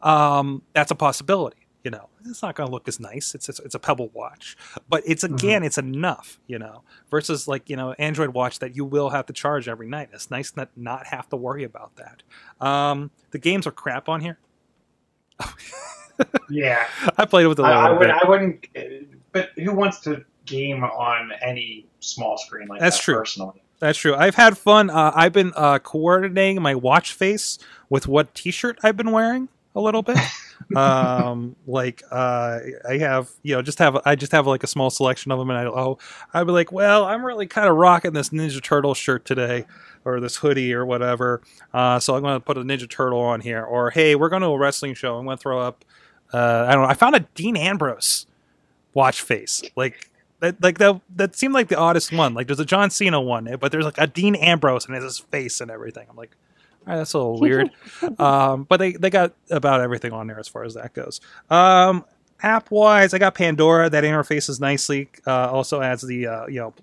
um, 0.01 0.61
that's 0.73 0.91
a 0.91 0.95
possibility. 0.95 1.57
You 1.83 1.91
know, 1.91 2.09
it's 2.25 2.41
not 2.41 2.55
going 2.55 2.67
to 2.67 2.73
look 2.73 2.87
as 2.87 2.99
nice. 2.99 3.35
It's, 3.35 3.47
it's 3.47 3.59
it's 3.59 3.75
a 3.75 3.79
Pebble 3.79 4.09
watch, 4.11 4.57
but 4.89 5.03
it's 5.05 5.23
again, 5.23 5.61
it's 5.61 5.77
enough. 5.77 6.39
You 6.47 6.57
know, 6.57 6.81
versus 7.11 7.47
like 7.47 7.69
you 7.69 7.75
know 7.75 7.91
Android 7.99 8.29
watch 8.29 8.57
that 8.57 8.75
you 8.75 8.83
will 8.83 9.11
have 9.11 9.27
to 9.27 9.33
charge 9.33 9.67
every 9.67 9.87
night. 9.87 10.09
It's 10.11 10.31
nice 10.31 10.49
to 10.51 10.67
not 10.75 11.05
have 11.05 11.29
to 11.29 11.35
worry 11.35 11.63
about 11.63 11.91
that. 11.97 12.23
Um, 12.65 13.11
the 13.29 13.37
games 13.37 13.67
are 13.67 13.71
crap 13.71 14.09
on 14.09 14.21
here. 14.21 14.39
Yeah, 16.49 16.85
I 17.17 17.25
played 17.25 17.47
with 17.47 17.59
it 17.59 17.63
a 17.63 17.65
I, 17.65 17.81
little 17.81 17.97
I, 17.97 17.99
would, 17.99 17.99
bit. 17.99 18.09
I 18.09 18.29
wouldn't. 18.29 19.21
But 19.31 19.49
who 19.55 19.73
wants 19.73 19.99
to 20.01 20.23
game 20.45 20.83
on 20.83 21.31
any 21.41 21.87
small 21.99 22.37
screen 22.37 22.67
like 22.67 22.79
That's 22.79 22.97
that? 22.97 23.03
true. 23.03 23.15
Personally, 23.15 23.61
That's 23.79 23.97
true. 23.97 24.15
I've 24.15 24.35
had 24.35 24.57
fun. 24.57 24.89
Uh, 24.89 25.11
I've 25.15 25.33
been 25.33 25.51
uh, 25.55 25.79
coordinating 25.79 26.61
my 26.61 26.75
watch 26.75 27.13
face 27.13 27.57
with 27.89 28.07
what 28.07 28.33
T-shirt 28.33 28.79
I've 28.83 28.97
been 28.97 29.11
wearing 29.11 29.49
a 29.75 29.81
little 29.81 30.01
bit. 30.01 30.17
um, 30.75 31.55
like 31.67 32.01
uh, 32.11 32.59
I 32.87 32.97
have, 32.97 33.29
you 33.43 33.55
know, 33.55 33.61
just 33.61 33.79
have 33.79 33.99
I 34.05 34.15
just 34.15 34.31
have 34.31 34.47
like 34.47 34.63
a 34.63 34.67
small 34.67 34.89
selection 34.89 35.31
of 35.31 35.39
them, 35.39 35.49
and 35.49 35.59
I 35.59 35.65
oh, 35.65 35.97
I'd 36.33 36.45
be 36.45 36.51
like, 36.51 36.71
well, 36.71 37.05
I'm 37.05 37.25
really 37.25 37.47
kind 37.47 37.67
of 37.67 37.75
rocking 37.75 38.13
this 38.13 38.29
Ninja 38.29 38.61
Turtle 38.63 38.93
shirt 38.93 39.25
today, 39.25 39.65
or 40.05 40.19
this 40.19 40.37
hoodie 40.37 40.73
or 40.73 40.85
whatever. 40.85 41.41
Uh, 41.73 41.99
so 41.99 42.15
I'm 42.15 42.21
going 42.21 42.35
to 42.35 42.39
put 42.39 42.57
a 42.57 42.61
Ninja 42.61 42.89
Turtle 42.89 43.19
on 43.19 43.41
here, 43.41 43.63
or 43.63 43.89
hey, 43.89 44.15
we're 44.15 44.29
going 44.29 44.43
to 44.43 44.47
a 44.47 44.57
wrestling 44.57 44.93
show. 44.93 45.17
I'm 45.17 45.25
going 45.25 45.37
to 45.37 45.41
throw 45.41 45.59
up. 45.59 45.83
Uh, 46.35 46.65
I 46.67 46.73
don't 46.73 46.83
know. 46.83 46.89
I 46.89 46.93
found 46.93 47.15
a 47.15 47.21
Dean 47.33 47.55
Ambrose 47.55 48.25
watch 48.93 49.21
face. 49.21 49.63
Like 49.75 50.09
that, 50.41 50.61
like 50.61 50.79
that. 50.79 50.99
That 51.15 51.35
seemed 51.35 51.53
like 51.53 51.69
the 51.69 51.77
oddest 51.77 52.11
one. 52.11 52.33
Like 52.33 52.47
there's 52.47 52.59
a 52.59 52.65
John 52.65 52.89
Cena 52.89 53.21
one, 53.21 53.55
but 53.59 53.71
there's 53.71 53.85
like 53.85 53.97
a 53.97 54.07
Dean 54.07 54.35
Ambrose 54.35 54.85
and 54.85 54.95
his 54.95 55.19
face 55.19 55.61
and 55.61 55.71
everything. 55.71 56.07
I'm 56.09 56.17
like, 56.17 56.35
all 56.85 56.91
right, 56.93 56.97
that's 56.97 57.13
a 57.13 57.17
little 57.17 57.39
weird. 57.39 57.71
um, 58.19 58.63
but 58.63 58.77
they 58.77 58.91
they 58.93 59.09
got 59.09 59.33
about 59.49 59.79
everything 59.79 60.11
on 60.11 60.27
there 60.27 60.39
as 60.39 60.47
far 60.47 60.65
as 60.65 60.73
that 60.73 60.93
goes. 60.93 61.21
Um, 61.49 62.03
app 62.41 62.69
wise, 62.69 63.13
I 63.13 63.17
got 63.17 63.35
Pandora 63.35 63.89
that 63.89 64.03
interfaces 64.03 64.59
nicely. 64.59 65.09
Uh, 65.25 65.49
also 65.49 65.81
adds 65.81 66.01
the 66.01 66.27
uh, 66.27 66.47
you 66.47 66.59
know 66.59 66.73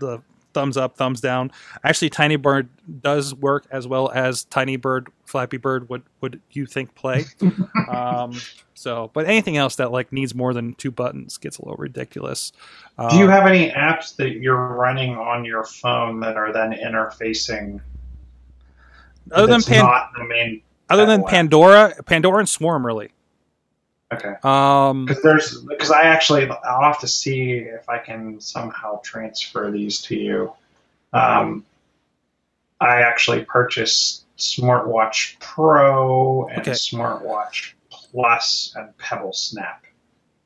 the 0.00 0.20
thumbs 0.54 0.76
up, 0.76 0.96
thumbs 0.96 1.20
down. 1.20 1.50
Actually, 1.82 2.10
Tiny 2.10 2.36
Bird 2.36 2.68
does 3.02 3.34
work 3.34 3.66
as 3.70 3.86
well 3.86 4.10
as 4.14 4.44
Tiny 4.44 4.76
Bird, 4.76 5.08
Flappy 5.26 5.56
Bird 5.58 5.88
would 5.90 6.02
would 6.20 6.40
you 6.52 6.64
think 6.64 6.94
play. 6.94 7.24
um, 7.90 8.32
so, 8.74 9.10
but 9.12 9.26
anything 9.26 9.56
else 9.56 9.76
that 9.76 9.92
like 9.92 10.12
needs 10.12 10.34
more 10.34 10.54
than 10.54 10.74
two 10.74 10.90
buttons 10.90 11.36
gets 11.38 11.58
a 11.58 11.62
little 11.64 11.76
ridiculous. 11.76 12.52
Do 13.10 13.16
you 13.16 13.24
Um, 13.24 13.30
have 13.30 13.46
any 13.46 13.70
apps 13.70 14.16
that 14.16 14.36
you're 14.36 14.74
running 14.74 15.16
on 15.16 15.44
your 15.44 15.64
phone 15.64 16.20
that 16.20 16.36
are 16.36 16.52
then 16.52 16.72
interfacing? 16.72 17.80
other 19.32 19.46
than 19.46 19.62
Pan- 19.62 19.84
not 19.84 20.10
the 20.16 20.24
main. 20.24 20.60
other 20.90 21.06
than 21.06 21.24
Pandora, 21.24 21.94
Pandora 22.04 22.40
and 22.40 22.48
Swarm 22.48 22.84
really. 22.84 23.10
Okay. 24.14 24.34
Um, 24.42 25.06
Because 25.06 25.22
there's 25.22 25.60
because 25.62 25.90
I 25.90 26.02
actually 26.02 26.48
I'll 26.48 26.82
have 26.82 27.00
to 27.00 27.08
see 27.08 27.52
if 27.52 27.88
I 27.88 27.98
can 27.98 28.40
somehow 28.40 29.00
transfer 29.02 29.70
these 29.70 30.00
to 30.02 30.16
you. 30.16 30.52
Um, 31.12 31.64
I 32.80 33.02
actually 33.02 33.44
purchased 33.44 34.24
smartwatch 34.36 35.38
Pro 35.40 36.46
and 36.48 36.60
Okay. 36.60 36.72
smartwatch 36.72 37.72
Plus 37.90 38.72
and 38.76 38.96
Pebble 38.98 39.32
Snap. 39.32 39.82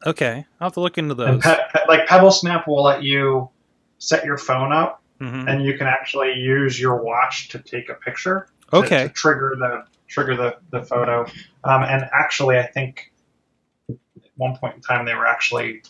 okay, 0.07 0.45
I'll 0.61 0.67
have 0.67 0.75
to 0.75 0.81
look 0.81 0.97
into 0.99 1.15
those. 1.15 1.43
pe- 1.43 1.57
pe- 1.73 1.87
like 1.89 2.07
Pebble 2.07 2.31
Snap 2.31 2.69
will 2.69 2.83
let 2.83 3.03
you 3.03 3.49
set 3.99 4.25
your 4.25 4.39
phone 4.39 4.73
up, 4.73 5.03
Mhm. 5.21 5.49
and 5.49 5.65
you 5.65 5.77
can 5.77 5.87
actually 5.89 6.35
use 6.35 6.79
your 6.81 6.97
watch 7.03 7.49
to 7.49 7.59
take 7.59 7.89
a 7.89 7.95
picture. 7.95 8.47
to- 8.71 8.77
Okay. 8.77 9.03
To 9.05 9.09
trigger 9.09 9.57
the 9.59 9.85
trigger 10.07 10.37
the 10.37 10.57
the 10.71 10.83
photo. 10.85 11.25
Um, 11.65 11.83
and 11.83 12.09
actually, 12.13 12.59
I 12.59 12.67
think 12.67 13.11
one 14.39 14.57
point 14.57 14.77
in 14.77 14.81
time 14.81 15.05
they 15.05 15.15
were 15.15 15.27
actually 15.27 15.83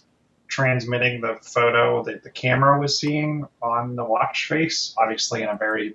transmitting 0.49 1.21
the 1.21 1.39
photo 1.43 2.03
that 2.03 2.23
the 2.23 2.31
camera 2.31 2.81
was 2.81 2.99
seeing 2.99 3.47
on 3.63 3.95
the 3.95 4.05
watch 4.05 4.47
face, 4.49 4.95
obviously 4.99 5.43
in 5.43 5.49
a 5.49 5.57
very 5.57 5.95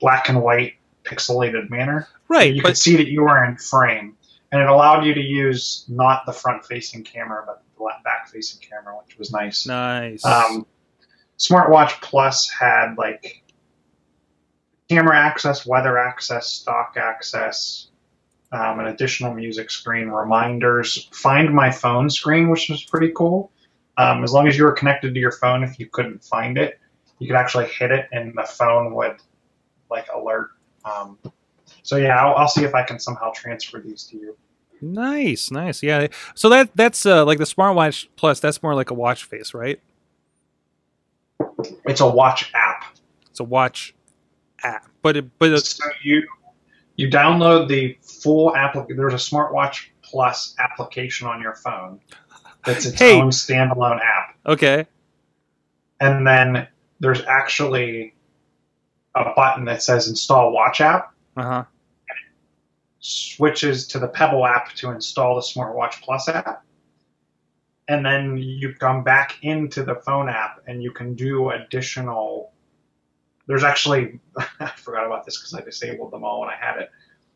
black 0.00 0.28
and 0.28 0.42
white 0.42 0.74
pixelated 1.04 1.70
manner. 1.70 2.08
Right, 2.28 2.52
You 2.52 2.62
could 2.62 2.76
see 2.76 2.96
that 2.96 3.08
you 3.08 3.22
were 3.22 3.44
in 3.44 3.56
frame, 3.56 4.16
and 4.50 4.60
it 4.60 4.68
allowed 4.68 5.04
you 5.04 5.14
to 5.14 5.20
use 5.20 5.84
not 5.88 6.26
the 6.26 6.32
front-facing 6.32 7.04
camera, 7.04 7.44
but 7.46 7.62
the 7.78 7.84
back-facing 8.04 8.60
camera, 8.60 8.96
which 9.04 9.18
was 9.18 9.32
nice. 9.32 9.66
nice. 9.66 10.24
Um, 10.24 10.66
Smartwatch 11.38 12.00
Plus 12.00 12.48
had 12.48 12.94
like 12.96 13.42
camera 14.88 15.18
access, 15.18 15.66
weather 15.66 15.98
access, 15.98 16.48
stock 16.48 16.96
access, 16.96 17.88
um, 18.52 18.80
an 18.80 18.86
additional 18.86 19.34
music 19.34 19.70
screen, 19.70 20.08
reminders, 20.08 21.08
find 21.12 21.54
my 21.54 21.70
phone 21.70 22.10
screen, 22.10 22.50
which 22.50 22.68
was 22.68 22.84
pretty 22.84 23.10
cool. 23.14 23.50
Um, 23.96 24.22
as 24.24 24.32
long 24.32 24.46
as 24.46 24.56
you 24.56 24.64
were 24.64 24.72
connected 24.72 25.14
to 25.14 25.20
your 25.20 25.32
phone, 25.32 25.64
if 25.64 25.78
you 25.78 25.86
couldn't 25.86 26.22
find 26.24 26.58
it, 26.58 26.78
you 27.18 27.26
could 27.26 27.36
actually 27.36 27.66
hit 27.66 27.90
it, 27.90 28.08
and 28.12 28.34
the 28.36 28.44
phone 28.44 28.94
would 28.94 29.16
like 29.90 30.06
alert. 30.14 30.50
Um, 30.84 31.18
so 31.82 31.96
yeah, 31.96 32.16
I'll, 32.16 32.34
I'll 32.34 32.48
see 32.48 32.64
if 32.64 32.74
I 32.74 32.82
can 32.82 32.98
somehow 32.98 33.32
transfer 33.34 33.80
these 33.80 34.04
to 34.04 34.16
you. 34.16 34.36
nice, 34.80 35.50
nice. 35.50 35.82
Yeah. 35.82 36.08
So 36.34 36.48
that 36.48 36.70
that's 36.74 37.06
uh, 37.06 37.24
like 37.24 37.38
the 37.38 37.44
smartwatch 37.44 38.08
plus. 38.16 38.40
That's 38.40 38.62
more 38.62 38.74
like 38.74 38.90
a 38.90 38.94
watch 38.94 39.24
face, 39.24 39.54
right? 39.54 39.80
It's 41.84 42.00
a 42.00 42.08
watch 42.08 42.50
app. 42.54 42.96
It's 43.30 43.40
a 43.40 43.44
watch 43.44 43.94
app, 44.62 44.88
but 45.02 45.16
it, 45.16 45.38
but 45.38 45.50
it's, 45.52 45.76
So 45.76 45.84
you 46.02 46.26
you 46.96 47.08
download 47.08 47.68
the 47.68 47.98
full 48.02 48.54
application. 48.56 48.96
There's 48.96 49.14
a 49.14 49.16
smartwatch 49.16 49.86
plus 50.02 50.54
application 50.58 51.26
on 51.26 51.40
your 51.40 51.54
phone. 51.54 52.00
That's 52.64 52.86
its 52.86 52.98
Hey. 52.98 53.20
own 53.20 53.30
standalone 53.30 54.00
app, 54.00 54.36
okay. 54.46 54.86
and 56.00 56.26
then 56.26 56.68
there's 57.00 57.22
actually 57.22 58.14
a 59.14 59.32
button 59.34 59.64
that 59.66 59.82
says 59.82 60.08
install 60.08 60.52
watch 60.52 60.80
app. 60.80 61.12
Uh 61.36 61.42
huh. 61.42 61.64
Switches 63.00 63.88
to 63.88 63.98
the 63.98 64.06
Pebble 64.06 64.46
app 64.46 64.72
to 64.74 64.90
install 64.92 65.34
the 65.34 65.40
smartwatch 65.40 66.02
plus 66.02 66.28
app, 66.28 66.62
and 67.88 68.06
then 68.06 68.36
you 68.36 68.74
come 68.78 69.02
back 69.02 69.38
into 69.42 69.82
the 69.82 69.96
phone 69.96 70.28
app 70.28 70.60
and 70.68 70.82
you 70.82 70.92
can 70.92 71.14
do 71.14 71.50
additional. 71.50 72.51
There's 73.46 73.64
actually 73.64 74.18
I 74.60 74.68
forgot 74.76 75.06
about 75.06 75.24
this 75.24 75.38
because 75.38 75.54
I 75.54 75.60
disabled 75.62 76.12
them 76.12 76.24
all 76.24 76.40
when 76.40 76.50
I 76.50 76.56
had 76.56 76.78
it. 76.80 76.90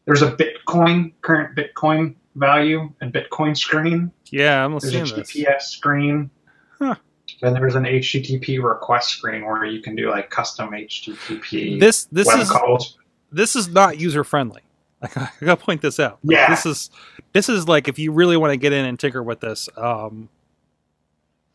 There's 0.05 0.23
a 0.23 0.33
Bitcoin 0.33 1.13
current 1.23 1.57
Bitcoin 1.57 2.15
value 2.37 2.93
and 3.01 3.13
Bitcoin 3.13 3.57
screen. 3.57 4.13
Yeah, 4.31 4.65
I'm 4.65 4.73
There's 4.73 4.91
seeing 4.91 5.03
a 5.03 5.07
this. 5.17 5.33
GPS 5.33 5.63
screen. 5.63 6.31
Huh. 6.79 6.95
And 7.43 7.57
there's 7.57 7.75
an 7.75 7.85
HTTP 7.85 8.63
request 8.63 9.09
screen 9.11 9.45
where 9.45 9.65
you 9.65 9.83
can 9.83 9.97
do 9.97 10.11
like 10.11 10.31
custom 10.31 10.71
HTTP 10.71 11.81
This 11.81 12.05
this 12.13 12.27
web 12.29 12.39
is 12.41 12.51
calls. 12.51 12.99
this 13.33 13.57
is 13.57 13.69
not 13.69 13.99
user 13.99 14.23
friendly. 14.23 14.63
I 15.03 15.29
gotta 15.41 15.57
point 15.61 15.83
this 15.83 15.99
out. 15.99 16.19
Like, 16.23 16.37
Yeah. 16.37 16.51
This 16.51 16.67
is 16.67 16.91
this 17.33 17.49
is 17.49 17.67
like 17.67 17.89
if 17.89 17.99
you 17.99 18.13
really 18.13 18.37
want 18.37 18.53
to 18.53 18.57
get 18.57 18.73
in 18.73 18.85
and 18.85 18.99
tinker 18.99 19.23
with 19.23 19.41
this, 19.41 19.69
um, 19.77 20.29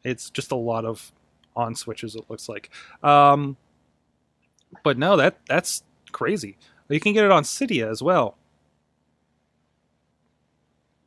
it's 0.03 0.29
just 0.29 0.51
a 0.51 0.55
lot 0.55 0.83
of 0.85 1.11
on 1.55 1.75
switches. 1.75 2.15
It 2.15 2.25
looks 2.29 2.47
like, 2.49 2.69
um, 3.03 3.55
but 4.83 4.97
no, 4.97 5.17
that 5.17 5.37
that's 5.47 5.83
crazy. 6.11 6.57
You 6.89 6.99
can 6.99 7.13
get 7.13 7.23
it 7.23 7.31
on 7.31 7.43
Cydia 7.43 7.89
as 7.89 8.01
well. 8.03 8.37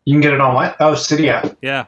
You 0.04 0.14
can 0.14 0.20
get 0.20 0.34
it 0.34 0.40
on 0.40 0.54
what? 0.54 0.76
Oh, 0.80 0.92
Cydia. 0.92 1.56
Yeah, 1.62 1.86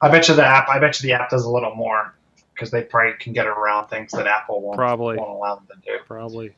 I 0.00 0.08
bet 0.10 0.28
you 0.28 0.34
the 0.34 0.44
app. 0.44 0.68
I 0.68 0.78
bet 0.78 1.00
you 1.02 1.08
the 1.08 1.14
app 1.14 1.30
does 1.30 1.44
a 1.44 1.50
little 1.50 1.74
more 1.74 2.14
because 2.54 2.70
they 2.70 2.82
probably 2.82 3.14
can 3.18 3.32
get 3.32 3.46
around 3.46 3.88
things 3.88 4.12
that 4.12 4.26
Apple 4.26 4.60
won't, 4.60 4.76
Probably. 4.76 5.16
won't 5.16 5.30
allow 5.30 5.54
them 5.56 5.66
to 5.68 5.74
do. 5.92 5.98
probably. 6.06 6.54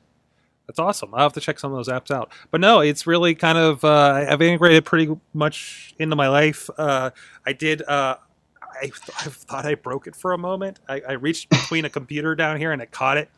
That's 0.66 0.78
awesome. 0.78 1.12
I'll 1.12 1.24
have 1.24 1.32
to 1.34 1.40
check 1.40 1.58
some 1.58 1.72
of 1.72 1.76
those 1.76 1.88
apps 1.88 2.10
out. 2.10 2.32
But 2.50 2.60
no, 2.60 2.80
it's 2.80 3.06
really 3.06 3.34
kind 3.34 3.58
of 3.58 3.84
uh, 3.84 4.24
I've 4.28 4.40
integrated 4.40 4.84
pretty 4.84 5.14
much 5.34 5.94
into 5.98 6.16
my 6.16 6.28
life. 6.28 6.70
Uh, 6.78 7.10
I 7.44 7.52
did. 7.52 7.82
Uh, 7.82 8.16
I, 8.62 8.84
I 8.86 8.88
thought 8.88 9.66
I 9.66 9.74
broke 9.74 10.06
it 10.06 10.16
for 10.16 10.32
a 10.32 10.38
moment. 10.38 10.78
I, 10.88 11.02
I 11.06 11.12
reached 11.12 11.50
between 11.50 11.84
a 11.84 11.90
computer 11.90 12.34
down 12.34 12.56
here 12.56 12.72
and 12.72 12.80
it 12.80 12.90
caught 12.90 13.18
it 13.18 13.28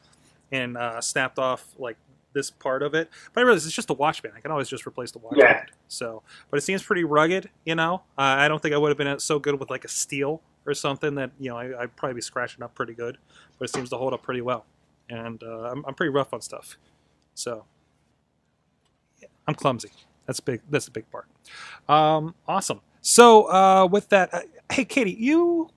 and 0.52 0.76
uh, 0.76 1.00
snapped 1.00 1.38
off 1.38 1.66
like 1.78 1.96
this 2.32 2.50
part 2.50 2.82
of 2.82 2.94
it. 2.94 3.08
But 3.32 3.40
I 3.40 3.44
realized 3.44 3.66
it's 3.66 3.74
just 3.74 3.90
a 3.90 3.94
watch 3.94 4.22
band. 4.22 4.34
I 4.36 4.40
can 4.40 4.50
always 4.50 4.68
just 4.68 4.86
replace 4.86 5.10
the 5.12 5.18
watch 5.18 5.36
Yeah. 5.38 5.52
band. 5.54 5.70
So, 5.88 6.22
but 6.50 6.56
it 6.58 6.62
seems 6.62 6.82
pretty 6.82 7.04
rugged. 7.04 7.48
You 7.64 7.74
know, 7.76 8.02
uh, 8.18 8.22
I 8.22 8.48
don't 8.48 8.60
think 8.60 8.74
I 8.74 8.78
would 8.78 8.88
have 8.88 8.98
been 8.98 9.18
so 9.20 9.38
good 9.38 9.58
with 9.60 9.70
like 9.70 9.84
a 9.84 9.88
steel 9.88 10.40
or 10.66 10.74
something 10.74 11.14
that 11.16 11.30
you 11.38 11.50
know 11.50 11.56
I, 11.58 11.82
I'd 11.82 11.96
probably 11.96 12.14
be 12.14 12.20
scratching 12.22 12.62
up 12.62 12.74
pretty 12.74 12.94
good. 12.94 13.18
But 13.58 13.68
it 13.68 13.72
seems 13.72 13.90
to 13.90 13.96
hold 13.96 14.12
up 14.12 14.22
pretty 14.22 14.40
well, 14.40 14.66
and 15.08 15.42
uh, 15.42 15.70
I'm, 15.70 15.84
I'm 15.86 15.94
pretty 15.94 16.10
rough 16.10 16.32
on 16.34 16.40
stuff. 16.40 16.76
So, 17.34 17.64
yeah, 19.20 19.28
I'm 19.46 19.54
clumsy. 19.54 19.90
That's 20.26 20.40
big. 20.40 20.60
That's 20.70 20.86
the 20.86 20.90
big 20.90 21.04
part. 21.10 21.26
Um, 21.88 22.34
awesome. 22.48 22.80
So, 23.02 23.44
uh, 23.52 23.86
with 23.90 24.08
that, 24.08 24.32
uh, 24.32 24.40
hey, 24.72 24.84
Katie, 24.86 25.12
you 25.12 25.68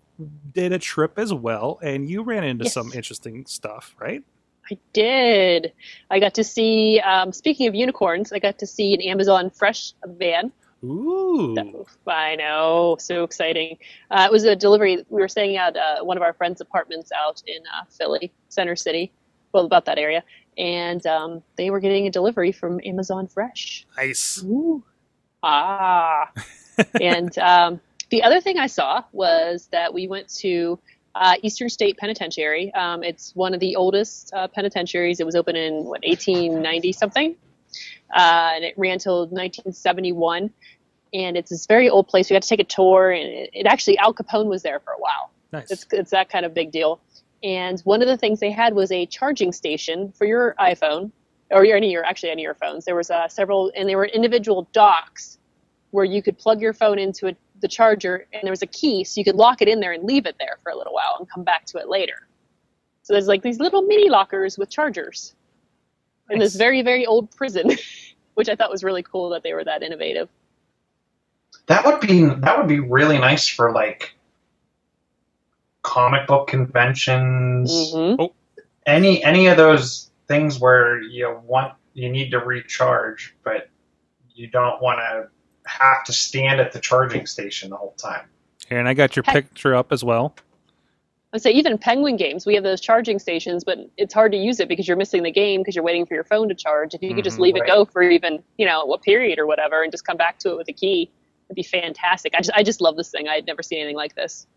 did 0.54 0.72
a 0.72 0.80
trip 0.80 1.20
as 1.20 1.34
well, 1.34 1.78
and 1.84 2.10
you 2.10 2.24
ran 2.24 2.44
into 2.44 2.64
Yes. 2.66 2.74
some 2.74 2.92
interesting 2.94 3.46
stuff, 3.46 3.96
right? 4.00 4.24
I 4.72 4.78
did. 4.94 5.74
I 6.10 6.20
got 6.20 6.36
to 6.36 6.44
see. 6.44 7.00
Um, 7.00 7.32
speaking 7.32 7.68
of 7.68 7.76
unicorns, 7.76 8.32
I 8.32 8.40
got 8.40 8.60
to 8.60 8.68
see 8.68 8.94
an 8.94 9.02
Amazon 9.02 9.50
Fresh 9.50 9.94
van. 10.06 10.52
Ooh. 10.84 11.86
I 12.06 12.36
know, 12.36 12.98
so 13.00 13.24
exciting. 13.24 13.78
Uh, 14.12 14.28
it 14.30 14.32
was 14.32 14.44
a 14.44 14.56
delivery. 14.56 15.04
We 15.10 15.22
were 15.22 15.28
staying 15.28 15.58
at 15.58 15.76
uh, 15.76 16.04
one 16.04 16.18
of 16.18 16.24
our 16.24 16.34
friends' 16.34 16.62
apartments 16.62 17.12
out 17.12 17.42
in 17.48 17.64
uh, 17.66 17.86
Philly, 17.90 18.32
Center 18.50 18.76
City, 18.76 19.12
well, 19.54 19.66
about 19.66 19.86
that 19.86 19.98
area, 19.98 20.24
and 20.58 21.06
um, 21.08 21.44
they 21.56 21.70
were 21.70 21.80
getting 21.80 22.08
a 22.08 22.12
delivery 22.12 22.52
from 22.52 22.80
Amazon 22.86 23.28
Fresh. 23.28 23.86
Nice. 23.98 24.44
Ooh. 24.44 24.84
Ah. 25.42 26.32
and 27.02 27.36
um, 27.40 27.82
the 28.10 28.24
other 28.24 28.40
thing 28.42 28.58
I 28.58 28.68
saw 28.68 29.04
was 29.12 29.68
that 29.72 29.94
we 29.94 30.08
went 30.08 30.30
to 30.40 30.80
uh, 31.20 31.36
Eastern 31.42 31.70
State 31.70 31.98
Penitentiary. 31.98 32.74
Um, 32.74 33.04
it's 33.04 33.36
one 33.36 33.54
of 33.54 33.60
the 33.60 33.76
oldest 33.76 34.34
uh, 34.34 34.48
penitentiaries. 34.48 35.20
It 35.20 35.26
was 35.26 35.36
open 35.36 35.56
in 35.56 35.86
what 35.86 36.02
1890 36.04 36.92
something, 36.92 37.36
uh, 38.16 38.52
and 38.56 38.64
it 38.64 38.74
ran 38.78 39.00
till 39.00 39.22
1971. 39.22 40.52
And 41.14 41.38
it's 41.38 41.50
this 41.50 41.66
very 41.66 41.90
old 41.90 42.08
place. 42.08 42.30
We 42.30 42.36
got 42.36 42.44
to 42.44 42.50
take 42.50 42.60
a 42.60 42.66
tour, 42.66 43.12
and 43.12 43.28
it, 43.28 43.50
it 43.54 43.66
actually 43.66 43.98
Al 43.98 44.14
Capone 44.14 44.48
was 44.48 44.62
there 44.62 44.80
for 44.80 44.92
a 44.92 45.00
while. 45.00 45.32
Nice. 45.52 45.72
It's 45.72 45.86
it's 45.92 46.12
that 46.12 46.30
kind 46.30 46.46
of 46.46 46.54
big 46.54 46.72
deal. 46.72 47.00
And 47.44 47.80
one 47.82 48.02
of 48.02 48.08
the 48.08 48.18
things 48.18 48.40
they 48.40 48.52
had 48.52 48.74
was 48.74 48.92
a 48.92 49.06
charging 49.06 49.52
station 49.52 50.12
for 50.12 50.26
your 50.26 50.56
iPhone 50.60 51.12
or 51.52 51.64
your, 51.64 51.78
any 51.78 51.88
of 51.88 51.92
your 51.92 52.04
actually 52.04 52.32
any 52.32 52.42
of 52.42 52.44
your 52.44 52.56
phones. 52.56 52.86
There 52.86 52.96
was 52.96 53.10
uh, 53.10 53.28
several, 53.28 53.72
and 53.76 53.88
they 53.88 53.96
were 53.96 54.06
individual 54.06 54.68
docks 54.74 55.38
where 55.92 56.06
you 56.06 56.22
could 56.22 56.38
plug 56.38 56.62
your 56.62 56.74
phone 56.74 57.00
into 57.00 57.28
a, 57.28 57.36
the 57.62 57.68
charger 57.68 58.28
and 58.34 58.44
there 58.44 58.52
was 58.52 58.62
a 58.62 58.68
key 58.68 59.04
so 59.04 59.20
you 59.20 59.26
could 59.26 59.36
lock 59.36 59.62
it 59.62 59.68
in 59.68 59.80
there 59.80 59.94
and 59.94 60.04
leave 60.04 60.26
it 60.26 60.36
there 60.40 60.58
for 60.64 60.72
a 60.72 60.78
little 60.78 60.94
while 60.94 61.16
and 61.20 61.30
come 61.30 61.44
back 61.44 61.66
to 61.66 61.78
it 61.78 61.90
later. 61.90 62.28
So 63.04 63.14
there's 63.14 63.28
like 63.28 63.42
these 63.42 63.60
little 63.60 63.84
mini 63.84 64.10
lockers 64.10 64.58
with 64.58 64.70
chargers 64.70 65.34
in 66.30 66.40
this 66.40 66.56
very, 66.56 66.82
very 66.82 67.06
old 67.06 67.32
prison, 67.32 67.72
which 68.36 68.50
I 68.50 68.56
thought 68.56 68.70
was 68.70 68.84
really 68.84 69.04
cool 69.04 69.30
that 69.30 69.44
they 69.44 69.54
were 69.54 69.64
that 69.64 69.84
innovative. 69.84 70.30
That 71.68 71.86
would 71.86 72.00
be 72.00 72.26
that 72.26 72.58
would 72.58 72.68
be 72.68 72.80
really 72.80 73.18
nice 73.18 73.48
for 73.48 73.72
like 73.72 74.16
comic 75.82 76.28
book 76.28 76.48
conventions. 76.48 77.92
hmm 77.94 78.26
Any 78.86 79.24
any 79.24 79.48
of 79.48 79.58
those 79.58 80.12
things 80.28 80.60
where 80.60 81.02
you 81.02 81.42
want 81.46 81.74
you 81.94 82.10
need 82.10 82.32
to 82.32 82.40
recharge, 82.40 83.36
but 83.44 83.70
you 84.34 84.48
don't 84.48 84.82
want 84.82 85.00
to 85.00 85.30
have 85.68 86.04
to 86.06 86.14
stand 86.14 86.60
at 86.60 86.72
the 86.72 86.80
charging 86.80 87.26
station 87.26 87.70
the 87.70 87.76
whole 87.76 87.94
time. 87.98 88.26
Here, 88.68 88.80
and 88.80 88.88
I 88.88 88.94
got 88.94 89.16
your 89.16 89.24
Heck. 89.26 89.34
picture 89.34 89.76
up 89.76 89.92
as 89.92 90.04
well. 90.04 90.36
I 91.34 91.38
say 91.40 91.52
even 91.52 91.78
Penguin 91.78 92.16
games, 92.16 92.46
we 92.46 92.56
have 92.56 92.64
those 92.64 92.80
charging 92.80 93.20
stations, 93.20 93.64
but 93.64 93.78
it's 93.98 94.14
hard 94.14 94.32
to 94.32 94.38
use 94.38 94.60
it 94.60 94.70
because 94.70 94.88
you're 94.88 94.98
missing 94.98 95.24
the 95.24 95.32
game 95.32 95.62
because 95.62 95.76
you're 95.76 95.84
waiting 95.84 96.06
for 96.06 96.14
your 96.14 96.24
phone 96.24 96.48
to 96.50 96.56
charge. 96.56 96.94
If 96.94 97.04
you 97.04 97.14
could 97.14 97.24
just 97.24 97.38
Mhm, 97.38 97.42
leave 97.42 97.54
right. 97.56 97.64
it 97.64 97.68
go 97.68 97.86
for 97.86 98.02
even 98.02 98.42
you 98.58 98.66
know 98.66 98.82
a 98.94 98.98
period 98.98 99.38
or 99.38 99.46
whatever, 99.46 99.84
and 99.84 99.92
just 99.92 100.06
come 100.06 100.18
back 100.18 100.40
to 100.40 100.52
it 100.52 100.58
with 100.58 100.70
a 100.70 100.74
key, 100.74 101.12
it'd 101.50 101.56
be 101.56 101.64
fantastic. 101.64 102.34
I 102.34 102.38
just 102.40 102.52
I 102.56 102.64
just 102.64 102.82
love 102.82 102.96
this 102.96 103.12
thing. 103.12 103.28
I 103.28 103.36
had 103.36 103.46
never 103.46 103.62
seen 103.62 103.80
anything 103.80 103.98
like 103.98 104.16
this. 104.16 104.48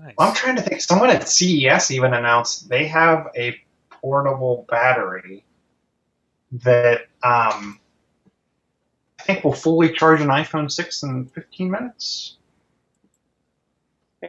Nice. 0.00 0.14
I'm 0.18 0.34
trying 0.34 0.56
to 0.56 0.62
think. 0.62 0.80
Someone 0.80 1.10
at 1.10 1.28
CES 1.28 1.90
even 1.92 2.14
announced 2.14 2.68
they 2.68 2.86
have 2.88 3.28
a 3.36 3.56
portable 3.90 4.66
battery 4.68 5.44
that 6.52 7.02
um, 7.22 7.78
I 7.80 7.87
think 9.28 9.44
will 9.44 9.52
fully 9.52 9.92
charge 9.92 10.22
an 10.22 10.28
iPhone 10.28 10.70
6 10.72 11.02
in 11.02 11.26
15 11.26 11.70
minutes. 11.70 12.38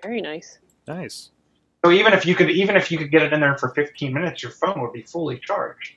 Very 0.03 0.21
nice. 0.21 0.59
Nice. 0.87 1.31
So 1.83 1.91
even 1.91 2.11
if 2.11 2.25
you 2.25 2.35
could, 2.35 2.49
even 2.51 2.75
if 2.75 2.91
you 2.91 2.97
could 2.97 3.09
get 3.09 3.21
it 3.21 3.31
in 3.31 3.39
there 3.39 3.57
for 3.57 3.69
15 3.69 4.13
minutes, 4.13 4.43
your 4.43 4.51
phone 4.51 4.81
would 4.81 4.91
be 4.91 5.03
fully 5.03 5.39
charged. 5.39 5.95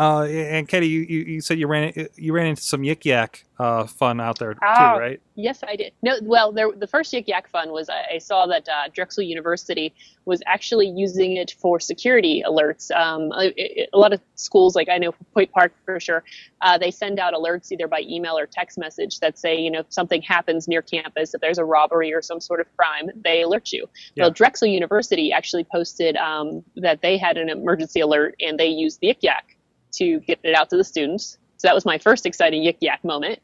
Uh, 0.00 0.22
and 0.24 0.66
Katie, 0.66 0.86
you, 0.88 1.00
you, 1.00 1.18
you 1.34 1.40
said 1.42 1.58
you 1.58 1.66
ran 1.66 1.92
you 2.16 2.32
ran 2.32 2.46
into 2.46 2.62
some 2.62 2.80
yik 2.82 3.04
yak 3.04 3.44
uh, 3.60 3.86
fun 3.86 4.20
out 4.22 4.38
there 4.38 4.54
too, 4.54 4.60
Ah. 4.62 4.94
right? 4.94 5.20
Yes, 5.34 5.62
I 5.66 5.76
did. 5.76 5.92
No, 6.02 6.14
well, 6.22 6.50
there, 6.50 6.70
the 6.74 6.86
first 6.86 7.12
Yik 7.12 7.24
Yak 7.26 7.48
Fun 7.48 7.72
was 7.72 7.90
I, 7.90 8.14
I 8.14 8.18
saw 8.18 8.46
that 8.46 8.66
uh, 8.68 8.88
Drexel 8.94 9.22
University 9.22 9.92
was 10.24 10.40
actually 10.46 10.88
using 10.88 11.36
it 11.36 11.54
for 11.60 11.78
security 11.78 12.42
alerts. 12.46 12.90
Um, 12.90 13.30
a, 13.32 13.86
a 13.92 13.98
lot 13.98 14.14
of 14.14 14.20
schools, 14.34 14.74
like 14.74 14.88
I 14.88 14.96
know 14.96 15.12
Point 15.34 15.52
Park 15.52 15.72
for 15.84 16.00
sure, 16.00 16.24
uh, 16.62 16.78
they 16.78 16.90
send 16.90 17.18
out 17.18 17.34
alerts 17.34 17.70
either 17.70 17.86
by 17.86 18.00
email 18.00 18.38
or 18.38 18.46
text 18.46 18.78
message 18.78 19.20
that 19.20 19.38
say, 19.38 19.58
you 19.60 19.70
know, 19.70 19.80
if 19.80 19.86
something 19.90 20.22
happens 20.22 20.66
near 20.66 20.80
campus, 20.80 21.34
if 21.34 21.40
there's 21.42 21.58
a 21.58 21.64
robbery 21.64 22.14
or 22.14 22.22
some 22.22 22.40
sort 22.40 22.60
of 22.60 22.66
crime, 22.76 23.10
they 23.24 23.42
alert 23.42 23.72
you. 23.72 23.86
Yeah. 24.14 24.24
Well, 24.24 24.30
Drexel 24.30 24.68
University 24.68 25.32
actually 25.32 25.64
posted 25.64 26.16
um, 26.16 26.64
that 26.76 27.02
they 27.02 27.18
had 27.18 27.36
an 27.36 27.50
emergency 27.50 28.00
alert 28.00 28.36
and 28.40 28.58
they 28.58 28.68
used 28.68 29.00
the 29.00 29.08
Yik 29.08 29.18
Yak 29.20 29.56
to 29.92 30.20
get 30.20 30.40
it 30.42 30.54
out 30.54 30.70
to 30.70 30.76
the 30.76 30.84
students. 30.84 31.38
So 31.56 31.68
that 31.68 31.74
was 31.74 31.84
my 31.84 31.98
first 31.98 32.26
exciting 32.26 32.62
Yik 32.62 32.78
Yak 32.80 33.04
moment. 33.04 33.40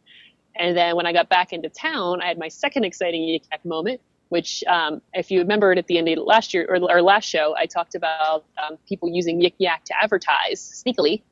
And 0.58 0.76
then 0.76 0.96
when 0.96 1.06
I 1.06 1.12
got 1.12 1.28
back 1.28 1.52
into 1.52 1.68
town, 1.68 2.22
I 2.22 2.28
had 2.28 2.38
my 2.38 2.48
second 2.48 2.84
exciting 2.84 3.22
Yik 3.22 3.42
Yak 3.50 3.64
moment, 3.64 4.00
which, 4.28 4.64
um, 4.64 5.02
if 5.12 5.30
you 5.30 5.40
remembered 5.40 5.78
at 5.78 5.86
the 5.86 5.98
end 5.98 6.08
of 6.08 6.18
last 6.24 6.54
year 6.54 6.66
or, 6.68 6.90
our 6.90 7.02
last 7.02 7.24
show, 7.24 7.54
I 7.56 7.66
talked 7.66 7.94
about 7.94 8.44
um, 8.62 8.78
people 8.88 9.08
using 9.08 9.40
Yik 9.40 9.54
Yak 9.58 9.84
to 9.84 9.94
advertise 10.02 10.82
sneakily. 10.84 11.22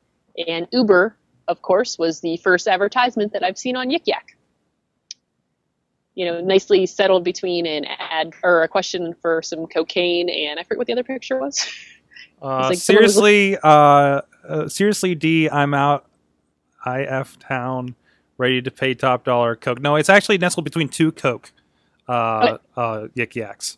And 0.47 0.67
Uber, 0.71 1.15
of 1.47 1.61
course, 1.61 1.97
was 1.97 2.19
the 2.19 2.37
first 2.37 2.67
advertisement 2.67 3.33
that 3.33 3.43
I've 3.43 3.57
seen 3.57 3.75
on 3.75 3.89
Yik 3.89 4.03
Yak. 4.05 4.37
You 6.13 6.25
know, 6.25 6.41
nicely 6.41 6.85
settled 6.85 7.25
between 7.25 7.65
an 7.65 7.85
ad 7.85 8.33
or 8.41 8.63
a 8.63 8.67
question 8.67 9.13
for 9.21 9.41
some 9.41 9.67
cocaine, 9.67 10.29
and 10.29 10.59
I 10.59 10.63
forget 10.63 10.77
what 10.77 10.87
the 10.87 10.93
other 10.93 11.03
picture 11.03 11.39
was. 11.39 11.65
Uh, 12.41 12.67
like 12.69 12.77
someone 12.77 13.03
was 13.03 13.15
seriously, 13.15 13.57
uh, 13.63 14.21
uh, 14.47 14.67
seriously, 14.67 15.15
D, 15.15 15.49
I'm 15.49 15.73
out. 15.73 16.05
IF 16.85 17.39
town, 17.39 17.95
ready 18.37 18.61
to 18.61 18.69
pay 18.69 18.93
top 18.93 19.23
dollar 19.23 19.55
Coke. 19.55 19.81
No, 19.81 19.95
it's 19.95 20.09
actually 20.09 20.37
nestled 20.37 20.65
between 20.65 20.87
two 20.87 21.11
Coke, 21.11 21.51
uh, 22.07 22.57
uh, 22.77 23.07
yik 23.15 23.33
yaks, 23.35 23.77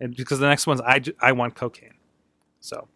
and 0.00 0.14
because 0.14 0.38
the 0.38 0.46
next 0.46 0.66
one's 0.66 0.82
I, 0.82 1.00
I 1.20 1.32
want 1.32 1.54
cocaine. 1.54 1.94
So, 2.60 2.88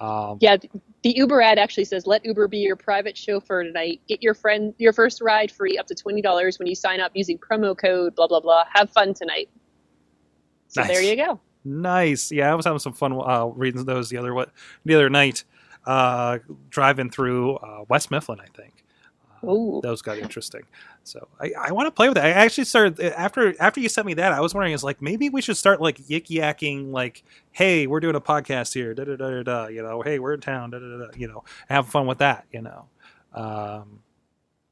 um, 0.00 0.38
Yeah, 0.40 0.56
the 1.02 1.10
Uber 1.10 1.40
ad 1.42 1.58
actually 1.58 1.86
says, 1.86 2.06
"Let 2.06 2.24
Uber 2.24 2.46
be 2.46 2.58
your 2.58 2.76
private 2.76 3.16
chauffeur 3.16 3.64
tonight. 3.64 4.00
Get 4.06 4.22
your 4.22 4.34
friend 4.34 4.74
your 4.78 4.92
first 4.92 5.20
ride 5.20 5.50
free 5.50 5.76
up 5.76 5.86
to 5.88 5.94
twenty 5.94 6.22
dollars 6.22 6.58
when 6.60 6.68
you 6.68 6.76
sign 6.76 7.00
up 7.00 7.10
using 7.14 7.38
promo 7.38 7.76
code 7.76 8.14
blah 8.14 8.28
blah 8.28 8.40
blah. 8.40 8.64
Have 8.72 8.90
fun 8.90 9.12
tonight." 9.12 9.48
So 10.68 10.82
Nice. 10.82 10.90
there 10.90 11.02
you 11.02 11.16
go. 11.16 11.40
Nice. 11.64 12.30
Yeah, 12.32 12.50
I 12.50 12.54
was 12.54 12.64
having 12.64 12.78
some 12.78 12.92
fun 12.92 13.12
uh, 13.12 13.46
reading 13.46 13.84
those 13.84 14.08
the 14.08 14.16
other 14.18 14.34
what 14.34 14.50
the 14.84 14.94
other 14.94 15.10
night, 15.10 15.44
uh, 15.86 16.38
driving 16.70 17.10
through 17.10 17.56
uh, 17.56 17.84
West 17.88 18.10
Mifflin. 18.10 18.40
I 18.40 18.46
think 18.56 18.84
uh, 19.42 19.50
Ooh. 19.50 19.80
those 19.82 20.02
got 20.02 20.18
interesting. 20.18 20.62
So 21.04 21.28
I, 21.40 21.52
I 21.58 21.72
want 21.72 21.86
to 21.86 21.90
play 21.90 22.08
with 22.08 22.18
it. 22.18 22.24
I 22.24 22.30
actually 22.30 22.64
started 22.64 23.00
after 23.00 23.54
after 23.60 23.80
you 23.80 23.88
sent 23.88 24.06
me 24.06 24.14
that. 24.14 24.32
I 24.32 24.40
was 24.40 24.54
wondering, 24.54 24.72
is 24.72 24.84
like 24.84 25.02
maybe 25.02 25.28
we 25.28 25.42
should 25.42 25.56
start 25.56 25.80
like 25.80 25.98
yik 25.98 26.26
yakking, 26.26 26.92
like, 26.92 27.24
hey, 27.50 27.86
we're 27.86 28.00
doing 28.00 28.14
a 28.14 28.20
podcast 28.20 28.74
here, 28.74 28.94
da 28.94 29.04
da 29.04 29.16
da 29.16 29.30
da 29.30 29.42
da. 29.42 29.66
You 29.68 29.82
know, 29.82 30.02
hey, 30.02 30.18
we're 30.18 30.34
in 30.34 30.40
town, 30.40 30.70
da 30.70 30.78
da 30.78 30.98
da. 30.98 31.06
You 31.16 31.28
know, 31.28 31.44
have 31.68 31.88
fun 31.88 32.06
with 32.06 32.18
that. 32.18 32.46
You 32.52 32.62
know, 32.62 32.86
um, 33.34 34.00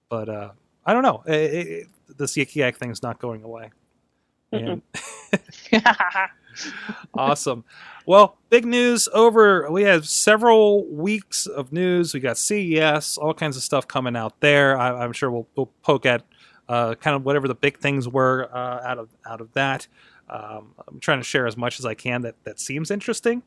but 0.09 0.29
uh, 0.29 0.51
I 0.87 0.93
don't 0.93 1.03
know. 1.03 1.23
It, 1.27 1.35
it, 1.35 1.69
it, 1.69 1.89
this 2.19 2.37
yik 2.37 2.55
yak 2.55 2.77
thing's 2.77 3.03
not 3.03 3.19
going 3.19 3.43
away. 3.43 3.71
And 4.53 4.83
awesome. 7.15 7.65
Well, 8.07 8.39
big 8.49 8.65
news 8.65 9.09
over. 9.13 9.71
We 9.71 9.83
have 9.83 10.09
several 10.09 10.87
weeks 10.87 11.47
of 11.47 11.73
news. 11.73 12.15
We 12.15 12.21
got 12.21 12.39
CES, 12.39 13.19
all 13.19 13.35
kinds 13.35 13.57
of 13.57 13.63
stuff 13.63 13.87
coming 13.87 14.17
out 14.17 14.41
there. 14.41 14.79
I, 14.79 15.05
I'm 15.05 15.13
sure 15.13 15.31
we'll, 15.31 15.47
we'll 15.55 15.71
poke 15.83 16.07
at 16.07 16.25
uh, 16.69 16.95
kind 16.95 17.17
of 17.17 17.25
whatever 17.25 17.49
the 17.49 17.55
big 17.55 17.79
things 17.79 18.09
were 18.09 18.49
uh, 18.53 18.81
out 18.85 18.99
of 18.99 19.09
out 19.27 19.41
of 19.41 19.53
that. 19.53 19.87
Um, 20.29 20.75
I'm 20.87 21.01
trying 21.01 21.19
to 21.19 21.25
share 21.25 21.47
as 21.47 21.57
much 21.57 21.79
as 21.79 21.87
I 21.87 21.95
can 21.95 22.23
that 22.23 22.37
that 22.45 22.61
seems 22.61 22.91
interesting. 22.91 23.43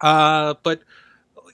Uh, 0.00 0.54
but 0.62 0.80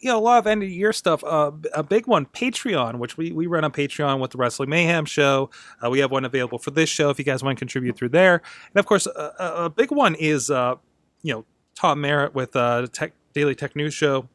you 0.01 0.09
know, 0.09 0.19
a 0.19 0.21
lot 0.21 0.39
of 0.39 0.47
end 0.47 0.63
of 0.63 0.69
year 0.69 0.93
stuff. 0.93 1.23
Uh, 1.23 1.53
a 1.75 1.83
big 1.83 2.07
one, 2.09 2.27
Patreon, 2.27 2.99
which 2.99 3.17
we, 3.17 3.31
we 3.31 3.47
run 3.47 3.65
on 3.65 3.71
Patreon 3.71 4.19
with 4.19 4.33
the 4.33 4.39
Wrestling 4.39 4.69
Mayhem 4.69 5.05
show. 5.05 5.51
Uh, 5.85 5.91
we 5.91 6.01
have 6.01 6.11
one 6.11 6.25
available 6.25 6.59
for 6.59 6.73
this 6.73 6.89
show 6.89 7.11
if 7.11 7.19
you 7.19 7.25
guys 7.25 7.43
want 7.43 7.57
to 7.57 7.61
contribute 7.61 7.97
through 7.97 8.09
there. 8.09 8.43
And 8.75 8.81
of 8.81 8.87
course, 8.87 9.07
a, 9.07 9.33
a 9.39 9.65
a 9.67 9.71
big 9.71 9.93
one 9.93 10.15
is 10.17 10.51
uh, 10.51 10.75
you 11.23 11.35
know 11.35 11.45
Tom 11.75 12.01
Merritt 12.01 12.35
with 12.35 12.55
uh, 12.57 12.83
the 12.83 12.89
Tech, 12.89 13.13
Daily 13.33 13.55
Tech 13.55 13.75
News 13.77 13.95
Show 13.95 14.29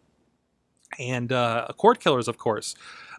and 0.99 1.31
uh, 1.31 1.67
Cord 1.77 1.99
Killers, 1.99 2.27
of 2.27 2.37
course. 2.37 2.75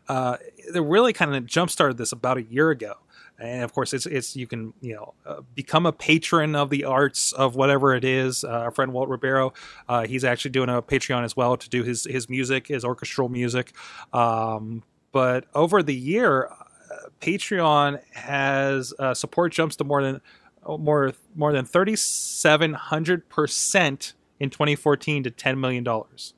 Uh, 0.09 0.37
they 0.73 0.81
really 0.81 1.13
kind 1.13 1.35
of 1.35 1.47
jump 1.47 1.71
started 1.71 1.99
this 1.99 2.13
about 2.13 2.39
a 2.39 2.43
year 2.43 2.71
ago. 2.71 2.95
And 3.41 3.63
of 3.63 3.73
course, 3.73 3.93
it's 3.93 4.05
it's 4.05 4.35
you 4.35 4.49
can 4.49 4.73
you 4.81 4.95
know 4.95 5.15
uh, 5.25 5.43
become 5.55 5.87
a 5.87 5.93
patron 5.93 6.57
of 6.57 6.71
the 6.71 6.85
arts 6.85 7.33
of 7.33 7.55
whatever 7.55 7.95
it 7.95 8.05
is. 8.05 8.43
Uh, 8.43 8.49
our 8.49 8.71
friend 8.73 8.93
Walt 8.93 9.09
Ribeiro, 9.09 9.53
uh, 9.89 10.07
he's 10.07 10.25
actually 10.25 10.51
doing 10.51 10.69
a 10.69 10.83
Patreon 10.83 11.23
as 11.25 11.37
well 11.37 11.57
to 11.57 11.69
do 11.69 11.85
his 11.85 12.03
his 12.05 12.29
music, 12.29 12.67
his 12.67 12.85
orchestral 12.85 13.29
music. 13.29 13.73
Um, 14.13 14.83
but 15.13 15.45
over 15.55 15.85
the 15.85 15.95
year, 15.95 16.49
uh, 16.49 17.09
Patreon 17.21 18.03
has 18.13 18.93
uh, 18.99 19.15
support 19.15 19.53
jumps 19.53 19.77
to 19.77 19.85
more 19.85 20.03
than 20.03 20.21
more 20.67 21.13
more 21.35 21.53
than 21.53 21.65
thirty 21.65 21.97
seven 21.97 22.75
hundred 22.75 23.29
percent 23.29 24.15
in 24.41 24.51
2014 24.51 25.25
to 25.25 25.31
10 25.31 25.61
million 25.61 25.83
dollars. 25.85 26.35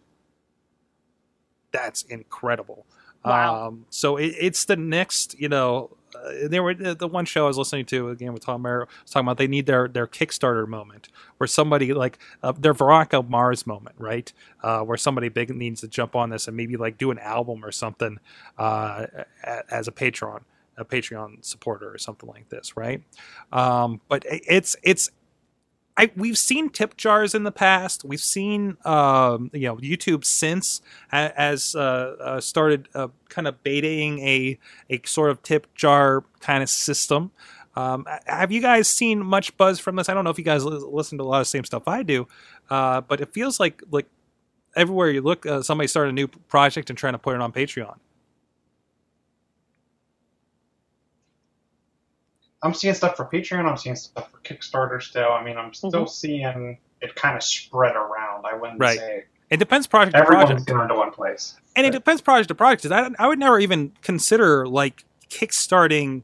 That's 1.73 2.03
incredible. 2.03 2.87
Wow. 3.25 3.67
Um, 3.69 3.87
so 3.91 4.17
it, 4.17 4.35
it's 4.41 4.65
the 4.65 4.77
next, 4.77 5.39
you 5.39 5.49
know, 5.49 5.97
uh, 6.15 6.49
there 6.49 6.63
were 6.63 6.75
the 6.75 7.07
one 7.07 7.25
show 7.25 7.45
I 7.45 7.49
was 7.49 7.59
listening 7.59 7.85
to 7.87 8.09
again 8.09 8.33
with 8.33 8.45
Tom 8.45 8.63
Merritt 8.63 8.89
was 9.03 9.13
talking 9.13 9.27
about 9.27 9.37
they 9.39 9.47
need 9.47 9.67
their 9.67 9.87
their 9.87 10.09
Kickstarter 10.09 10.67
moment 10.67 11.09
where 11.37 11.47
somebody 11.47 11.95
like 11.95 12.19
uh, 12.43 12.51
their 12.53 12.75
Veronica 12.75 13.23
Mars 13.23 13.65
moment, 13.65 13.95
right? 13.99 14.33
Uh, 14.63 14.81
where 14.81 14.97
somebody 14.97 15.29
big 15.29 15.51
needs 15.55 15.83
to 15.83 15.89
jump 15.89 16.17
on 16.17 16.31
this 16.31 16.49
and 16.49 16.57
maybe 16.57 16.77
like 16.77 16.99
do 16.99 17.13
an 17.13 17.19
album 17.21 17.65
or 17.65 17.71
something 17.71 18.19
uh, 18.59 19.07
a- 19.45 19.73
as 19.73 19.87
a 19.87 19.93
patron, 19.93 20.41
a 20.81 20.85
Patreon 20.85 21.45
supporter 21.45 21.93
or 21.93 21.99
something 21.99 22.29
like 22.29 22.49
this, 22.49 22.77
right? 22.77 23.03
Um, 23.53 24.01
but 24.09 24.25
it's 24.29 24.77
it's 24.83 25.11
I, 25.97 26.11
we've 26.17 26.39
seen 26.39 26.71
tip 26.71 26.97
jars 26.97 27.35
in 27.35 27.43
the 27.43 27.53
past. 27.53 28.05
We've 28.05 28.21
seen, 28.21 28.79
um, 28.87 29.51
you 29.53 29.69
know, 29.69 29.77
YouTube 29.77 30.25
since 30.25 30.81
has 31.11 31.75
uh, 31.75 32.17
uh, 32.21 32.41
started 32.41 32.89
uh, 32.95 33.09
kind 33.29 33.47
of 33.47 33.63
baiting 33.63 34.21
a 34.21 34.59
a 34.89 35.01
sort 35.05 35.31
of 35.31 35.43
tip 35.43 35.67
jar 35.75 36.25
kind 36.41 36.63
of 36.63 36.71
system. 36.71 37.33
Um, 37.77 38.07
have 38.27 38.51
you 38.51 38.61
guys 38.61 38.89
seen 38.89 39.25
much 39.25 39.57
buzz 39.57 39.79
from 39.79 39.97
this? 39.97 40.09
I 40.09 40.15
don't 40.15 40.25
know 40.25 40.31
if 40.31 40.39
you 40.39 40.45
guys 40.45 40.65
li- 40.65 40.83
listen 40.91 41.19
to 41.19 41.25
a 41.25 41.27
lot 41.27 41.41
of 41.41 41.47
the 41.47 41.51
same 41.51 41.65
stuff 41.65 41.87
I 41.87 42.03
do, 42.03 42.27
uh, 42.71 43.03
but 43.03 43.21
it 43.21 43.33
feels 43.33 43.61
like 43.61 43.83
like 43.91 44.07
everywhere 44.75 45.11
you 45.11 45.21
look, 45.21 45.45
uh, 45.45 45.63
somebody 45.63 45.89
started 45.89 46.11
a 46.11 46.15
new 46.15 46.29
project 46.29 46.89
and 46.91 46.99
trying 46.99 47.13
to 47.13 47.19
put 47.19 47.35
it 47.35 47.43
on 47.43 47.53
Patreon. 47.53 47.97
I'm 52.63 52.75
seeing 52.75 52.95
stuff 52.95 53.17
for 53.17 53.25
Patreon. 53.25 53.65
I'm 53.69 53.77
seeing 53.77 53.97
stuff 53.97 54.31
for 54.31 54.39
Kickstarter 54.39 55.03
still. 55.03 55.31
I 55.33 55.43
mean, 55.43 55.57
I'm 55.57 55.73
still 55.73 55.91
Mhm. 55.93 56.09
seeing 56.09 56.79
it 57.01 57.15
kind 57.15 57.37
of 57.37 57.43
spread 57.43 57.97
around. 57.97 58.45
I 58.45 58.55
wouldn't 58.55 58.79
Right. 58.79 58.99
say 58.99 59.25
It 59.49 59.57
depends 59.59 59.87
project 59.87 60.15
to 60.17 60.23
everyone's 60.23 60.49
project, 60.51 60.67
going 60.69 60.89
to 60.89 60.95
one 60.95 61.11
place. 61.11 61.57
and 61.75 61.87
it 61.87 61.91
depends 61.91 62.21
project 62.21 62.49
to 62.49 62.55
project. 62.55 62.93
I, 62.93 63.11
I 63.19 63.27
would 63.27 63.39
never 63.39 63.59
even 63.59 63.93
consider 64.03 64.69
like 64.69 65.05
kickstarting 65.31 66.23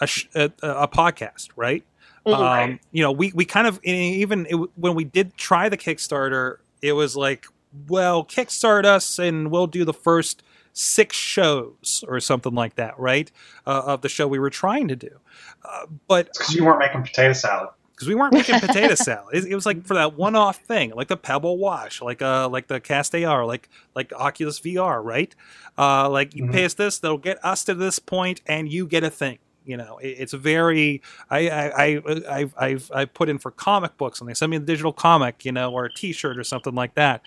a 0.00 0.06
sh- 0.06 0.26
a, 0.34 0.50
a 0.62 0.88
podcast, 0.88 1.48
right? 1.56 1.84
Mhm. 2.26 2.34
Um, 2.34 2.40
Right. 2.42 2.80
you 2.90 3.02
know, 3.02 3.12
we 3.12 3.32
we 3.34 3.44
kind 3.44 3.66
of 3.68 3.78
even 3.84 4.46
it, 4.50 4.54
when 4.76 4.94
we 4.94 5.04
did 5.04 5.36
try 5.36 5.68
the 5.68 5.76
Kickstarter, 5.78 6.56
it 6.82 6.92
was 6.94 7.16
like, 7.16 7.46
well, 7.88 8.24
kickstart 8.24 8.84
us 8.84 9.18
and 9.18 9.50
we'll 9.50 9.66
do 9.68 9.84
the 9.84 9.94
first 9.94 10.42
six 10.72 11.16
shows 11.16 12.04
or 12.08 12.20
something 12.20 12.54
like 12.54 12.76
that, 12.76 12.98
right? 12.98 13.30
Uh, 13.66 13.82
of 13.86 14.02
the 14.02 14.08
show 14.08 14.26
we 14.26 14.38
were 14.38 14.50
trying 14.50 14.88
to 14.88 14.96
do, 14.96 15.20
uh, 15.64 15.86
but 16.08 16.32
because 16.32 16.54
you 16.54 16.64
weren't 16.64 16.78
making 16.78 17.02
potato 17.02 17.32
salad. 17.32 17.68
because 17.94 18.08
we 18.08 18.14
weren't 18.14 18.32
making 18.32 18.58
potato 18.58 18.94
salad. 19.08 19.34
It, 19.34 19.44
it 19.46 19.54
was 19.54 19.66
like 19.66 19.84
for 19.86 19.94
that 19.94 20.14
one-off 20.16 20.58
thing, 20.64 20.90
like 20.94 21.08
the 21.08 21.16
Pebble 21.16 21.58
Watch, 21.58 22.00
like 22.02 22.22
uh, 22.22 22.48
like 22.48 22.68
the 22.68 22.80
Cast 22.80 23.14
AR, 23.14 23.44
like 23.44 23.68
like 23.94 24.12
Oculus 24.14 24.60
VR, 24.60 25.02
right? 25.02 25.34
Uh, 25.78 26.08
like 26.10 26.34
you 26.34 26.44
Mhm. 26.44 26.52
pay 26.52 26.64
us 26.64 26.74
this, 26.74 26.98
they'll 26.98 27.18
get 27.18 27.42
us 27.44 27.64
to 27.64 27.74
this 27.74 27.98
point, 27.98 28.40
and 28.46 28.70
you 28.72 28.86
get 28.86 29.04
a 29.04 29.10
thing. 29.10 29.38
You 29.64 29.76
know, 29.76 30.00
it's 30.02 30.32
very. 30.32 31.02
I 31.30 31.48
I 31.48 31.84
I 31.84 32.02
I've, 32.28 32.54
I've 32.58 32.90
I 32.92 33.04
put 33.04 33.28
in 33.28 33.38
for 33.38 33.52
comic 33.52 33.96
books, 33.96 34.20
and 34.20 34.28
they 34.28 34.34
send 34.34 34.50
me 34.50 34.56
a 34.56 34.60
digital 34.60 34.92
comic, 34.92 35.44
you 35.44 35.52
know, 35.52 35.70
or 35.72 35.84
a 35.84 35.92
T-shirt 35.94 36.36
or 36.36 36.42
something 36.44 36.74
like 36.74 36.94
that. 36.94 37.22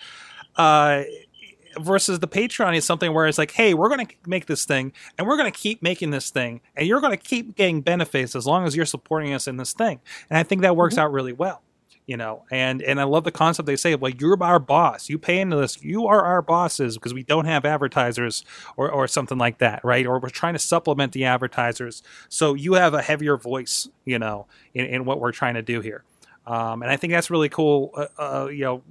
Uh, 0.54 1.04
versus 1.78 2.18
the 2.18 2.28
Patreon 2.28 2.76
is 2.76 2.84
something 2.84 3.12
where 3.12 3.26
it's 3.26 3.38
like, 3.38 3.52
hey, 3.52 3.74
we're 3.74 3.88
going 3.88 4.06
to 4.06 4.14
make 4.26 4.46
this 4.46 4.64
thing, 4.64 4.92
and 5.18 5.26
we're 5.26 5.36
going 5.36 5.50
to 5.50 5.58
keep 5.58 5.82
making 5.82 6.10
this 6.10 6.30
thing, 6.30 6.60
and 6.76 6.86
you're 6.86 7.00
going 7.00 7.16
to 7.16 7.22
keep 7.22 7.56
getting 7.56 7.80
benefits 7.80 8.34
as 8.34 8.46
long 8.46 8.66
as 8.66 8.76
you're 8.76 8.86
supporting 8.86 9.32
us 9.32 9.46
in 9.46 9.56
this 9.56 9.72
thing. 9.72 10.00
And 10.30 10.38
I 10.38 10.42
think 10.42 10.62
that 10.62 10.76
works 10.76 10.98
out 10.98 11.12
really 11.12 11.32
well. 11.32 11.62
You 12.08 12.16
know, 12.16 12.44
and 12.52 12.82
and 12.82 13.00
I 13.00 13.02
love 13.02 13.24
the 13.24 13.32
concept 13.32 13.66
they 13.66 13.74
say, 13.74 13.96
well, 13.96 14.12
you're 14.12 14.40
our 14.40 14.60
boss. 14.60 15.08
You 15.08 15.18
pay 15.18 15.40
into 15.40 15.56
this. 15.56 15.82
You 15.82 16.06
are 16.06 16.24
our 16.24 16.40
bosses 16.40 16.94
because 16.94 17.12
we 17.12 17.24
don't 17.24 17.46
have 17.46 17.64
advertisers 17.64 18.44
or, 18.76 18.88
or 18.88 19.08
something 19.08 19.38
like 19.38 19.58
that, 19.58 19.84
right? 19.84 20.06
Or 20.06 20.20
we're 20.20 20.28
trying 20.28 20.52
to 20.52 20.60
supplement 20.60 21.10
the 21.12 21.24
advertisers, 21.24 22.04
so 22.28 22.54
you 22.54 22.74
have 22.74 22.94
a 22.94 23.02
heavier 23.02 23.36
voice, 23.36 23.88
you 24.04 24.20
know, 24.20 24.46
in, 24.72 24.86
in 24.86 25.04
what 25.04 25.18
we're 25.18 25.32
trying 25.32 25.54
to 25.54 25.62
do 25.62 25.80
here. 25.80 26.04
Um, 26.46 26.82
and 26.82 26.92
I 26.92 26.96
think 26.96 27.12
that's 27.12 27.28
really 27.28 27.48
cool. 27.48 27.90
Uh, 27.96 28.06
uh, 28.18 28.46
you 28.46 28.62
know, 28.62 28.82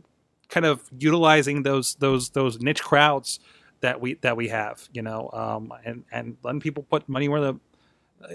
kind 0.50 0.66
of 0.66 0.84
utilizing 0.98 1.64
those 1.64 1.96
those 1.96 2.30
those 2.32 2.60
niche 2.60 2.84
crowds 2.84 3.40
that 3.82 4.02
we 4.02 4.16
that 4.16 4.38
we 4.38 4.48
have, 4.50 4.88
you 4.94 5.02
know, 5.02 5.30
um, 5.34 5.74
and 5.84 6.04
and 6.12 6.38
letting 6.44 6.62
people 6.62 6.84
put 6.84 7.08
money 7.08 7.28
where 7.28 7.42
the 7.42 7.60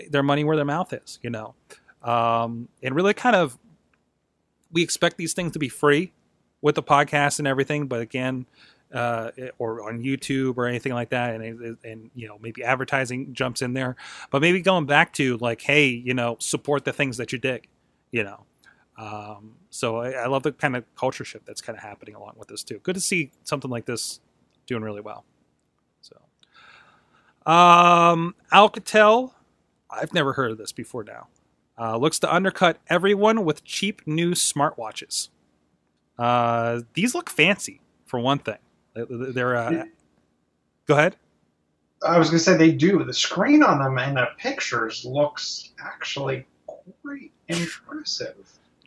their 0.09 0.23
money 0.23 0.45
where 0.45 0.57
their 0.57 0.65
mouth 0.65 0.93
is, 0.93 1.19
you 1.23 1.31
know, 1.31 1.55
um, 2.03 2.69
and 2.83 2.95
really 2.95 3.15
kind 3.15 3.37
of 3.37 3.59
we 4.73 4.83
expect 4.83 5.17
these 5.17 5.33
things 5.33 5.53
to 5.53 5.59
be 5.59 5.69
free 5.69 6.13
with 6.61 6.75
the 6.75 6.83
podcast 6.83 7.39
and 7.39 7.49
everything, 7.49 7.87
but 7.87 8.01
again, 8.01 8.47
uh, 8.93 9.31
or 9.59 9.89
on 9.89 10.03
YouTube 10.03 10.57
or 10.57 10.67
anything 10.67 10.93
like 10.93 11.11
that, 11.11 11.35
and 11.35 11.79
and 11.85 12.11
you 12.15 12.29
know 12.29 12.39
maybe 12.41 12.63
advertising 12.63 13.33
jumps 13.33 13.63
in 13.63 13.73
there, 13.73 13.97
but 14.31 14.43
maybe 14.43 14.61
going 14.61 14.87
back 14.87 15.13
to 15.15 15.37
like, 15.39 15.61
hey, 15.61 15.87
you 15.87 16.15
know, 16.15 16.37
support 16.39 16.85
the 16.85 16.93
things 16.93 17.17
that 17.17 17.33
you 17.33 17.39
dig, 17.39 17.69
you 18.11 18.25
know. 18.25 18.45
Um, 18.97 19.55
so 19.71 19.99
I, 19.99 20.11
I 20.11 20.27
love 20.27 20.43
the 20.43 20.53
kind 20.53 20.77
of 20.77 20.85
culture 20.97 21.25
shift 21.25 21.47
that's 21.47 21.61
kind 21.61 21.77
of 21.79 21.83
happening 21.83 22.15
along 22.15 22.35
with 22.37 22.49
this 22.49 22.63
too. 22.63 22.81
Good 22.83 22.95
to 22.97 23.01
see 23.01 23.31
something 23.45 23.71
like 23.71 23.87
this 23.87 24.21
doing 24.67 24.83
really 24.83 25.01
well. 25.01 25.25
So, 26.01 26.17
um, 27.51 28.35
Alcatel, 28.53 29.33
I've 29.89 30.13
never 30.15 30.35
heard 30.35 30.51
of 30.53 30.59
this 30.59 30.73
before 30.73 31.05
now. 31.05 31.29
Uh, 31.79 31.97
looks 31.97 32.19
to 32.19 32.33
undercut 32.35 32.79
everyone 32.89 33.45
with 33.45 33.65
cheap 33.65 34.03
new 34.07 34.33
smartwatches. 34.33 35.29
Uh, 36.19 36.83
these 36.95 37.15
look 37.15 37.31
fancy 37.31 37.81
for 38.05 38.21
one 38.21 38.39
thing. 38.39 38.59
They- 38.95 39.05
They're 39.09 39.57
uh, 39.57 39.71
go 40.87 40.95
ahead. 40.97 41.17
I 42.07 42.19
was 42.19 42.29
going 42.29 42.39
to 42.39 42.45
say 42.45 42.57
they 42.57 42.73
do. 42.73 43.03
The 43.05 43.13
screen 43.15 43.63
on 43.63 43.79
them 43.79 43.99
and 43.99 44.17
the 44.17 44.29
pictures 44.39 45.05
looks 45.05 45.71
actually 45.85 46.47
quite 46.67 47.31
impressive. 47.49 48.37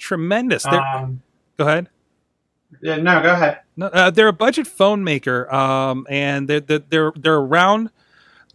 Tremendous. 0.03 0.65
Um, 0.65 1.21
go 1.57 1.65
ahead. 1.65 1.87
yeah, 2.81 2.97
no, 2.97 3.21
go 3.21 3.31
ahead. 3.31 3.61
No, 3.77 3.85
uh, 3.85 4.09
they're 4.09 4.27
a 4.27 4.33
budget 4.33 4.67
phone 4.67 5.01
maker, 5.01 5.49
um, 5.53 6.05
and 6.09 6.45
they're 6.49 6.59
they're 6.59 6.79
they're, 6.89 7.13
they're 7.15 7.41
round. 7.41 7.89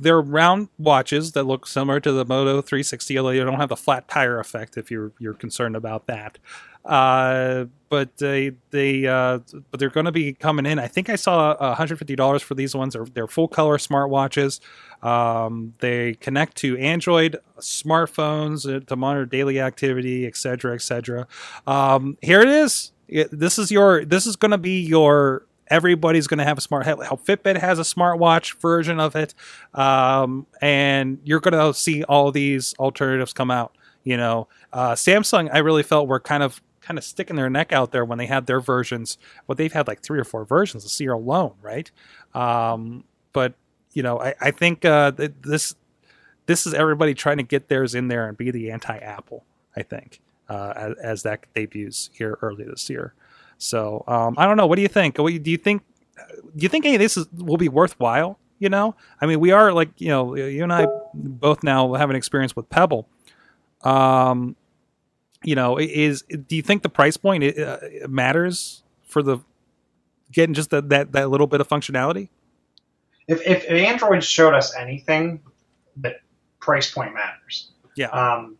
They're 0.00 0.20
round 0.20 0.68
watches 0.78 1.32
that 1.32 1.44
look 1.44 1.66
similar 1.66 2.00
to 2.00 2.12
the 2.12 2.24
Moto 2.24 2.62
360, 2.62 3.18
although 3.18 3.30
you 3.30 3.44
don't 3.44 3.58
have 3.58 3.68
the 3.68 3.76
flat 3.76 4.08
tire 4.08 4.38
effect 4.38 4.76
if 4.76 4.90
you're 4.90 5.12
you're 5.18 5.34
concerned 5.34 5.76
about 5.76 6.06
that. 6.06 6.38
Uh, 6.84 7.66
but 7.90 8.16
they 8.16 8.52
they 8.70 9.06
uh, 9.06 9.40
but 9.70 9.78
they're 9.78 9.90
going 9.90 10.06
to 10.06 10.12
be 10.12 10.32
coming 10.32 10.66
in. 10.66 10.78
I 10.78 10.86
think 10.86 11.10
I 11.10 11.16
saw 11.16 11.56
150 11.58 12.16
dollars 12.16 12.42
for 12.42 12.54
these 12.54 12.74
ones. 12.74 12.94
They're, 12.94 13.04
they're 13.04 13.26
full 13.26 13.48
color 13.48 13.76
smartwatches. 13.76 14.60
Um, 15.02 15.74
they 15.80 16.14
connect 16.14 16.56
to 16.58 16.78
Android 16.78 17.36
smartphones 17.58 18.64
uh, 18.64 18.80
to 18.86 18.96
monitor 18.96 19.26
daily 19.26 19.60
activity, 19.60 20.26
etc., 20.26 20.74
etc. 20.74 21.26
Um, 21.66 22.16
here 22.22 22.40
it 22.40 22.48
is. 22.48 22.92
This 23.08 23.58
is 23.58 23.70
your. 23.70 24.04
This 24.04 24.26
is 24.26 24.36
going 24.36 24.52
to 24.52 24.58
be 24.58 24.80
your. 24.80 25.44
Everybody's 25.70 26.26
going 26.26 26.38
to 26.38 26.44
have 26.44 26.58
a 26.58 26.60
smart. 26.60 26.86
How 26.86 26.94
Fitbit 26.94 27.58
has 27.58 27.78
a 27.78 27.82
smartwatch 27.82 28.58
version 28.60 29.00
of 29.00 29.16
it, 29.16 29.34
um, 29.74 30.46
and 30.60 31.18
you're 31.24 31.40
going 31.40 31.54
to 31.54 31.78
see 31.78 32.04
all 32.04 32.32
these 32.32 32.74
alternatives 32.78 33.32
come 33.32 33.50
out. 33.50 33.76
You 34.04 34.16
know, 34.16 34.48
uh, 34.72 34.92
Samsung. 34.92 35.50
I 35.52 35.58
really 35.58 35.82
felt 35.82 36.08
were 36.08 36.20
kind 36.20 36.42
of 36.42 36.62
kind 36.80 36.96
of 36.96 37.04
sticking 37.04 37.36
their 37.36 37.50
neck 37.50 37.72
out 37.72 37.92
there 37.92 38.04
when 38.04 38.18
they 38.18 38.26
had 38.26 38.46
their 38.46 38.60
versions. 38.60 39.18
Well, 39.46 39.56
they've 39.56 39.72
had 39.72 39.86
like 39.86 40.00
three 40.00 40.18
or 40.18 40.24
four 40.24 40.44
versions 40.44 40.84
this 40.84 40.98
year 41.00 41.12
alone, 41.12 41.54
right? 41.60 41.90
Um, 42.34 43.04
but 43.32 43.54
you 43.92 44.02
know, 44.02 44.20
I, 44.20 44.34
I 44.40 44.50
think 44.50 44.84
uh, 44.84 45.12
th- 45.12 45.32
this 45.42 45.74
this 46.46 46.66
is 46.66 46.72
everybody 46.72 47.12
trying 47.14 47.36
to 47.36 47.42
get 47.42 47.68
theirs 47.68 47.94
in 47.94 48.08
there 48.08 48.26
and 48.26 48.36
be 48.36 48.50
the 48.50 48.70
anti-Apple. 48.70 49.44
I 49.76 49.82
think 49.82 50.20
uh, 50.48 50.72
as, 50.74 50.94
as 51.02 51.22
that 51.24 51.44
debuts 51.54 52.10
here 52.14 52.38
early 52.40 52.64
this 52.64 52.88
year. 52.88 53.14
So 53.58 54.04
um, 54.06 54.34
I 54.38 54.46
don't 54.46 54.56
know. 54.56 54.66
What 54.66 54.76
do 54.76 54.82
you 54.82 54.88
think? 54.88 55.16
Do 55.16 55.28
you 55.28 55.56
think? 55.56 55.82
Do 56.56 56.62
you 56.62 56.68
think 56.68 56.84
any 56.84 56.94
of 56.94 57.00
this 57.00 57.16
is, 57.16 57.26
will 57.32 57.56
be 57.56 57.68
worthwhile? 57.68 58.38
You 58.58 58.68
know, 58.68 58.96
I 59.20 59.26
mean, 59.26 59.38
we 59.38 59.52
are 59.52 59.72
like 59.72 59.90
you 59.98 60.08
know, 60.08 60.34
you 60.34 60.62
and 60.62 60.72
I 60.72 60.86
both 61.14 61.62
now 61.62 61.92
have 61.94 62.10
an 62.10 62.16
experience 62.16 62.56
with 62.56 62.68
Pebble. 62.68 63.08
Um, 63.82 64.56
you 65.44 65.54
know, 65.54 65.78
is 65.78 66.22
do 66.22 66.56
you 66.56 66.62
think 66.62 66.82
the 66.82 66.88
price 66.88 67.16
point 67.16 67.58
uh, 67.58 67.78
matters 68.08 68.82
for 69.04 69.22
the 69.22 69.38
getting 70.32 70.54
just 70.54 70.70
that 70.70 70.88
that 70.88 71.12
that 71.12 71.30
little 71.30 71.46
bit 71.46 71.60
of 71.60 71.68
functionality? 71.68 72.30
If, 73.28 73.46
if 73.46 73.70
Android 73.70 74.24
showed 74.24 74.54
us 74.54 74.74
anything, 74.74 75.40
that 75.98 76.22
price 76.60 76.90
point 76.90 77.14
matters. 77.14 77.70
Yeah. 77.94 78.08
Um, 78.08 78.56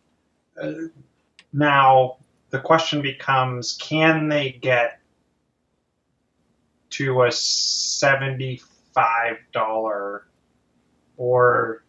uh, 0.61 0.73
now 1.51 2.17
the 2.49 2.59
question 2.59 3.01
becomes: 3.01 3.73
Can 3.73 4.29
they 4.29 4.51
get 4.51 4.99
to 6.91 7.23
a 7.23 7.31
seventy-five 7.31 9.37
dollar 9.51 10.27
or 11.17 11.83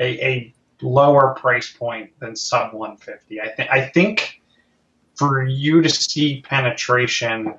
a, 0.00 0.26
a 0.26 0.54
lower 0.80 1.34
price 1.34 1.70
point 1.72 2.10
than 2.18 2.34
sub 2.36 2.74
one 2.74 2.96
fifty? 2.96 3.40
I 3.40 3.48
think. 3.48 3.70
I 3.70 3.86
think 3.86 4.40
for 5.14 5.44
you 5.44 5.82
to 5.82 5.90
see 5.90 6.42
penetration 6.42 7.54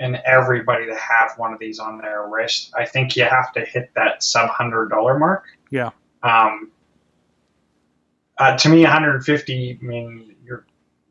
and 0.00 0.16
everybody 0.26 0.86
to 0.86 0.96
have 0.96 1.32
one 1.36 1.52
of 1.52 1.60
these 1.60 1.78
on 1.78 1.98
their 1.98 2.26
wrist, 2.26 2.72
I 2.76 2.84
think 2.84 3.16
you 3.16 3.24
have 3.24 3.52
to 3.52 3.64
hit 3.64 3.90
that 3.94 4.22
sub 4.22 4.50
hundred 4.50 4.88
dollar 4.88 5.18
mark. 5.18 5.44
Yeah. 5.70 5.90
Um, 6.22 6.70
uh, 8.38 8.56
to 8.58 8.68
me, 8.68 8.82
150. 8.82 9.78
I 9.80 9.84
mean, 9.84 10.34
you're 10.44 10.66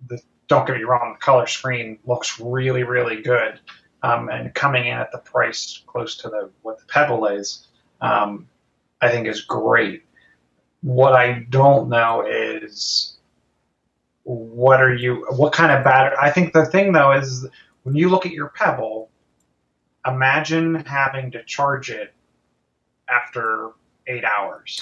the. 0.08 0.22
Don't 0.48 0.68
get 0.68 0.78
me 0.78 0.84
wrong. 0.84 1.14
The 1.14 1.20
color 1.20 1.48
screen 1.48 2.00
looks 2.06 2.40
really, 2.40 2.84
really 2.84 3.22
good, 3.22 3.60
um, 4.02 4.30
and 4.30 4.54
coming 4.54 4.86
in 4.88 4.98
at 4.98 5.12
the 5.12 5.20
price 5.20 5.82
close 5.88 6.18
to 6.18 6.30
the 6.30 6.50
what 6.62 6.80
the 6.80 6.86
Pebble 6.86 7.26
is, 7.28 7.68
um, 8.02 8.48
I 9.02 9.10
think 9.10 9.28
is 9.28 9.42
great. 9.42 10.04
What 10.82 11.14
I 11.14 11.46
don't 11.50 11.90
know 11.90 12.26
is 12.28 13.18
what 14.24 14.82
are 14.82 14.94
you? 14.94 15.26
What 15.32 15.54
kind 15.54 15.72
of 15.72 15.84
battery? 15.84 16.18
I 16.20 16.30
think 16.30 16.54
the 16.54 16.66
thing 16.66 16.92
though 16.92 17.14
is 17.14 17.48
when 17.84 17.96
you 17.96 18.10
look 18.10 18.26
at 18.26 18.32
your 18.32 18.50
Pebble, 18.50 19.10
imagine 20.06 20.76
having 20.86 21.32
to 21.32 21.44
charge 21.44 21.90
it 21.90 22.14
after 23.10 23.72
eight 24.08 24.24
hours. 24.26 24.82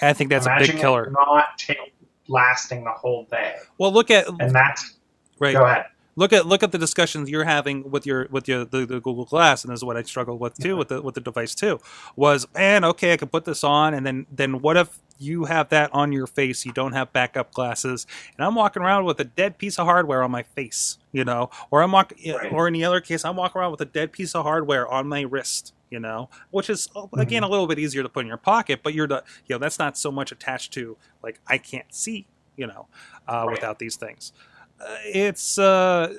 I- 0.00 0.12
think 0.12 0.30
that's 0.30 0.46
imagine 0.46 0.70
a 0.70 0.72
big 0.74 0.80
killer. 0.80 1.10
Not 1.10 1.56
take, 1.58 1.94
lasting 2.28 2.84
the 2.84 2.90
whole 2.90 3.24
day, 3.30 3.54
Well, 3.78 3.92
look 3.92 4.10
at 4.10 4.28
and 4.28 4.50
that's 4.54 4.94
right. 5.38 5.54
go 5.54 5.64
ahead. 5.64 5.86
Look 6.14 6.34
at 6.34 6.46
look 6.46 6.62
at 6.62 6.72
the 6.72 6.78
discussions 6.78 7.30
you're 7.30 7.44
having 7.44 7.90
with 7.90 8.04
your 8.06 8.28
with 8.30 8.46
your 8.46 8.66
the, 8.66 8.84
the 8.84 9.00
Google 9.00 9.24
Glass, 9.24 9.64
and 9.64 9.72
this 9.72 9.78
is 9.80 9.84
what 9.84 9.96
I 9.96 10.02
struggled 10.02 10.40
with 10.40 10.54
too 10.58 10.76
with 10.76 10.88
the 10.88 11.00
with 11.00 11.14
the 11.14 11.22
device 11.22 11.54
too. 11.54 11.80
Was 12.16 12.46
man, 12.54 12.84
okay, 12.84 13.14
I 13.14 13.16
can 13.16 13.28
put 13.28 13.46
this 13.46 13.64
on, 13.64 13.94
and 13.94 14.04
then 14.04 14.26
then 14.30 14.60
what 14.60 14.76
if 14.76 14.98
you 15.18 15.44
have 15.44 15.70
that 15.70 15.88
on 15.94 16.12
your 16.12 16.26
face? 16.26 16.66
You 16.66 16.72
don't 16.72 16.92
have 16.92 17.14
backup 17.14 17.54
glasses, 17.54 18.06
and 18.36 18.44
I'm 18.44 18.54
walking 18.54 18.82
around 18.82 19.06
with 19.06 19.20
a 19.20 19.24
dead 19.24 19.56
piece 19.56 19.78
of 19.78 19.86
hardware 19.86 20.22
on 20.22 20.30
my 20.30 20.42
face, 20.42 20.98
you 21.12 21.24
know, 21.24 21.48
or 21.70 21.82
I'm 21.82 21.92
walking, 21.92 22.34
Right. 22.34 22.52
or 22.52 22.68
in 22.68 22.74
the 22.74 22.84
other 22.84 23.00
case, 23.00 23.24
I'm 23.24 23.36
walking 23.36 23.58
around 23.60 23.70
with 23.70 23.80
a 23.80 23.86
dead 23.86 24.12
piece 24.12 24.34
of 24.34 24.44
hardware 24.44 24.86
on 24.86 25.08
my 25.08 25.22
wrist. 25.22 25.72
You 25.92 26.00
know, 26.00 26.30
which 26.50 26.70
is 26.70 26.88
uh, 26.96 27.06
again 27.18 27.42
a 27.44 27.48
little 27.48 27.66
bit 27.68 27.78
easier 27.78 28.02
to 28.02 28.08
put 28.08 28.22
in 28.22 28.26
your 28.28 28.38
pocket, 28.38 28.80
but 28.82 28.94
you're 28.94 29.06
the 29.08 29.24
you 29.46 29.54
know 29.54 29.58
that's 29.58 29.78
not 29.78 29.98
so 29.98 30.10
much 30.10 30.32
attached 30.32 30.72
to 30.74 30.96
like 31.22 31.40
I 31.46 31.58
can't 31.58 31.92
see, 31.94 32.26
you 32.56 32.66
know, 32.66 32.88
uh, 33.28 33.46
Right. 33.46 33.52
without 33.52 33.78
these 33.78 33.96
things. 33.96 34.32
Uh, 34.80 34.96
it's 35.04 35.58
uh, 35.58 36.14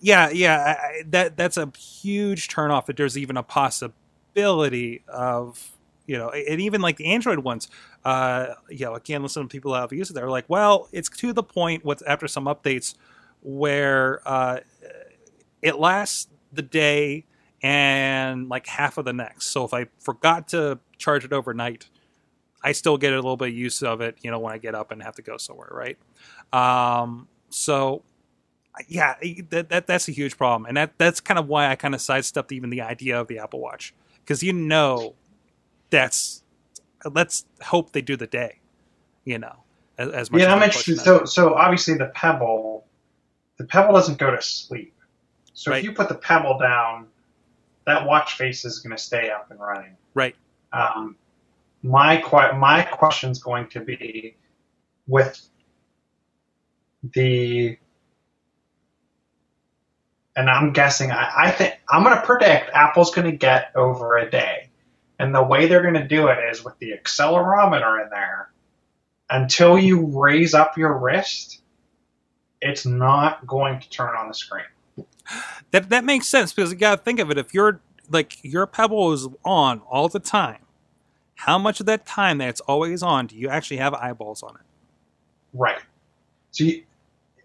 yeah, 0.00 0.30
yeah. 0.30 0.58
I, 0.58 0.70
I- 0.86 1.02
that 1.10 1.36
that's 1.36 1.56
a 1.56 1.70
huge 1.78 2.48
turnoff. 2.48 2.86
That 2.86 2.96
there's 2.96 3.18
even 3.18 3.36
a 3.36 3.42
possibility 3.42 5.02
of 5.08 5.72
you 6.06 6.18
know, 6.18 6.30
and 6.30 6.60
even 6.60 6.80
like 6.80 6.96
the 6.96 7.06
Android 7.06 7.40
ones. 7.40 7.68
Uh, 8.04 8.54
you 8.68 8.84
know, 8.86 8.94
again, 8.94 9.22
listen 9.22 9.42
to 9.42 9.48
people 9.48 9.72
that 9.72 9.80
have 9.80 9.92
used 9.92 10.10
it. 10.10 10.14
They're 10.14 10.30
like, 10.30 10.44
well, 10.48 10.88
it's 10.92 11.08
to 11.08 11.32
the 11.32 11.42
point 11.44 11.84
with 11.84 12.02
after 12.06 12.26
some 12.28 12.46
updates 12.46 12.94
where 13.42 14.20
uh, 14.26 14.60
it 15.62 15.78
lasts 15.78 16.28
the 16.52 16.62
day 16.62 17.24
and 17.62 18.48
like 18.48 18.66
half 18.66 18.98
of 18.98 19.04
the 19.04 19.12
next. 19.12 19.46
So 19.46 19.64
if 19.64 19.72
I 19.72 19.86
forgot 20.00 20.48
to 20.48 20.78
charge 20.98 21.24
it 21.24 21.32
overnight, 21.32 21.88
I 22.62 22.72
still 22.72 22.96
get 22.96 23.12
a 23.12 23.16
little 23.16 23.36
bit 23.36 23.48
of 23.48 23.54
use 23.54 23.82
of 23.82 24.00
it, 24.00 24.16
you 24.22 24.30
know, 24.30 24.38
when 24.38 24.52
I 24.52 24.58
get 24.58 24.74
up 24.74 24.90
and 24.92 25.02
have 25.02 25.16
to 25.16 25.22
go 25.22 25.36
somewhere, 25.36 25.70
right? 25.70 25.98
Um, 26.52 27.28
so 27.50 28.02
yeah, 28.88 29.16
that, 29.50 29.68
that 29.68 29.86
that's 29.86 30.08
a 30.08 30.12
huge 30.12 30.36
problem, 30.36 30.66
and 30.66 30.76
that 30.76 30.94
that's 30.98 31.20
kind 31.20 31.38
of 31.38 31.46
why 31.46 31.68
I 31.68 31.76
kind 31.76 31.94
of 31.94 32.00
sidestepped 32.00 32.52
even 32.52 32.70
the 32.70 32.80
idea 32.80 33.20
of 33.20 33.28
the 33.28 33.38
Apple 33.38 33.60
Watch 33.60 33.94
because 34.24 34.42
you 34.42 34.52
know 34.52 35.14
that's 35.90 36.42
let's 37.10 37.44
hope 37.62 37.92
they 37.92 38.00
do 38.00 38.16
the 38.16 38.26
day, 38.26 38.60
you 39.24 39.38
know, 39.38 39.56
as, 39.98 40.08
as 40.08 40.30
much. 40.30 40.40
Yeah, 40.40 40.54
I'm 40.54 40.62
interested. 40.62 40.98
So, 41.00 41.24
so 41.24 41.54
obviously 41.54 41.94
the 41.94 42.10
pebble, 42.14 42.86
the 43.58 43.64
pebble 43.64 43.94
doesn't 43.94 44.18
go 44.18 44.30
to 44.30 44.40
sleep. 44.40 44.94
So 45.54 45.70
Right. 45.70 45.78
if 45.78 45.84
you 45.84 45.92
put 45.92 46.08
the 46.08 46.14
pebble 46.14 46.58
down, 46.58 47.08
that 47.86 48.06
watch 48.06 48.36
face 48.36 48.64
is 48.64 48.78
going 48.80 48.96
to 48.96 49.02
stay 49.02 49.30
up 49.30 49.50
and 49.50 49.60
running. 49.60 49.96
right, 50.14 50.36
Um, 50.72 51.16
my 51.82 52.18
que- 52.18 52.56
my 52.56 52.82
question's 52.82 53.42
going 53.42 53.68
to 53.68 53.80
be 53.80 54.36
with 55.06 55.40
the, 57.02 57.76
and 60.36 60.48
I'm 60.48 60.72
guessing. 60.72 61.10
I, 61.10 61.32
I 61.36 61.50
think 61.50 61.74
I'm 61.88 62.04
going 62.04 62.16
to 62.16 62.22
predict 62.22 62.70
Apple's 62.72 63.12
going 63.12 63.30
to 63.30 63.36
get 63.36 63.72
over 63.74 64.16
a 64.16 64.30
day, 64.30 64.70
and 65.18 65.34
the 65.34 65.42
way 65.42 65.66
they're 65.66 65.82
going 65.82 65.94
to 65.94 66.06
do 66.06 66.28
it 66.28 66.38
is 66.50 66.64
with 66.64 66.78
the 66.78 66.92
accelerometer 66.92 68.02
in 68.04 68.10
there. 68.10 68.50
Until 69.28 69.78
you 69.78 70.06
raise 70.06 70.52
up 70.52 70.76
your 70.76 70.98
wrist, 70.98 71.62
it's 72.60 72.84
not 72.86 73.46
going 73.46 73.80
to 73.80 73.88
turn 73.88 74.14
on 74.16 74.28
the 74.28 74.34
screen. 74.34 74.64
That 75.70 75.88
that 75.88 76.04
makes 76.04 76.28
sense 76.28 76.52
because 76.52 76.72
you 76.72 76.78
got 76.78 76.96
to 76.96 77.02
think 77.02 77.18
of 77.20 77.30
it. 77.30 77.38
If 77.38 77.54
you're 77.54 77.80
like 78.10 78.38
your 78.42 78.66
Pebble 78.66 79.12
is 79.12 79.28
on 79.44 79.80
all 79.90 80.08
the 80.08 80.20
time, 80.20 80.58
how 81.36 81.58
much 81.58 81.80
of 81.80 81.86
that 81.86 82.06
time 82.06 82.38
that 82.38 82.48
it's 82.48 82.60
always 82.62 83.02
on 83.02 83.26
do 83.26 83.36
you 83.36 83.48
actually 83.48 83.78
have 83.78 83.94
eyeballs 83.94 84.42
on 84.42 84.54
it? 84.56 84.62
Right. 85.54 85.78
So, 86.50 86.64
you, 86.64 86.82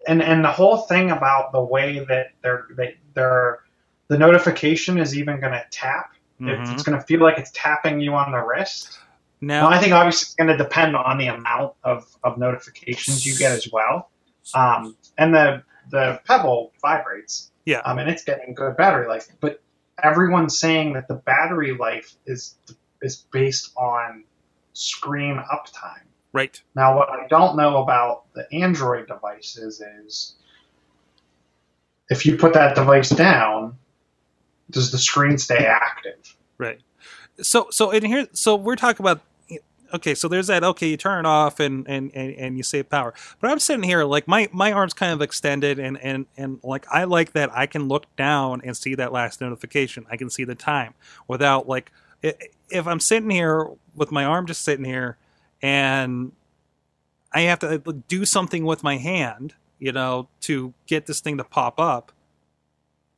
and 0.07 0.21
and 0.21 0.43
the 0.43 0.51
whole 0.51 0.77
thing 0.77 1.11
about 1.11 1.51
the 1.51 1.61
way 1.63 2.05
that 2.07 2.27
they're 2.41 2.67
they 2.75 2.97
they're 3.13 3.59
the 4.09 4.17
notification 4.17 4.97
is 4.97 5.17
even 5.17 5.39
going 5.39 5.51
to 5.53 5.65
tap. 5.69 6.11
It's, 6.39 6.69
Mhm. 6.69 6.73
it's 6.73 6.83
going 6.83 6.97
to 6.97 7.03
feel 7.05 7.19
like 7.19 7.37
it's 7.37 7.51
tapping 7.53 7.99
you 7.99 8.13
on 8.13 8.31
the 8.31 8.37
wrist. 8.39 8.99
Now, 9.41 9.69
Now, 9.69 9.75
I 9.75 9.79
think 9.79 9.91
obviously 9.91 10.25
it's 10.27 10.35
going 10.35 10.47
to 10.49 10.57
depend 10.57 10.95
on 10.95 11.17
the 11.17 11.27
amount 11.27 11.73
of, 11.83 12.05
of 12.23 12.37
notifications 12.37 13.25
you 13.25 13.35
get 13.35 13.51
as 13.51 13.67
well. 13.71 14.09
Um, 14.53 14.95
and 15.17 15.33
the 15.33 15.63
the 15.89 16.21
Pebble 16.25 16.71
vibrates. 16.81 17.51
Yeah. 17.67 17.79
Um, 17.79 17.99
and 17.99 18.09
it's 18.09 18.23
getting 18.23 18.53
good 18.53 18.77
battery 18.77 19.09
life, 19.09 19.27
but 19.41 19.61
everyone's 20.01 20.57
saying 20.57 20.93
that 20.93 21.09
the 21.09 21.15
battery 21.15 21.73
life 21.73 22.15
is 22.25 22.55
is 23.01 23.25
based 23.33 23.73
on 23.75 24.23
screen 24.71 25.43
uptime. 25.51 26.05
right, 26.31 26.61
Now, 26.75 26.95
what 26.95 27.09
I 27.09 27.27
don't 27.27 27.57
know 27.57 27.83
about 27.83 28.23
the 28.33 28.47
Android 28.53 29.07
devices 29.07 29.81
is 29.81 30.35
if 32.09 32.25
you 32.25 32.37
put 32.37 32.53
that 32.53 32.73
device 32.73 33.09
down, 33.09 33.77
does 34.71 34.93
the 34.93 34.97
screen 34.97 35.37
stay 35.37 35.65
active? 35.65 36.37
right. 36.57 36.79
So 37.41 37.67
so 37.71 37.91
in 37.91 38.05
here, 38.05 38.27
so 38.31 38.55
we're 38.55 38.77
talking 38.77 39.03
about. 39.03 39.19
Okay, 39.93 40.15
so 40.15 40.27
there's 40.27 40.47
that. 40.47 40.63
Okay, 40.63 40.89
you 40.89 40.97
turn 40.97 41.25
it 41.25 41.27
off 41.27 41.59
and, 41.59 41.87
and, 41.87 42.11
and, 42.13 42.33
and 42.35 42.57
you 42.57 42.63
save 42.63 42.89
power. 42.89 43.13
But 43.39 43.51
I'm 43.51 43.59
sitting 43.59 43.83
here 43.83 44.03
like 44.03 44.27
my, 44.27 44.49
my 44.51 44.71
arms 44.71 44.93
kind 44.93 45.13
of 45.13 45.21
extended 45.21 45.79
and, 45.79 45.97
and, 46.01 46.25
and 46.35 46.59
like 46.63 46.85
I 46.91 47.05
like 47.05 47.33
that 47.33 47.51
I 47.55 47.65
can 47.67 47.87
look 47.87 48.13
down 48.15 48.61
and 48.63 48.75
see 48.75 48.95
that 48.95 49.11
last 49.11 49.39
notification. 49.41 50.05
I 50.11 50.17
can 50.17 50.29
see 50.29 50.43
the 50.43 50.55
time 50.55 50.93
without 51.27 51.67
like 51.67 51.91
if 52.21 52.87
I'm 52.87 52.99
sitting 52.99 53.29
here 53.29 53.69
with 53.95 54.11
my 54.11 54.25
arm 54.25 54.45
just 54.47 54.61
sitting 54.61 54.85
here 54.85 55.17
and 55.61 56.31
I 57.31 57.41
have 57.41 57.59
to 57.59 57.77
do 58.07 58.25
something 58.25 58.65
with 58.65 58.83
my 58.83 58.97
hand, 58.97 59.53
you 59.79 59.91
know, 59.91 60.27
to 60.41 60.73
get 60.87 61.05
this 61.05 61.19
thing 61.21 61.37
to 61.37 61.43
pop 61.43 61.79
up. 61.79 62.11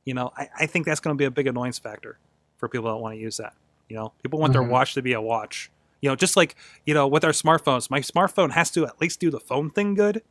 You 0.06 0.14
know, 0.14 0.32
I, 0.36 0.50
I 0.62 0.66
think 0.66 0.86
that's 0.86 1.00
going 1.00 1.16
to 1.16 1.18
be 1.18 1.26
a 1.26 1.32
big 1.32 1.48
annoyance 1.48 1.80
factor 1.80 2.18
for 2.58 2.68
people 2.68 2.90
that 2.92 2.98
want 2.98 3.16
to 3.16 3.20
use 3.22 3.38
that. 3.38 3.54
You 3.88 3.96
know, 3.96 4.14
people 4.22 4.40
want 4.40 4.54
their 4.54 4.62
Mhm. 4.62 4.70
watch 4.70 4.94
to 4.96 5.02
be 5.02 5.14
a 5.14 5.22
watch. 5.22 5.70
You 6.02 6.10
know, 6.10 6.16
just 6.16 6.38
like 6.38 6.56
you 6.86 6.94
know, 6.94 7.08
with 7.08 7.24
our 7.24 7.32
smartphones, 7.32 7.90
my 7.90 8.00
smartphone 8.00 8.52
has 8.52 8.72
to 8.72 8.86
at 8.86 9.00
least 9.02 9.20
do 9.20 9.30
the 9.30 9.40
phone 9.40 9.70
thing 9.70 9.96
good 9.96 10.22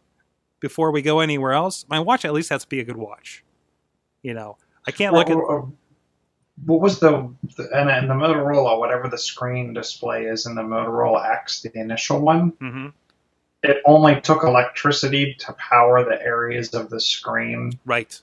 before 0.61 0.91
we 0.91 1.03
go 1.03 1.21
anywhere 1.21 1.53
else. 1.53 1.85
My 1.89 2.01
watch 2.01 2.25
at 2.25 2.33
least 2.33 2.51
has 2.51 2.63
to 2.63 2.69
be 2.69 2.81
a 2.81 2.85
good 2.85 2.97
watch. 2.97 3.45
You 4.23 4.35
know, 4.35 4.57
I 4.87 4.91
can't 4.91 5.15
look 5.15 5.29
at. 5.31 5.37
Or- 5.37 5.43
or- 5.45 5.73
what 6.65 6.81
was 6.81 6.99
the, 6.99 7.33
the 7.57 7.69
and, 7.73 7.89
and 7.89 8.11
the 8.11 8.15
Motorola, 8.15 8.81
whatever 8.81 9.09
the 9.09 9.17
screen 9.19 9.73
display 9.75 10.25
is 10.25 10.45
in 10.45 10.57
the 10.57 10.63
Motorola 10.63 11.25
X, 11.31 11.63
the 11.63 11.71
initial 11.79 12.21
one, 12.21 12.51
Mhm, 12.61 12.93
it 13.63 13.77
only 13.87 14.21
took 14.21 14.43
electricity 14.43 15.35
to 15.39 15.53
power 15.53 16.05
the 16.05 16.21
areas 16.21 16.75
of 16.75 16.91
the 16.91 17.01
screen 17.01 17.79
right. 17.85 18.21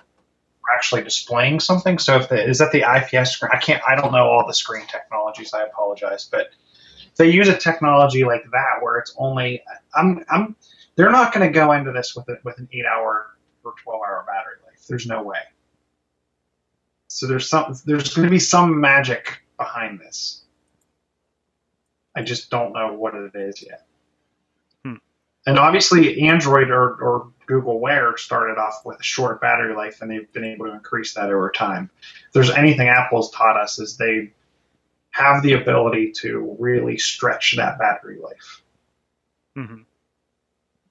actually 0.75 1.03
displaying 1.03 1.61
something. 1.61 1.97
So 1.97 2.17
if 2.17 2.27
the 2.27 2.45
is 2.45 2.57
that 2.57 2.73
the 2.73 2.81
IPS 2.83 3.31
screen? 3.31 3.51
I 3.53 3.57
can't. 3.57 3.81
I 3.87 3.95
don't 3.95 4.11
know 4.11 4.27
all 4.27 4.45
the 4.45 4.53
screen 4.53 4.85
technologies. 4.87 5.53
I 5.53 5.63
apologize, 5.63 6.27
but 6.29 6.49
they 7.17 7.29
use 7.29 7.47
a 7.47 7.57
technology 7.57 8.23
like 8.23 8.43
that 8.51 8.81
where 8.81 8.97
it's 8.97 9.15
only. 9.17 9.63
I'm. 9.93 10.23
I'm. 10.29 10.55
They're 10.95 11.11
not 11.11 11.33
going 11.33 11.45
to 11.45 11.53
go 11.53 11.71
into 11.73 11.91
this 11.91 12.15
with 12.15 12.27
a, 12.29 12.37
with 12.43 12.57
an 12.57 12.69
eight 12.71 12.85
hour 12.85 13.27
or 13.63 13.73
twelve 13.83 14.01
hour 14.01 14.23
battery 14.27 14.55
life. 14.65 14.85
There's 14.87 15.05
no 15.05 15.23
way. 15.23 15.39
So 17.07 17.27
there's 17.27 17.49
some. 17.49 17.75
There's 17.85 18.13
going 18.13 18.27
to 18.27 18.31
be 18.31 18.39
some 18.39 18.79
magic 18.79 19.41
behind 19.57 19.99
this. 19.99 20.43
I 22.15 22.23
just 22.23 22.49
don't 22.49 22.73
know 22.73 22.93
what 22.93 23.13
it 23.15 23.35
is 23.35 23.61
yet. 23.61 23.85
Hmm. 24.83 24.95
And 25.45 25.59
obviously, 25.59 26.21
Android 26.21 26.69
or, 26.69 26.95
or 26.95 27.31
Google 27.45 27.79
Wear 27.79 28.15
started 28.17 28.57
off 28.57 28.81
with 28.85 28.99
a 28.99 29.03
short 29.03 29.41
battery 29.41 29.75
life, 29.75 30.01
and 30.01 30.09
they've 30.09 30.31
been 30.31 30.45
able 30.45 30.67
to 30.67 30.73
increase 30.73 31.13
that 31.15 31.25
over 31.25 31.51
time. 31.51 31.89
If 32.27 32.33
there's 32.33 32.49
anything 32.51 32.87
Apple's 32.87 33.31
taught 33.31 33.57
us, 33.57 33.79
is 33.79 33.97
they 33.97 34.31
have 35.15 35.41
the 35.43 35.53
ability 35.53 36.11
to 36.11 36.57
really 36.59 36.97
stretch 36.97 37.55
that 37.55 37.79
battery 37.79 38.19
life. 38.19 38.61
hmm 39.55 39.83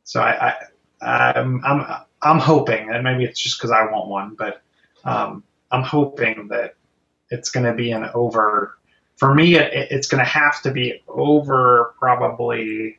So 0.05 0.23
I, 0.23 0.55
I 1.03 1.33
I'm, 1.37 1.63
I'm 1.63 1.87
I'm 2.23 2.39
hoping, 2.39 2.91
and 2.91 3.05
maybe 3.05 3.25
it's 3.25 3.39
just 3.39 3.59
because 3.59 3.71
I 3.71 3.85
want 3.85 4.09
one, 4.09 4.35
but 4.35 4.63
um, 5.05 5.45
I'm 5.71 5.83
hoping 5.83 6.49
that 6.49 6.77
it's 7.29 7.51
going 7.51 7.67
to 7.67 7.75
be 7.75 7.91
an 7.91 8.09
over. 8.15 8.79
For 9.19 9.35
me, 9.35 9.57
it, 9.57 9.89
it's 9.91 10.09
going 10.09 10.25
to 10.25 10.31
have 10.31 10.63
to 10.63 10.71
be 10.71 11.03
over 11.07 11.95
probably. 11.99 12.99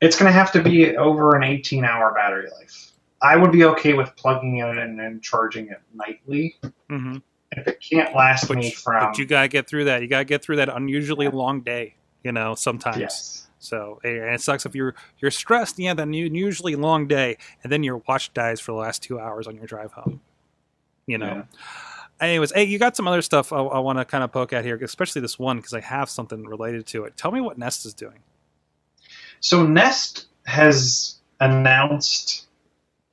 It's 0.00 0.18
going 0.18 0.32
to 0.32 0.38
have 0.38 0.52
to 0.52 0.62
be 0.62 0.96
over 0.96 1.36
an 1.36 1.42
18 1.42 1.84
hour 1.84 2.14
battery 2.14 2.48
life. 2.58 2.92
I 3.20 3.36
would 3.36 3.52
be 3.52 3.64
okay 3.64 3.92
with 3.92 4.16
plugging 4.16 4.58
it 4.58 4.78
in 4.78 4.98
and 5.00 5.22
charging 5.22 5.68
it 5.68 5.82
nightly. 5.94 6.56
hmm 6.88 7.18
If 7.56 7.66
it 7.66 7.80
can't 7.80 8.14
last 8.14 8.48
But, 8.48 8.58
me 8.58 8.66
you- 8.66 8.70
from 8.72 9.00
but 9.10 9.18
you 9.18 9.26
gotta 9.26 9.48
get 9.48 9.66
through 9.68 9.84
that. 9.86 10.02
You 10.02 10.08
gotta 10.08 10.24
get 10.24 10.42
through 10.44 10.56
that 10.56 10.68
unusually 10.68 11.28
long 11.28 11.60
day. 11.62 11.94
You 12.22 12.32
know, 12.32 12.54
sometimes. 12.54 12.96
yes, 12.98 13.48
So 13.58 14.00
and 14.04 14.34
it 14.34 14.40
sucks 14.40 14.66
if 14.66 14.74
you're 14.74 14.94
you're 15.18 15.30
stressed. 15.30 15.78
Yeah, 15.78 15.94
that 15.94 16.02
unusually 16.02 16.74
long 16.76 17.06
day, 17.06 17.36
and 17.62 17.72
then 17.72 17.82
your 17.82 17.98
watch 18.08 18.32
dies 18.34 18.60
for 18.60 18.72
the 18.72 18.78
last 18.78 19.02
two 19.02 19.18
hours 19.20 19.46
on 19.46 19.56
your 19.56 19.66
drive 19.66 19.92
home. 19.92 20.20
You 21.06 21.18
know. 21.18 21.26
Yeah. 21.26 21.42
Anyways, 22.18 22.50
hey, 22.52 22.64
you 22.64 22.78
got 22.78 22.96
some 22.96 23.06
other 23.06 23.20
stuff 23.22 23.52
I, 23.52 23.58
I 23.58 23.78
want 23.78 23.98
to 23.98 24.04
kind 24.04 24.24
of 24.24 24.32
poke 24.32 24.52
at 24.54 24.64
here, 24.64 24.76
especially 24.82 25.20
this 25.20 25.38
one 25.38 25.58
because 25.58 25.74
I 25.74 25.80
have 25.80 26.08
something 26.10 26.44
related 26.44 26.86
to 26.86 27.04
it. 27.04 27.16
Tell 27.16 27.30
me 27.30 27.40
what 27.40 27.58
Nest 27.58 27.84
is 27.86 27.92
doing. 27.94 28.20
So 29.40 29.64
Nest 29.66 30.26
has 30.46 31.16
announced 31.40 32.45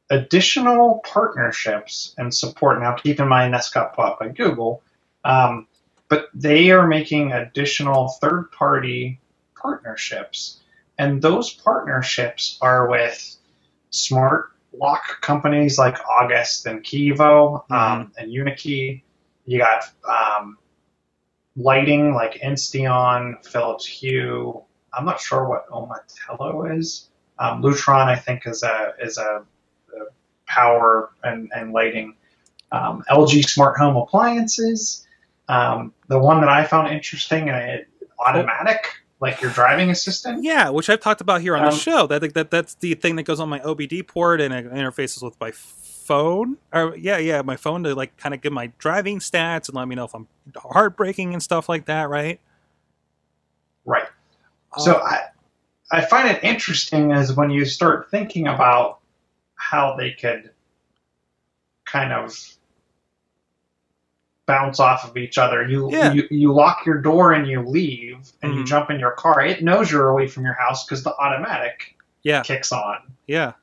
additional 0.10 1.02
partnerships 1.06 2.14
and 2.18 2.34
support. 2.34 2.80
Now, 2.80 2.94
keep 2.94 3.20
in 3.20 3.28
mind 3.28 3.54
that's 3.54 3.70
got 3.70 3.96
bought 3.96 4.20
by 4.20 4.30
Google, 4.30 4.82
um, 5.24 5.68
but 6.10 6.30
they 6.34 6.72
are 6.72 6.88
making 6.88 7.32
additional 7.32 8.10
third 8.22 8.52
party 8.52 9.20
partnerships. 9.56 10.62
And 10.98 11.22
those 11.22 11.52
partnerships 11.52 12.58
are 12.62 12.88
with 12.88 13.36
smart 13.90 14.52
lock 14.74 15.22
companies 15.22 15.78
like 15.78 15.98
August 16.08 16.66
and 16.66 16.84
Kevo 16.84 17.70
um, 17.72 18.12
and 18.18 18.32
Unikey. 18.32 19.04
You 19.46 19.60
got 19.60 19.84
um, 20.08 20.58
lighting 21.56 22.14
like 22.14 22.42
Insteon, 22.42 23.44
Philips 23.46 23.86
Hue. 23.86 24.62
I'm 24.94 25.06
not 25.06 25.20
sure 25.20 25.48
what 25.48 25.70
Omatello 25.70 26.78
is. 26.78 27.10
Um, 27.40 27.62
Lutron, 27.64 28.08
I 28.08 28.16
think, 28.16 28.46
is 28.46 28.64
a 28.64 28.94
is 29.02 29.18
a 29.18 29.44
power 30.54 31.12
and, 31.24 31.52
and 31.56 31.74
lighting. 31.74 32.16
Um, 32.72 33.04
LG 33.10 33.44
smart 33.46 33.78
home 33.78 33.96
appliances. 33.96 35.08
Um, 35.48 35.94
the 36.08 36.20
one 36.20 36.40
that 36.42 36.50
I 36.50 36.64
found 36.64 36.88
interesting, 36.94 37.48
it, 37.50 37.88
automatic, 38.20 38.88
like 39.20 39.42
your 39.42 39.52
driving 39.52 39.90
assistant. 39.90 40.44
Yeah, 40.44 40.70
which 40.70 40.90
I've 40.90 41.00
talked 41.00 41.22
about 41.22 41.42
here 41.42 41.56
on 41.56 41.64
the 41.64 41.72
Um, 41.72 41.76
show. 41.78 42.08
That, 42.08 42.34
that 42.34 42.52
that's 42.52 42.76
the 42.76 42.94
thing 42.96 43.16
that 43.18 43.24
goes 43.24 43.40
on 43.40 43.50
my 43.50 43.60
OBD 43.60 44.08
port 44.08 44.42
and 44.42 44.54
it 44.54 44.72
interfaces 44.72 45.22
with 45.24 45.40
my 45.40 45.52
phone. 45.52 46.58
Or 46.74 46.96
yeah, 46.98 47.18
yeah, 47.18 47.42
my 47.42 47.56
phone 47.56 47.84
to 47.84 47.94
like 47.96 48.16
kind 48.18 48.34
of 48.34 48.42
give 48.42 48.54
my 48.54 48.72
driving 48.78 49.20
stats 49.20 49.68
and 49.70 49.76
let 49.76 49.88
me 49.88 49.96
know 49.96 50.06
if 50.06 50.14
I'm 50.16 50.28
heartbreaking 50.56 51.34
and 51.34 51.42
stuff 51.44 51.70
like 51.70 51.86
that. 51.86 52.10
Right. 52.10 52.40
Right. 53.86 54.08
So 54.78 54.94
Uh, 54.96 55.04
I, 55.92 56.00
I 56.00 56.02
find 56.02 56.28
it 56.30 56.44
interesting 56.44 57.12
as 57.12 57.34
when 57.36 57.50
you 57.52 57.66
start 57.66 58.10
thinking 58.10 58.48
about 58.48 59.00
how 59.74 59.96
they 59.96 60.12
could 60.12 60.52
kind 61.86 62.14
of 62.14 62.38
bounce 64.46 64.80
off 64.80 65.04
of 65.10 65.18
each 65.18 65.40
other. 65.40 65.68
You 65.68 65.90
Yeah. 65.90 66.14
you, 66.14 66.28
you 66.30 66.54
lock 66.54 66.86
your 66.86 67.00
door 67.02 67.34
and 67.34 67.48
you 67.48 67.62
leave 67.62 68.32
and 68.44 68.54
you 68.54 68.62
Mhm. 68.62 68.68
jump 68.68 68.92
in 68.92 69.00
your 69.00 69.14
car. 69.14 69.42
It 69.42 69.64
knows 69.64 69.92
you're 69.92 70.10
away 70.10 70.28
from 70.28 70.44
your 70.46 70.54
house 70.54 70.86
because 70.86 71.04
the 71.04 71.16
automatic 71.18 71.96
yeah, 72.22 72.42
kicks 72.44 72.72
on. 72.72 73.00
yeah, 73.28 73.54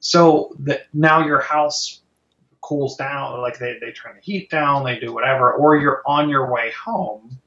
So 0.00 0.54
that 0.60 0.86
now 0.94 1.24
your 1.26 1.40
house 1.40 2.00
cools 2.62 2.96
down, 2.96 3.40
like 3.42 3.58
they, 3.58 3.78
they 3.78 3.92
turn 3.92 4.16
the 4.16 4.22
heat 4.22 4.48
down, 4.48 4.84
they 4.84 4.98
do 4.98 5.12
whatever, 5.12 5.52
or 5.52 5.76
you're 5.76 6.02
on 6.06 6.28
your 6.30 6.50
way 6.50 6.72
home 6.72 7.38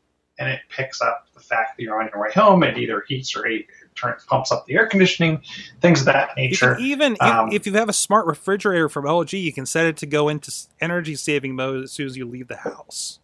and 0.44 0.54
it 0.54 0.62
picks 0.70 1.02
up 1.02 1.28
the 1.34 1.40
fact 1.40 1.78
that 1.78 1.84
you're 1.84 2.02
on 2.02 2.10
your 2.14 2.22
way 2.22 2.32
home. 2.34 2.64
It 2.64 2.78
either 2.78 3.04
heats 3.08 3.36
or 3.36 3.46
it 3.48 3.66
turns, 3.96 4.24
pumps 4.26 4.52
up 4.52 4.66
the 4.68 4.74
air 4.76 4.88
conditioning, 4.88 5.42
things 5.82 6.02
of 6.02 6.06
that 6.08 6.32
nature. 6.36 6.78
even 6.80 7.16
Um, 7.20 7.48
if, 7.50 7.62
if 7.62 7.68
you 7.68 7.74
have 7.74 7.90
a 7.90 7.94
smart 7.94 8.26
refrigerator 8.26 8.90
from 8.90 9.06
LG, 9.06 9.42
you 9.42 9.54
can 9.54 9.66
set 9.66 9.86
it 9.86 9.98
to 9.98 10.06
go 10.06 10.30
into 10.30 10.52
energy 10.82 11.16
saving 11.16 11.56
mode 11.56 11.84
as 11.84 11.92
soon 11.92 12.08
as 12.08 12.18
you 12.18 12.26
leave 12.26 12.48
the 12.48 12.58
house. 12.58 13.20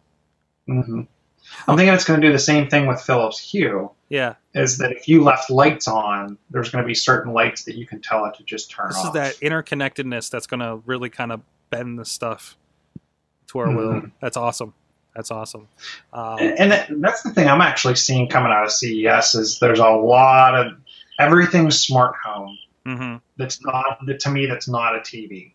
hmm 0.66 1.02
I'm 1.66 1.76
thinking 1.76 1.92
it's 1.92 2.04
going 2.04 2.20
to 2.20 2.26
do 2.26 2.32
the 2.32 2.38
same 2.38 2.68
thing 2.68 2.86
with 2.86 3.00
Philips 3.02 3.38
Hue. 3.38 3.90
Yeah, 4.08 4.34
Is 4.54 4.78
that 4.78 4.92
if 4.92 5.08
you 5.08 5.22
left 5.24 5.50
lights 5.50 5.88
on, 5.88 6.38
there's 6.50 6.70
going 6.70 6.82
to 6.82 6.86
be 6.86 6.94
certain 6.94 7.32
lights 7.32 7.64
that 7.64 7.76
you 7.76 7.86
can 7.86 8.00
tell 8.00 8.24
it 8.26 8.34
to 8.36 8.44
just 8.44 8.70
turn 8.70 8.88
this 8.88 8.98
off. 8.98 9.06
is 9.06 9.12
that 9.14 9.34
interconnectedness 9.40 10.30
that's 10.30 10.46
going 10.46 10.60
to 10.60 10.80
really 10.86 11.10
kind 11.10 11.32
of 11.32 11.40
bend 11.70 11.98
the 11.98 12.04
stuff 12.04 12.56
to 13.48 13.58
our 13.58 13.70
will. 13.74 13.90
Mhm. 13.94 14.12
That's 14.20 14.36
awesome. 14.36 14.74
That's 15.14 15.30
awesome. 15.30 15.68
Um, 16.12 16.38
And, 16.38 16.72
and 16.72 17.04
that's 17.04 17.22
the 17.22 17.30
thing 17.30 17.48
I'm 17.48 17.60
actually 17.60 17.96
seeing 17.96 18.28
coming 18.28 18.52
out 18.52 18.64
of 18.64 18.72
CES 18.72 19.34
is 19.34 19.58
there's 19.58 19.80
a 19.80 19.88
lot 19.90 20.54
of 20.54 20.72
everything's 21.18 21.80
smart 21.80 22.14
home. 22.24 22.58
mhm. 22.86 23.20
That's 23.36 23.62
not 23.64 23.98
that 24.06 24.20
to 24.20 24.30
me. 24.30 24.46
That's 24.46 24.68
not 24.68 24.94
a 24.96 25.00
TV. 25.00 25.52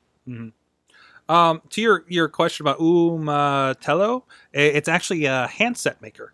Um, 1.28 1.62
to 1.72 1.82
your 1.82 2.04
your 2.08 2.28
question 2.30 2.64
about 2.66 2.78
Ooma 2.80 3.76
Telo, 3.82 4.24
it's 4.54 4.88
actually 4.88 5.26
a 5.26 5.48
handset 5.48 6.00
maker, 6.02 6.34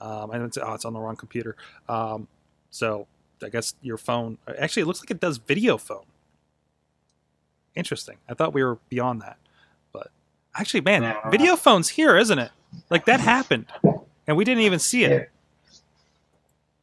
um, 0.00 0.30
and 0.32 0.44
it's, 0.44 0.58
oh, 0.58 0.72
it's 0.74 0.84
on 0.84 0.92
the 0.94 0.98
wrong 1.00 1.14
computer. 1.16 1.56
Um, 1.88 2.26
so 2.70 3.06
I 3.42 3.50
guess 3.50 3.74
your 3.82 3.98
phone 3.98 4.38
actually 4.58 4.82
it 4.82 4.86
looks 4.86 5.00
like 5.00 5.10
it 5.12 5.20
does 5.20 5.36
video 5.38 5.76
phone. 5.78 6.06
Interesting. 7.74 8.16
I 8.28 8.34
thought 8.34 8.52
we 8.52 8.62
were 8.64 8.78
beyond 8.88 9.22
that, 9.22 9.38
but 9.92 10.10
actually, 10.54 10.80
man, 10.82 11.02
Yeah. 11.02 11.30
video 11.30 11.54
phone's 11.56 11.90
here, 11.90 12.16
isn't 12.16 12.38
it? 12.38 12.50
Like 12.90 13.06
that 13.06 13.20
happened, 13.20 13.66
and 14.26 14.36
we 14.36 14.44
didn't 14.44 14.62
even 14.64 14.78
see 14.78 15.04
it. 15.04 15.30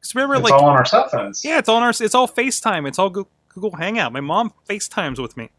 Because 0.00 0.14
remember, 0.14 0.34
It's 0.36 0.44
like 0.44 0.52
all 0.54 0.68
on 0.68 0.76
our 0.76 0.84
cell 0.84 1.08
phones. 1.08 1.44
yeah, 1.44 1.58
it's 1.58 1.68
all 1.68 1.76
on 1.76 1.82
our 1.82 1.90
it's 1.90 2.14
all 2.14 2.28
FaceTime. 2.28 2.88
It's 2.88 2.98
all 2.98 3.10
Google 3.10 3.76
Hangout. 3.76 4.12
My 4.12 4.20
mom 4.20 4.52
FaceTimes 4.68 5.20
with 5.20 5.36
me 5.36 5.50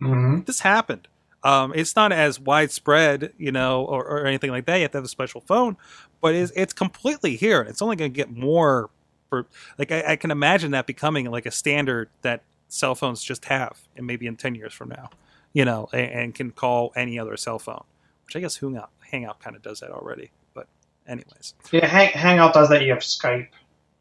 hmm 0.00 0.40
this 0.40 0.60
happened. 0.60 1.08
Um, 1.42 1.72
it's 1.74 1.94
not 1.96 2.12
as 2.12 2.40
widespread, 2.40 3.32
you 3.38 3.52
know, 3.52 3.84
or, 3.84 4.04
or 4.04 4.26
anything 4.26 4.50
like 4.50 4.66
that. 4.66 4.76
You 4.76 4.82
have 4.82 4.90
to 4.92 4.98
have 4.98 5.04
a 5.04 5.08
special 5.08 5.40
phone, 5.42 5.76
but 6.20 6.34
it's, 6.34 6.52
it's 6.56 6.72
completely 6.72 7.36
here. 7.36 7.62
It's 7.62 7.80
only 7.80 7.96
going 7.96 8.12
to 8.12 8.16
get 8.16 8.30
more. 8.30 8.90
For 9.30 9.46
like, 9.78 9.90
I, 9.92 10.12
I 10.12 10.16
can 10.16 10.30
imagine 10.30 10.72
that 10.72 10.86
becoming 10.86 11.30
like 11.30 11.46
a 11.46 11.50
standard 11.50 12.10
that 12.22 12.42
cell 12.68 12.94
phones 12.94 13.22
just 13.22 13.46
have, 13.46 13.80
and 13.96 14.06
maybe 14.06 14.26
in 14.26 14.36
ten 14.36 14.54
years 14.54 14.72
from 14.72 14.88
now, 14.90 15.10
you 15.52 15.64
know, 15.64 15.88
and, 15.92 16.10
and 16.10 16.34
can 16.34 16.50
call 16.50 16.92
any 16.96 17.18
other 17.18 17.36
cell 17.36 17.58
phone. 17.58 17.84
Which 18.26 18.36
I 18.36 18.40
guess 18.40 18.56
Hangout 18.58 18.90
Hangout 19.10 19.40
kind 19.40 19.56
of 19.56 19.62
does 19.62 19.80
that 19.80 19.90
already. 19.90 20.30
But 20.54 20.66
anyways, 21.06 21.54
Yeah, 21.72 21.86
Hang, 21.86 22.10
Hangout 22.10 22.54
does 22.54 22.68
that. 22.68 22.82
You 22.82 22.92
have 22.92 23.00
Skype. 23.00 23.48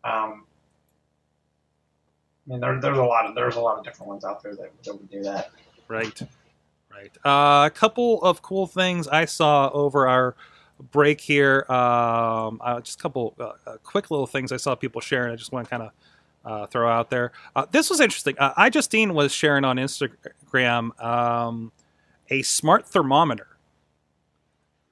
Um, 0.03 0.45
I 2.47 2.51
mean, 2.51 2.59
there, 2.59 2.79
there's 2.79 2.97
a 2.97 3.03
lot 3.03 3.25
of 3.25 3.35
there's 3.35 3.55
a 3.55 3.61
lot 3.61 3.77
of 3.77 3.83
different 3.83 4.09
ones 4.09 4.23
out 4.23 4.43
there 4.43 4.55
that, 4.55 4.71
that 4.83 4.93
would 4.93 5.09
do 5.09 5.23
that. 5.23 5.51
Right. 5.87 6.21
Right. 6.91 7.11
Uh, 7.25 7.65
a 7.65 7.71
couple 7.71 8.21
of 8.23 8.41
cool 8.41 8.67
things 8.67 9.07
I 9.07 9.25
saw 9.25 9.69
over 9.73 10.07
our 10.07 10.35
break 10.91 11.21
here. 11.21 11.65
Um, 11.69 12.61
uh, 12.63 12.81
just 12.81 12.99
a 12.99 13.01
couple 13.01 13.35
uh, 13.39 13.51
uh, 13.67 13.77
quick 13.83 14.11
little 14.11 14.27
things 14.27 14.51
I 14.51 14.57
saw 14.57 14.75
people 14.75 15.01
sharing. 15.01 15.33
I 15.33 15.35
just 15.35 15.51
want 15.51 15.65
to 15.65 15.69
kind 15.69 15.83
of 15.83 15.91
uh, 16.45 16.67
throw 16.67 16.89
out 16.89 17.09
there. 17.09 17.31
Uh, 17.55 17.65
this 17.71 17.89
was 17.89 17.99
interesting. 17.99 18.35
Uh, 18.37 18.53
I 18.55 18.69
Justine 18.69 19.13
was 19.13 19.33
sharing 19.33 19.65
on 19.65 19.77
Instagram 19.77 21.03
um, 21.03 21.71
a 22.29 22.41
smart 22.43 22.87
thermometer. 22.87 23.47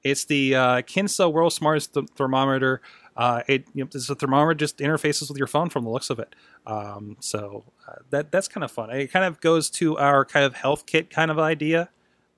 It's 0.03 0.25
the 0.25 0.55
uh, 0.55 0.81
Kinsa 0.81 1.31
World 1.31 1.53
Smartest 1.53 1.93
Th- 1.93 2.07
Thermometer. 2.15 2.81
Uh, 3.15 3.41
it 3.47 3.65
you 3.73 3.83
know, 3.83 3.89
it's 3.93 4.09
a 4.09 4.15
thermometer 4.15 4.55
just 4.55 4.79
interfaces 4.79 5.29
with 5.29 5.37
your 5.37 5.47
phone 5.47 5.69
from 5.69 5.83
the 5.83 5.89
looks 5.89 6.09
of 6.09 6.19
it. 6.19 6.33
Um, 6.65 7.15
so 7.19 7.63
uh, 7.87 7.95
that 8.09 8.31
that's 8.31 8.47
kind 8.47 8.63
of 8.63 8.71
fun. 8.71 8.89
It 8.89 9.11
kind 9.11 9.23
of 9.25 9.39
goes 9.39 9.69
to 9.71 9.97
our 9.97 10.25
kind 10.25 10.45
of 10.45 10.55
health 10.55 10.85
kit 10.85 11.09
kind 11.09 11.29
of 11.29 11.37
idea 11.39 11.89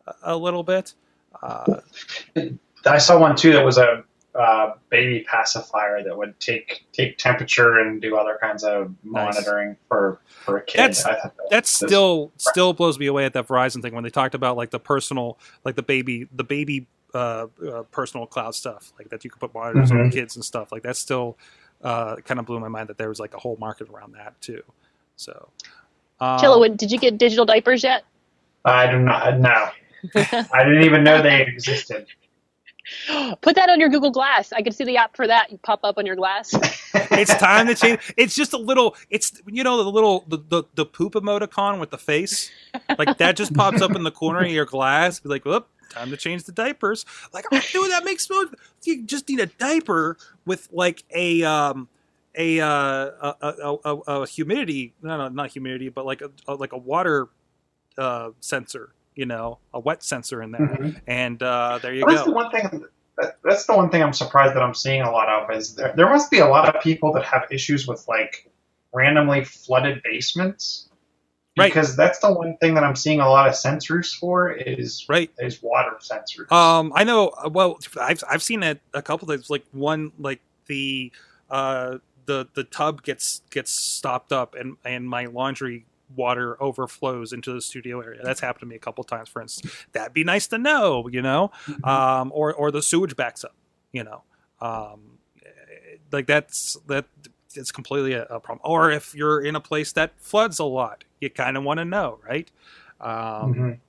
a, 0.06 0.14
a 0.34 0.38
little 0.38 0.64
bit. 0.64 0.94
Uh, 1.42 1.80
I 2.86 2.98
saw 2.98 3.20
one 3.20 3.36
too 3.36 3.54
that 3.54 3.66
was 3.66 3.78
a 3.78 4.04
uh, 4.38 4.74
baby 4.90 5.26
pacifier 5.30 6.04
that 6.04 6.18
would 6.18 6.38
take 6.42 6.86
take 6.92 7.18
temperature 7.18 7.80
and 7.80 8.02
do 8.02 8.18
other 8.18 8.38
kinds 8.42 8.64
of 8.66 8.94
Nice. 9.04 9.34
monitoring 9.36 9.78
for 9.88 10.20
for 10.28 10.58
a 10.58 10.62
kid. 10.64 10.78
That's- 10.78 11.04
that 11.06 11.34
that's- 11.50 11.70
still 11.74 12.34
still 12.38 12.74
blows 12.74 13.00
me 13.00 13.06
away 13.06 13.24
at 13.26 13.32
that 13.34 13.48
Verizon 13.48 13.82
thing 13.82 13.96
when 13.96 14.04
they 14.04 14.10
talked 14.10 14.36
about 14.36 14.58
like 14.58 14.72
the 14.72 14.80
personal, 14.80 15.40
like 15.64 15.76
the 15.76 15.84
baby, 15.84 16.28
the 16.36 16.44
baby 16.44 16.88
uh, 17.16 17.48
uh, 17.68 17.84
personal 17.92 18.28
cloud 18.28 18.54
stuff, 18.54 18.92
like 19.00 19.10
that 19.10 19.24
you 19.24 19.30
could 19.30 19.40
put 19.40 19.54
monitors 19.54 19.92
on 19.92 19.98
Mhm. 19.98 20.12
kids 20.12 20.36
and 20.36 20.46
stuff. 20.46 20.72
Like 20.72 20.84
that 20.84 20.98
still 20.98 21.38
uh, 21.84 22.16
kind 22.18 22.40
of 22.40 22.46
blew 22.46 22.60
my 22.60 22.68
mind 22.68 22.90
that 22.90 22.98
there 22.98 23.10
was 23.10 23.20
like 23.20 23.34
a 23.34 23.40
whole 23.40 23.58
market 23.60 23.90
around 23.90 24.14
that 24.14 24.40
too. 24.42 24.62
So, 25.18 25.50
um, 26.20 26.40
Chilla, 26.40 26.76
did 26.76 26.92
you 26.92 26.98
get 27.00 27.18
digital 27.18 27.46
diapers 27.46 27.84
yet? 27.84 28.04
I 28.66 28.90
do 28.90 29.00
not 29.00 29.40
know. 29.40 29.70
I 30.16 30.64
didn't 30.64 30.84
even 30.84 31.04
know 31.04 31.22
they 31.22 31.42
existed. 31.42 32.08
Put 33.42 33.56
that 33.56 33.70
on 33.70 33.80
your 33.80 33.90
Google 33.90 34.12
Glass. 34.12 34.54
I 34.54 34.62
can 34.62 34.72
see 34.72 34.84
the 34.84 34.98
app 34.98 35.16
for 35.16 35.26
that 35.28 35.52
you 35.52 35.58
pop 35.58 35.80
up 35.84 35.98
on 35.98 36.06
your 36.06 36.16
glass. 36.16 36.54
it's 37.12 37.36
time 37.36 37.68
to 37.68 37.76
change. 37.76 38.14
It's 38.16 38.36
just 38.36 38.54
a 38.54 38.58
little. 38.58 38.96
It's 39.10 39.42
you 39.48 39.64
know 39.64 39.84
the 39.84 39.90
little 39.92 40.24
the, 40.28 40.38
the 40.38 40.64
the 40.76 40.86
poop 40.86 41.14
emoticon 41.14 41.80
with 41.80 41.90
the 41.90 41.98
face, 41.98 42.52
like 42.98 43.18
that 43.18 43.36
just 43.38 43.54
pops 43.56 43.82
up 43.82 43.96
in 43.96 44.04
the 44.04 44.12
corner 44.12 44.42
of 44.42 44.52
your 44.52 44.66
glass. 44.66 45.20
Be 45.20 45.30
like, 45.30 45.46
whoop, 45.46 45.68
time 45.96 46.12
to 46.12 46.18
change 46.18 46.44
the 46.44 46.52
diapers. 46.52 47.06
Like, 47.34 47.46
oh, 47.52 47.62
dude, 47.72 47.92
that 47.92 48.04
makes 48.04 48.30
no. 48.30 48.46
You 48.84 49.04
just 49.04 49.28
need 49.30 49.40
a 49.40 49.48
diaper 49.48 50.18
with 50.46 50.68
like 50.72 51.04
a 51.14 51.44
um 51.44 51.88
a 52.38 52.60
uh 52.60 52.68
a 52.68 53.36
a, 53.42 53.78
a, 53.86 53.96
a 54.22 54.28
humidity 54.28 54.94
no 55.02 55.18
no 55.18 55.30
not 55.30 55.50
humidity 55.52 55.90
but 55.90 56.06
like 56.06 56.22
a, 56.22 56.30
a 56.48 56.56
like 56.56 56.74
a 56.74 56.78
water 56.78 57.30
uh 57.98 58.30
sensor 58.42 58.90
you 59.16 59.26
know 59.26 59.58
a 59.74 59.80
wet 59.80 60.04
sensor 60.04 60.42
in 60.42 60.52
there 60.52 60.68
Mhm. 60.68 60.96
and 61.08 61.42
uh 61.42 61.80
there 61.82 61.94
you 61.94 62.04
Well, 62.06 62.16
that's 62.16 62.26
the 62.26 62.34
one 62.34 62.52
thing. 62.52 62.86
That, 63.18 63.38
that's 63.46 63.66
the 63.66 63.74
one 63.74 63.90
thing 63.90 64.04
I'm 64.04 64.12
surprised 64.12 64.54
that 64.56 64.62
I'm 64.62 64.74
seeing 64.74 65.02
a 65.02 65.10
lot 65.10 65.30
of 65.30 65.50
is 65.56 65.76
there, 65.76 65.94
there 65.96 66.10
must 66.10 66.30
be 66.30 66.40
a 66.40 66.48
lot 66.48 66.68
of 66.74 66.82
people 66.82 67.14
that 67.14 67.24
have 67.24 67.46
issues 67.50 67.88
with 67.88 68.06
like 68.10 68.52
randomly 68.94 69.46
flooded 69.46 70.04
basements. 70.04 70.85
Right. 71.58 71.72
Because 71.72 71.96
that's 71.96 72.20
the 72.20 72.34
one 72.34 72.58
thing 72.58 72.74
that 72.74 72.84
I'm 72.84 72.96
seeing 72.96 73.22
a 73.22 73.30
lot 73.30 73.48
of 73.48 73.54
sensors 73.56 74.14
for 74.14 74.52
is 74.52 75.06
right 75.08 75.32
is 75.40 75.62
water 75.64 75.92
sensors. 76.00 76.52
Um, 76.52 76.92
I 76.96 77.04
know. 77.06 77.30
uh, 77.30 77.50
Well, 77.50 77.80
I've 78.00 78.24
I've 78.30 78.44
seen 78.44 78.62
it 78.64 78.82
a 78.94 79.02
couple 79.02 79.28
times. 79.28 79.50
Like 79.50 79.66
one, 79.72 80.12
like 80.20 80.42
the 80.66 81.12
uh 81.50 82.00
the 82.26 82.48
the 82.56 82.64
tub 82.66 83.04
gets 83.04 83.42
gets 83.52 83.72
stopped 83.72 84.34
up, 84.34 84.56
and 84.56 84.76
and 84.84 85.08
my 85.08 85.28
laundry 85.28 85.86
water 86.16 86.62
overflows 86.62 87.32
into 87.34 87.54
the 87.54 87.62
studio 87.62 88.00
area. 88.02 88.22
That's 88.24 88.40
happened 88.42 88.60
to 88.62 88.66
me 88.66 88.76
a 88.76 88.80
couple 88.80 89.04
times, 89.04 89.30
for 89.30 89.42
instance. 89.42 89.74
That'd 89.94 90.14
be 90.14 90.24
nice 90.24 90.48
to 90.48 90.58
know, 90.58 91.08
you 91.08 91.22
know, 91.22 91.52
um, 91.84 92.32
or 92.36 92.54
or 92.54 92.70
the 92.72 92.82
sewage 92.82 93.16
backs 93.16 93.44
up, 93.44 93.56
you 93.94 94.04
know, 94.04 94.24
um, 94.60 95.20
like 96.12 96.28
that's 96.28 96.78
that 96.88 97.06
it's 97.58 97.72
completely 97.72 98.14
a, 98.14 98.24
a 98.26 98.40
problem. 98.40 98.60
Or 98.64 98.92
if 98.92 99.14
you're 99.16 99.42
in 99.42 99.56
a 99.56 99.62
place 99.62 99.92
that 99.94 100.12
floods 100.18 100.60
a 100.60 100.64
lot, 100.66 101.04
you 101.22 101.30
kind 101.30 101.58
of 101.58 101.64
want 101.64 101.80
to 101.80 101.86
know, 101.86 102.20
right? 102.28 102.50
Um, 103.02 103.54
Mhm. 103.54 103.80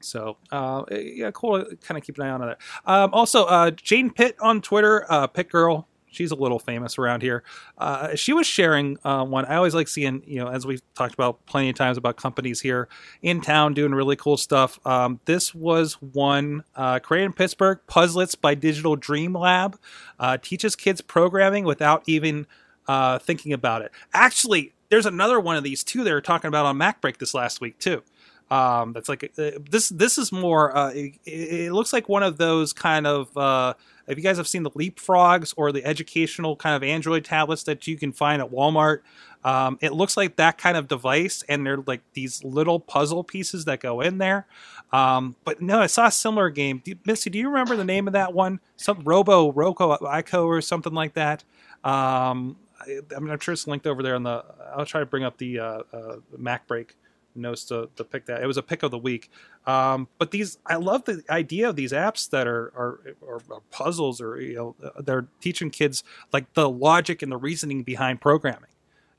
so 0.00 0.36
uh, 0.52 0.84
yeah, 0.90 1.30
cool. 1.32 1.64
Kind 1.82 1.98
of 1.98 2.04
keep 2.04 2.18
an 2.18 2.24
eye 2.26 2.30
on 2.30 2.40
that. 2.40 2.58
Um, 2.84 3.10
also, 3.12 3.44
uh, 3.46 3.70
Jane 3.70 4.10
Pitt 4.10 4.36
on 4.40 4.60
Twitter, 4.60 5.04
uh, 5.10 5.26
Pitt 5.26 5.48
Girl. 5.50 5.88
She's 6.08 6.30
a 6.30 6.34
little 6.34 6.58
famous 6.58 6.96
around 6.96 7.20
here. 7.20 7.42
Uh, 7.76 8.14
she 8.14 8.32
was 8.32 8.46
sharing 8.46 8.96
uh, 9.04 9.22
one. 9.26 9.44
I 9.44 9.56
always 9.56 9.74
like 9.74 9.86
seeing, 9.86 10.22
you 10.26 10.38
know, 10.38 10.48
as 10.48 10.64
we've 10.64 10.80
talked 10.94 11.12
about 11.12 11.44
plenty 11.44 11.68
of 11.68 11.74
times 11.74 11.98
about 11.98 12.16
companies 12.16 12.62
here 12.62 12.88
in 13.20 13.42
town 13.42 13.74
doing 13.74 13.94
really 13.94 14.16
cool 14.16 14.38
stuff. 14.38 14.78
Um, 14.86 15.20
this 15.26 15.54
was 15.54 15.94
one 16.00 16.64
uh, 16.74 17.00
created 17.00 17.26
in 17.26 17.32
Pittsburgh. 17.34 17.80
Puzzlets 17.86 18.34
by 18.40 18.54
Digital 18.54 18.96
Dream 18.96 19.34
Lab 19.34 19.78
uh, 20.18 20.38
teaches 20.40 20.74
kids 20.74 21.02
programming 21.02 21.64
without 21.66 22.02
even 22.06 22.46
uh, 22.88 23.18
thinking 23.18 23.52
about 23.52 23.82
it. 23.82 23.92
Actually, 24.12 24.72
there's 24.88 25.06
another 25.06 25.40
one 25.40 25.56
of 25.56 25.64
these 25.64 25.82
too. 25.82 26.04
They 26.04 26.12
were 26.12 26.20
talking 26.20 26.48
about 26.48 26.66
on 26.66 26.78
MacBreak 26.78 27.18
this 27.18 27.34
last 27.34 27.60
week 27.60 27.78
too. 27.78 28.02
Um, 28.50 28.92
that's 28.92 29.08
like 29.08 29.32
uh, 29.38 29.50
this. 29.68 29.88
This 29.88 30.18
is 30.18 30.30
more. 30.30 30.76
Uh, 30.76 30.90
it, 30.90 31.14
it 31.24 31.72
looks 31.72 31.92
like 31.92 32.08
one 32.08 32.22
of 32.22 32.38
those 32.38 32.72
kind 32.72 33.06
of. 33.06 33.36
Uh, 33.36 33.74
if 34.06 34.16
you 34.16 34.22
guys 34.22 34.36
have 34.36 34.46
seen 34.46 34.62
the 34.62 34.70
Leapfrogs 34.70 35.52
or 35.56 35.72
the 35.72 35.84
educational 35.84 36.54
kind 36.54 36.76
of 36.76 36.84
Android 36.84 37.24
tablets 37.24 37.64
that 37.64 37.88
you 37.88 37.96
can 37.96 38.12
find 38.12 38.40
at 38.40 38.52
Walmart, 38.52 39.00
um, 39.44 39.78
it 39.80 39.92
looks 39.92 40.16
like 40.16 40.36
that 40.36 40.58
kind 40.58 40.76
of 40.76 40.86
device, 40.86 41.42
and 41.48 41.66
they're 41.66 41.82
like 41.86 42.02
these 42.12 42.44
little 42.44 42.78
puzzle 42.78 43.24
pieces 43.24 43.64
that 43.64 43.80
go 43.80 44.00
in 44.00 44.18
there. 44.18 44.46
Um, 44.92 45.34
but 45.44 45.60
no, 45.60 45.80
I 45.80 45.88
saw 45.88 46.06
a 46.06 46.12
similar 46.12 46.48
game. 46.50 46.82
Do 46.84 46.94
do 46.94 47.38
you 47.38 47.48
remember 47.48 47.74
the 47.74 47.84
name 47.84 48.06
of 48.06 48.12
that 48.12 48.32
one? 48.32 48.60
Some 48.76 49.00
Robo 49.02 49.50
Roco 49.50 49.98
Ico 49.98 50.46
or 50.46 50.60
something 50.60 50.94
like 50.94 51.14
that. 51.14 51.42
Um, 51.82 52.56
I, 52.86 53.18
mean, 53.18 53.30
I'm 53.30 53.38
sure 53.40 53.52
it's 53.52 53.66
linked 53.66 53.86
over 53.86 54.02
there 54.02 54.14
on 54.14 54.22
the. 54.22 54.44
I'll 54.74 54.86
try 54.86 55.00
to 55.00 55.06
bring 55.06 55.24
up 55.24 55.38
the 55.38 55.58
uh, 55.58 55.82
uh, 55.92 56.16
MacBreak 56.38 56.90
notes 57.34 57.64
to, 57.66 57.88
to 57.96 58.04
pick 58.04 58.26
that. 58.26 58.42
It 58.42 58.46
was 58.46 58.56
a 58.56 58.62
pick 58.62 58.82
of 58.82 58.90
the 58.90 58.98
week. 58.98 59.30
Um, 59.66 60.08
but 60.18 60.30
these, 60.30 60.58
I 60.66 60.76
love 60.76 61.04
the 61.04 61.22
idea 61.28 61.68
of 61.68 61.76
these 61.76 61.92
apps 61.92 62.30
that 62.30 62.46
are 62.46 62.72
are, 62.76 63.00
are, 63.26 63.40
are 63.50 63.60
puzzles 63.70 64.20
or 64.20 64.40
you 64.40 64.54
know 64.54 64.76
they're 65.00 65.26
teaching 65.40 65.70
kids 65.70 66.04
like 66.32 66.52
the 66.54 66.68
logic 66.68 67.22
and 67.22 67.30
the 67.30 67.36
reasoning 67.36 67.82
behind 67.82 68.20
programming. 68.20 68.70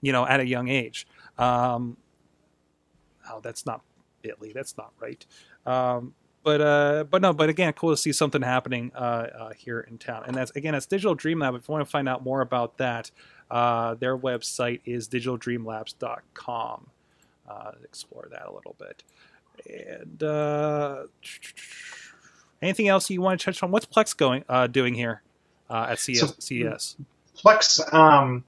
You 0.01 0.11
know, 0.11 0.25
at 0.27 0.39
a 0.39 0.47
young 0.47 0.67
age. 0.67 1.07
Um, 1.37 1.97
oh, 3.29 3.39
that's 3.41 3.65
not 3.65 3.81
Bitly. 4.23 4.53
That's 4.53 4.77
not 4.77 4.91
right. 4.99 5.25
Um, 5.65 6.13
but 6.43 6.61
uh, 6.61 7.03
but 7.09 7.21
no, 7.21 7.33
but 7.33 7.49
again, 7.49 7.73
cool 7.73 7.91
to 7.91 7.97
see 7.97 8.13
something 8.13 8.41
happening 8.41 8.91
uh, 8.95 9.27
uh, 9.37 9.49
here 9.51 9.81
in 9.81 9.97
town. 9.97 10.23
And 10.27 10.35
that's 10.35 10.51
again, 10.51 10.73
that's 10.73 10.85
Digital 10.85 11.13
Dream 11.13 11.39
Lab. 11.39 11.55
If 11.55 11.67
you 11.67 11.73
want 11.73 11.85
to 11.85 11.91
find 11.91 12.07
out 12.07 12.23
more 12.23 12.39
about 12.39 12.77
that, 12.77 13.11
uh, 13.49 13.95
their 13.95 14.17
website 14.17 14.81
is 14.85 15.07
digitaldreamlabs.com. 15.07 16.87
Uh, 17.49 17.71
explore 17.83 18.27
that 18.31 18.47
a 18.47 18.53
little 18.53 18.75
bit. 18.77 19.03
And 19.69 20.21
uh, 20.21 21.03
anything 22.61 22.87
else 22.87 23.09
you 23.09 23.21
want 23.21 23.39
to 23.39 23.45
touch 23.45 23.63
on? 23.63 23.71
What's 23.71 23.85
Plex 23.85 24.15
going 24.15 24.43
uh, 24.49 24.67
doing 24.67 24.93
here 24.93 25.21
uh, 25.69 25.87
at 25.89 25.99
CS? 25.99 26.19
So- 26.19 26.35
CES? 26.39 26.97
Plex, 27.37 27.93
um, 27.93 28.43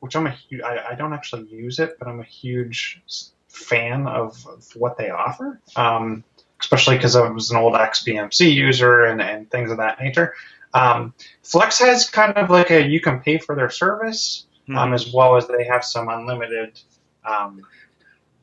which 0.00 0.16
I'm 0.16 0.26
a 0.26 0.30
hu- 0.30 0.62
I, 0.64 0.92
I 0.92 0.94
don't 0.94 1.12
actually 1.12 1.46
use 1.48 1.78
it, 1.78 1.98
but 1.98 2.08
I'm 2.08 2.18
a 2.20 2.24
huge 2.24 3.00
fan 3.48 4.06
of, 4.06 4.44
of 4.46 4.64
what 4.74 4.96
they 4.96 5.10
offer. 5.10 5.60
Um, 5.76 6.24
especially 6.58 6.96
because 6.96 7.14
I 7.14 7.28
was 7.28 7.50
an 7.50 7.58
old 7.58 7.74
XBMC 7.74 8.54
user 8.54 9.02
and, 9.04 9.20
and 9.20 9.50
things 9.50 9.70
of 9.70 9.76
that 9.78 10.00
nature. 10.00 10.32
Um, 10.74 11.14
Plex 11.42 11.80
has 11.80 12.08
kind 12.08 12.32
of 12.34 12.50
like 12.50 12.70
a 12.70 12.86
you 12.86 13.00
can 13.00 13.20
pay 13.20 13.38
for 13.38 13.54
their 13.54 13.70
service, 13.70 14.46
um, 14.74 14.94
as 14.94 15.12
well 15.12 15.36
as 15.36 15.46
they 15.48 15.64
have 15.64 15.84
some 15.84 16.08
unlimited 16.08 16.80
um, 17.24 17.60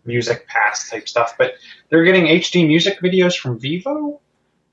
music 0.06 0.48
pass 0.48 0.90
type 0.90 1.08
stuff. 1.10 1.36
But 1.38 1.54
they're 1.90 2.04
getting 2.04 2.26
HD 2.26 2.68
music 2.68 3.00
videos 3.02 3.38
from 3.38 3.60
Vevo. 3.60 4.20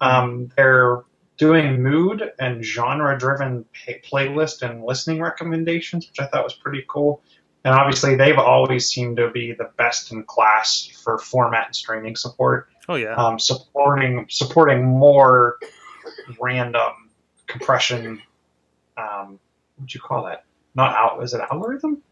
Um, 0.01 0.51
they're 0.57 1.03
doing 1.39 1.83
mood 1.83 2.31
and 2.39 2.63
genre 2.65 3.19
driven 3.19 3.65
pay- 3.73 4.01
playlist 4.01 4.63
and 4.63 4.85
listening 4.85 5.21
recommendations, 5.23 6.07
which 6.09 6.21
I 6.21 6.27
thought 6.27 6.45
was 6.45 6.55
pretty 6.55 6.85
cool. 6.89 7.23
And 7.65 7.75
obviously, 7.75 8.15
they've 8.17 8.39
always 8.39 8.89
seemed 8.89 9.17
to 9.17 9.31
be 9.31 9.53
the 9.53 9.71
best 9.77 10.13
in 10.13 10.23
class 10.25 10.87
for 11.03 11.19
format 11.19 11.67
and 11.67 11.75
streaming 11.77 12.15
support 12.17 12.69
Oh 12.89 12.95
yeah. 12.95 13.15
um, 13.17 13.39
supporting 13.41 14.27
supporting 14.29 14.85
more 14.85 15.57
random 16.41 17.06
compression. 17.47 18.23
Um, 18.97 19.39
what'd 19.77 19.95
you 19.95 20.01
call 20.01 20.25
that? 20.25 20.45
Not 20.75 20.95
out. 20.95 21.23
Is 21.23 21.35
it 21.35 21.41
algorithm? 21.51 22.03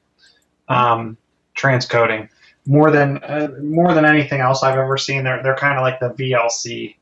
Um, 0.69 1.17
transcoding 1.57 2.29
more 2.67 2.91
than 2.91 3.23
uh, 3.23 3.49
more 3.63 3.93
than 3.95 4.05
anything 4.05 4.41
else 4.41 4.63
I've 4.63 4.79
ever 4.79 4.97
seen. 4.97 5.25
They're 5.25 5.43
they're 5.43 5.57
kind 5.57 5.79
of 5.79 5.83
like 5.83 6.01
the 6.01 6.11
VLC. 6.11 6.97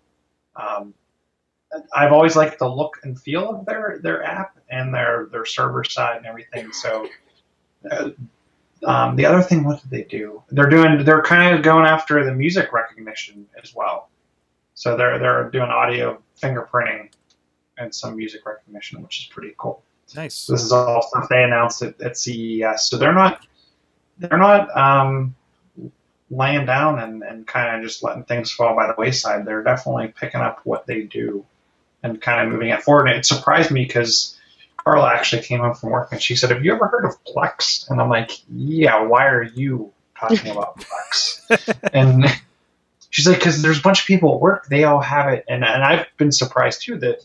Um, 0.56 0.94
I've 1.94 2.12
always 2.12 2.36
liked 2.36 2.58
the 2.58 2.68
look 2.68 2.98
and 3.02 3.18
feel 3.18 3.50
of 3.50 3.66
their 3.66 3.98
their 4.02 4.22
app 4.22 4.58
and 4.70 4.94
their 4.94 5.28
their 5.30 5.46
server 5.46 5.84
side 5.84 6.18
and 6.18 6.26
everything. 6.26 6.72
So. 6.72 7.08
Uh, 7.90 8.10
um, 8.84 9.14
the 9.14 9.26
other 9.26 9.42
thing, 9.42 9.62
what 9.62 9.80
did 9.80 9.90
they 9.90 10.02
do? 10.02 10.42
They're 10.50 10.68
doing. 10.68 11.04
They're 11.04 11.22
kind 11.22 11.54
of 11.54 11.62
going 11.62 11.86
after 11.86 12.24
the 12.24 12.34
music 12.34 12.72
recognition 12.72 13.46
as 13.62 13.74
well. 13.74 14.10
So 14.74 14.96
they're 14.96 15.20
they're 15.20 15.50
doing 15.50 15.68
audio 15.70 16.20
fingerprinting 16.40 17.10
and 17.78 17.94
some 17.94 18.16
music 18.16 18.46
recognition, 18.46 19.02
which 19.02 19.20
is 19.20 19.26
pretty 19.26 19.54
cool. 19.56 19.82
nice. 20.14 20.34
So 20.34 20.52
this 20.52 20.62
is 20.62 20.72
all 20.72 21.02
stuff 21.02 21.28
they 21.28 21.42
announced 21.42 21.82
at, 21.82 22.00
at 22.00 22.16
CES. 22.16 22.88
So 22.88 22.98
they're 22.98 23.12
not 23.14 23.46
they're 24.18 24.38
not 24.38 24.74
um, 24.76 25.34
laying 26.30 26.66
down 26.66 26.98
and, 26.98 27.22
and 27.22 27.46
kind 27.46 27.76
of 27.76 27.82
just 27.82 28.02
letting 28.02 28.24
things 28.24 28.50
fall 28.50 28.74
by 28.74 28.86
the 28.86 28.94
wayside. 28.96 29.44
They're 29.44 29.62
definitely 29.62 30.08
picking 30.08 30.40
up 30.40 30.60
what 30.64 30.86
they 30.86 31.02
do 31.02 31.44
and 32.02 32.20
kind 32.20 32.46
of 32.46 32.52
moving 32.52 32.70
it 32.70 32.82
forward. 32.82 33.08
And 33.08 33.18
it 33.18 33.26
surprised 33.26 33.70
me 33.70 33.84
because 33.84 34.38
Carla 34.76 35.12
actually 35.12 35.42
came 35.42 35.60
home 35.60 35.74
from 35.74 35.90
work 35.90 36.12
and 36.12 36.20
she 36.20 36.36
said, 36.36 36.50
"Have 36.50 36.64
you 36.64 36.74
ever 36.74 36.88
heard 36.88 37.04
of 37.04 37.22
Plex?" 37.24 37.88
And 37.90 38.00
I'm 38.00 38.08
like, 38.08 38.32
"Yeah. 38.50 39.02
Why 39.02 39.28
are 39.28 39.42
you 39.42 39.92
talking 40.18 40.50
about 40.50 40.78
Plex?" 41.50 41.78
and 41.92 42.24
she's 43.10 43.28
like, 43.28 43.38
"Because 43.38 43.62
there's 43.62 43.78
a 43.78 43.82
bunch 43.82 44.00
of 44.00 44.06
people 44.06 44.34
at 44.34 44.40
work. 44.40 44.66
They 44.66 44.84
all 44.84 45.00
have 45.00 45.32
it." 45.32 45.44
And 45.48 45.64
and 45.64 45.82
I've 45.84 46.06
been 46.16 46.32
surprised 46.32 46.82
too 46.82 46.98
that 46.98 47.24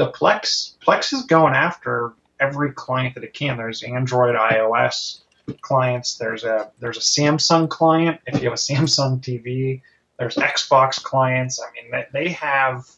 the 0.00 0.10
Plex 0.10 0.72
Plex 0.78 1.12
is 1.12 1.24
going 1.24 1.52
after 1.52 2.14
every 2.40 2.72
client 2.72 3.14
that 3.16 3.22
it 3.22 3.34
can. 3.34 3.58
There's 3.58 3.82
Android, 3.82 4.34
iOS 4.34 5.20
clients. 5.60 6.16
There's 6.16 6.42
a 6.42 6.70
there's 6.78 6.96
a 6.96 7.00
Samsung 7.00 7.68
client. 7.68 8.18
If 8.26 8.42
you 8.42 8.48
have 8.48 8.54
a 8.54 8.56
Samsung 8.56 9.20
TV, 9.20 9.82
there's 10.18 10.36
Xbox 10.36 11.02
clients. 11.02 11.60
I 11.60 11.66
mean, 11.72 12.04
they, 12.14 12.30
have 12.30 12.88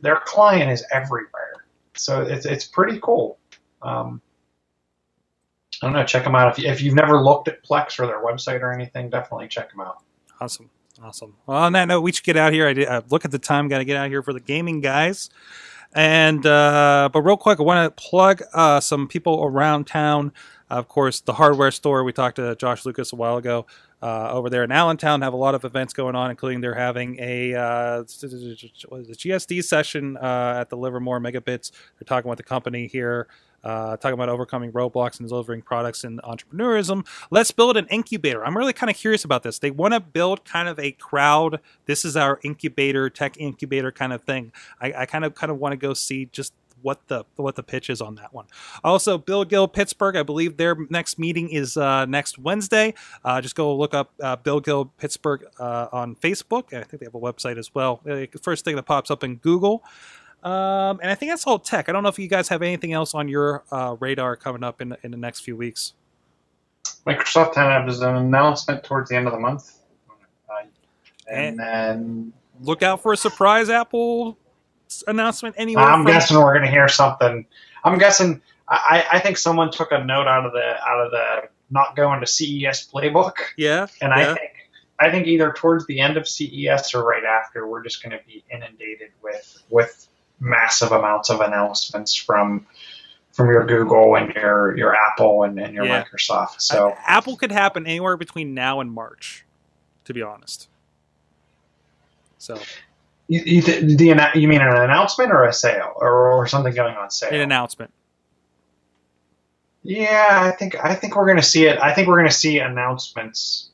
their 0.00 0.20
client 0.24 0.70
is 0.70 0.84
everywhere. 0.92 1.64
So 1.96 2.22
it's 2.22 2.46
it's 2.46 2.64
pretty 2.64 3.00
cool. 3.02 3.40
Um, 3.82 4.22
I 5.82 5.86
don't 5.86 5.94
know. 5.94 6.04
Check 6.04 6.22
them 6.22 6.36
out 6.36 6.52
if, 6.52 6.62
you, 6.62 6.70
if 6.70 6.80
you've 6.80 6.94
never 6.94 7.20
looked 7.20 7.48
at 7.48 7.64
Plex 7.64 7.98
or 7.98 8.06
their 8.06 8.22
website 8.24 8.60
or 8.60 8.72
anything. 8.72 9.10
Definitely 9.10 9.48
check 9.48 9.72
them 9.72 9.80
out. 9.80 9.98
Awesome. 10.40 10.70
Awesome. 11.02 11.36
Well, 11.46 11.58
on 11.58 11.72
that 11.72 11.86
note, 11.86 12.02
we 12.02 12.12
should 12.12 12.24
get 12.24 12.36
out 12.36 12.52
here. 12.52 12.68
I, 12.68 12.72
did, 12.72 12.88
I 12.88 13.02
look 13.08 13.24
at 13.24 13.30
the 13.30 13.38
time, 13.38 13.68
got 13.68 13.78
to 13.78 13.84
get 13.84 13.96
out 13.96 14.08
here 14.08 14.22
for 14.22 14.32
the 14.32 14.40
gaming 14.40 14.80
guys. 14.80 15.30
And, 15.94 16.44
uh, 16.44 17.08
but 17.12 17.22
real 17.22 17.36
quick, 17.36 17.60
I 17.60 17.62
want 17.62 17.96
to 17.96 18.02
plug 18.02 18.42
uh, 18.52 18.80
some 18.80 19.08
people 19.08 19.42
around 19.42 19.86
town. 19.86 20.32
Of 20.70 20.86
course, 20.88 21.20
the 21.20 21.32
hardware 21.32 21.70
store. 21.70 22.04
We 22.04 22.12
talked 22.12 22.36
to 22.36 22.54
Josh 22.56 22.84
Lucas 22.84 23.12
a 23.12 23.16
while 23.16 23.38
ago 23.38 23.66
uh, 24.02 24.30
over 24.30 24.50
there 24.50 24.64
in 24.64 24.70
Allentown. 24.70 25.22
Have 25.22 25.32
a 25.32 25.38
lot 25.38 25.54
of 25.54 25.64
events 25.64 25.94
going 25.94 26.14
on, 26.14 26.30
including 26.30 26.60
they're 26.60 26.74
having 26.74 27.16
a 27.18 27.54
uh, 27.54 28.02
GSD 28.02 29.64
session 29.64 30.18
uh, 30.18 30.58
at 30.60 30.68
the 30.68 30.76
Livermore 30.76 31.20
Megabits. 31.20 31.70
They're 31.98 32.06
talking 32.06 32.28
with 32.28 32.36
the 32.36 32.42
company 32.42 32.86
here, 32.86 33.28
uh, 33.64 33.96
talking 33.96 34.14
about 34.14 34.28
overcoming 34.28 34.72
roadblocks 34.72 35.18
and 35.20 35.28
delivering 35.28 35.62
products 35.62 36.04
and 36.04 36.20
entrepreneurism. 36.22 37.06
Let's 37.30 37.50
build 37.50 37.76
an 37.76 37.86
incubator. 37.88 38.44
I'm 38.44 38.56
really 38.56 38.72
kind 38.72 38.90
of 38.90 38.96
curious 38.96 39.24
about 39.24 39.42
this. 39.42 39.58
They 39.58 39.70
want 39.70 39.94
to 39.94 40.00
build 40.00 40.44
kind 40.44 40.68
of 40.68 40.78
a 40.78 40.92
crowd. 40.92 41.60
This 41.86 42.04
is 42.04 42.16
our 42.16 42.40
incubator, 42.42 43.10
tech 43.10 43.36
incubator 43.38 43.92
kind 43.92 44.12
of 44.12 44.22
thing. 44.22 44.52
I, 44.80 44.92
I 44.98 45.06
kind 45.06 45.24
of 45.24 45.34
kind 45.34 45.50
of 45.50 45.58
want 45.58 45.72
to 45.72 45.76
go 45.76 45.94
see 45.94 46.26
just 46.26 46.52
what 46.82 47.06
the 47.08 47.24
what 47.36 47.56
the 47.56 47.62
pitch 47.62 47.90
is 47.90 48.00
on 48.00 48.16
that 48.16 48.32
one. 48.32 48.46
Also, 48.84 49.18
Build 49.18 49.48
Guild 49.48 49.72
Pittsburgh. 49.72 50.16
I 50.16 50.22
believe 50.22 50.56
their 50.56 50.76
next 50.90 51.18
meeting 51.18 51.50
is 51.50 51.76
uh, 51.76 52.06
next 52.06 52.38
Wednesday. 52.38 52.94
Uh, 53.24 53.40
just 53.40 53.54
go 53.54 53.74
look 53.74 53.94
up 53.94 54.12
uh, 54.22 54.36
Build 54.36 54.64
Guild 54.64 54.96
Pittsburgh 54.96 55.44
uh, 55.58 55.88
on 55.92 56.14
Facebook. 56.16 56.72
I 56.72 56.84
think 56.84 57.00
they 57.00 57.06
have 57.06 57.14
a 57.14 57.20
website 57.20 57.58
as 57.58 57.74
well. 57.74 58.00
Uh, 58.08 58.26
first 58.42 58.64
thing 58.64 58.76
that 58.76 58.84
pops 58.84 59.10
up 59.10 59.24
in 59.24 59.36
Google. 59.36 59.82
Um, 60.42 61.00
and 61.02 61.10
I 61.10 61.14
think 61.14 61.32
that's 61.32 61.46
all 61.46 61.58
tech. 61.58 61.88
I 61.88 61.92
don't 61.92 62.02
know 62.02 62.08
if 62.08 62.18
you 62.18 62.28
guys 62.28 62.48
have 62.48 62.62
anything 62.62 62.92
else 62.92 63.14
on 63.14 63.28
your 63.28 63.64
uh, 63.72 63.96
radar 63.98 64.36
coming 64.36 64.62
up 64.62 64.80
in 64.80 64.96
in 65.02 65.10
the 65.10 65.16
next 65.16 65.40
few 65.40 65.56
weeks. 65.56 65.94
Microsoft 67.06 67.54
has 67.56 68.00
an 68.00 68.16
announcement 68.16 68.84
towards 68.84 69.10
the 69.10 69.16
end 69.16 69.26
of 69.26 69.32
the 69.32 69.40
month, 69.40 69.72
uh, 70.48 70.54
and 71.30 71.48
And- 71.48 71.58
then 71.58 72.32
Look 72.60 72.82
out 72.82 73.00
for 73.02 73.12
a 73.12 73.16
surprise 73.16 73.70
Apple 73.70 74.36
announcement 75.06 75.54
anywhere. 75.58 75.84
I'm 75.84 76.02
from- 76.02 76.12
guessing 76.12 76.36
we're 76.38 76.52
going 76.54 76.64
to 76.64 76.70
hear 76.70 76.88
something. 76.88 77.46
I'm 77.84 77.98
guessing. 77.98 78.42
I, 78.68 79.06
I 79.12 79.18
think 79.20 79.38
someone 79.38 79.70
took 79.70 79.92
a 79.92 80.04
note 80.04 80.26
out 80.26 80.44
of 80.44 80.52
the 80.52 80.76
out 80.84 81.00
of 81.06 81.10
the 81.12 81.48
not 81.70 81.94
going 81.96 82.20
to 82.20 82.26
CES 82.26 82.90
playbook, 82.92 83.34
Yeah, 83.56 83.86
and 84.02 84.12
yeah. 84.16 84.32
I 84.32 84.34
think 84.34 84.50
I 84.98 85.10
think 85.10 85.26
either 85.28 85.52
towards 85.52 85.86
the 85.86 86.00
end 86.00 86.16
of 86.16 86.26
CES 86.28 86.94
or 86.94 87.04
right 87.04 87.22
after, 87.24 87.66
we're 87.68 87.82
just 87.84 88.02
going 88.02 88.18
to 88.18 88.24
be 88.26 88.42
inundated 88.52 89.10
with 89.22 89.62
with 89.70 90.08
massive 90.40 90.92
amounts 90.92 91.30
of 91.30 91.40
announcements 91.40 92.14
from 92.14 92.66
from 93.32 93.48
your 93.48 93.66
Google 93.66 94.16
and 94.16 94.34
your 94.34 94.76
your 94.76 94.94
Apple 94.94 95.44
and, 95.44 95.58
and 95.58 95.74
your 95.74 95.84
Yeah. 95.84 96.04
Microsoft. 96.04 96.60
So 96.60 96.94
Apple 97.06 97.36
could 97.36 97.52
happen 97.52 97.86
anywhere 97.86 98.16
between 98.16 98.54
now 98.54 98.80
and 98.80 98.92
March, 98.92 99.44
to 100.04 100.14
be 100.14 100.22
honest. 100.22 100.68
So 102.38 102.58
you, 103.28 103.42
you, 103.44 103.62
the, 103.62 103.94
the, 103.96 104.30
you 104.40 104.48
mean 104.48 104.60
an 104.62 104.68
announcement 104.74 105.32
or 105.32 105.44
a 105.44 105.52
sale 105.52 105.92
or, 105.96 106.32
or 106.32 106.46
something 106.46 106.74
going 106.74 106.96
on 106.96 107.10
sale? 107.10 107.30
an 107.30 107.40
announcement. 107.40 107.92
Yeah, 109.82 110.26
I 110.30 110.50
think 110.50 110.74
I 110.82 110.94
think 110.94 111.14
we're 111.16 111.26
going 111.26 111.36
to 111.36 111.42
see 111.42 111.66
it. 111.66 111.78
I 111.78 111.94
think 111.94 112.08
we're 112.08 112.18
going 112.18 112.28
to 112.28 112.34
see 112.34 112.58
announcements. 112.58 113.70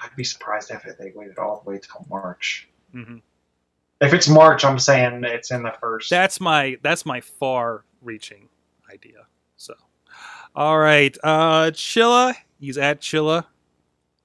I'd 0.00 0.16
be 0.16 0.24
surprised 0.24 0.70
if 0.70 0.82
they 0.98 1.12
waited 1.14 1.38
all 1.38 1.62
the 1.64 1.70
way 1.70 1.78
till 1.78 2.06
March. 2.08 2.68
hmm 2.92 3.18
If 4.04 4.12
it's 4.12 4.28
March, 4.28 4.64
I'm 4.64 4.78
saying 4.78 5.24
it's 5.24 5.50
in 5.50 5.62
the 5.62 5.72
first. 5.80 6.10
That's 6.10 6.38
my 6.40 6.76
that's 6.82 7.06
my 7.06 7.20
far-reaching 7.20 8.48
idea. 8.92 9.26
So, 9.56 9.74
all 10.54 10.78
right, 10.78 11.16
uh, 11.24 11.70
Chilla, 11.72 12.34
he's 12.60 12.76
at 12.76 13.00
Chilla 13.00 13.46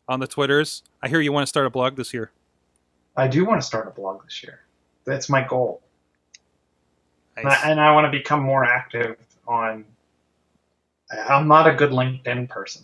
on 0.07 0.19
the 0.19 0.27
Twitters. 0.27 0.83
I 1.01 1.07
hear 1.07 1.21
you 1.21 1.31
want 1.31 1.43
to 1.43 1.49
start 1.49 1.65
a 1.65 1.69
blog 1.69 1.95
this 1.95 2.13
year. 2.13 2.31
I 3.15 3.27
do 3.29 3.45
want 3.45 3.61
to 3.61 3.65
start 3.65 3.87
a 3.87 3.91
blog 3.91 4.23
this 4.25 4.43
year. 4.43 4.61
That's 5.05 5.29
my 5.29 5.47
goal, 5.47 5.81
and 7.37 7.47
I, 7.47 7.71
and 7.71 7.79
I 7.79 7.93
want 7.93 8.05
to 8.05 8.11
become 8.11 8.41
more 8.41 8.65
active 8.65 9.15
on. 9.47 9.85
I'm 11.11 11.47
not 11.47 11.67
a 11.67 11.73
good 11.73 11.91
LinkedIn 11.91 12.49
person. 12.49 12.83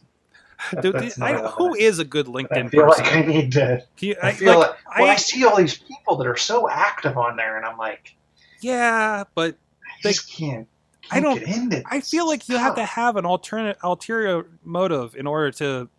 Dude, 0.81 0.95
I- 0.95 1.33
I- 1.33 1.71
is 1.77 1.99
a 1.99 2.05
good 2.05 2.27
LinkedIn? 2.27 2.65
I 2.65 2.69
feel 2.69 2.85
person? 2.85 3.03
like 3.05 3.13
I 3.15 3.21
need 3.21 3.51
to. 3.53 3.83
You- 3.99 4.15
I, 4.21 4.29
I, 4.29 4.31
feel 4.33 4.59
like, 4.59 4.69
like, 4.69 4.99
well, 4.99 5.09
I, 5.09 5.15
see 5.15 5.45
all 5.45 5.57
these 5.57 5.77
people 5.77 6.15
that 6.17 6.27
are 6.27 6.37
so 6.37 6.69
active 6.69 7.17
on 7.17 7.35
there, 7.35 7.57
and 7.57 7.65
I'm 7.65 7.77
like, 7.77 8.15
yeah, 8.61 9.23
but 9.35 9.55
I 9.83 10.01
just 10.01 10.31
can't. 10.31 10.67
I 11.11 11.19
don't- 11.19 11.43
I 11.85 12.01
feel 12.01 12.25
like 12.27 12.49
you 12.49 12.57
have 12.57 12.75
to 12.75 12.85
have 12.85 13.15
an 13.15 13.25
alternate 13.25 13.77
ulterior 13.83 14.47
motive 14.63 15.15
in 15.15 15.27
order 15.27 15.51
to 15.51 15.89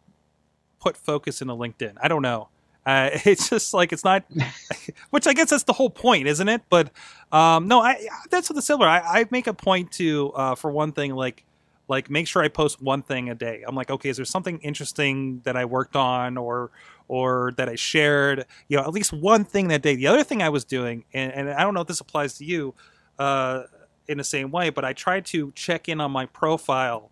put 0.81 0.97
focus 0.97 1.41
into 1.41 1.55
LinkedIn. 1.55 1.95
I 2.01 2.09
don't 2.09 2.23
know. 2.23 2.49
Uh, 2.85 3.11
it's 3.25 3.51
just 3.51 3.75
like 3.75 3.93
it's 3.93 4.05
not, 4.05 4.25
which 5.11 5.27
I 5.27 5.33
guess 5.33 5.51
that's 5.51 5.65
the 5.65 5.73
whole 5.73 5.91
point, 5.91 6.27
isn't 6.29 6.49
it? 6.49 6.63
But 6.71 6.91
um, 7.33 7.69
no, 7.69 7.81
I 7.81 8.07
that's 8.31 8.49
what 8.49 8.55
the 8.55 8.63
similar. 8.63 8.89
I, 8.89 9.21
I 9.21 9.27
make 9.31 9.47
a 9.47 9.55
point 9.55 9.93
to, 9.93 10.33
uh, 10.35 10.55
for 10.55 10.71
one 10.71 10.93
thing, 10.93 11.15
like 11.15 11.45
like 11.89 12.11
make 12.11 12.27
sure 12.27 12.43
I 12.43 12.49
post 12.49 12.83
one 12.83 13.03
thing 13.03 13.31
a 13.31 13.35
day. 13.35 13.63
I'm 13.67 13.75
like, 13.75 13.91
okay, 13.91 14.09
is 14.09 14.17
there 14.17 14.25
something 14.25 14.59
interesting 14.59 15.41
that 15.45 15.57
I 15.57 15.65
worked 15.65 15.97
on 15.97 16.37
or 16.37 16.71
or 17.09 17.53
that 17.57 17.69
I 17.69 17.77
shared? 17.77 18.45
You 18.69 18.79
know, 18.79 18.83
at 18.83 18.91
least 18.93 19.13
one 19.13 19.45
thing 19.45 19.69
that 19.69 19.83
day. 19.83 19.95
The 19.95 20.09
other 20.09 20.25
thing 20.25 20.43
I 20.43 20.49
was 20.49 20.65
doing, 20.65 21.05
and, 21.15 21.33
and 21.33 21.51
I 21.51 21.63
don't 21.63 21.75
know 21.75 21.81
if 21.81 21.87
this 21.87 22.01
applies 22.01 22.35
to 22.39 22.45
you 22.45 22.75
uh, 23.19 23.65
in 24.09 24.19
the 24.19 24.25
same 24.25 24.51
way, 24.51 24.71
but 24.71 24.85
I 24.85 24.93
tried 24.93 25.27
to 25.27 25.53
check 25.53 25.89
in 25.89 26.01
on 26.01 26.11
my 26.11 26.27
profile, 26.27 27.11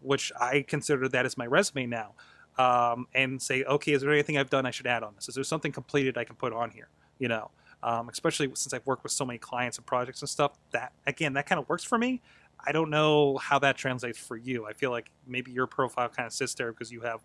which 0.00 0.32
I 0.40 0.64
consider 0.66 1.08
that 1.08 1.26
as 1.26 1.36
my 1.36 1.46
resume 1.46 1.86
now, 1.86 2.14
um, 2.56 3.06
and 3.14 3.40
say, 3.40 3.62
okay, 3.64 3.92
is 3.92 4.02
there 4.02 4.12
anything 4.12 4.38
I've 4.38 4.50
done 4.50 4.66
I 4.66 4.70
should 4.70 4.86
add 4.86 5.02
on 5.02 5.14
this? 5.14 5.28
Is 5.28 5.34
there 5.34 5.44
something 5.44 5.72
completed 5.72 6.16
I 6.16 6.24
can 6.24 6.36
put 6.36 6.52
on 6.52 6.70
here? 6.70 6.88
You 7.18 7.28
know, 7.28 7.50
um, 7.82 8.08
especially 8.08 8.50
since 8.54 8.72
I've 8.72 8.86
worked 8.86 9.02
with 9.02 9.12
so 9.12 9.24
many 9.24 9.38
clients 9.38 9.76
and 9.76 9.86
projects 9.86 10.22
and 10.22 10.28
stuff. 10.28 10.52
That 10.70 10.92
again, 11.06 11.34
that 11.34 11.46
kind 11.46 11.60
of 11.60 11.68
works 11.68 11.84
for 11.84 11.98
me. 11.98 12.22
I 12.66 12.72
don't 12.72 12.90
know 12.90 13.36
how 13.38 13.58
that 13.60 13.76
translates 13.76 14.18
for 14.18 14.36
you. 14.36 14.66
I 14.66 14.72
feel 14.72 14.90
like 14.90 15.10
maybe 15.26 15.52
your 15.52 15.66
profile 15.66 16.08
kind 16.08 16.26
of 16.26 16.32
sits 16.32 16.54
there 16.54 16.72
because 16.72 16.90
you 16.92 17.00
have 17.02 17.20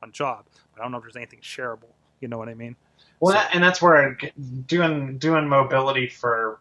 one 0.00 0.12
job, 0.12 0.44
but 0.72 0.80
I 0.80 0.84
don't 0.84 0.92
know 0.92 0.98
if 0.98 1.04
there's 1.04 1.16
anything 1.16 1.40
shareable. 1.40 1.92
You 2.20 2.28
know 2.28 2.38
what 2.38 2.48
I 2.48 2.54
mean? 2.54 2.76
Well, 3.20 3.32
So- 3.34 3.38
that, 3.40 3.54
and 3.54 3.62
that's 3.64 3.80
where 3.82 4.16
doing 4.66 5.18
doing 5.18 5.48
mobility 5.48 6.08
for 6.08 6.60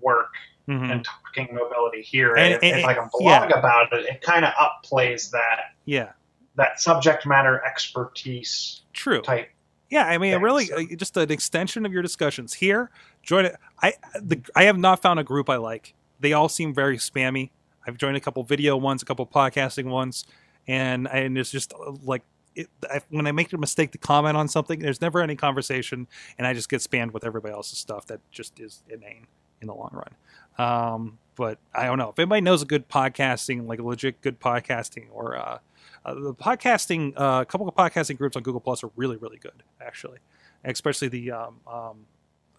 work 0.00 0.32
Mhm. 0.68 0.90
and 0.92 1.04
talking 1.04 1.54
mobility 1.54 2.02
here. 2.02 2.34
And- 2.36 2.54
if, 2.54 2.62
and- 2.62 2.80
if 2.80 2.84
I 2.84 2.94
can 2.94 3.08
yeah. 3.20 3.38
blog 3.46 3.50
about 3.58 3.92
it, 3.92 4.06
it 4.06 4.22
kind 4.22 4.44
of 4.44 4.52
upplays 4.54 5.30
that 5.30 5.74
Yeah, 5.84 6.12
that 6.56 6.80
subject 6.80 7.26
matter 7.26 7.62
expertise 7.64 8.82
true. 8.92 9.22
type. 9.22 9.50
Yeah, 9.90 10.06
I 10.06 10.16
mean, 10.18 10.40
really, 10.40 10.72
uh, 10.72 10.96
just 10.96 11.16
an 11.18 11.30
extension 11.30 11.84
of 11.84 11.92
your 11.92 12.00
discussions 12.02 12.54
here. 12.54 12.90
Join 13.22 13.44
it. 13.44 13.56
I 13.82 13.94
the 14.20 14.40
I 14.54 14.64
have 14.64 14.78
not 14.78 15.02
found 15.02 15.18
a 15.20 15.24
group 15.24 15.50
I 15.50 15.56
like. 15.56 15.94
They 16.22 16.32
all 16.32 16.48
seem 16.48 16.72
very 16.72 16.96
spammy. 16.96 17.50
I've 17.86 17.98
joined 17.98 18.16
a 18.16 18.20
couple 18.20 18.42
video 18.44 18.76
ones, 18.76 19.02
a 19.02 19.04
couple 19.04 19.26
podcasting 19.26 19.86
ones, 19.86 20.24
and 20.66 21.08
and 21.08 21.36
it's 21.36 21.50
just 21.50 21.72
uh, 21.74 21.92
like 22.04 22.22
it, 22.54 22.68
I, 22.90 23.00
when 23.10 23.26
I 23.26 23.32
make 23.32 23.52
a 23.52 23.58
mistake 23.58 23.92
to 23.92 23.98
comment 23.98 24.36
on 24.36 24.48
something, 24.48 24.78
there's 24.78 25.00
never 25.00 25.20
any 25.20 25.36
conversation, 25.36 26.06
and 26.38 26.46
I 26.46 26.54
just 26.54 26.68
get 26.68 26.80
spammed 26.80 27.12
with 27.12 27.24
everybody 27.24 27.52
else's 27.52 27.78
stuff 27.78 28.06
that 28.06 28.20
just 28.30 28.58
is 28.60 28.82
inane 28.88 29.26
in 29.60 29.66
the 29.68 29.74
long 29.74 29.90
run. 29.92 30.14
Um, 30.58 31.18
but 31.34 31.58
I 31.74 31.86
don't 31.86 31.98
know 31.98 32.10
if 32.10 32.18
anybody 32.18 32.40
knows 32.40 32.62
a 32.62 32.66
good 32.66 32.88
podcasting, 32.88 33.66
like 33.66 33.80
legit 33.80 34.20
good 34.20 34.38
podcasting, 34.38 35.06
or 35.10 35.36
uh, 35.36 35.58
uh, 36.04 36.14
the 36.14 36.34
podcasting, 36.34 37.14
uh, 37.16 37.40
a 37.42 37.46
couple 37.46 37.68
of 37.68 37.74
podcasting 37.74 38.18
groups 38.18 38.36
on 38.36 38.42
Google 38.42 38.60
Plus 38.60 38.84
are 38.84 38.90
really, 38.96 39.16
really 39.16 39.38
good, 39.38 39.62
actually. 39.80 40.18
Especially 40.64 41.08
the, 41.08 41.32
um, 41.32 41.60
um, 41.66 42.06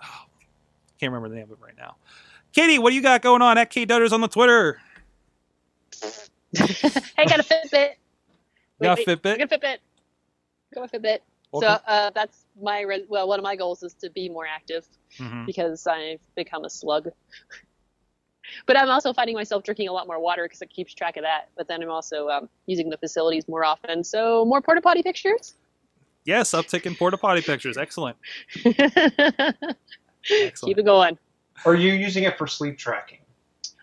oh, 0.03 0.26
can't 0.99 1.11
remember 1.11 1.30
the 1.30 1.35
name 1.35 1.45
of 1.45 1.52
it 1.52 1.57
right 1.61 1.77
now. 1.77 1.95
Katie, 2.54 2.80
what 2.80 2.92
do 2.92 2.96
you 2.96 3.02
got 3.02 3.22
going 3.22 3.42
on 3.42 3.58
at 3.58 3.70
K 3.70 3.86
Dutters 3.86 4.12
on 4.12 4.22
the 4.22 4.28
Twitter? 4.28 4.80
I 6.58 7.26
got 7.26 7.40
a 7.40 7.44
Fitbit. 7.44 7.90
Got 8.82 9.00
a 9.00 9.04
Fitbit? 9.04 9.38
Got 9.40 9.52
a 9.52 9.58
Fitbit. 9.58 9.78
Got 10.76 10.94
a 10.94 11.00
Fitbit. 11.00 11.20
So 11.60 11.68
uh, 11.68 12.10
that's 12.16 12.46
my 12.62 12.82
re- 12.82 13.06
well, 13.08 13.28
one 13.28 13.40
of 13.40 13.44
my 13.44 13.56
goals 13.56 13.84
is 13.84 13.94
to 13.96 14.10
be 14.10 14.28
more 14.28 14.48
active 14.48 14.86
Mhm. 15.20 15.46
because 15.46 15.86
I've 15.86 16.20
become 16.36 16.66
a 16.66 16.70
slug. 16.70 17.10
but 18.66 18.76
I'm 18.76 18.90
also 18.90 19.14
finding 19.14 19.36
myself 19.36 19.64
drinking 19.64 19.88
a 19.88 19.92
lot 19.92 20.08
more 20.08 20.20
water 20.20 20.46
because 20.46 20.62
it 20.64 20.72
keeps 20.72 20.94
track 20.96 21.16
of 21.18 21.24
that. 21.24 21.50
But 21.56 21.68
then 21.68 21.84
I'm 21.84 21.92
also 21.92 22.28
um, 22.30 22.50
using 22.66 22.90
the 22.90 22.98
facilities 22.98 23.48
more 23.48 23.64
often, 23.64 24.04
so 24.04 24.46
more 24.46 24.62
porta 24.62 24.82
potty 24.82 25.04
pictures. 25.04 25.54
Yes, 26.26 26.52
uptick 26.54 26.86
in 26.88 26.96
porta 26.96 27.18
potty 27.18 27.42
pictures. 27.42 27.78
Excellent. 27.78 28.18
Keep 28.64 28.78
it 30.26 30.86
going. 30.86 31.18
Are 31.66 31.76
you 31.76 31.94
using 31.94 32.24
it 32.24 32.38
for 32.38 32.48
sleep 32.48 32.78
tracking? 32.78 33.20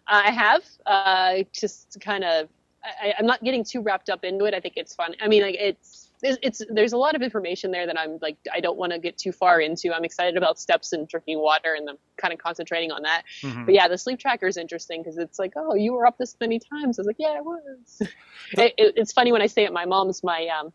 I 0.07 0.31
have 0.31 0.63
uh, 0.87 1.45
just 1.53 1.99
kind 2.01 2.25
of. 2.25 2.49
I, 2.83 3.13
I'm 3.19 3.27
not 3.27 3.45
getting 3.45 3.63
too 3.63 3.83
wrapped 3.83 4.09
up 4.09 4.25
into 4.25 4.47
it. 4.47 4.55
I 4.55 4.61
think 4.61 4.75
it's 4.77 4.95
fun. 4.95 5.15
I 5.21 5.29
mean, 5.29 5.43
like 5.43 5.57
it's 5.59 6.11
it's, 6.23 6.39
it's 6.43 6.63
there's 6.71 6.93
a 6.93 6.97
lot 6.97 7.15
of 7.15 7.23
information 7.23 7.71
there 7.71 7.87
that 7.87 7.99
I'm 7.99 8.19
like 8.21 8.37
I 8.53 8.61
don't 8.61 8.77
want 8.77 8.93
to 8.93 8.99
get 8.99 9.19
too 9.19 9.33
far 9.33 9.61
into. 9.61 9.95
I'm 9.95 10.05
excited 10.05 10.37
about 10.37 10.59
steps 10.59 10.93
and 10.93 11.07
drinking 11.07 11.41
water, 11.41 11.75
and 11.75 11.89
I'm 11.89 11.99
kind 12.17 12.33
of 12.33 12.41
concentrating 12.41 12.91
on 12.91 13.03
that. 13.03 13.23
Mhm. 13.43 13.67
But 13.67 13.75
yeah, 13.75 13.89
the 13.89 13.99
sleep 13.99 14.19
tracker 14.19 14.47
is 14.47 14.57
interesting 14.57 15.03
because 15.03 15.19
it's 15.19 15.39
like, 15.39 15.53
oh, 15.57 15.75
you 15.75 15.93
were 15.93 16.07
up 16.07 16.19
this 16.19 16.37
many 16.41 16.59
times. 16.59 16.99
I 16.99 17.03
was 17.03 17.07
like, 17.07 17.17
yeah, 17.19 17.35
I 17.37 17.41
was. 17.41 18.01
it, 18.53 18.75
it, 18.77 18.95
it's 18.97 19.13
funny 19.13 19.33
when 19.33 19.43
I 19.43 19.47
stay 19.47 19.67
at 19.67 19.73
my 19.73 19.85
mom's. 19.85 20.25
My 20.25 20.49
um, 20.49 20.73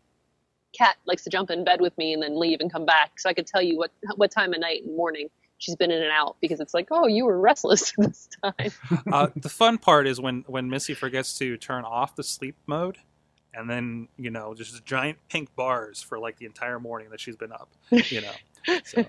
cat 0.76 0.96
likes 1.06 1.24
to 1.24 1.30
jump 1.30 1.50
in 1.50 1.64
bed 1.64 1.80
with 1.80 1.96
me 1.98 2.12
and 2.12 2.22
then 2.22 2.38
leave 2.38 2.60
and 2.60 2.72
come 2.72 2.86
back, 2.86 3.18
so 3.18 3.28
I 3.28 3.34
could 3.34 3.46
tell 3.46 3.62
you 3.62 3.76
what 3.76 3.90
what 4.16 4.30
time 4.30 4.54
of 4.54 4.60
night 4.60 4.84
and 4.84 4.96
morning 4.96 5.28
she's 5.58 5.76
been 5.76 5.90
in 5.90 6.02
and 6.02 6.12
out 6.12 6.36
because 6.40 6.60
it's 6.60 6.74
like, 6.74 6.88
oh, 6.90 7.06
you 7.06 7.24
were 7.24 7.38
restless 7.40 7.92
this 7.98 8.28
time. 8.42 8.72
uh, 9.12 9.28
the 9.36 9.48
fun 9.48 9.78
part 9.78 10.06
is 10.06 10.20
when 10.20 10.44
when 10.46 10.68
Missy 10.70 10.94
forgets 10.94 11.38
to 11.38 11.56
turn 11.56 11.84
off 11.84 12.14
the 12.16 12.22
sleep 12.24 12.56
mode, 12.66 12.98
and 13.54 13.68
then 13.70 14.08
you 14.16 14.30
know 14.30 14.54
just 14.54 14.84
giant 14.84 15.18
pink 15.28 15.54
bars 15.56 16.02
for 16.02 16.18
like 16.18 16.36
the 16.38 16.46
entire 16.46 16.78
morning 16.80 17.08
that 17.10 17.20
she's 17.20 17.36
been 17.36 17.52
up. 17.52 17.68
You 17.90 18.22
know, 18.22 18.78
so, 18.84 19.04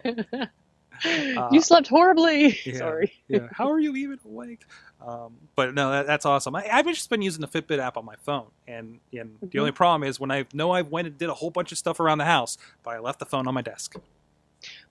you 1.52 1.62
slept 1.62 1.88
horribly. 1.88 2.58
yeah. 2.66 2.78
Sorry. 2.78 3.14
yeah. 3.28 3.48
How 3.52 3.70
are 3.72 3.80
you 3.80 3.96
even 3.96 4.20
awake? 4.26 4.62
Um, 5.06 5.36
but 5.56 5.76
no, 5.76 5.92
that, 5.92 6.08
that's 6.08 6.26
awesome. 6.26 6.56
I, 6.56 6.68
I've 6.72 6.86
just 6.86 7.10
been 7.10 7.22
using 7.22 7.42
the 7.42 7.48
Fitbit 7.48 7.78
app 7.80 7.98
on 7.98 8.06
my 8.06 8.16
phone, 8.24 8.48
and 8.68 9.00
and 9.14 9.38
the 9.42 9.48
Mhm. 9.48 9.60
only 9.60 9.72
problem 9.72 10.08
is 10.08 10.20
when 10.20 10.32
I 10.32 10.46
know 10.54 10.72
I 10.72 10.82
went 10.82 11.08
and 11.08 11.18
did 11.18 11.30
a 11.30 11.34
whole 11.36 11.52
bunch 11.52 11.72
of 11.72 11.78
stuff 11.78 12.00
around 12.00 12.18
the 12.18 12.26
house, 12.26 12.58
but 12.84 12.96
I 12.96 13.00
left 13.00 13.20
the 13.20 13.26
phone 13.26 13.48
on 13.48 13.54
my 13.54 13.62
desk. 13.62 13.96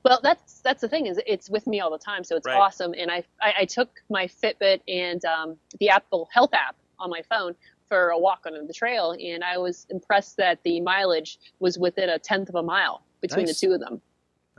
Well, 0.07 0.21
that's 0.23 0.61
that's 0.61 0.83
the 0.83 0.89
thing 0.89 1.07
is 1.07 1.21
it's 1.27 1.51
with 1.51 1.67
me 1.67 1.81
all 1.81 1.91
the 1.91 1.99
time, 1.99 2.25
so 2.25 2.37
it's 2.37 2.47
Right. 2.47 2.57
awesome. 2.57 2.95
And 2.97 3.11
I, 3.11 3.25
I 3.43 3.55
I 3.63 3.65
took 3.67 3.91
my 4.09 4.29
Fitbit 4.29 4.81
and 4.89 5.25
um, 5.25 5.57
the 5.81 5.91
Apple 5.91 6.29
Health 6.33 6.55
app 6.55 6.77
on 7.01 7.11
my 7.11 7.23
phone 7.29 7.57
for 7.89 8.11
a 8.11 8.19
walk 8.19 8.47
on 8.47 8.55
the 8.69 8.73
trail, 8.75 9.17
and 9.21 9.43
I 9.45 9.59
was 9.59 9.87
impressed 9.91 10.37
that 10.39 10.61
the 10.65 10.81
mileage 10.81 11.41
was 11.59 11.77
within 11.79 12.09
a 12.11 12.21
tenth 12.21 12.49
of 12.51 12.55
a 12.55 12.63
mile 12.63 13.03
between 13.21 13.47
Nice. 13.47 13.61
the 13.61 13.67
two 13.67 13.75
of 13.75 13.81
them, 13.81 14.01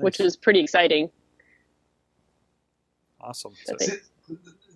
which 0.01 0.19
Nice. 0.19 0.25
was 0.25 0.37
pretty 0.37 0.59
exciting. 0.59 1.09
awesome. 3.21 3.53
So, 3.65 3.77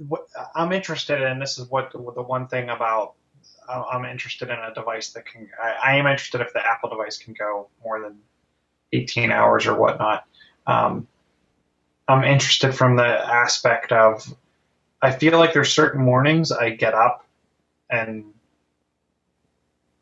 what 0.07 0.27
I'm 0.55 0.71
interested 0.71 1.21
in 1.21 1.39
this 1.39 1.59
is 1.59 1.69
what 1.69 1.91
the 1.91 1.99
one 1.99 2.47
thing 2.47 2.69
about 2.69 3.15
I- 3.69 3.83
I'm 3.93 4.05
interested 4.05 4.49
in 4.49 4.59
a 4.59 4.73
device 4.73 5.11
that 5.13 5.25
can. 5.25 5.49
I, 5.61 5.93
I 5.93 5.95
am 5.97 6.07
interested 6.07 6.41
if 6.41 6.53
the 6.53 6.65
Apple 6.65 6.89
device 6.89 7.17
can 7.17 7.33
go 7.33 7.69
more 7.83 8.01
than 8.01 8.19
18 8.93 9.31
hours 9.31 9.67
or 9.67 9.75
whatnot. 9.75 10.25
Um, 10.67 11.07
I'm 12.07 12.23
interested 12.23 12.73
from 12.73 12.95
the 12.95 13.05
aspect 13.05 13.91
of 13.91 14.25
I 15.01 15.11
feel 15.11 15.39
like 15.39 15.53
there's 15.53 15.73
certain 15.73 16.01
mornings 16.03 16.51
I 16.51 16.71
get 16.71 16.93
up 16.93 17.25
and 17.89 18.33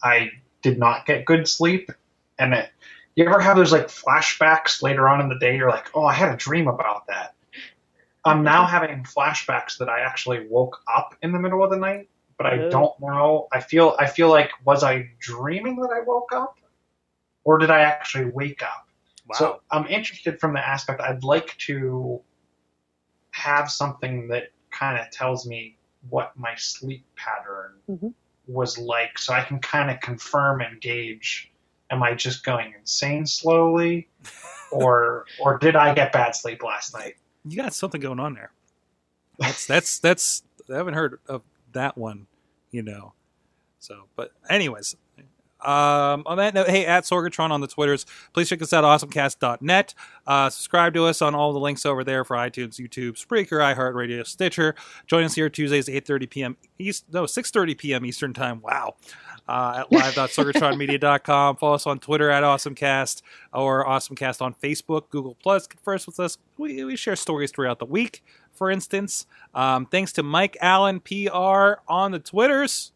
I 0.04 0.32
did 0.62 0.78
not 0.78 1.06
get 1.06 1.26
good 1.26 1.48
sleep, 1.48 1.92
and 2.38 2.54
it, 2.54 2.70
you 3.16 3.26
ever 3.26 3.40
have 3.40 3.58
those 3.58 3.72
like 3.72 3.88
flashbacks 3.88 4.82
later 4.82 5.08
on 5.10 5.22
in 5.22 5.30
the 5.30 5.40
day? 5.40 5.56
You're 5.56 5.70
like, 5.70 5.90
oh, 5.96 6.06
I 6.06 6.14
had 6.14 6.34
a 6.34 6.38
dream 6.38 6.68
about 6.68 7.08
that. 7.08 7.36
I'm 8.26 8.44
now 8.44 8.66
having 8.66 9.04
flashbacks 9.04 9.78
that 9.78 9.90
I 9.90 10.02
actually 10.02 10.48
woke 10.48 10.78
up 10.94 11.16
in 11.22 11.32
the 11.32 11.40
middle 11.40 11.64
of 11.64 11.70
the 11.70 11.78
night, 11.78 12.10
but 12.38 12.48
I 12.48 12.58
Oh. 12.58 12.70
don't 12.70 13.00
know. 13.00 13.48
I 13.52 13.62
feel 13.62 13.96
I 14.00 14.08
feel 14.08 14.30
like 14.30 14.52
was 14.66 14.84
I 14.84 15.10
dreaming 15.20 15.78
that 15.78 15.92
I 15.92 16.02
woke 16.02 16.32
up, 16.34 16.58
or 17.46 17.58
did 17.58 17.72
I 17.72 17.82
actually 17.82 18.26
wake 18.26 18.62
up? 18.62 18.89
Wow. 19.30 19.36
So 19.38 19.62
I'm 19.70 19.86
interested 19.88 20.40
from 20.40 20.54
the 20.54 20.68
aspect 20.68 21.02
I'd 21.02 21.24
like 21.24 21.56
to 21.60 22.22
have 23.32 23.70
something 23.70 24.28
that 24.30 24.52
kind 24.72 25.00
of 25.00 25.12
tells 25.12 25.46
me 25.46 25.78
what 26.10 26.36
my 26.38 26.56
sleep 26.56 27.06
pattern 27.16 27.76
Mhm. 27.90 28.14
was 28.48 28.78
like, 28.78 29.20
so 29.20 29.34
I 29.34 29.44
can 29.44 29.60
kind 29.60 29.92
of 29.92 30.00
confirm 30.00 30.62
and 30.62 30.82
gauge: 30.82 31.52
am 31.92 32.02
I 32.02 32.16
just 32.16 32.44
going 32.44 32.74
insane 32.74 33.26
slowly, 33.26 34.10
or 34.72 35.26
or 35.40 35.58
did 35.60 35.76
I 35.76 35.94
get 35.94 36.12
bad 36.12 36.36
sleep 36.36 36.64
last 36.64 36.94
night? 36.94 37.16
you 37.46 37.56
got 37.56 37.74
something 37.74 38.02
going 38.02 38.20
on 38.20 38.34
there. 38.34 38.52
That's 39.38 39.66
that's 39.66 40.00
that's 40.00 40.44
I 40.70 40.76
haven't 40.76 40.96
heard 40.96 41.20
of 41.28 41.44
that 41.72 41.98
one, 41.98 42.28
you 42.72 42.82
know. 42.82 43.14
So, 43.80 44.08
but 44.16 44.32
anyways, 44.50 44.96
um, 45.62 46.24
on 46.26 46.38
that 46.38 46.54
note, 46.54 46.70
hey, 46.70 46.86
at 46.86 47.04
Sorgatron 47.04 47.52
on 47.52 47.60
the 47.60 47.68
Twitters, 47.68 48.06
please 48.34 48.48
check 48.48 48.62
us 48.62 48.72
out, 48.72 48.84
awesomecast.net. 48.84 49.94
Uh, 50.26 50.50
subscribe 50.50 50.94
to 50.94 51.06
us 51.06 51.22
on 51.22 51.36
all 51.36 51.52
the 51.52 51.60
links 51.60 51.86
over 51.86 52.04
there 52.04 52.24
for 52.24 52.38
iTunes, 52.38 52.80
YouTube, 52.80 53.14
Spreaker, 53.24 53.60
iHeartRadio, 53.76 54.26
Stitcher. 54.26 54.76
Join 55.08 55.26
us 55.26 55.36
here 55.36 55.50
Tuesdays, 55.50 55.88
8.30 55.88 56.30
p.m. 56.30 56.58
East, 56.78 57.06
no, 57.12 57.24
6.30 57.24 57.78
p.m. 57.78 58.06
Eastern 58.06 58.34
Time. 58.34 58.62
Wow. 58.62 58.96
Uh, 59.48 59.80
at 59.80 59.92
live.sorgatronmedia.com. 59.92 61.56
Follow 61.56 61.74
us 61.74 61.88
on 61.88 61.98
Twitter 62.00 62.30
at 62.30 62.44
awesomecast 62.44 63.24
or 63.52 63.84
awesomecast 63.86 64.42
on 64.42 64.54
Facebook, 64.54 65.10
Google 65.10 65.36
Plus. 65.42 65.66
Converse 65.66 66.06
with 66.06 66.20
us. 66.20 66.38
We, 66.58 66.84
we 66.84 66.96
share 66.96 67.16
stories 67.16 67.52
throughout 67.52 67.80
the 67.80 67.86
week, 67.86 68.24
for 68.54 68.70
instance. 68.70 69.26
Um, 69.56 69.88
thanks 69.88 70.14
to 70.14 70.24
Mike 70.24 70.56
Allen, 70.62 71.00
PR, 71.00 71.82
on 71.88 72.12
the 72.12 72.20
Twitters 72.20 72.92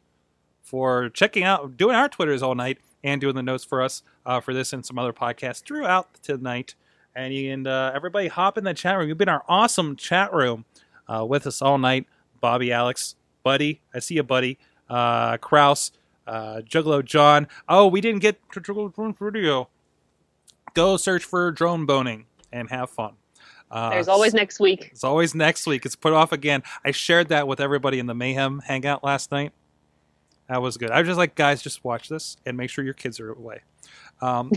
for 0.63 1.09
checking 1.09 1.43
out, 1.43 1.77
doing 1.77 1.95
our 1.95 2.09
Twitters 2.09 2.41
all 2.41 2.55
night 2.55 2.79
and 3.03 3.21
doing 3.21 3.35
the 3.35 3.43
notes 3.43 3.63
for 3.63 3.81
us 3.81 4.01
uh, 4.25 4.39
for 4.39 4.53
this 4.53 4.73
and 4.73 4.85
some 4.85 4.97
other 4.97 5.13
podcasts 5.13 5.63
throughout 5.63 6.15
tonight. 6.23 6.75
And 7.15 7.33
you 7.33 7.51
can, 7.51 7.67
uh, 7.67 7.91
everybody 7.93 8.27
hop 8.29 8.57
in 8.57 8.63
the 8.63 8.73
chat 8.73 8.97
room. 8.97 9.07
You've 9.07 9.17
been 9.17 9.29
our 9.29 9.43
awesome 9.47 9.95
chat 9.95 10.33
room 10.33 10.65
uh, 11.07 11.25
with 11.25 11.45
us 11.45 11.61
all 11.61 11.77
night. 11.77 12.07
Bobby, 12.41 12.71
Alex, 12.71 13.15
Buddy, 13.43 13.81
I 13.93 13.99
see 13.99 14.15
you, 14.15 14.23
Buddy, 14.23 14.57
uh, 14.89 15.37
Kraus, 15.37 15.91
uh, 16.25 16.61
Juggalo 16.65 17.03
John. 17.03 17.47
Oh, 17.67 17.87
we 17.87 18.01
didn't 18.01 18.21
get 18.21 18.39
to 18.53 18.61
Juggalo 18.61 18.93
Drone 18.93 19.13
Video. 19.13 19.69
Go 20.73 20.97
search 20.97 21.23
for 21.23 21.51
drone 21.51 21.85
boning 21.85 22.25
and 22.51 22.69
have 22.69 22.89
fun. 22.89 23.13
Uh, 23.69 23.89
There's 23.89 24.07
always 24.07 24.33
next 24.33 24.59
week. 24.59 24.89
it's 24.91 25.03
always 25.03 25.33
next 25.35 25.65
week. 25.67 25.85
It's 25.85 25.95
put 25.95 26.13
off 26.13 26.31
again. 26.31 26.63
I 26.85 26.91
shared 26.91 27.29
that 27.29 27.47
with 27.47 27.59
everybody 27.59 27.99
in 27.99 28.05
the 28.05 28.13
Mayhem 28.13 28.59
hangout 28.59 29.03
last 29.03 29.31
night. 29.31 29.51
That 30.49 30.61
was 30.61 30.77
good. 30.77 30.91
I 30.91 30.99
was 30.99 31.07
just 31.07 31.17
like, 31.17 31.35
guys, 31.35 31.61
just 31.61 31.83
watch 31.83 32.09
this 32.09 32.37
and 32.45 32.57
make 32.57 32.69
sure 32.69 32.83
your 32.83 32.93
kids 32.93 33.19
are 33.19 33.31
away. 33.31 33.61
Um, 34.21 34.51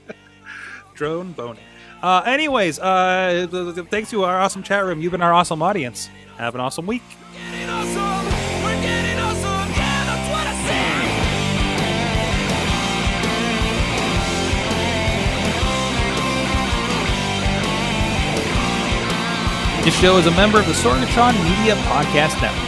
drone 0.94 1.32
boning. 1.32 1.62
Uh, 2.02 2.22
anyways, 2.26 2.78
uh, 2.78 3.46
th- 3.50 3.74
th- 3.74 3.88
thanks 3.88 4.10
to 4.10 4.24
our 4.24 4.38
awesome 4.40 4.62
chat 4.62 4.84
room. 4.84 5.00
You've 5.00 5.12
been 5.12 5.22
our 5.22 5.32
awesome 5.32 5.62
audience. 5.62 6.08
Have 6.36 6.54
an 6.54 6.60
awesome 6.60 6.86
week. 6.86 7.02
This 19.84 19.98
show 19.98 20.18
is 20.18 20.26
a 20.26 20.30
member 20.32 20.58
of 20.60 20.66
the 20.66 20.72
Sorgatron 20.74 21.32
Media 21.44 21.74
Podcast 21.86 22.42
Network. 22.42 22.67